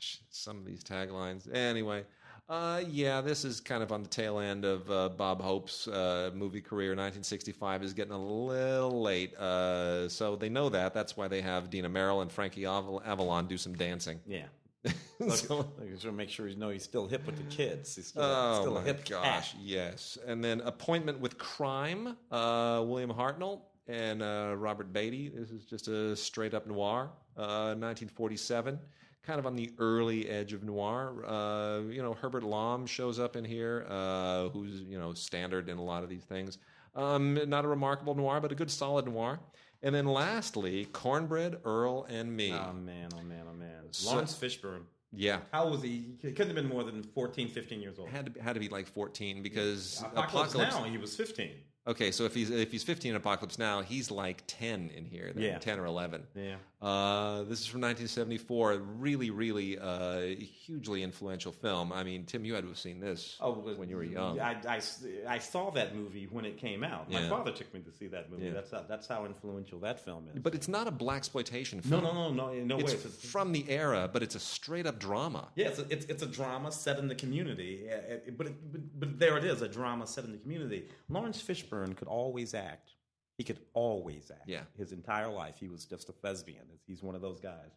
gosh, 0.00 0.20
some 0.30 0.58
of 0.58 0.64
these 0.64 0.82
taglines. 0.82 1.52
Anyway, 1.54 2.04
uh, 2.48 2.82
yeah, 2.88 3.20
this 3.20 3.44
is 3.44 3.60
kind 3.60 3.82
of 3.82 3.92
on 3.92 4.02
the 4.02 4.08
tail 4.08 4.38
end 4.38 4.64
of 4.64 4.90
uh, 4.90 5.08
Bob 5.10 5.40
Hope's 5.42 5.86
uh, 5.88 6.30
movie 6.34 6.60
career. 6.62 6.90
1965 6.90 7.82
is 7.82 7.92
getting 7.92 8.12
a 8.14 8.18
little 8.24 9.02
late, 9.02 9.34
uh, 9.36 10.08
so 10.08 10.36
they 10.36 10.48
know 10.48 10.68
that. 10.70 10.94
That's 10.94 11.16
why 11.16 11.28
they 11.28 11.42
have 11.42 11.70
Dina 11.70 11.88
Merrill 11.88 12.22
and 12.22 12.32
Frankie 12.32 12.62
Aval- 12.62 13.06
Avalon 13.06 13.46
do 13.46 13.58
some 13.58 13.74
dancing. 13.74 14.20
Yeah. 14.26 14.46
So- 15.28 15.70
just 15.86 16.02
to 16.04 16.12
make 16.12 16.30
sure 16.30 16.48
you 16.48 16.56
know 16.56 16.70
he's 16.70 16.82
still 16.84 17.06
hip 17.06 17.26
with 17.26 17.36
the 17.36 17.54
kids. 17.54 17.94
He's 17.94 18.06
still, 18.06 18.22
Oh 18.24 18.60
still 18.62 18.78
a 18.78 18.82
hip 18.82 19.06
gosh, 19.06 19.52
cat. 19.52 19.60
yes. 19.60 20.16
And 20.26 20.42
then 20.42 20.62
Appointment 20.62 21.20
with 21.20 21.36
Crime, 21.36 22.16
uh, 22.30 22.82
William 22.86 23.10
Hartnell 23.12 23.60
and 23.86 24.22
uh, 24.22 24.54
Robert 24.56 24.94
Beatty. 24.94 25.28
This 25.28 25.50
is 25.50 25.66
just 25.66 25.88
a 25.88 26.16
straight 26.16 26.54
up 26.54 26.66
noir, 26.66 27.10
uh, 27.36 27.74
1947. 27.76 28.78
Kind 29.22 29.38
of 29.38 29.46
on 29.46 29.54
the 29.54 29.70
early 29.78 30.28
edge 30.28 30.52
of 30.54 30.64
noir. 30.64 31.24
Uh, 31.26 31.80
you 31.90 32.02
know, 32.02 32.14
Herbert 32.14 32.42
Lom 32.42 32.86
shows 32.86 33.18
up 33.18 33.36
in 33.36 33.44
here, 33.44 33.84
uh, 33.88 34.48
who's 34.48 34.80
you 34.82 34.98
know 34.98 35.12
standard 35.12 35.68
in 35.68 35.76
a 35.78 35.82
lot 35.84 36.02
of 36.02 36.08
these 36.08 36.24
things. 36.24 36.58
Um, 36.94 37.38
not 37.48 37.64
a 37.64 37.68
remarkable 37.68 38.14
noir, 38.14 38.40
but 38.40 38.50
a 38.50 38.54
good 38.54 38.70
solid 38.70 39.06
noir. 39.06 39.38
And 39.82 39.94
then 39.94 40.06
lastly, 40.06 40.86
Cornbread, 40.86 41.58
Earl, 41.64 42.04
and 42.08 42.34
Me. 42.34 42.52
Oh 42.52 42.72
man, 42.72 43.08
oh 43.14 43.22
man, 43.22 43.44
oh 43.48 43.54
man. 43.54 43.84
So- 43.92 44.10
Laurence 44.10 44.34
Fishburne. 44.34 44.82
yeah, 45.12 45.40
How 45.52 45.64
old 45.64 45.72
was 45.72 45.82
he? 45.82 46.14
He 46.22 46.32
couldn't 46.32 46.48
have 46.48 46.56
been 46.56 46.68
more 46.68 46.84
than 46.84 47.02
14, 47.02 47.48
15 47.48 47.80
years 47.80 47.98
old. 47.98 48.08
had 48.08 48.24
to 48.26 48.30
be, 48.32 48.40
had 48.40 48.54
to 48.54 48.60
be 48.60 48.68
like 48.68 48.86
14 48.86 49.42
because 49.42 50.02
Apocalypse, 50.14 50.54
Now, 50.54 50.84
he 50.84 50.98
was 50.98 51.14
15. 51.16 51.50
Okay, 51.86 52.10
so 52.10 52.24
if 52.24 52.34
he's 52.34 52.50
if 52.50 52.70
he's 52.70 52.82
15 52.84 53.10
in 53.10 53.16
Apocalypse 53.16 53.58
Now, 53.58 53.80
he's 53.80 54.10
like 54.10 54.42
10 54.46 54.90
in 54.94 55.04
here, 55.04 55.32
then, 55.34 55.42
Yeah. 55.44 55.58
10 55.58 55.78
or 55.78 55.86
11. 55.86 56.26
Yeah. 56.34 56.56
Uh, 56.82 57.42
this 57.42 57.60
is 57.60 57.66
from 57.66 57.82
1974. 57.82 58.76
Really, 58.98 59.28
really 59.30 59.78
uh, 59.78 60.20
hugely 60.64 61.02
influential 61.02 61.52
film. 61.52 61.92
I 61.92 62.02
mean, 62.04 62.24
Tim, 62.24 62.42
you 62.44 62.54
had 62.54 62.62
to 62.62 62.68
have 62.68 62.78
seen 62.78 63.00
this 63.00 63.36
Oh, 63.40 63.52
when 63.52 63.90
you 63.90 63.96
were 63.96 64.02
young. 64.02 64.40
I, 64.40 64.56
I, 64.66 64.80
I 65.28 65.38
saw 65.38 65.70
that 65.72 65.94
movie 65.94 66.26
when 66.30 66.46
it 66.46 66.56
came 66.56 66.82
out. 66.82 67.10
My 67.10 67.20
Yeah. 67.20 67.28
father 67.28 67.52
took 67.52 67.72
me 67.74 67.80
to 67.80 67.92
see 67.92 68.06
that 68.08 68.30
movie. 68.30 68.46
Yeah. 68.46 68.52
That's 68.52 68.70
how, 68.70 68.84
that's 68.88 69.06
how 69.06 69.26
influential 69.26 69.78
that 69.80 70.00
film 70.02 70.28
is. 70.34 70.40
But 70.40 70.54
it's 70.54 70.68
not 70.68 70.88
a 70.88 70.90
black 70.90 71.18
exploitation 71.18 71.82
no, 71.84 72.00
film. 72.00 72.04
no, 72.04 72.32
no, 72.32 72.52
no, 72.54 72.64
no 72.64 72.78
It's 72.78 72.92
way. 72.94 72.98
It's 73.04 73.26
from 73.30 73.52
the 73.52 73.68
era, 73.68 74.08
but 74.10 74.22
it's 74.22 74.34
a 74.34 74.40
straight 74.40 74.86
up 74.86 74.98
drama. 74.98 75.48
yeah, 75.56 75.68
it's 75.68 75.80
a, 75.80 75.86
it's, 75.90 76.06
it's 76.06 76.22
a 76.22 76.26
drama 76.26 76.72
set 76.72 76.98
in 76.98 77.08
the 77.08 77.14
community. 77.14 77.88
Uh, 77.90 77.94
uh, 77.94 78.16
But, 78.38 78.46
it, 78.46 78.72
but 78.72 78.80
but 79.00 79.18
there 79.18 79.36
it 79.36 79.44
is, 79.44 79.60
a 79.60 79.68
drama 79.68 80.06
set 80.06 80.24
in 80.24 80.32
the 80.32 80.38
community. 80.38 80.84
Laurence 81.10 81.42
Fishburne 81.42 81.94
could 81.94 82.08
always 82.08 82.54
act. 82.54 82.92
He 83.40 83.44
could 83.44 83.60
always 83.72 84.30
act. 84.30 84.46
Yeah. 84.46 84.64
His 84.76 84.92
entire 84.92 85.30
life, 85.30 85.54
he 85.58 85.68
was 85.68 85.86
just 85.86 86.10
a 86.10 86.12
thespian. 86.12 86.66
He's 86.86 87.02
one 87.02 87.14
of 87.14 87.22
those 87.22 87.40
guys. 87.40 87.70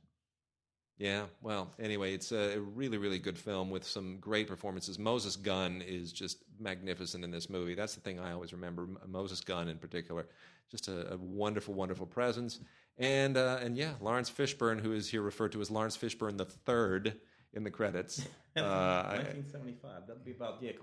Yeah, 0.97 1.23
well, 1.41 1.71
anyway, 1.79 2.13
it's 2.13 2.33
a 2.33 2.59
really, 2.59 2.97
really 2.97 3.17
good 3.17 3.37
film 3.37 3.69
with 3.69 3.85
some 3.85 4.17
great 4.19 4.49
performances. 4.49 4.99
Moses 4.99 5.37
Gunn 5.37 5.81
is 5.81 6.11
just 6.11 6.39
magnificent 6.59 7.23
in 7.23 7.31
this 7.31 7.49
movie. 7.49 7.75
That's 7.75 7.95
the 7.95 8.01
thing 8.01 8.19
I 8.19 8.33
always 8.33 8.51
remember. 8.51 8.89
Moses 9.07 9.39
Gunn, 9.39 9.69
in 9.69 9.77
particular, 9.77 10.27
just 10.69 10.89
a, 10.89 11.13
a 11.13 11.17
wonderful, 11.17 11.73
wonderful 11.73 12.07
presence. 12.07 12.59
And 12.97 13.37
uh, 13.37 13.59
and 13.61 13.77
yeah, 13.77 13.93
Laurence 14.01 14.29
Fishburne, 14.29 14.81
who 14.81 14.91
is 14.91 15.07
here 15.07 15.21
referred 15.21 15.53
to 15.53 15.61
as 15.61 15.71
Laurence 15.71 15.95
Fishburne 15.95 16.37
the 16.37 16.43
third 16.43 17.21
in 17.53 17.63
the 17.63 17.71
credits. 17.71 18.27
Uh, 18.55 19.17
1975. 19.17 20.05
That'd 20.05 20.23
be 20.23 20.33
about 20.33 20.61
yeah. 20.61 20.73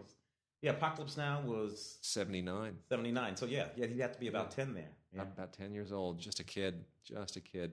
Yeah, 0.62 0.72
Apocalypse 0.72 1.16
Now 1.16 1.40
was 1.44 1.98
79, 2.02 2.76
79. 2.88 3.36
So 3.36 3.46
yeah, 3.46 3.66
yeah, 3.76 3.86
he'd 3.86 4.00
have 4.00 4.12
to 4.12 4.20
be 4.20 4.28
about 4.28 4.50
10 4.50 4.74
there. 4.74 4.84
Yeah. 5.14 5.22
about 5.22 5.52
10 5.52 5.72
years 5.74 5.92
old, 5.92 6.18
just 6.20 6.38
a 6.40 6.44
kid, 6.44 6.84
just 7.04 7.36
a 7.36 7.40
kid. 7.40 7.72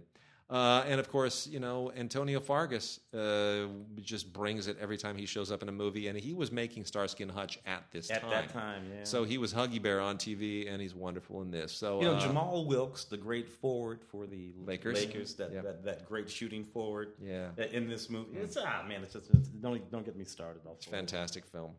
Uh, 0.50 0.82
and 0.88 0.98
of 0.98 1.10
course, 1.12 1.46
you 1.46 1.60
know, 1.60 1.92
Antonio 1.98 2.40
Fargas 2.40 3.02
uh, 3.14 3.66
just 4.00 4.32
brings 4.32 4.68
it 4.68 4.78
every 4.80 4.96
time 4.96 5.18
he 5.18 5.26
shows 5.26 5.52
up 5.52 5.62
in 5.62 5.68
a 5.68 5.74
movie. 5.74 6.08
And 6.08 6.18
he 6.18 6.34
was 6.34 6.54
making 6.54 6.86
Starsky 6.86 7.24
and 7.24 7.32
Hutch 7.32 7.60
at 7.66 7.84
this 7.92 8.10
At 8.10 8.22
time. 8.22 8.30
that 8.32 8.50
time, 8.54 8.84
yeah. 8.90 9.04
So 9.04 9.26
he 9.26 9.38
was 9.38 9.54
Huggy 9.54 9.82
Bear 9.82 10.00
on 10.00 10.18
TV, 10.18 10.72
and 10.72 10.82
he's 10.82 10.96
wonderful 10.96 11.42
in 11.42 11.52
this. 11.52 11.74
So 11.74 12.00
You 12.00 12.08
know, 12.08 12.14
uh, 12.16 12.20
Jamal 12.22 12.66
Wilkes, 12.66 13.04
the 13.04 13.18
great 13.18 13.50
forward 13.50 14.02
for 14.02 14.26
the 14.26 14.54
Lakers. 14.66 14.96
Lakers 15.06 15.34
that, 15.36 15.52
Yep. 15.52 15.64
that, 15.64 15.84
that 15.84 16.06
great 16.06 16.30
shooting 16.30 16.64
forward 16.64 17.12
Yeah. 17.22 17.50
uh, 17.60 17.64
in 17.64 17.90
this 17.90 18.10
movie. 18.10 18.38
It's 18.38 18.56
ah 18.56 18.86
man, 18.88 19.04
it's 19.04 19.14
just 19.14 19.30
it's, 19.34 19.50
don't 19.50 19.92
don't 19.92 20.06
get 20.06 20.16
me 20.16 20.24
started. 20.24 20.62
Also, 20.66 20.90
fantastic 20.90 21.46
film. 21.46 21.74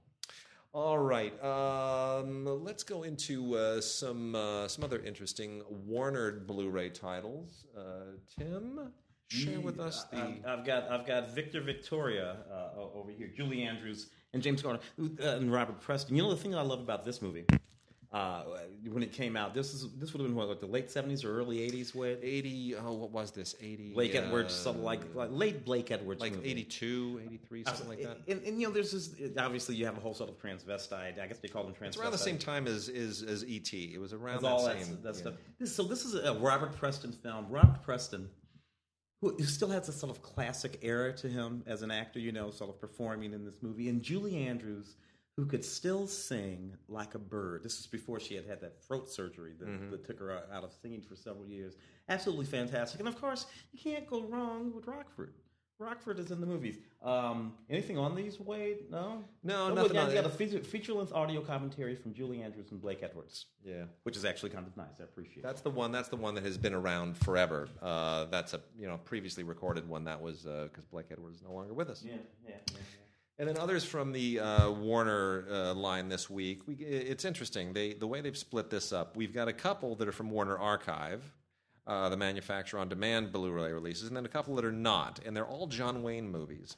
All 0.74 0.98
right, 0.98 1.32
um, 1.42 2.44
let's 2.62 2.82
go 2.82 3.02
into 3.02 3.56
uh, 3.56 3.80
some 3.80 4.34
uh, 4.34 4.68
some 4.68 4.84
other 4.84 5.00
interesting 5.00 5.62
Warner 5.86 6.40
Blu-ray 6.40 6.90
titles. 6.90 7.64
Uh, 7.76 8.16
Tim, 8.38 8.92
share 9.28 9.60
with 9.60 9.80
us 9.80 10.04
the. 10.12 10.42
I've, 10.46 10.66
got 10.66 10.90
I've 10.90 11.06
got 11.06 11.34
Victor 11.34 11.62
Victoria 11.62 12.36
uh, 12.52 12.80
over 12.94 13.10
here, 13.10 13.30
Julie 13.34 13.62
Andrews 13.62 14.10
and 14.34 14.42
James 14.42 14.60
Garner 14.60 14.80
uh, 15.00 15.36
and 15.36 15.50
Robert 15.50 15.80
Preston. 15.80 16.14
You 16.14 16.22
know 16.22 16.30
the 16.30 16.36
thing 16.36 16.54
I 16.54 16.60
love 16.60 16.80
about 16.80 17.04
this 17.04 17.22
movie. 17.22 17.46
Uh, 18.10 18.42
when 18.86 19.02
it 19.02 19.12
came 19.12 19.36
out, 19.36 19.52
this 19.52 19.74
is 19.74 19.86
this 19.98 20.14
would 20.14 20.20
have 20.20 20.28
been 20.28 20.34
what, 20.34 20.48
like 20.48 20.60
the 20.60 20.66
late 20.66 20.90
seventies 20.90 21.24
or 21.24 21.38
early 21.38 21.60
eighties 21.62 21.94
with 21.94 22.18
80 22.22 22.76
oh 22.76 22.92
what 22.94 23.10
was 23.10 23.32
this 23.32 23.54
80 23.60 23.92
Blake 23.92 24.14
uh, 24.14 24.20
Edwards, 24.20 24.54
something 24.54 24.82
like, 24.82 25.14
like 25.14 25.28
late 25.30 25.62
Blake 25.62 25.90
Edwards, 25.90 26.18
like 26.18 26.32
movie. 26.32 26.50
82 26.52 27.20
83 27.26 27.64
something 27.64 27.88
like 27.88 28.02
that 28.02 28.18
And, 28.26 28.42
and, 28.44 28.58
you 28.58 28.66
know, 28.66 28.72
there's 28.72 28.92
this. 28.92 29.10
Obviously, 29.36 29.74
you 29.74 29.84
have 29.84 29.98
a 29.98 30.00
whole 30.00 30.14
set 30.14 30.26
of 30.26 30.40
transvestite. 30.40 31.20
I 31.20 31.26
guess 31.26 31.38
they 31.40 31.48
call 31.48 31.64
them 31.64 31.74
transvestite. 31.74 31.86
it's 31.86 31.96
around 31.98 32.12
the 32.12 32.18
same 32.18 32.38
time 32.38 32.66
as 32.66 32.88
is 32.88 33.22
as 33.22 33.42
et 33.42 33.74
it 33.74 34.00
was 34.00 34.14
around 34.14 34.40
that 34.40 34.48
all 34.48 34.64
that, 34.64 34.82
same 34.82 34.98
that 35.02 35.14
yeah. 35.14 35.20
stuff. 35.20 35.34
This, 35.58 35.76
so 35.76 35.82
this 35.82 36.06
is 36.06 36.14
a 36.14 36.32
Robert 36.32 36.74
Preston 36.78 37.12
film. 37.12 37.44
Robert 37.50 37.82
Preston, 37.82 38.30
who, 39.20 39.34
who 39.36 39.44
still 39.44 39.68
has 39.68 39.86
a 39.90 39.92
sort 39.92 40.10
of 40.10 40.22
classic 40.22 40.78
era 40.80 41.12
to 41.12 41.28
him 41.28 41.62
as 41.66 41.82
an 41.82 41.90
actor, 41.90 42.20
you 42.20 42.32
know, 42.32 42.50
sort 42.50 42.70
of 42.70 42.80
performing 42.80 43.34
in 43.34 43.44
this 43.44 43.58
movie, 43.60 43.90
and 43.90 44.02
Julie 44.02 44.46
Andrews, 44.46 44.96
who 45.38 45.46
could 45.46 45.64
still 45.64 46.04
sing 46.08 46.74
like 46.88 47.14
a 47.14 47.18
bird. 47.18 47.62
This 47.62 47.78
is 47.78 47.86
before 47.86 48.18
she 48.18 48.34
had 48.34 48.44
had 48.44 48.60
that 48.60 48.82
throat 48.82 49.08
surgery 49.08 49.52
that, 49.60 49.68
Mm-hmm. 49.68 49.90
that 49.92 50.04
took 50.04 50.18
her 50.18 50.32
out- 50.32 50.50
out 50.52 50.64
of 50.64 50.72
singing 50.82 51.00
for 51.00 51.14
several 51.14 51.46
years. 51.46 51.76
Absolutely 52.08 52.44
fantastic, 52.46 52.98
and 52.98 53.08
of 53.08 53.20
course, 53.20 53.46
you 53.70 53.78
can't 53.78 54.04
go 54.08 54.22
wrong 54.24 54.74
with 54.74 54.88
Rockford. 54.88 55.34
Rockford 55.78 56.18
is 56.18 56.32
in 56.32 56.40
the 56.40 56.46
movies. 56.46 56.78
Um, 57.04 57.54
anything 57.70 57.96
on 57.98 58.16
these, 58.16 58.40
Wade? 58.40 58.90
No, 58.90 59.22
No, 59.44 59.66
Oh, 59.66 59.74
nothing 59.74 59.94
Yeah, 59.94 60.06
on- 60.06 60.12
yeah, 60.12 60.22
the 60.22 60.28
feature, 60.28 60.58
feature-length 60.58 61.12
audio 61.12 61.40
commentary 61.40 61.94
from 61.94 62.12
Julie 62.14 62.42
Andrews 62.42 62.72
and 62.72 62.80
Blake 62.80 63.04
Edwards 63.04 63.46
yeah 63.62 63.84
which 64.02 64.16
is 64.16 64.24
actually 64.24 64.50
kind 64.50 64.66
of 64.66 64.76
nice. 64.76 64.98
I 65.00 65.04
appreciate. 65.04 65.38
it. 65.38 65.42
That's 65.44 65.60
the 65.60 65.70
one. 65.70 65.92
That's 65.92 66.08
the 66.08 66.16
one 66.16 66.34
that 66.34 66.44
has 66.44 66.58
been 66.58 66.74
around 66.74 67.16
forever. 67.16 67.68
Uh, 67.80 68.24
that's 68.24 68.54
a 68.54 68.60
you 68.76 68.88
know 68.88 68.98
previously 69.04 69.44
recorded 69.44 69.88
one 69.88 70.02
that 70.04 70.20
was 70.20 70.42
because 70.42 70.84
Blake 70.86 71.06
Edwards 71.12 71.36
is 71.36 71.42
no 71.44 71.52
longer 71.52 71.74
with 71.74 71.90
us. 71.90 72.02
Yeah, 72.04 72.14
yeah, 72.44 72.54
yeah. 72.72 72.78
And 73.38 73.48
then 73.48 73.56
others 73.56 73.84
from 73.84 74.10
the 74.10 74.40
uh, 74.40 74.70
Warner 74.70 75.46
uh, 75.48 75.74
line 75.74 76.08
this 76.08 76.28
week. 76.28 76.66
We, 76.66 76.74
it's 76.74 77.24
interesting. 77.24 77.72
They 77.72 77.92
the 77.92 78.06
way 78.06 78.20
they've 78.20 78.36
split 78.36 78.68
this 78.68 78.92
up. 78.92 79.16
We've 79.16 79.32
got 79.32 79.46
a 79.46 79.52
couple 79.52 79.94
that 79.96 80.08
are 80.08 80.12
from 80.12 80.30
Warner 80.30 80.58
Archive, 80.58 81.22
uh, 81.86 82.08
the 82.08 82.16
manufacturer 82.16 82.80
on 82.80 82.88
demand 82.88 83.32
Blu-ray 83.32 83.72
releases, 83.72 84.08
and 84.08 84.16
then 84.16 84.24
a 84.24 84.28
couple 84.28 84.56
that 84.56 84.64
are 84.64 84.72
not, 84.72 85.20
and 85.24 85.36
they're 85.36 85.46
all 85.46 85.68
John 85.68 86.02
Wayne 86.02 86.28
movies. 86.28 86.76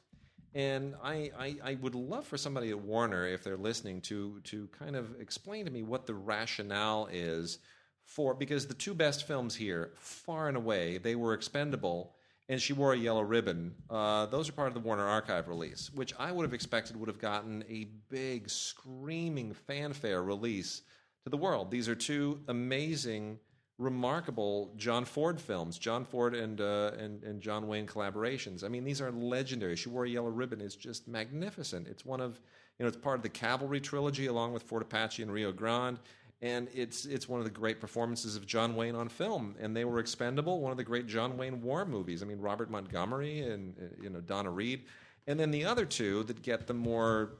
And 0.52 0.96
I, 1.02 1.30
I, 1.38 1.56
I 1.64 1.74
would 1.76 1.94
love 1.94 2.26
for 2.26 2.36
somebody 2.36 2.70
at 2.70 2.78
Warner, 2.78 3.26
if 3.26 3.42
they're 3.42 3.56
listening, 3.56 4.02
to 4.02 4.40
to 4.44 4.68
kind 4.78 4.96
of 4.96 5.18
explain 5.18 5.64
to 5.64 5.70
me 5.70 5.82
what 5.82 6.06
the 6.06 6.14
rationale 6.14 7.08
is 7.10 7.58
for 8.04 8.34
because 8.34 8.66
the 8.66 8.74
two 8.74 8.92
best 8.92 9.26
films 9.26 9.54
here, 9.54 9.92
far 9.96 10.48
and 10.48 10.56
away, 10.56 10.98
they 10.98 11.14
were 11.14 11.32
expendable, 11.32 12.16
and 12.50 12.60
she 12.60 12.72
wore 12.72 12.92
a 12.92 12.98
yellow 12.98 13.22
ribbon. 13.22 13.72
Uh, 13.88 14.26
those 14.26 14.48
are 14.48 14.52
part 14.52 14.66
of 14.66 14.74
the 14.74 14.80
Warner 14.80 15.06
Archive 15.06 15.46
release, 15.46 15.88
which 15.94 16.12
I 16.18 16.32
would 16.32 16.42
have 16.42 16.52
expected 16.52 16.96
would 16.96 17.08
have 17.08 17.20
gotten 17.20 17.62
a 17.68 17.84
big, 18.08 18.50
screaming 18.50 19.54
fanfare 19.54 20.20
release 20.24 20.82
to 21.22 21.30
the 21.30 21.36
world. 21.36 21.70
These 21.70 21.88
are 21.88 21.94
two 21.94 22.40
amazing 22.48 23.38
remarkable 23.78 24.74
John 24.76 25.04
Ford 25.04 25.40
films, 25.40 25.78
John 25.78 26.04
Ford 26.04 26.34
and, 26.34 26.60
uh, 26.60 26.90
and 26.98 27.22
and 27.22 27.40
John 27.40 27.68
Wayne 27.68 27.86
collaborations. 27.86 28.64
I 28.64 28.68
mean, 28.68 28.82
these 28.82 29.00
are 29.00 29.12
legendary. 29.12 29.76
She 29.76 29.88
wore 29.88 30.04
a 30.04 30.08
yellow 30.08 30.28
ribbon 30.28 30.60
is 30.60 30.74
just 30.74 31.06
magnificent. 31.06 31.86
It's 31.86 32.04
one 32.04 32.20
of 32.20 32.40
you 32.78 32.84
know 32.84 32.88
it's 32.88 32.96
part 32.96 33.16
of 33.16 33.22
the 33.22 33.28
Cavalry 33.28 33.80
trilogy 33.80 34.26
along 34.26 34.54
with 34.54 34.64
Fort 34.64 34.82
Apache 34.82 35.22
and 35.22 35.32
Rio 35.32 35.52
Grande, 35.52 36.00
and 36.42 36.68
it's 36.74 37.04
it's 37.04 37.28
one 37.28 37.40
of 37.40 37.44
the 37.44 37.50
great 37.50 37.80
performances 37.80 38.36
of 38.36 38.46
John 38.46 38.74
Wayne 38.74 38.94
on 38.94 39.08
film. 39.08 39.54
And 39.60 39.76
they 39.76 39.84
were 39.84 39.98
expendable. 39.98 40.60
One 40.60 40.70
of 40.70 40.78
the 40.78 40.84
great 40.84 41.06
John 41.06 41.36
Wayne 41.36 41.60
war 41.60 41.84
movies. 41.84 42.22
I 42.22 42.26
mean, 42.26 42.40
Robert 42.40 42.70
Montgomery 42.70 43.40
and 43.40 43.74
uh, 43.78 44.02
you 44.02 44.10
know 44.10 44.20
Donna 44.20 44.50
Reed. 44.50 44.82
And 45.26 45.38
then 45.38 45.50
the 45.50 45.64
other 45.64 45.84
two 45.84 46.24
that 46.24 46.42
get 46.42 46.66
the 46.66 46.74
more, 46.74 47.34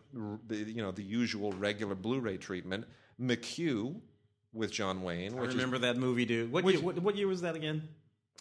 the, 0.46 0.56
you 0.56 0.82
know, 0.82 0.92
the 0.92 1.02
usual 1.02 1.50
regular 1.52 1.94
Blu-ray 1.94 2.36
treatment, 2.36 2.84
McQ 3.20 3.96
with 4.52 4.70
John 4.70 5.02
Wayne, 5.02 5.36
I 5.36 5.40
which 5.40 5.50
is 5.50 5.54
remember 5.56 5.78
that 5.78 5.96
movie, 5.96 6.24
dude. 6.24 6.52
What, 6.52 6.62
which- 6.62 6.76
year, 6.76 6.84
what, 6.84 6.98
what 7.00 7.16
year 7.16 7.26
was 7.26 7.40
that 7.40 7.56
again? 7.56 7.88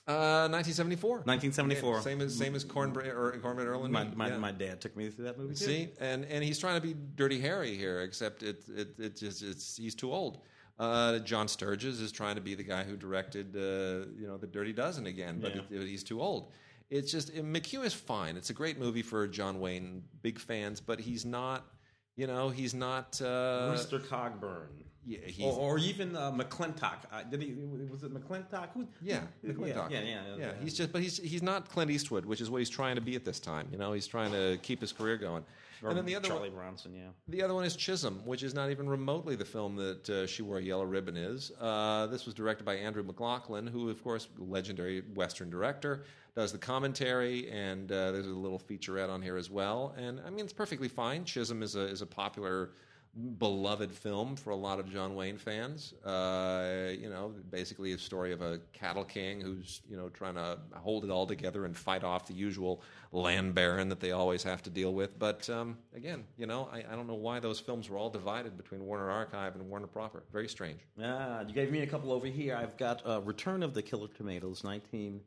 Uh, 0.10 0.50
1974. 0.50 1.10
1974. 1.26 1.94
Yeah, 1.96 2.02
same 2.02 2.22
as 2.22 2.36
same 2.36 2.56
as 2.56 2.64
Cornbread 2.64 3.08
or 3.08 3.32
Cornbread 3.42 3.68
Earl 3.68 3.84
and 3.84 3.94
My, 3.94 4.06
me. 4.06 4.12
my, 4.16 4.28
Yeah. 4.30 4.38
my 4.38 4.52
dad 4.52 4.82
took 4.82 4.98
me 4.98 5.10
through 5.10 5.26
that 5.26 5.38
movie 5.38 5.54
too. 5.54 5.66
See, 5.66 5.90
and 6.00 6.26
and 6.26 6.44
he's 6.44 6.58
trying 6.58 6.82
to 6.82 6.86
be 6.86 6.96
Dirty 7.16 7.40
Harry 7.40 7.78
here, 7.78 8.02
except 8.02 8.42
it 8.42 8.64
it 8.76 8.96
it 8.98 9.16
just 9.16 9.44
it's 9.44 9.78
he's 9.78 9.94
too 9.94 10.12
old. 10.12 10.40
Uh, 10.80 11.20
John 11.20 11.48
Sturges 11.48 12.00
is 12.02 12.12
trying 12.12 12.36
to 12.36 12.42
be 12.42 12.56
the 12.56 12.64
guy 12.64 12.84
who 12.84 12.96
directed 12.98 13.56
uh, 13.56 14.10
you 14.20 14.26
know 14.28 14.38
the 14.38 14.48
Dirty 14.48 14.74
Dozen 14.74 15.06
again, 15.08 15.40
but 15.40 15.56
Yeah. 15.56 15.62
it, 15.82 15.88
he's 15.88 16.04
too 16.04 16.22
old. 16.22 16.52
It's 16.90 17.12
just 17.12 17.36
McQ 17.36 17.86
is 17.86 17.94
fine. 17.94 18.36
It's 18.36 18.50
a 18.50 18.54
great 18.54 18.80
movie 18.80 19.04
for 19.04 19.28
John 19.28 19.60
Wayne 19.60 20.02
big 20.24 20.40
fans, 20.40 20.82
but 20.82 21.00
he's 21.00 21.24
not. 21.26 21.68
You 22.16 22.26
know, 22.28 22.50
he's 22.50 22.74
not. 22.74 23.22
Uh, 23.22 23.76
Mr. 23.78 24.00
Cogburn. 24.04 24.68
Yeah, 25.10 25.48
Or, 25.48 25.54
or 25.54 25.80
even 25.80 26.16
uh, 26.16 26.32
McLintock. 26.32 26.98
Uh, 27.12 27.24
did 27.24 27.42
he? 27.42 27.56
Was 27.90 28.04
it 28.04 28.14
McLintock? 28.14 28.70
Who, 28.74 28.88
Yeah, 29.02 29.22
McLintock. 29.44 29.90
Yeah, 29.90 30.02
yeah, 30.02 30.04
yeah, 30.04 30.36
yeah. 30.38 30.52
He's 30.62 30.76
just, 30.76 30.92
but 30.92 31.02
he's 31.02 31.18
he's 31.18 31.42
not 31.42 31.68
Clint 31.68 31.90
Eastwood, 31.90 32.26
which 32.26 32.42
is 32.42 32.52
what 32.52 32.60
he's 32.60 32.70
trying 32.70 32.94
to 32.94 33.02
be 33.02 33.16
at 33.16 33.26
this 33.26 33.40
time. 33.40 33.68
You 33.72 33.80
know, 33.80 33.94
he's 33.94 34.06
trying 34.06 34.32
to 34.34 34.60
keep 34.62 34.82
his 34.82 34.92
career 34.92 35.18
going. 35.18 35.44
Or 35.82 35.90
and 35.90 35.98
then 35.98 36.06
the 36.06 36.16
other 36.16 36.28
Charlie 36.28 36.50
one, 36.50 36.60
Bronson. 36.60 36.94
Yeah. 36.94 37.08
the 37.30 37.42
other 37.42 37.54
one 37.54 37.64
is 37.64 37.76
Chisum, 37.76 38.24
which 38.26 38.44
is 38.44 38.54
not 38.54 38.70
even 38.70 38.88
remotely 38.88 39.36
the 39.36 39.46
film 39.46 39.76
that 39.78 40.10
uh, 40.10 40.28
She 40.28 40.42
Wore 40.42 40.58
a 40.58 40.62
Yellow 40.62 40.84
Ribbon 40.84 41.16
is. 41.16 41.52
Uh, 41.60 42.06
this 42.08 42.26
was 42.26 42.36
directed 42.36 42.66
by 42.66 42.76
Andrew 42.76 43.04
McLaglen, 43.04 43.70
who, 43.70 43.90
of 43.90 44.04
course, 44.04 44.28
legendary 44.38 45.02
Western 45.16 45.50
director, 45.50 46.04
does 46.36 46.52
the 46.52 46.58
commentary, 46.58 47.50
and 47.50 47.92
uh, 47.92 48.12
there's 48.12 48.28
a 48.28 48.30
little 48.30 48.60
featurette 48.60 49.10
on 49.10 49.22
here 49.22 49.38
as 49.38 49.50
well. 49.50 49.96
And 49.98 50.20
I 50.26 50.30
mean, 50.30 50.44
it's 50.44 50.54
perfectly 50.54 50.90
fine. 50.90 51.24
Chisum 51.24 51.64
is 51.64 51.76
a 51.76 51.88
is 51.88 52.02
a 52.02 52.06
popular, 52.06 52.72
beloved 53.38 53.92
film 53.92 54.36
for 54.36 54.52
a 54.52 54.56
lot 54.56 54.80
of 54.80 54.90
John 54.90 55.16
Wayne 55.16 55.38
fans. 55.38 55.94
Uh, 56.06 56.90
you 56.98 57.10
know, 57.10 57.34
basically 57.50 57.92
a 57.94 57.98
story 57.98 58.32
of 58.32 58.42
a 58.42 58.60
cattle 58.72 59.04
king 59.04 59.42
who's 59.42 59.82
you 59.90 59.98
know 59.98 60.10
trying 60.10 60.36
to 60.36 60.58
hold 60.74 61.04
it 61.04 61.10
all 61.10 61.26
together 61.26 61.66
and 61.66 61.76
fight 61.76 62.04
off 62.04 62.28
the 62.28 62.34
usual 62.34 62.82
land 63.12 63.56
baron 63.56 63.90
that 63.90 64.00
they 64.00 64.12
always 64.12 64.44
have 64.44 64.62
to 64.64 64.70
deal 64.70 64.94
with. 64.94 65.18
But 65.18 65.50
um, 65.50 65.78
again, 65.96 66.24
you 66.38 66.46
know, 66.46 66.70
I, 66.72 66.80
I 66.80 66.96
don't 66.96 67.08
know 67.08 67.16
why 67.16 67.40
those 67.40 67.60
films 67.60 67.90
were 67.90 67.98
all 67.98 68.10
divided 68.10 68.56
between 68.58 68.86
Warner 68.86 69.10
Archive 69.10 69.56
and 69.56 69.68
Warner 69.70 69.88
Proper. 69.88 70.24
Very 70.32 70.48
strange. 70.48 70.80
Ah, 71.02 71.42
you 71.42 71.54
gave 71.54 71.72
me 71.72 71.82
a 71.82 71.88
couple 71.88 72.12
over 72.12 72.28
here. 72.28 72.56
I've 72.56 72.78
got 72.78 73.06
uh, 73.06 73.22
Return 73.22 73.64
of 73.64 73.74
the 73.74 73.82
Killer 73.82 74.08
Tomatoes, 74.16 74.64
19, 74.64 75.20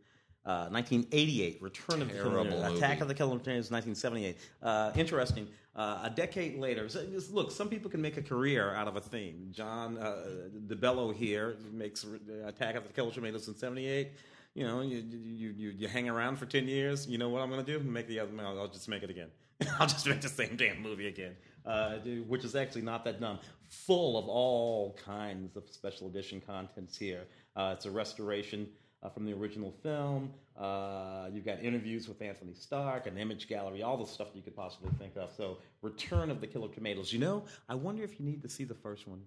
uh, 0.46 0.68
1988. 0.68 1.60
Return 1.60 2.02
of 2.02 2.08
the 2.08 2.14
Killer 2.14 2.44
Tomatoes. 2.44 2.78
Attack 2.78 3.00
of 3.00 3.08
the 3.08 3.14
Killer 3.14 3.38
Tomatoes, 3.38 3.70
1978. 3.70 4.36
Uh, 4.62 4.92
interesting. 4.96 5.48
Uh, 5.74 6.00
a 6.02 6.10
decade 6.10 6.58
later, 6.58 6.86
so 6.86 7.02
look, 7.30 7.50
some 7.50 7.68
people 7.70 7.90
can 7.90 8.02
make 8.02 8.18
a 8.18 8.22
career 8.22 8.74
out 8.74 8.86
of 8.86 8.96
a 8.96 9.00
theme. 9.00 9.48
John 9.52 9.96
uh, 9.96 10.48
DeBello 10.66 11.14
here 11.14 11.56
makes 11.72 12.04
uh, 12.04 12.46
Attack 12.46 12.74
of 12.74 12.86
the 12.86 12.92
Killer 12.92 13.10
Tomatoes 13.10 13.48
in 13.48 13.56
78. 13.56 14.10
You 14.54 14.66
know, 14.66 14.82
you, 14.82 14.98
you, 14.98 15.54
you, 15.56 15.70
you 15.70 15.88
hang 15.88 16.10
around 16.10 16.36
for 16.36 16.44
10 16.44 16.68
years. 16.68 17.08
You 17.08 17.16
know 17.16 17.30
what 17.30 17.40
I'm 17.40 17.48
going 17.48 17.64
to 17.64 17.78
do? 17.78 17.82
Make 17.82 18.06
the 18.06 18.20
other, 18.20 18.30
I'll, 18.40 18.60
I'll 18.60 18.68
just 18.68 18.86
make 18.86 19.02
it 19.02 19.08
again. 19.08 19.28
I'll 19.78 19.86
just 19.86 20.06
make 20.06 20.20
the 20.20 20.28
same 20.28 20.56
damn 20.56 20.82
movie 20.82 21.08
again, 21.08 21.36
uh, 21.64 21.94
which 22.26 22.44
is 22.44 22.54
actually 22.54 22.82
not 22.82 23.04
that 23.04 23.18
dumb. 23.20 23.38
Full 23.68 24.18
of 24.18 24.28
all 24.28 24.94
kinds 25.04 25.56
of 25.56 25.64
special 25.70 26.06
edition 26.08 26.42
contents 26.46 26.98
here. 26.98 27.24
Uh, 27.56 27.72
it's 27.74 27.86
a 27.86 27.90
restoration 27.90 28.68
uh, 29.02 29.08
from 29.08 29.24
the 29.24 29.32
original 29.32 29.72
film. 29.82 30.30
Uh, 30.56 31.28
you've 31.32 31.44
got 31.44 31.62
interviews 31.62 32.08
with 32.08 32.20
Anthony 32.22 32.52
Starke, 32.52 33.06
an 33.06 33.18
image 33.18 33.48
gallery, 33.48 33.82
all 33.82 33.96
the 33.96 34.06
stuff 34.06 34.28
you 34.34 34.42
could 34.42 34.54
possibly 34.54 34.90
think 34.98 35.16
of. 35.16 35.32
So, 35.36 35.58
Return 35.80 36.30
of 36.30 36.40
the 36.40 36.46
Killer 36.46 36.68
Tomatoes. 36.68 37.12
You 37.12 37.18
know, 37.18 37.44
I 37.68 37.74
wonder 37.74 38.02
if 38.04 38.18
you 38.20 38.26
need 38.26 38.42
to 38.42 38.48
see 38.48 38.64
the 38.64 38.74
first 38.74 39.08
one 39.08 39.20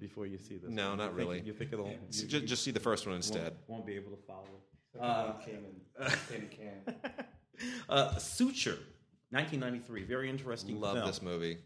before 0.00 0.26
you 0.26 0.38
see 0.38 0.56
this. 0.56 0.70
No, 0.70 0.90
one. 0.90 0.98
not 0.98 1.04
You 1.04 1.08
think- 1.10 1.18
really. 1.18 1.40
You 1.42 1.52
think 1.52 1.72
it'll 1.72 1.94
So 2.10 2.22
you- 2.22 2.28
ju- 2.28 2.38
you 2.40 2.46
just 2.46 2.62
see 2.64 2.70
the 2.70 2.80
first 2.80 3.06
one 3.06 3.12
won't, 3.14 3.24
instead. 3.24 3.56
won't 3.68 3.86
be 3.86 3.94
able 3.94 4.10
to 4.10 4.22
follow. 4.26 4.44
Uh, 5.00 5.32
came 5.44 5.64
in 5.64 6.06
tin 6.28 6.48
can. 6.48 6.94
Uh, 7.88 8.16
Suture, 8.18 8.78
1993. 9.30 10.04
Very 10.04 10.28
interesting. 10.30 10.80
Love 10.80 10.94
film. 10.96 11.06
this 11.06 11.22
movie. 11.22 11.58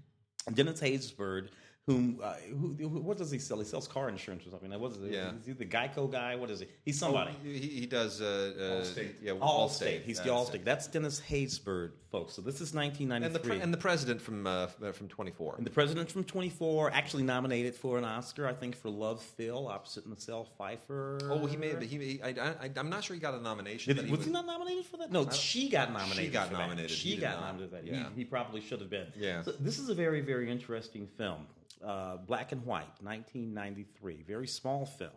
Dennis 0.53 0.81
Haysbert, 0.81 1.49
whom 1.89 2.21
uh, 2.23 2.35
who, 2.61 2.77
who, 2.79 3.01
what 3.01 3.17
does 3.17 3.31
he 3.31 3.39
sell? 3.39 3.59
He 3.59 3.65
sells 3.65 3.89
car 3.89 4.11
insurance 4.11 4.47
or 4.47 4.51
something. 4.51 4.71
What 4.79 4.93
is 4.93 5.03
it? 5.03 5.11
Yeah. 5.11 5.33
Is 5.41 5.47
he 5.47 5.53
the 5.53 5.65
Geico 5.65 6.11
guy? 6.13 6.37
What 6.37 6.51
is 6.51 6.61
he? 6.61 6.67
He's 6.85 6.99
somebody. 6.99 7.31
Oh, 7.35 7.49
he, 7.49 7.59
he 7.59 7.87
does. 7.87 8.21
Uh, 8.21 8.53
uh, 8.59 8.83
Allstate. 8.83 9.15
Yeah, 9.23 9.33
Allstate. 9.33 10.03
He's 10.03 10.21
the 10.21 10.29
Allstate. 10.29 10.65
That's 10.65 10.87
Dennis 10.87 11.19
Haysbert, 11.31 11.93
folks. 12.13 12.35
So 12.35 12.43
this 12.43 12.61
is 12.61 12.75
1993. 12.75 13.25
And 13.25 13.35
the 13.35 13.39
pre- 13.39 13.61
and 13.63 13.73
the 13.73 13.79
president 13.79 14.21
from 14.21 14.47
uh, 14.47 14.67
from 14.93 15.09
24. 15.09 15.55
And 15.57 15.67
the 15.67 15.71
president 15.71 16.13
from 16.13 16.25
24 16.25 16.93
actually 16.93 17.23
nominated 17.23 17.75
for 17.75 17.97
an 17.97 18.05
Oscar, 18.05 18.47
I 18.47 18.53
think, 18.53 18.77
for 18.77 18.91
Love 18.91 19.23
Field, 19.23 19.67
opposite 19.69 20.07
Michelle 20.07 20.47
Pfeiffer. 20.59 21.19
Oh, 21.25 21.47
he 21.47 21.57
made. 21.57 21.83
He, 21.83 21.97
he 21.97 22.23
I, 22.23 22.29
I, 22.29 22.71
I'm 22.77 22.91
not 22.91 23.03
sure 23.03 23.15
he 23.15 23.21
got 23.21 23.33
a 23.33 23.41
nomination. 23.41 23.97
Did, 23.97 24.03
but 24.11 24.19
was 24.19 24.27
he 24.27 24.31
not 24.31 24.45
nominated 24.45 24.85
for 24.85 24.99
that? 24.99 25.11
No, 25.11 25.31
she 25.31 25.71
got 25.71 25.91
nominated. 25.91 26.27
She 26.27 26.31
got 26.31 26.49
for 26.49 26.55
that. 26.55 26.61
nominated. 26.61 26.91
She 26.91 27.09
He 27.11 27.17
got 27.17 27.41
nominated. 27.41 27.71
For 27.71 27.77
that. 27.77 27.87
Yeah. 27.87 28.09
He, 28.15 28.21
he 28.21 28.25
probably 28.27 28.61
should 28.61 28.81
have 28.81 28.91
been. 28.91 29.07
Yeah. 29.17 29.41
So 29.41 29.53
this 29.53 29.79
is 29.79 29.89
a 29.89 29.95
very, 29.95 30.21
very 30.21 30.51
interesting 30.51 31.09
film. 31.17 31.47
Uh, 31.85 32.17
black 32.17 32.53
and 32.53 32.65
white, 32.65 32.91
1993. 33.01 34.23
Very 34.27 34.47
small 34.47 34.85
film. 34.85 35.11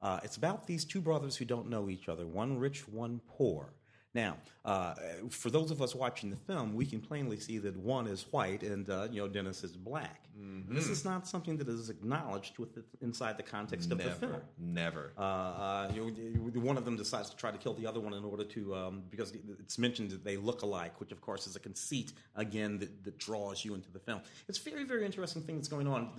Uh, 0.00 0.20
it's 0.22 0.36
about 0.36 0.66
these 0.66 0.84
two 0.84 1.00
brothers 1.00 1.36
who 1.36 1.44
don't 1.44 1.68
know 1.68 1.88
each 1.88 2.08
other. 2.08 2.26
One 2.26 2.58
rich, 2.58 2.86
one 2.86 3.20
poor. 3.28 3.72
Now, 4.18 4.36
uh, 4.64 4.94
for 5.30 5.48
those 5.48 5.70
of 5.70 5.80
us 5.80 5.94
watching 5.94 6.28
the 6.28 6.40
film, 6.50 6.74
we 6.74 6.84
can 6.84 7.00
plainly 7.00 7.38
see 7.38 7.58
that 7.58 7.76
one 7.76 8.08
is 8.08 8.26
white 8.32 8.64
and 8.64 8.90
uh, 8.90 9.06
you 9.12 9.20
know 9.20 9.28
Dennis 9.28 9.62
is 9.62 9.76
black. 9.76 10.24
Mm-hmm. 10.36 10.74
This 10.74 10.88
is 10.88 11.04
not 11.04 11.28
something 11.28 11.56
that 11.58 11.68
is 11.68 11.88
acknowledged 11.88 12.58
with 12.58 12.74
the, 12.74 12.82
inside 13.00 13.36
the 13.36 13.44
context 13.44 13.92
of 13.92 13.98
the 13.98 14.10
film. 14.10 14.42
Never, 14.58 15.12
never. 15.12 15.12
Uh, 15.16 15.22
uh, 15.22 15.92
you 15.94 16.00
know, 16.00 16.60
one 16.60 16.76
of 16.76 16.84
them 16.84 16.96
decides 16.96 17.30
to 17.30 17.36
try 17.36 17.52
to 17.52 17.58
kill 17.58 17.74
the 17.74 17.86
other 17.86 18.00
one 18.00 18.12
in 18.12 18.24
order 18.24 18.44
to, 18.56 18.74
um, 18.74 19.02
because 19.08 19.32
it's 19.60 19.78
mentioned 19.78 20.10
that 20.10 20.24
they 20.24 20.36
look 20.36 20.62
alike, 20.62 20.98
which 21.00 21.12
of 21.12 21.20
course 21.20 21.46
is 21.46 21.54
a 21.54 21.60
conceit 21.60 22.12
again 22.34 22.78
that, 22.80 23.04
that 23.04 23.18
draws 23.18 23.64
you 23.64 23.74
into 23.74 23.90
the 23.92 24.00
film. 24.00 24.20
It's 24.48 24.58
a 24.58 24.70
very, 24.70 24.84
very 24.84 25.04
interesting 25.04 25.42
thing 25.42 25.56
that's 25.56 25.68
going 25.68 25.86
on. 25.86 26.10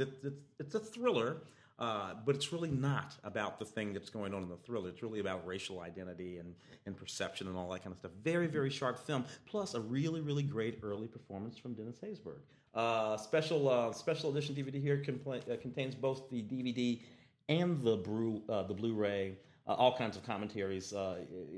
It's 0.59 0.75
a 0.75 0.79
thriller, 0.79 1.41
uh, 1.79 2.13
but 2.25 2.35
it's 2.35 2.51
really 2.51 2.69
not 2.69 3.15
about 3.23 3.57
the 3.57 3.65
thing 3.65 3.93
that's 3.93 4.09
going 4.09 4.33
on 4.33 4.43
in 4.43 4.49
the 4.49 4.57
thriller. 4.57 4.89
It's 4.89 5.01
really 5.01 5.21
about 5.21 5.47
racial 5.47 5.79
identity 5.79 6.37
and, 6.37 6.53
and 6.85 6.95
perception 6.95 7.47
and 7.47 7.57
all 7.57 7.69
that 7.69 7.83
kind 7.83 7.93
of 7.93 7.99
stuff. 7.99 8.11
Very, 8.21 8.47
very 8.47 8.69
sharp 8.69 8.99
film, 8.99 9.23
plus 9.45 9.73
a 9.75 9.79
really, 9.79 10.19
really 10.19 10.43
great 10.43 10.79
early 10.83 11.07
performance 11.07 11.57
from 11.57 11.73
Dennis 11.73 11.97
Haysbert. 12.03 12.41
Uh, 12.75 13.17
special 13.17 13.69
uh, 13.69 13.91
special 13.93 14.29
edition 14.29 14.53
DVD 14.53 14.79
here 14.79 14.97
compla- 14.97 15.49
uh, 15.51 15.57
contains 15.57 15.95
both 15.95 16.29
the 16.29 16.43
DVD 16.43 17.01
and 17.47 17.81
the 17.81 17.97
brew, 17.97 18.43
uh, 18.49 18.61
the 18.63 18.73
Blu-ray, 18.73 19.37
uh, 19.65 19.73
all 19.73 19.97
kinds 19.97 20.15
of 20.15 20.23
commentaries, 20.23 20.93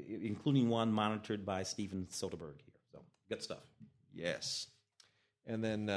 including 0.08 0.70
one 0.70 0.92
monitored 0.92 1.46
by 1.46 1.64
Steven 1.64 2.08
Soderbergh 2.10 2.62
here. 2.64 2.80
So 2.94 3.00
good 3.28 3.42
stuff. 3.44 3.64
yes. 4.14 4.68
And 5.48 5.64
then, 5.64 5.88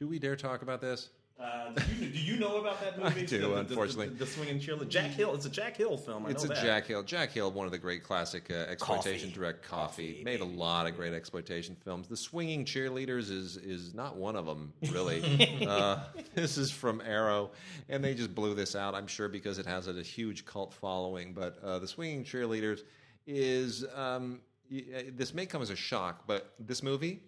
do 0.00 0.08
we 0.08 0.18
dare 0.18 0.34
talk 0.34 0.62
about 0.62 0.80
this? 0.80 1.10
Uh, 1.42 1.70
do, 1.70 1.94
you, 1.96 2.10
do 2.12 2.18
you 2.18 2.36
know 2.38 2.58
about 2.58 2.80
that 2.80 2.98
movie? 3.02 3.26
do, 3.26 3.40
The- 3.40 3.48
the- 3.48 3.54
unfortunately. 3.56 4.08
the, 4.08 4.24
the, 4.24 4.26
swinging 4.26 4.60
cheerleader. 4.60 4.88
Jack 4.88 5.10
Hill. 5.10 5.34
It's 5.34 5.44
a 5.46 5.50
Jack 5.50 5.76
Hill 5.76 5.96
film. 5.96 6.26
I 6.26 6.30
It's 6.30 6.44
a 6.44 6.48
that. 6.48 6.62
Jack 6.62 6.86
Hill. 6.86 7.02
Jack 7.02 7.30
Hill, 7.32 7.50
one 7.50 7.66
of 7.66 7.72
the 7.72 7.78
great 7.78 8.04
classic 8.04 8.48
uh, 8.50 8.54
exploitation 8.54 9.28
Coffy. 9.30 9.40
direct 9.40 9.62
Coffy, 9.64 10.12
Coffy, 10.12 10.24
made 10.24 10.40
a 10.40 10.44
lot 10.44 10.86
of 10.86 10.94
great 10.94 11.12
exploitation 11.12 11.74
films. 11.84 12.06
The 12.06 12.16
Swinging 12.16 12.64
Cheerleaders 12.64 13.30
is 13.30 13.56
is 13.56 13.92
not 13.94 14.16
one 14.16 14.36
of 14.36 14.46
them, 14.46 14.72
really. 14.92 15.66
uh, 15.68 16.00
this 16.34 16.58
is 16.58 16.70
from 16.70 17.00
Arrow, 17.00 17.50
and 17.88 18.04
they 18.04 18.14
just 18.14 18.34
blew 18.34 18.54
this 18.54 18.76
out. 18.76 18.94
I'm 18.94 19.06
sure 19.08 19.28
because 19.28 19.58
it 19.58 19.66
has 19.66 19.88
a, 19.88 19.92
a 19.92 20.02
huge 20.02 20.44
cult 20.44 20.72
following. 20.72 21.32
But 21.32 21.58
uh, 21.64 21.78
the 21.80 21.88
Swinging 21.88 22.22
Cheerleaders 22.24 22.82
is 23.26 23.84
um, 23.94 24.40
y- 24.70 24.84
uh, 24.96 25.02
this 25.16 25.34
may 25.34 25.46
come 25.46 25.62
as 25.62 25.70
a 25.70 25.76
shock, 25.76 26.24
but 26.26 26.52
this 26.60 26.82
movie 26.82 27.20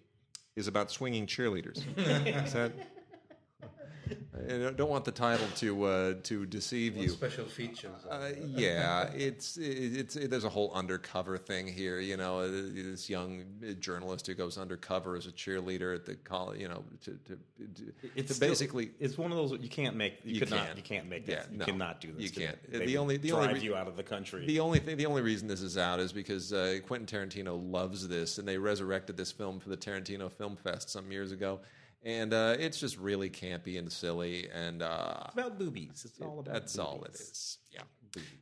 is 0.55 0.67
about 0.67 0.89
swinging 0.89 1.27
cheerleaders. 1.27 1.77
Is 2.45 2.53
that- 2.53 2.71
I 4.49 4.71
don't- 4.71 4.89
want 4.89 5.05
the 5.05 5.11
title 5.11 5.47
to 5.57 5.83
uh, 5.85 6.13
to 6.23 6.45
deceive 6.45 6.95
you. 6.95 7.09
special 7.09 7.45
features? 7.45 8.05
Uh, 8.09 8.31
yeah, 8.45 9.09
it's 9.15 9.57
it's 9.57 10.15
it, 10.15 10.29
there's 10.29 10.43
a 10.43 10.49
whole 10.49 10.71
undercover 10.73 11.37
thing 11.37 11.67
here. 11.67 11.99
You 11.99 12.17
know, 12.17 12.39
uh, 12.39 12.47
this 12.51 13.09
young 13.09 13.43
journalist 13.79 14.27
who 14.27 14.35
goes 14.35 14.57
undercover 14.57 15.15
as 15.15 15.25
a 15.25 15.31
cheerleader 15.31 15.95
at 15.95 16.05
the 16.05 16.15
college. 16.15 16.59
You 16.61 16.67
know, 16.67 16.83
to 17.05 17.11
to, 17.11 17.35
to, 17.35 17.93
It's 18.15 18.27
to 18.29 18.33
still- 18.35 18.49
basically. 18.49 18.91
it's 18.99 19.17
one 19.17 19.31
of 19.31 19.37
those 19.37 19.59
you 19.59 19.69
can't 19.69 19.95
make. 19.95 20.19
You, 20.23 20.35
You 20.35 20.39
could 20.41 20.49
can't. 20.49 20.77
You 20.77 20.83
can't 20.83 21.09
make 21.09 21.25
this. 21.25 21.35
Yeah, 21.35 21.51
you 21.51 21.57
no, 21.57 21.65
cannot 21.65 21.99
do 22.01 22.11
this. 22.11 22.23
you 22.23 22.45
can't. 22.45 22.57
The 22.71 22.97
only- 22.97 23.17
the 23.17 23.29
drive 23.29 23.47
only 23.49 23.53
re- 23.59 23.65
you 23.65 23.75
out 23.75 23.87
of 23.87 23.95
the 23.97 24.03
country. 24.03 24.45
The 24.45 24.59
only 24.59 24.79
thing, 24.79 24.97
the 24.97 25.05
only 25.07 25.21
reason 25.23 25.47
this 25.47 25.61
is 25.61 25.77
out 25.77 25.99
is 25.99 26.13
because 26.13 26.53
uh, 26.53 26.77
Quentin 26.85 27.07
Tarantino 27.07 27.59
loves 27.71 28.07
this, 28.07 28.37
and 28.37 28.47
they 28.47 28.57
resurrected 28.57 29.17
this 29.17 29.31
film 29.31 29.59
for 29.59 29.69
the 29.69 29.77
Tarantino 29.77 30.31
Film 30.31 30.55
Fest 30.55 30.89
some 30.89 31.11
years 31.11 31.31
ago, 31.31 31.59
and 32.05 32.33
uh, 32.33 32.55
it's 32.59 32.79
just 32.79 32.97
really 32.97 33.29
campy 33.29 33.77
and 33.79 33.91
silly, 33.91 34.47
and 34.53 34.81
uh, 34.81 35.23
it's 35.25 35.33
about 35.33 35.57
boobies. 35.59 36.05
It's 36.05 36.21
all 36.21 36.39
about. 36.39 36.53
that's 36.53 36.77
all 36.77 37.03
it 37.03 37.11
boobies. 37.13 37.57
Yeah, 37.73 37.81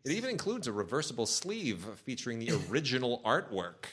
it 0.05 0.11
even 0.11 0.29
includes 0.29 0.67
a 0.67 0.71
reversible 0.71 1.25
sleeve 1.25 1.83
featuring 2.05 2.39
the 2.39 2.51
original 2.69 3.21
artwork 3.25 3.85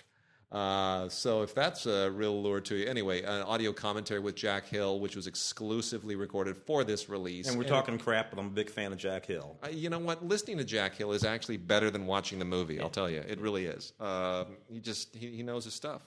Uh, 0.52 1.08
so 1.08 1.42
if 1.42 1.54
that's 1.54 1.86
a 1.86 2.10
real 2.10 2.42
lure 2.42 2.60
to 2.60 2.74
you, 2.74 2.86
anyway, 2.86 3.22
an 3.22 3.42
audio 3.42 3.72
commentary 3.72 4.18
with 4.18 4.34
Jack 4.34 4.66
Hill, 4.66 4.98
which 4.98 5.14
was 5.14 5.28
exclusively 5.28 6.16
recorded 6.16 6.56
for 6.66 6.82
this 6.82 7.08
release. 7.08 7.48
And 7.48 7.56
we're 7.56 7.68
talking 7.68 7.96
crap, 7.98 8.30
but 8.30 8.38
I'm 8.40 8.46
a 8.46 8.50
big 8.50 8.68
fan 8.68 8.90
of 8.90 8.98
Jack 8.98 9.26
Hill. 9.26 9.56
Uh, 9.62 9.68
you 9.70 9.88
know 9.90 10.00
what? 10.00 10.26
Listening 10.26 10.58
to 10.58 10.64
Jack 10.64 10.96
Hill 10.96 11.12
is 11.12 11.24
actually 11.24 11.56
better 11.56 11.88
than 11.88 12.04
watching 12.04 12.40
the 12.40 12.44
movie. 12.44 12.80
I'll 12.80 12.90
tell 12.90 13.08
you, 13.08 13.22
it 13.28 13.40
really 13.40 13.66
is. 13.66 13.92
Uh, 14.00 14.44
he 14.68 14.80
just 14.80 15.14
he, 15.14 15.28
he 15.28 15.42
knows 15.44 15.64
his 15.64 15.74
stuff. 15.74 16.02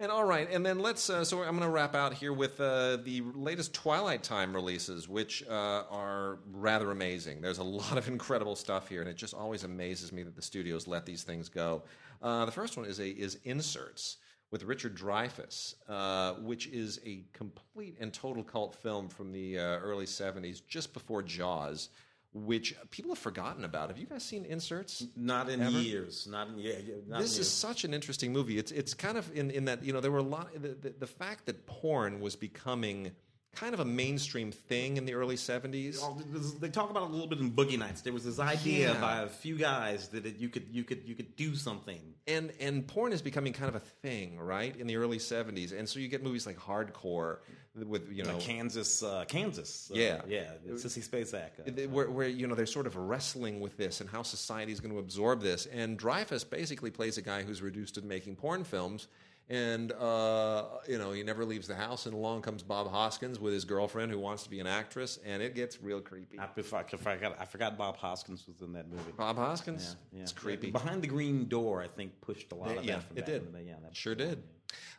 And 0.00 0.10
all 0.10 0.24
right, 0.24 0.48
and 0.50 0.64
then 0.64 0.78
let's. 0.78 1.10
Uh, 1.10 1.26
so 1.26 1.42
I'm 1.42 1.50
going 1.50 1.60
to 1.60 1.68
wrap 1.68 1.94
out 1.94 2.14
here 2.14 2.32
with 2.32 2.58
uh, 2.58 2.96
the 3.04 3.22
latest 3.34 3.74
Twilight 3.74 4.22
Time 4.22 4.54
releases, 4.54 5.10
which 5.10 5.44
uh, 5.46 5.82
are 5.90 6.38
rather 6.52 6.90
amazing. 6.90 7.42
There's 7.42 7.58
a 7.58 7.62
lot 7.82 7.98
of 7.98 8.08
incredible 8.08 8.56
stuff 8.56 8.88
here, 8.88 9.02
and 9.02 9.10
it 9.10 9.16
just 9.16 9.34
always 9.34 9.64
amazes 9.64 10.10
me 10.10 10.22
that 10.22 10.34
the 10.34 10.40
studios 10.40 10.86
let 10.86 11.04
these 11.04 11.22
things 11.22 11.50
go. 11.50 11.82
Uh, 12.22 12.46
the 12.46 12.50
first 12.50 12.78
one 12.78 12.86
is 12.86 12.98
a 12.98 13.08
is 13.10 13.40
Inserts 13.44 14.16
with 14.50 14.62
Richard 14.62 14.96
Dreyfuss, 14.96 15.74
uh, 15.86 16.32
which 16.40 16.68
is 16.68 16.98
a 17.04 17.22
complete 17.34 17.98
and 18.00 18.10
total 18.10 18.42
cult 18.42 18.74
film 18.76 19.06
from 19.06 19.30
the 19.30 19.58
uh, 19.58 19.80
early 19.80 20.06
'70s, 20.06 20.62
just 20.66 20.94
before 20.94 21.22
Jaws. 21.22 21.90
Which 22.32 22.76
people 22.90 23.10
have 23.10 23.18
forgotten 23.18 23.64
about. 23.64 23.88
Have 23.88 23.98
you 23.98 24.06
guys 24.06 24.22
seen 24.22 24.44
Inserts? 24.44 25.04
Not 25.16 25.48
in 25.50 25.60
Ever? 25.60 25.70
years. 25.80 26.28
Not 26.30 26.48
in 26.48 26.58
yeah. 26.58 26.74
yeah, 26.86 26.94
Not 27.08 27.20
this 27.22 27.36
in 27.36 27.40
is 27.40 27.50
such 27.50 27.82
an 27.84 27.92
interesting 27.92 28.32
movie. 28.32 28.56
It's 28.56 28.70
it's 28.70 28.94
kind 28.94 29.18
of 29.18 29.36
in, 29.36 29.50
in 29.50 29.64
that 29.64 29.82
you 29.84 29.92
know 29.92 30.00
there 30.00 30.12
were 30.12 30.18
a 30.18 30.22
lot 30.22 30.52
the, 30.54 30.68
the, 30.68 30.94
the 30.96 31.06
fact 31.08 31.46
that 31.46 31.66
porn 31.66 32.20
was 32.20 32.36
becoming 32.36 33.10
kind 33.52 33.74
of 33.74 33.80
a 33.80 33.84
mainstream 33.84 34.52
thing 34.52 34.96
in 34.96 35.04
the 35.04 35.14
early 35.14 35.36
seventies. 35.36 35.98
Oh, 36.02 36.14
They 36.60 36.68
talk 36.68 36.90
about 36.90 37.04
it 37.04 37.08
a 37.08 37.12
little 37.12 37.26
bit 37.26 37.40
in 37.40 37.50
Boogie 37.50 37.78
Nights. 37.78 38.00
There 38.02 38.12
was 38.12 38.24
this 38.24 38.38
idea 38.38 38.92
Yeah. 38.92 39.00
by 39.00 39.22
a 39.22 39.28
few 39.28 39.56
guys 39.56 40.08
that 40.08 40.24
it, 40.24 40.36
you 40.38 40.48
could 40.48 40.68
you 40.70 40.84
could 40.84 41.02
you 41.04 41.14
could 41.14 41.34
do 41.36 41.54
something. 41.56 42.00
And 42.26 42.52
and 42.60 42.86
porn 42.86 43.12
is 43.12 43.22
becoming 43.22 43.52
kind 43.52 43.68
of 43.68 43.74
a 43.74 43.80
thing, 43.80 44.38
right, 44.38 44.74
in 44.76 44.86
the 44.86 44.96
early 44.96 45.18
seventies. 45.18 45.72
And 45.72 45.88
so 45.88 45.98
you 45.98 46.08
get 46.08 46.22
movies 46.22 46.46
like 46.46 46.58
Hardcore 46.58 47.38
with 47.74 48.10
you 48.12 48.22
know 48.24 48.34
Like 48.34 48.42
Kansas, 48.42 49.02
uh, 49.02 49.24
Kansas. 49.26 49.90
uh, 49.92 49.98
Yeah. 49.98 50.22
yeah. 50.28 50.52
Sissy 50.70 51.02
Spacek. 51.06 51.84
Uh, 51.86 51.88
where, 51.88 52.10
where 52.10 52.28
you 52.28 52.46
know 52.46 52.54
they're 52.54 52.66
sort 52.66 52.86
of 52.86 52.96
wrestling 52.96 53.58
with 53.60 53.76
this 53.76 54.00
and 54.00 54.08
how 54.08 54.22
society 54.22 54.72
is 54.72 54.80
going 54.80 54.92
to 54.92 54.98
absorb 55.00 55.40
this. 55.42 55.66
And 55.66 55.98
Dreyfuss 55.98 56.48
basically 56.48 56.90
plays 56.90 57.18
a 57.18 57.22
guy 57.22 57.42
who's 57.42 57.62
reduced 57.62 57.96
to 57.96 58.02
making 58.02 58.36
porn 58.36 58.62
films, 58.64 59.08
and 59.50 59.90
uh, 59.92 60.64
you 60.88 60.96
know 60.96 61.10
he 61.10 61.22
never 61.24 61.44
leaves 61.44 61.66
the 61.66 61.74
house. 61.74 62.06
And 62.06 62.14
along 62.14 62.42
comes 62.42 62.62
Bob 62.62 62.88
Hoskins 62.90 63.40
with 63.40 63.52
his 63.52 63.64
girlfriend 63.64 64.12
who 64.12 64.18
wants 64.18 64.44
to 64.44 64.50
be 64.50 64.60
an 64.60 64.66
actress, 64.66 65.18
and 65.26 65.42
it 65.42 65.54
gets 65.54 65.82
real 65.82 66.00
creepy. 66.00 66.38
I, 66.38 66.44
I, 66.44 66.48
forgot, 66.48 67.36
I 67.38 67.44
forgot 67.44 67.76
Bob 67.76 67.96
Hoskins 67.96 68.46
was 68.46 68.62
in 68.62 68.72
that 68.74 68.88
movie. 68.88 69.12
Bob 69.16 69.36
Hoskins, 69.36 69.96
Yeah, 70.12 70.22
it's 70.22 70.32
creepy. 70.32 70.70
Behind 70.70 71.02
the 71.02 71.08
Green 71.08 71.48
Door, 71.48 71.82
I 71.82 71.88
think, 71.88 72.18
pushed 72.20 72.52
a 72.52 72.54
lot 72.54 72.76
of 72.76 72.84
yeah, 72.84 72.96
that 72.96 73.08
from 73.08 73.18
it 73.18 73.26
did. 73.26 73.54
Yeah, 73.66 73.74
that- 73.82 73.94
Sure 73.94 74.14
did. 74.14 74.42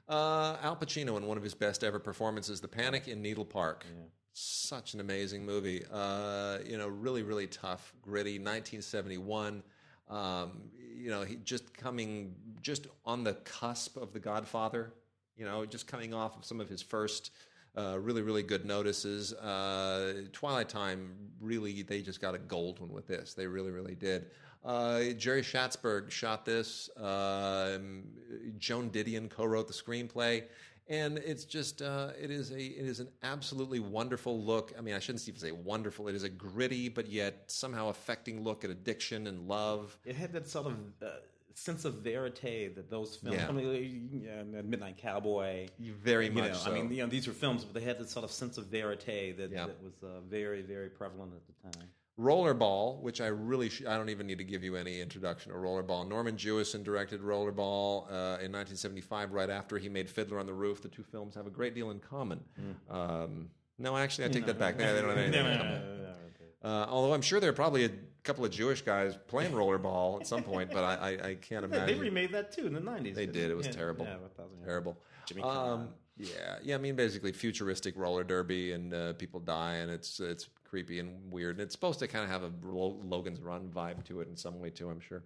Uh, 0.09 0.57
Al 0.61 0.75
Pacino 0.75 1.15
in 1.17 1.25
one 1.25 1.37
of 1.37 1.43
his 1.43 1.53
best 1.53 1.83
ever 1.83 1.97
performances, 1.99 2.59
The 2.59 2.67
Panic 2.67 3.07
in 3.07 3.21
Needle 3.21 3.45
Park. 3.45 3.85
Such 4.33 4.93
an 4.93 4.99
amazing 4.99 5.45
movie. 5.45 5.83
Uh, 5.91 6.57
you 6.65 6.77
know, 6.77 6.87
really, 6.87 7.23
really 7.23 7.47
tough, 7.47 7.93
gritty. 8.01 8.33
1971. 8.33 9.63
Um, 10.09 10.51
you 11.01 11.09
know, 11.09 11.23
he 11.23 11.37
just 11.37 11.73
coming 11.73 12.35
just 12.61 12.87
on 13.05 13.23
the 13.23 13.33
cusp 13.33 13.97
of 13.97 14.13
The 14.13 14.19
Godfather. 14.19 14.93
You 15.37 15.45
know, 15.45 15.65
just 15.65 15.87
coming 15.87 16.13
off 16.13 16.37
of 16.37 16.45
some 16.45 16.61
of 16.61 16.69
his 16.69 16.81
first. 16.81 17.31
Uh, 17.75 17.97
really, 17.97 18.21
really 18.21 18.43
good 18.43 18.65
notices. 18.65 19.33
Uh, 19.33 20.23
Twilight 20.33 20.67
Time, 20.67 21.13
really, 21.39 21.83
they 21.83 22.01
just 22.01 22.19
got 22.19 22.35
a 22.35 22.37
gold 22.37 22.81
one 22.81 22.91
with 22.91 23.07
this. 23.07 23.33
They 23.33 23.47
really, 23.47 23.71
really 23.71 23.95
did. 23.95 24.25
Uh, 24.63 25.03
Jerry 25.17 25.41
Schatzberg 25.41 26.11
shot 26.11 26.45
this. 26.45 26.89
Um, 26.97 28.03
Joan 28.59 28.89
Didion 28.89 29.29
co-wrote 29.29 29.67
the 29.67 29.73
screenplay, 29.73 30.43
and 30.87 31.17
it's 31.19 31.45
just 31.45 31.81
uh, 31.81 32.09
it 32.21 32.31
is 32.31 32.51
a 32.51 32.59
it 32.59 32.85
is 32.85 32.99
an 32.99 33.07
absolutely 33.23 33.79
wonderful 33.79 34.41
look. 34.43 34.73
I 34.77 34.81
mean, 34.81 34.93
I 34.95 34.99
shouldn't 34.99 35.27
even 35.27 35.39
say 35.39 35.51
wonderful. 35.51 36.07
It 36.07 36.15
is 36.15 36.23
a 36.23 36.29
gritty 36.29 36.89
but 36.89 37.07
yet 37.07 37.43
somehow 37.47 37.89
affecting 37.89 38.43
look 38.43 38.63
at 38.63 38.69
addiction 38.69 39.27
and 39.27 39.47
love. 39.47 39.97
It 40.05 40.15
had 40.15 40.33
that 40.33 40.47
sort 40.47 40.67
of 40.67 40.73
uh, 41.01 41.07
sense 41.53 41.85
of 41.85 41.95
verite 41.95 42.75
that 42.75 42.89
those 42.89 43.15
films. 43.17 43.37
Yeah. 43.37 43.47
I 43.47 43.51
mean, 43.51 44.21
yeah, 44.25 44.61
Midnight 44.61 44.97
Cowboy. 44.97 45.67
Very 45.79 46.27
You 46.27 46.31
much. 46.33 46.51
know, 46.51 46.57
so. 46.57 46.71
I 46.71 46.73
mean, 46.73 46.91
you 46.91 47.03
know, 47.03 47.09
these 47.09 47.27
were 47.27 47.33
films, 47.33 47.63
but 47.65 47.73
they 47.73 47.85
had 47.85 47.99
this 47.99 48.09
sort 48.11 48.23
of 48.25 48.31
sense 48.31 48.57
of 48.57 48.65
verite 48.67 49.05
that, 49.37 49.49
Yeah. 49.51 49.67
that 49.67 49.81
was 49.83 49.93
uh, 50.03 50.21
very, 50.29 50.61
very 50.61 50.89
prevalent 50.89 51.33
at 51.33 51.71
the 51.71 51.77
time. 51.79 51.87
Rollerball, 52.21 52.99
which 53.01 53.19
I 53.19 53.27
really 53.27 53.69
sh- 53.69 53.83
I 53.87 53.97
don't 53.97 54.09
even 54.09 54.27
need 54.27 54.37
to 54.37 54.43
give 54.43 54.63
you 54.63 54.75
any 54.75 55.01
introduction 55.01 55.51
to 55.51 55.57
Rollerball. 55.57 56.07
Norman 56.07 56.35
Jewison 56.37 56.83
directed 56.83 57.21
Rollerball 57.21 58.05
uh, 58.07 58.39
in 58.39 58.51
1975, 58.51 59.31
right 59.33 59.49
after 59.49 59.77
he 59.77 59.89
made 59.89 60.09
Fiddler 60.09 60.39
on 60.39 60.45
the 60.45 60.53
Roof. 60.53 60.81
The 60.81 60.87
two 60.89 61.03
films 61.03 61.35
have 61.35 61.47
a 61.47 61.49
great 61.49 61.73
deal 61.73 61.89
in 61.91 61.99
common. 61.99 62.39
Um, 62.89 63.49
no, 63.79 63.97
actually, 63.97 64.25
I 64.25 64.27
take 64.29 64.45
that 64.45 64.59
back. 64.59 64.77
They 64.77 64.85
they 64.85 65.01
don't 65.01 65.09
have 65.09 65.17
anything 65.17 65.45
in 65.45 65.57
common. 65.57 65.81
Uh, 66.63 66.85
although 66.89 67.13
I'm 67.13 67.23
sure 67.23 67.39
there 67.39 67.49
are 67.49 67.53
probably 67.53 67.85
a 67.85 67.89
couple 68.23 68.45
of 68.45 68.51
Jewish 68.51 68.83
guys 68.83 69.17
playing 69.27 69.51
rollerball 69.51 70.21
at 70.21 70.27
some 70.27 70.43
point, 70.43 70.69
but 70.71 70.83
I, 70.83 70.93
I, 70.93 71.09
I 71.29 71.35
can't 71.41 71.63
They, 71.63 71.77
they 71.77 71.83
imagine. 71.83 71.99
remade 71.99 72.31
that 72.33 72.51
too 72.51 72.67
in 72.67 72.73
the 72.73 72.79
nineties. 72.79 73.15
They 73.15 73.25
did. 73.25 73.49
It 73.49 73.55
was 73.57 73.67
terrible. 73.67 74.05
Yeah, 74.05 74.17
thousand. 74.37 74.63
Terrible. 74.63 74.95
Jimmy 75.25 75.41
Um, 75.41 75.89
yeah, 76.17 76.57
yeah. 76.61 76.75
I 76.75 76.77
mean, 76.77 76.95
basically, 76.95 77.31
futuristic 77.31 77.97
roller 77.97 78.23
derby, 78.23 78.73
and 78.73 78.93
uh, 78.93 79.13
people 79.13 79.39
die, 79.39 79.77
and 79.77 79.89
it's 79.89 80.19
it's 80.19 80.49
creepy 80.71 80.99
and 80.99 81.31
weird. 81.31 81.57
And 81.57 81.61
it's 81.63 81.73
supposed 81.73 81.99
to 81.99 82.07
kind 82.07 82.23
of 82.23 82.31
have 82.31 82.43
a 82.43 82.51
Logan's 82.65 83.41
Run 83.41 83.69
vibe 83.75 84.05
to 84.05 84.21
it 84.21 84.29
in 84.29 84.37
some 84.37 84.57
way 84.57 84.69
too. 84.69 84.89
I'm 84.89 85.01
sure, 85.01 85.21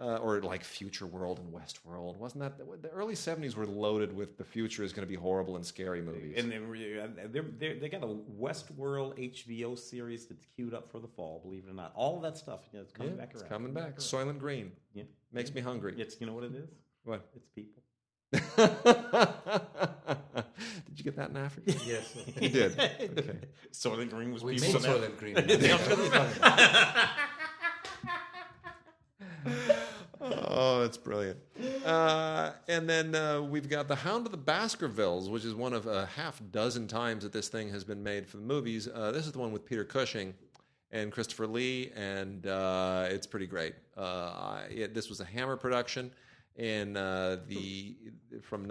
uh, 0.00 0.16
or 0.18 0.40
like 0.40 0.62
Future 0.62 1.06
World 1.06 1.40
and 1.40 1.52
Westworld. 1.52 2.16
Wasn't 2.18 2.40
that 2.40 2.56
the 2.80 2.88
early 2.90 3.14
'70s 3.14 3.56
were 3.56 3.66
loaded 3.66 4.14
with 4.16 4.38
the 4.38 4.44
future 4.44 4.84
is 4.84 4.92
going 4.92 5.06
to 5.06 5.10
be 5.10 5.16
horrible 5.16 5.56
and 5.56 5.66
scary 5.66 6.00
movies? 6.00 6.34
And 6.38 6.52
they, 6.52 7.40
they're, 7.58 7.74
they 7.80 7.88
got 7.88 8.04
a 8.04 8.06
Westworld 8.06 9.18
HBO 9.18 9.76
series 9.76 10.26
that's 10.26 10.46
queued 10.54 10.72
up 10.72 10.88
for 10.90 11.00
the 11.00 11.08
fall. 11.08 11.40
Believe 11.42 11.64
it 11.66 11.70
or 11.70 11.74
not, 11.74 11.90
all 11.96 12.16
of 12.16 12.22
that 12.22 12.38
stuff 12.38 12.60
you 12.72 12.78
know, 12.78 12.84
it's 12.84 12.92
coming 12.92 13.14
yeah, 13.14 13.20
back 13.20 13.30
it's 13.32 13.42
around. 13.42 13.50
coming 13.50 13.74
back. 13.74 13.96
Soylent 13.96 14.38
Green 14.38 14.70
Yeah, 14.94 15.02
makes 15.32 15.52
me 15.52 15.60
hungry. 15.60 15.94
it's 15.98 16.20
you 16.20 16.26
know 16.28 16.34
what 16.34 16.44
it 16.44 16.54
is? 16.54 16.68
What? 17.02 17.28
It's 17.34 17.48
people. 17.48 17.82
did 21.00 21.06
you 21.06 21.12
get 21.12 21.18
that 21.18 21.30
in 21.30 21.36
Africa? 21.38 21.72
Yes. 21.86 22.14
You 22.38 22.48
did. 22.50 22.78
Okay. 22.78 23.38
Soylent 23.72 24.10
Green 24.10 24.32
was 24.32 24.44
We 24.44 24.58
people. 24.58 24.74
made 24.74 24.82
so 24.82 24.98
Soylent 24.98 25.16
Green. 25.16 25.36
Oh, 30.22 30.82
that's 30.82 30.98
brilliant. 30.98 31.38
Uh, 31.84 32.52
and 32.68 32.88
then 32.88 33.14
uh, 33.14 33.40
we've 33.40 33.70
got 33.70 33.88
The 33.88 33.96
Hound 33.96 34.26
of 34.26 34.32
the 34.32 34.38
Baskervilles, 34.38 35.30
which 35.30 35.46
is 35.46 35.54
one 35.54 35.72
of 35.72 35.86
a 35.86 36.04
half 36.04 36.42
dozen 36.50 36.86
times 36.86 37.22
that 37.22 37.32
this 37.32 37.48
thing 37.48 37.70
has 37.70 37.84
been 37.84 38.02
made 38.02 38.26
for 38.26 38.36
the 38.36 38.42
movies. 38.42 38.86
Uh, 38.86 39.10
this 39.12 39.24
is 39.24 39.32
the 39.32 39.38
one 39.38 39.50
with 39.50 39.64
Peter 39.64 39.84
Cushing 39.84 40.34
and 40.92 41.10
Christopher 41.10 41.46
Lee, 41.46 41.90
and 41.96 42.46
uh, 42.46 43.06
it's 43.08 43.26
pretty 43.26 43.46
great. 43.46 43.74
Uh, 43.96 44.60
it, 44.68 44.92
this 44.92 45.08
was 45.08 45.20
a 45.20 45.24
Hammer 45.24 45.56
production 45.56 46.10
in 46.56 46.98
uh, 46.98 47.38
the 47.48 47.96
from 48.42 48.66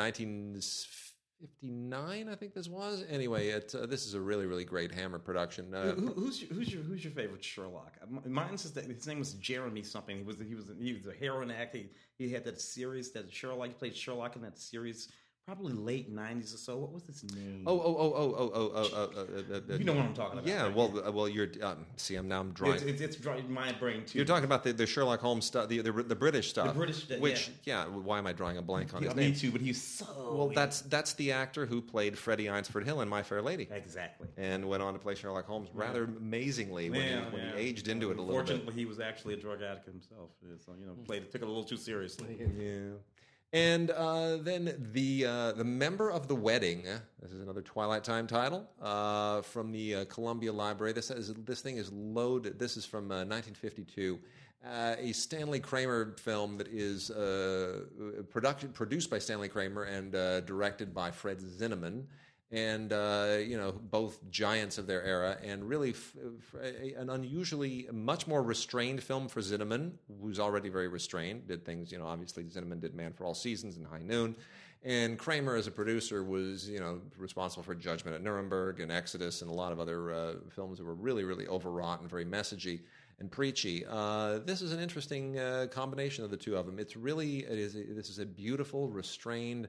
1959, 1.40 2.28
I 2.28 2.36
think 2.36 2.54
this 2.54 2.68
was. 2.68 3.06
Anyway, 3.10 3.48
it, 3.50 3.74
uh, 3.74 3.86
this 3.86 4.06
is 4.06 4.14
a 4.14 4.20
really, 4.20 4.46
really 4.46 4.66
great 4.66 4.92
Hammer 4.92 5.20
production. 5.20 5.74
Uh, 5.74 5.94
Who, 5.94 6.08
who's 6.14 6.42
your, 6.42 6.54
who's 6.54 6.74
your 6.74 6.84
who's 6.84 7.04
your 7.04 7.14
favorite 7.14 7.44
Sherlock? 7.44 7.94
M- 8.02 8.22
Mine's 8.32 8.64
his, 8.64 8.74
his 8.74 9.08
name 9.08 9.20
was 9.20 9.34
Jeremy 9.36 9.84
something. 9.84 10.18
He 10.18 10.24
was 10.24 10.38
he 10.40 10.56
was 10.56 10.66
he 10.82 10.94
was 10.94 11.08
a 11.08 11.14
heroin 11.14 11.50
actor. 11.52 11.78
He, 11.78 11.90
he 12.18 12.32
had 12.32 12.44
that 12.46 12.60
series 12.60 13.12
that 13.12 13.32
Sherlock 13.32 13.68
he 13.70 13.74
played 13.74 13.96
Sherlock 13.96 14.36
in 14.36 14.42
that 14.42 14.58
series 14.58 15.10
probably 15.50 15.74
late 15.74 16.16
'90s 16.16 16.54
or 16.54 16.58
so. 16.58 16.78
What 16.78 16.94
was 16.94 17.04
his 17.08 17.24
name? 17.36 17.64
Oh, 17.66 17.80
oh, 17.80 17.96
oh, 17.98 18.14
oh, 18.16 18.36
oh, 18.38 18.52
oh, 18.54 18.72
oh. 18.76 18.90
oh, 18.94 19.10
oh, 19.18 19.62
oh 19.70 19.76
you 19.76 19.84
know 19.84 19.94
what 19.94 20.06
I'm 20.06 20.14
talking 20.14 20.40
about. 20.40 20.48
Yeah. 20.48 20.64
Right? 20.64 20.76
Well, 20.76 21.12
well, 21.12 21.28
you're. 21.28 21.48
Um, 21.64 21.88
see, 21.96 22.16
I'm 22.16 22.28
now 22.28 22.42
I'm 22.42 22.52
drawing. 22.52 22.76
It's, 22.76 22.84
it's, 22.84 23.02
it's 23.02 23.16
drawing 23.16 23.52
my 23.52 23.72
brain 23.74 24.06
too. 24.06 24.20
You're 24.20 24.28
talking 24.28 24.46
about 24.46 24.64
the, 24.64 24.74
the 24.74 24.86
Sherlock 24.86 25.20
Holmes 25.20 25.46
stuff, 25.46 25.68
the, 25.68 25.82
the 25.82 25.92
the 25.92 26.16
British 26.16 26.50
stuff, 26.52 26.68
the 26.68 26.74
British, 26.74 27.10
which 27.20 27.50
yeah. 27.66 27.86
yeah. 27.86 27.88
Why 27.88 28.20
am 28.20 28.28
I 28.28 28.34
drawing 28.34 28.58
a 28.58 28.62
blank 28.62 28.94
on 28.94 29.02
yeah, 29.02 29.10
his 29.10 29.16
me 29.16 29.24
name? 29.24 29.32
Me 29.32 29.40
too. 29.40 29.52
But 29.52 29.62
he's 29.62 29.82
so. 29.82 30.06
Well, 30.18 30.46
weird. 30.46 30.56
that's 30.56 30.82
that's 30.82 31.14
the 31.14 31.32
actor 31.32 31.66
who 31.66 31.82
played 31.82 32.16
Freddie 32.16 32.46
Eynsford 32.46 32.84
Hill 32.84 33.02
in 33.02 33.10
My 33.10 33.24
Fair 33.24 33.42
Lady. 33.42 33.68
Exactly. 33.72 34.28
And 34.38 34.70
went 34.70 34.84
on 34.84 34.94
to 34.94 35.00
play 35.00 35.16
Sherlock 35.16 35.48
Holmes 35.48 35.70
rather 35.74 36.02
yeah. 36.02 36.18
amazingly 36.18 36.92
when, 36.92 37.02
yeah, 37.02 37.26
he, 37.26 37.36
when 37.36 37.42
yeah. 37.44 37.52
he 37.56 37.70
aged 37.70 37.88
into 37.88 38.12
it 38.12 38.20
a 38.20 38.22
little 38.22 38.40
bit. 38.40 38.48
Fortunately, 38.48 38.74
he 38.76 38.86
was 38.86 39.00
actually 39.00 39.34
a 39.34 39.38
drug 39.38 39.64
addict 39.64 39.88
himself, 39.88 40.30
so 40.64 40.74
you 40.80 40.86
know, 40.86 40.94
played 41.06 41.32
took 41.32 41.42
it 41.42 41.46
a 41.46 41.48
little 41.48 41.64
too 41.64 41.78
seriously. 41.78 42.38
Yeah. 42.40 42.98
And 43.52 43.90
uh, 43.90 44.38
then 44.38 44.90
the 44.94 45.26
uh, 45.26 45.52
the 45.54 45.64
member 45.64 46.12
of 46.12 46.28
the 46.28 46.36
wedding. 46.36 46.88
uh, 46.88 47.00
This 47.20 47.32
is 47.32 47.42
another 47.42 47.64
Twilight 47.64 48.04
Time 48.04 48.28
title 48.28 48.70
uh, 48.80 49.42
from 49.42 49.72
the 49.72 49.96
uh, 49.96 50.06
Columbia 50.06 50.54
Library. 50.54 50.94
This 50.94 51.10
is 51.10 51.34
this 51.46 51.62
thing 51.62 51.78
is 51.78 51.92
loaded. 51.92 52.60
This 52.60 52.78
is 52.78 52.86
from 52.86 53.06
uh, 53.06 53.26
1952. 53.26 54.20
Uh, 54.64 54.96
a 55.00 55.14
Stanley 55.14 55.60
Kramer 55.60 56.16
film 56.18 56.58
that 56.58 56.68
is 56.68 57.10
production, 58.30 58.70
produced 58.74 59.10
by 59.10 59.18
Stanley 59.18 59.48
Kramer 59.48 59.84
and 59.84 60.12
directed 60.46 60.94
by 60.94 61.10
Fred 61.10 61.40
Zinnemann. 61.40 62.04
And 62.52 62.92
uh, 62.92 63.38
you 63.40 63.58
know 63.58 63.72
both 63.72 64.20
giants 64.30 64.78
of 64.78 64.88
their 64.88 65.04
era, 65.04 65.38
and 65.44 65.68
really 65.68 65.92
f- 65.92 66.16
f- 66.54 66.62
an 66.98 67.10
unusually 67.10 67.88
much 67.92 68.28
more 68.28 68.42
restrained 68.42 69.04
film 69.04 69.28
for 69.28 69.42
Zinnemann, 69.42 69.94
who's 70.22 70.40
already 70.40 70.70
very 70.70 70.88
restrained. 70.88 71.48
Did 71.48 71.66
things, 71.66 71.92
you 71.92 72.00
know, 72.00 72.08
obviously 72.08 72.44
Zinnemann 72.46 72.82
did 72.82 72.96
Man 72.96 73.14
for 73.14 73.26
All 73.26 73.36
Seasons 73.36 73.78
and 73.78 73.86
High 73.86 74.02
Noon, 74.02 74.36
and 74.84 75.20
Kramer 75.20 75.56
as 75.56 75.68
a 75.68 75.72
producer 75.72 76.24
was, 76.24 76.70
you 76.70 76.80
know, 76.80 77.02
responsible 77.18 77.64
for 77.64 77.76
Judgment 77.76 78.16
at 78.16 78.24
Nuremberg 78.24 78.80
and 78.80 78.92
Exodus 78.92 79.42
and 79.42 79.52
a 79.52 79.54
lot 79.54 79.72
of 79.72 79.80
other 79.80 80.14
uh, 80.14 80.34
films 80.50 80.78
that 80.78 80.86
were 80.86 80.96
really, 80.96 81.26
really 81.26 81.48
overwrought 81.48 82.00
and 82.00 82.10
very 82.10 82.26
messagey 82.26 82.82
and 83.20 83.30
preachy. 83.30 83.86
Uh, 83.86 84.40
this 84.40 84.62
is 84.62 84.72
an 84.72 84.80
interesting 84.80 85.38
uh, 85.38 85.68
combination 85.70 86.24
of 86.24 86.32
the 86.32 86.38
two 86.38 86.56
of 86.56 86.66
them. 86.66 86.80
It's 86.80 86.96
really 86.96 87.40
it 87.40 87.60
is 87.60 87.74
this 87.74 88.10
is 88.10 88.20
a 88.20 88.26
beautiful, 88.26 88.88
restrained, 88.88 89.68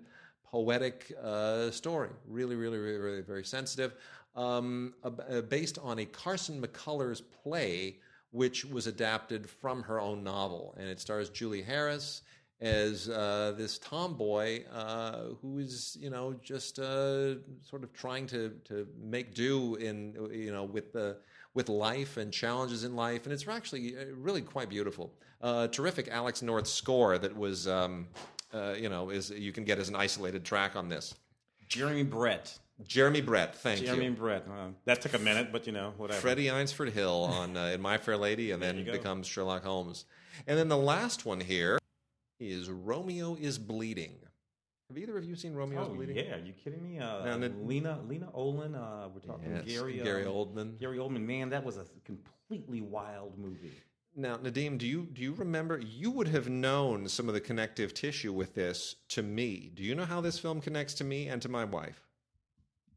poetic 0.50 1.12
uh, 1.22 1.70
story. 1.70 2.10
Really, 2.26 2.56
really, 2.56 2.78
really, 2.78 2.98
really 2.98 3.22
very 3.22 3.44
sensitive. 3.44 3.94
Um, 4.36 4.94
uh, 5.02 5.40
based 5.42 5.78
on 5.82 5.98
a 5.98 6.04
Carson 6.04 6.62
McCullers 6.62 7.22
play, 7.42 7.96
which 8.30 8.64
was 8.64 8.86
adapted 8.86 9.50
from 9.50 9.82
her 9.82 10.00
own 10.00 10.22
novel, 10.22 10.74
and 10.78 10.88
it 10.88 11.00
stars 11.00 11.30
Julie 11.30 11.62
Harris 11.62 12.22
as 12.60 13.08
uh, 13.08 13.54
this 13.56 13.78
tomboy 13.78 14.64
uh, 14.72 15.20
who 15.40 15.58
is, 15.58 15.96
you 15.98 16.10
know, 16.10 16.34
just 16.42 16.78
uh, 16.78 17.34
sort 17.62 17.82
of 17.82 17.92
trying 17.92 18.26
to 18.28 18.50
to 18.64 18.86
make 19.02 19.34
do 19.34 19.74
in, 19.76 20.14
you 20.30 20.52
know, 20.52 20.64
with 20.64 20.92
the 20.92 21.16
with 21.54 21.68
life 21.68 22.16
and 22.16 22.32
challenges 22.32 22.84
in 22.84 22.94
life, 22.94 23.24
and 23.24 23.32
it's 23.32 23.48
actually 23.48 23.96
uh, 23.96 24.04
really 24.14 24.42
quite 24.42 24.68
beautiful. 24.68 25.12
Terrific 25.72 26.08
Alex 26.08 26.42
North 26.42 26.66
score 26.66 27.18
that 27.18 27.34
was, 27.34 27.66
um, 27.66 28.06
uh, 28.52 28.74
you 28.78 28.88
know, 28.88 29.10
is 29.10 29.30
you 29.30 29.52
can 29.52 29.64
get 29.64 29.78
as 29.78 29.88
an 29.88 29.96
isolated 29.96 30.44
track 30.44 30.76
on 30.76 30.88
this. 30.88 31.14
Jeremy 31.68 32.02
Brett. 32.02 32.58
Jeremy 32.86 33.20
Brett, 33.20 33.54
thank 33.56 33.80
Jeremy 33.80 34.04
you. 34.06 34.10
Jeremy 34.10 34.16
Brett. 34.16 34.46
Uh, 34.50 34.68
that 34.86 35.02
took 35.02 35.12
a 35.14 35.18
minute, 35.18 35.52
but 35.52 35.66
you 35.66 35.72
know, 35.72 35.92
whatever. 35.98 36.20
Freddie 36.20 36.46
Eynsford 36.48 36.90
Hill 36.92 37.24
on 37.30 37.56
uh, 37.56 37.66
in 37.66 37.80
My 37.80 37.98
Fair 37.98 38.16
Lady, 38.16 38.52
and 38.52 38.62
then 38.62 38.84
becomes 38.84 39.26
Sherlock 39.26 39.64
Holmes. 39.64 40.06
And 40.46 40.58
then 40.58 40.68
the 40.68 40.78
last 40.78 41.26
one 41.26 41.40
here 41.40 41.78
is 42.38 42.70
Romeo 42.70 43.36
is 43.38 43.58
Bleeding. 43.58 44.16
Have 44.88 44.98
either 44.98 45.16
of 45.18 45.24
you 45.24 45.36
seen 45.36 45.52
Romeo 45.54 45.82
is 45.82 45.88
Oh 45.88 45.94
Bleeding? 45.94 46.16
yeah, 46.16 46.36
are 46.36 46.38
you 46.38 46.52
kidding 46.52 46.82
me? 46.82 46.98
Uh, 46.98 47.36
Lena 47.62 48.00
Lena 48.08 48.28
Olin. 48.32 48.74
Uh, 48.74 49.08
we're 49.14 49.20
talking 49.20 49.52
Yes, 49.54 49.64
Gary 49.66 50.00
Gary 50.02 50.24
uh, 50.24 50.30
Oldman. 50.30 50.80
Gary 50.80 50.98
Oldman. 50.98 51.26
Man, 51.26 51.50
that 51.50 51.62
was 51.62 51.76
a 51.76 51.84
completely 52.04 52.80
wild 52.80 53.38
movie. 53.38 53.72
Now, 54.16 54.36
Nadim, 54.36 54.76
do 54.78 54.86
you 54.86 55.08
do 55.12 55.22
you 55.22 55.32
remember? 55.34 55.78
You 55.78 56.10
would 56.10 56.28
have 56.28 56.48
known 56.48 57.08
some 57.08 57.28
of 57.28 57.34
the 57.34 57.40
connective 57.40 57.94
tissue 57.94 58.32
with 58.32 58.54
this 58.54 58.96
to 59.10 59.22
me. 59.22 59.70
Do 59.74 59.82
you 59.82 59.94
know 59.94 60.04
how 60.04 60.20
this 60.20 60.38
film 60.38 60.60
connects 60.60 60.94
to 60.94 61.04
me 61.04 61.28
and 61.28 61.40
to 61.42 61.48
my 61.48 61.64
wife? 61.64 62.08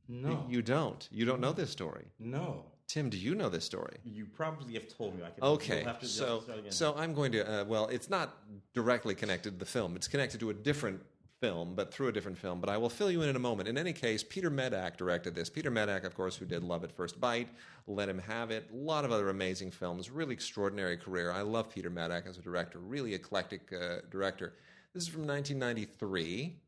No, 0.09 0.45
You 0.49 0.61
don't. 0.61 1.07
You 1.11 1.25
don't 1.25 1.39
know 1.39 1.53
this 1.53 1.69
story. 1.69 2.05
no. 2.19 2.65
Tim, 2.85 3.09
do 3.09 3.17
you 3.17 3.33
know 3.33 3.47
this 3.49 3.63
story? 3.63 3.95
You 4.03 4.25
probably 4.25 4.73
have 4.73 4.87
told 4.89 5.15
me. 5.17 5.23
I 5.23 5.29
can. 5.29 5.43
Okay, 5.43 5.83
have 5.83 5.99
to- 6.01 6.05
so 6.05 6.43
again. 6.49 6.71
so 6.71 6.93
I'm 6.95 7.13
going 7.13 7.31
to. 7.31 7.61
Uh, 7.61 7.63
well, 7.63 7.87
it's 7.87 8.09
not 8.09 8.37
directly 8.73 9.15
connected 9.15 9.51
to 9.53 9.57
the 9.57 9.65
film. 9.65 9.95
It's 9.95 10.07
connected 10.07 10.39
to 10.41 10.49
a 10.49 10.53
different 10.53 11.01
film, 11.43 11.73
but 11.75 11.93
through 11.93 12.07
a 12.07 12.11
different 12.13 12.37
film. 12.37 12.61
But 12.61 12.69
I 12.69 12.77
will 12.77 12.89
fill 12.89 13.11
you 13.11 13.21
in 13.21 13.27
in 13.27 13.35
a 13.35 13.39
moment. 13.39 13.67
In 13.67 13.77
any 13.77 13.91
case, 13.91 14.23
Peter 14.23 14.49
Medak 14.49 14.95
directed 14.95 15.35
this. 15.35 15.49
Peter 15.49 15.69
Medak, 15.69 16.05
of 16.05 16.15
course, 16.15 16.37
who 16.37 16.45
did 16.45 16.63
Love 16.63 16.85
at 16.85 16.91
First 16.93 17.19
Bite, 17.19 17.49
Let 17.85 18.07
Him 18.07 18.19
Have 18.19 18.49
It, 18.49 18.69
a 18.71 18.77
lot 18.77 19.03
of 19.03 19.11
other 19.11 19.27
amazing 19.27 19.69
films. 19.69 20.09
Really 20.09 20.31
extraordinary 20.31 20.95
career. 20.95 21.33
I 21.33 21.41
love 21.41 21.69
Peter 21.69 21.91
Medak 21.91 22.27
as 22.27 22.37
a 22.37 22.41
director. 22.41 22.79
Really 22.79 23.13
eclectic 23.13 23.73
uh, 23.73 23.97
director. 24.09 24.53
This 24.93 25.03
is 25.03 25.09
from 25.09 25.27
1993 25.27 26.61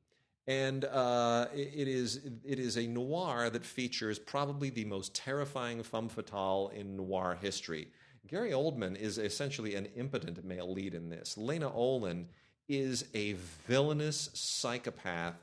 and 0.47 0.85
uh, 0.85 1.47
it, 1.55 1.87
is 1.87 2.27
it 2.43 2.59
is 2.59 2.77
a 2.77 2.85
noir 2.85 3.49
that 3.49 3.65
features 3.65 4.19
probably 4.19 4.69
the 4.69 4.85
most 4.85 5.15
terrifying 5.15 5.81
femme 5.83 6.09
fatale 6.09 6.71
in 6.75 6.97
noir 6.97 7.37
history. 7.41 7.87
Gary 8.27 8.51
Oldman 8.51 8.95
is 8.95 9.17
essentially 9.17 9.75
an 9.75 9.87
impotent 9.95 10.43
male 10.43 10.71
lead 10.71 10.93
in 10.93 11.09
this. 11.09 11.37
Lena 11.37 11.73
Olin 11.73 12.27
is 12.67 13.05
a 13.13 13.33
villainous 13.67 14.29
psychopath 14.33 15.35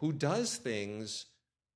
who 0.00 0.12
does 0.12 0.56
things 0.56 1.26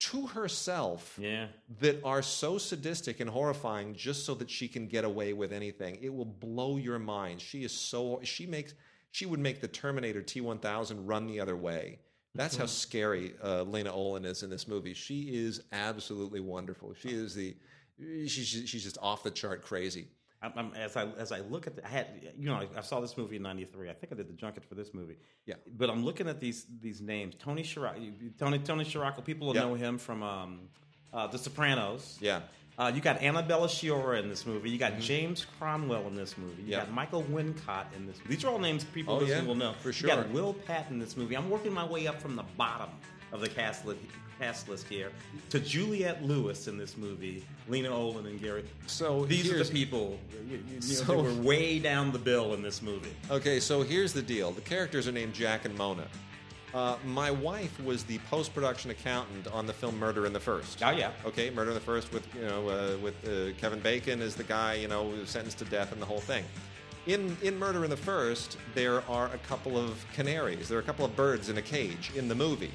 to 0.00 0.26
herself 0.28 1.18
yeah, 1.20 1.48
that 1.80 2.02
are 2.04 2.22
so 2.22 2.56
sadistic 2.56 3.20
and 3.20 3.28
horrifying 3.28 3.94
just 3.94 4.24
so 4.24 4.34
that 4.34 4.50
she 4.50 4.66
can 4.66 4.86
get 4.86 5.04
away 5.04 5.32
with 5.32 5.52
anything. 5.52 5.98
It 6.00 6.12
will 6.12 6.24
blow 6.24 6.78
your 6.78 6.98
mind. 6.98 7.40
She 7.40 7.64
is 7.64 7.72
so 7.72 8.20
she 8.22 8.46
makes 8.46 8.74
she 9.12 9.26
would 9.26 9.40
make 9.40 9.60
the 9.60 9.68
Terminator 9.68 10.22
T1000 10.22 11.02
run 11.04 11.26
the 11.26 11.40
other 11.40 11.56
way. 11.56 11.98
That's 12.34 12.56
how 12.56 12.66
scary 12.66 13.34
uh, 13.42 13.64
Lena 13.64 13.92
Olin 13.92 14.24
is 14.24 14.42
in 14.42 14.50
this 14.50 14.68
movie. 14.68 14.94
She 14.94 15.22
is 15.34 15.62
absolutely 15.72 16.40
wonderful. 16.40 16.94
She 16.94 17.08
is 17.08 17.34
the 17.34 17.56
she's 17.98 18.46
she's 18.66 18.84
just 18.84 18.98
off 19.02 19.22
the 19.22 19.30
chart 19.30 19.62
crazy. 19.62 20.08
I'm, 20.42 20.52
I'm, 20.56 20.74
as 20.74 20.96
I 20.96 21.04
as 21.18 21.32
I 21.32 21.40
look 21.40 21.66
at, 21.66 21.76
the, 21.76 21.84
I 21.84 21.88
had 21.88 22.06
you 22.38 22.46
know 22.46 22.54
I, 22.54 22.66
I 22.76 22.80
saw 22.80 23.00
this 23.00 23.16
movie 23.16 23.36
in 23.36 23.42
'93. 23.42 23.90
I 23.90 23.92
think 23.92 24.12
I 24.12 24.16
did 24.16 24.28
the 24.28 24.32
junket 24.32 24.64
for 24.64 24.74
this 24.74 24.94
movie. 24.94 25.16
Yeah. 25.46 25.56
but 25.76 25.90
I'm 25.90 26.04
looking 26.04 26.28
at 26.28 26.40
these 26.40 26.66
these 26.80 27.00
names. 27.00 27.34
Tony 27.38 27.62
Sciarra, 27.62 27.94
Tony 28.38 28.58
Tony 28.58 28.84
Sciarra. 28.84 29.22
People 29.24 29.48
will 29.48 29.54
Yeah. 29.54 29.62
know 29.62 29.74
him 29.74 29.98
from 29.98 30.22
um, 30.22 30.60
uh, 31.12 31.26
The 31.26 31.38
Sopranos. 31.38 32.16
Yeah. 32.20 32.40
Uh, 32.78 32.90
you 32.94 33.02
got 33.02 33.20
Annabella 33.20 33.68
Sciorra 33.68 34.22
in 34.22 34.30
this 34.30 34.46
movie. 34.46 34.70
You 34.70 34.78
got 34.78 34.98
James 34.98 35.44
Cromwell 35.58 36.06
in 36.06 36.14
this 36.14 36.38
movie. 36.38 36.62
You 36.62 36.62
Mm-hmm. 36.62 36.70
Yeah. 36.70 36.78
got 36.78 36.92
Michael 36.92 37.22
Wincott 37.24 37.84
in 37.94 38.06
this. 38.06 38.16
movie. 38.20 38.34
These 38.36 38.44
are 38.44 38.48
all 38.48 38.58
names 38.58 38.84
people 38.84 39.16
Oh, 39.16 39.20
yeah, 39.22 39.42
will 39.42 39.54
know. 39.54 39.74
for 39.82 39.92
sure. 39.92 40.08
You 40.08 40.16
got 40.16 40.30
Will 40.30 40.54
Patton 40.54 40.94
in 40.94 40.98
this 40.98 41.14
movie. 41.18 41.36
I'm 41.36 41.50
working 41.50 41.74
my 41.74 41.84
way 41.84 42.06
up 42.06 42.18
from 42.22 42.36
the 42.36 42.44
bottom 42.56 42.88
of 43.32 43.42
the 43.42 43.48
cast 43.50 43.84
list, 43.84 44.00
cast 44.40 44.68
list 44.68 44.88
here 44.88 45.12
to 45.50 45.60
Juliette 45.60 46.24
Lewis 46.24 46.66
in 46.66 46.78
this 46.78 46.96
movie, 46.96 47.44
Lena 47.68 47.90
Olin 47.90 48.26
and 48.26 48.40
Gary. 48.40 48.64
So 48.86 49.26
These 49.26 49.52
are 49.52 49.62
the 49.62 49.70
people. 49.70 50.18
You, 50.48 50.56
you 50.66 50.74
know, 50.74 50.80
So- 50.80 51.04
they 51.04 51.22
were 51.22 51.34
way 51.42 51.78
down 51.78 52.10
the 52.10 52.18
bill 52.18 52.54
in 52.54 52.62
this 52.62 52.80
movie. 52.80 53.12
Okay, 53.30 53.60
so 53.60 53.82
here's 53.82 54.12
the 54.12 54.22
deal. 54.22 54.50
The 54.52 54.62
characters 54.62 55.06
are 55.06 55.12
named 55.12 55.34
Jack 55.34 55.66
and 55.66 55.76
Mona. 55.76 56.06
Uh, 56.72 56.96
my 57.04 57.30
wife 57.32 57.78
was 57.84 58.04
the 58.04 58.18
post-production 58.30 58.92
accountant 58.92 59.48
on 59.48 59.66
the 59.66 59.72
film 59.72 59.98
Murder 59.98 60.24
in 60.24 60.32
the 60.32 60.38
First. 60.40 60.80
Oh 60.84 60.90
yeah. 60.90 61.10
Okay, 61.26 61.50
Murder 61.50 61.70
in 61.70 61.74
the 61.74 61.80
First 61.80 62.12
with 62.12 62.26
you 62.34 62.42
know 62.42 62.68
uh, 62.68 62.96
with 62.98 63.14
uh, 63.28 63.52
Kevin 63.60 63.80
Bacon 63.80 64.22
as 64.22 64.36
the 64.36 64.44
guy 64.44 64.74
you 64.74 64.86
know 64.86 65.10
who 65.10 65.18
was 65.20 65.30
sentenced 65.30 65.58
to 65.58 65.64
death 65.64 65.90
and 65.92 66.00
the 66.00 66.06
whole 66.06 66.20
thing. 66.20 66.44
In 67.08 67.36
in 67.42 67.58
Murder 67.58 67.82
in 67.82 67.90
the 67.90 67.96
First, 67.96 68.56
there 68.76 69.02
are 69.10 69.26
a 69.34 69.38
couple 69.38 69.76
of 69.76 70.04
canaries. 70.12 70.68
There 70.68 70.78
are 70.78 70.80
a 70.80 70.84
couple 70.84 71.04
of 71.04 71.16
birds 71.16 71.48
in 71.48 71.58
a 71.58 71.62
cage 71.62 72.12
in 72.14 72.28
the 72.28 72.36
movie. 72.36 72.70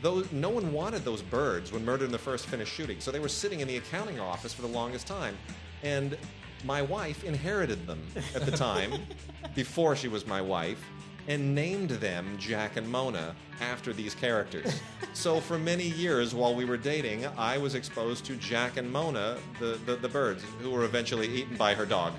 Those, 0.00 0.30
no 0.32 0.48
one 0.48 0.72
wanted 0.72 1.04
those 1.04 1.22
birds 1.22 1.72
when 1.72 1.84
Murder 1.84 2.04
in 2.04 2.12
the 2.12 2.18
First 2.18 2.46
finished 2.46 2.72
shooting, 2.72 3.00
so 3.00 3.10
they 3.10 3.18
were 3.20 3.28
sitting 3.28 3.60
in 3.60 3.68
the 3.68 3.76
accounting 3.76 4.18
office 4.18 4.54
for 4.54 4.62
the 4.62 4.68
longest 4.68 5.06
time. 5.06 5.36
And 5.82 6.16
my 6.64 6.80
wife 6.80 7.24
inherited 7.24 7.86
them 7.86 8.00
at 8.34 8.46
the 8.46 8.52
time, 8.52 9.02
before 9.54 9.94
she 9.94 10.08
was 10.08 10.26
my 10.26 10.40
wife, 10.40 10.82
and 11.28 11.54
named 11.54 11.90
them 11.90 12.36
Jack 12.38 12.76
and 12.76 12.88
Mona 12.88 13.34
after 13.60 13.92
these 13.92 14.14
characters. 14.14 14.80
so 15.12 15.40
for 15.40 15.58
many 15.58 15.88
years 15.88 16.34
while 16.34 16.54
we 16.54 16.64
were 16.64 16.76
dating, 16.76 17.26
I 17.36 17.58
was 17.58 17.74
exposed 17.74 18.24
to 18.26 18.36
Jack 18.36 18.76
and 18.76 18.90
Mona, 18.90 19.36
the, 19.60 19.78
the, 19.86 19.96
the 19.96 20.08
birds, 20.08 20.42
who 20.60 20.70
were 20.70 20.84
eventually 20.84 21.28
eaten 21.28 21.56
by 21.56 21.74
her 21.74 21.86
dog. 21.86 22.14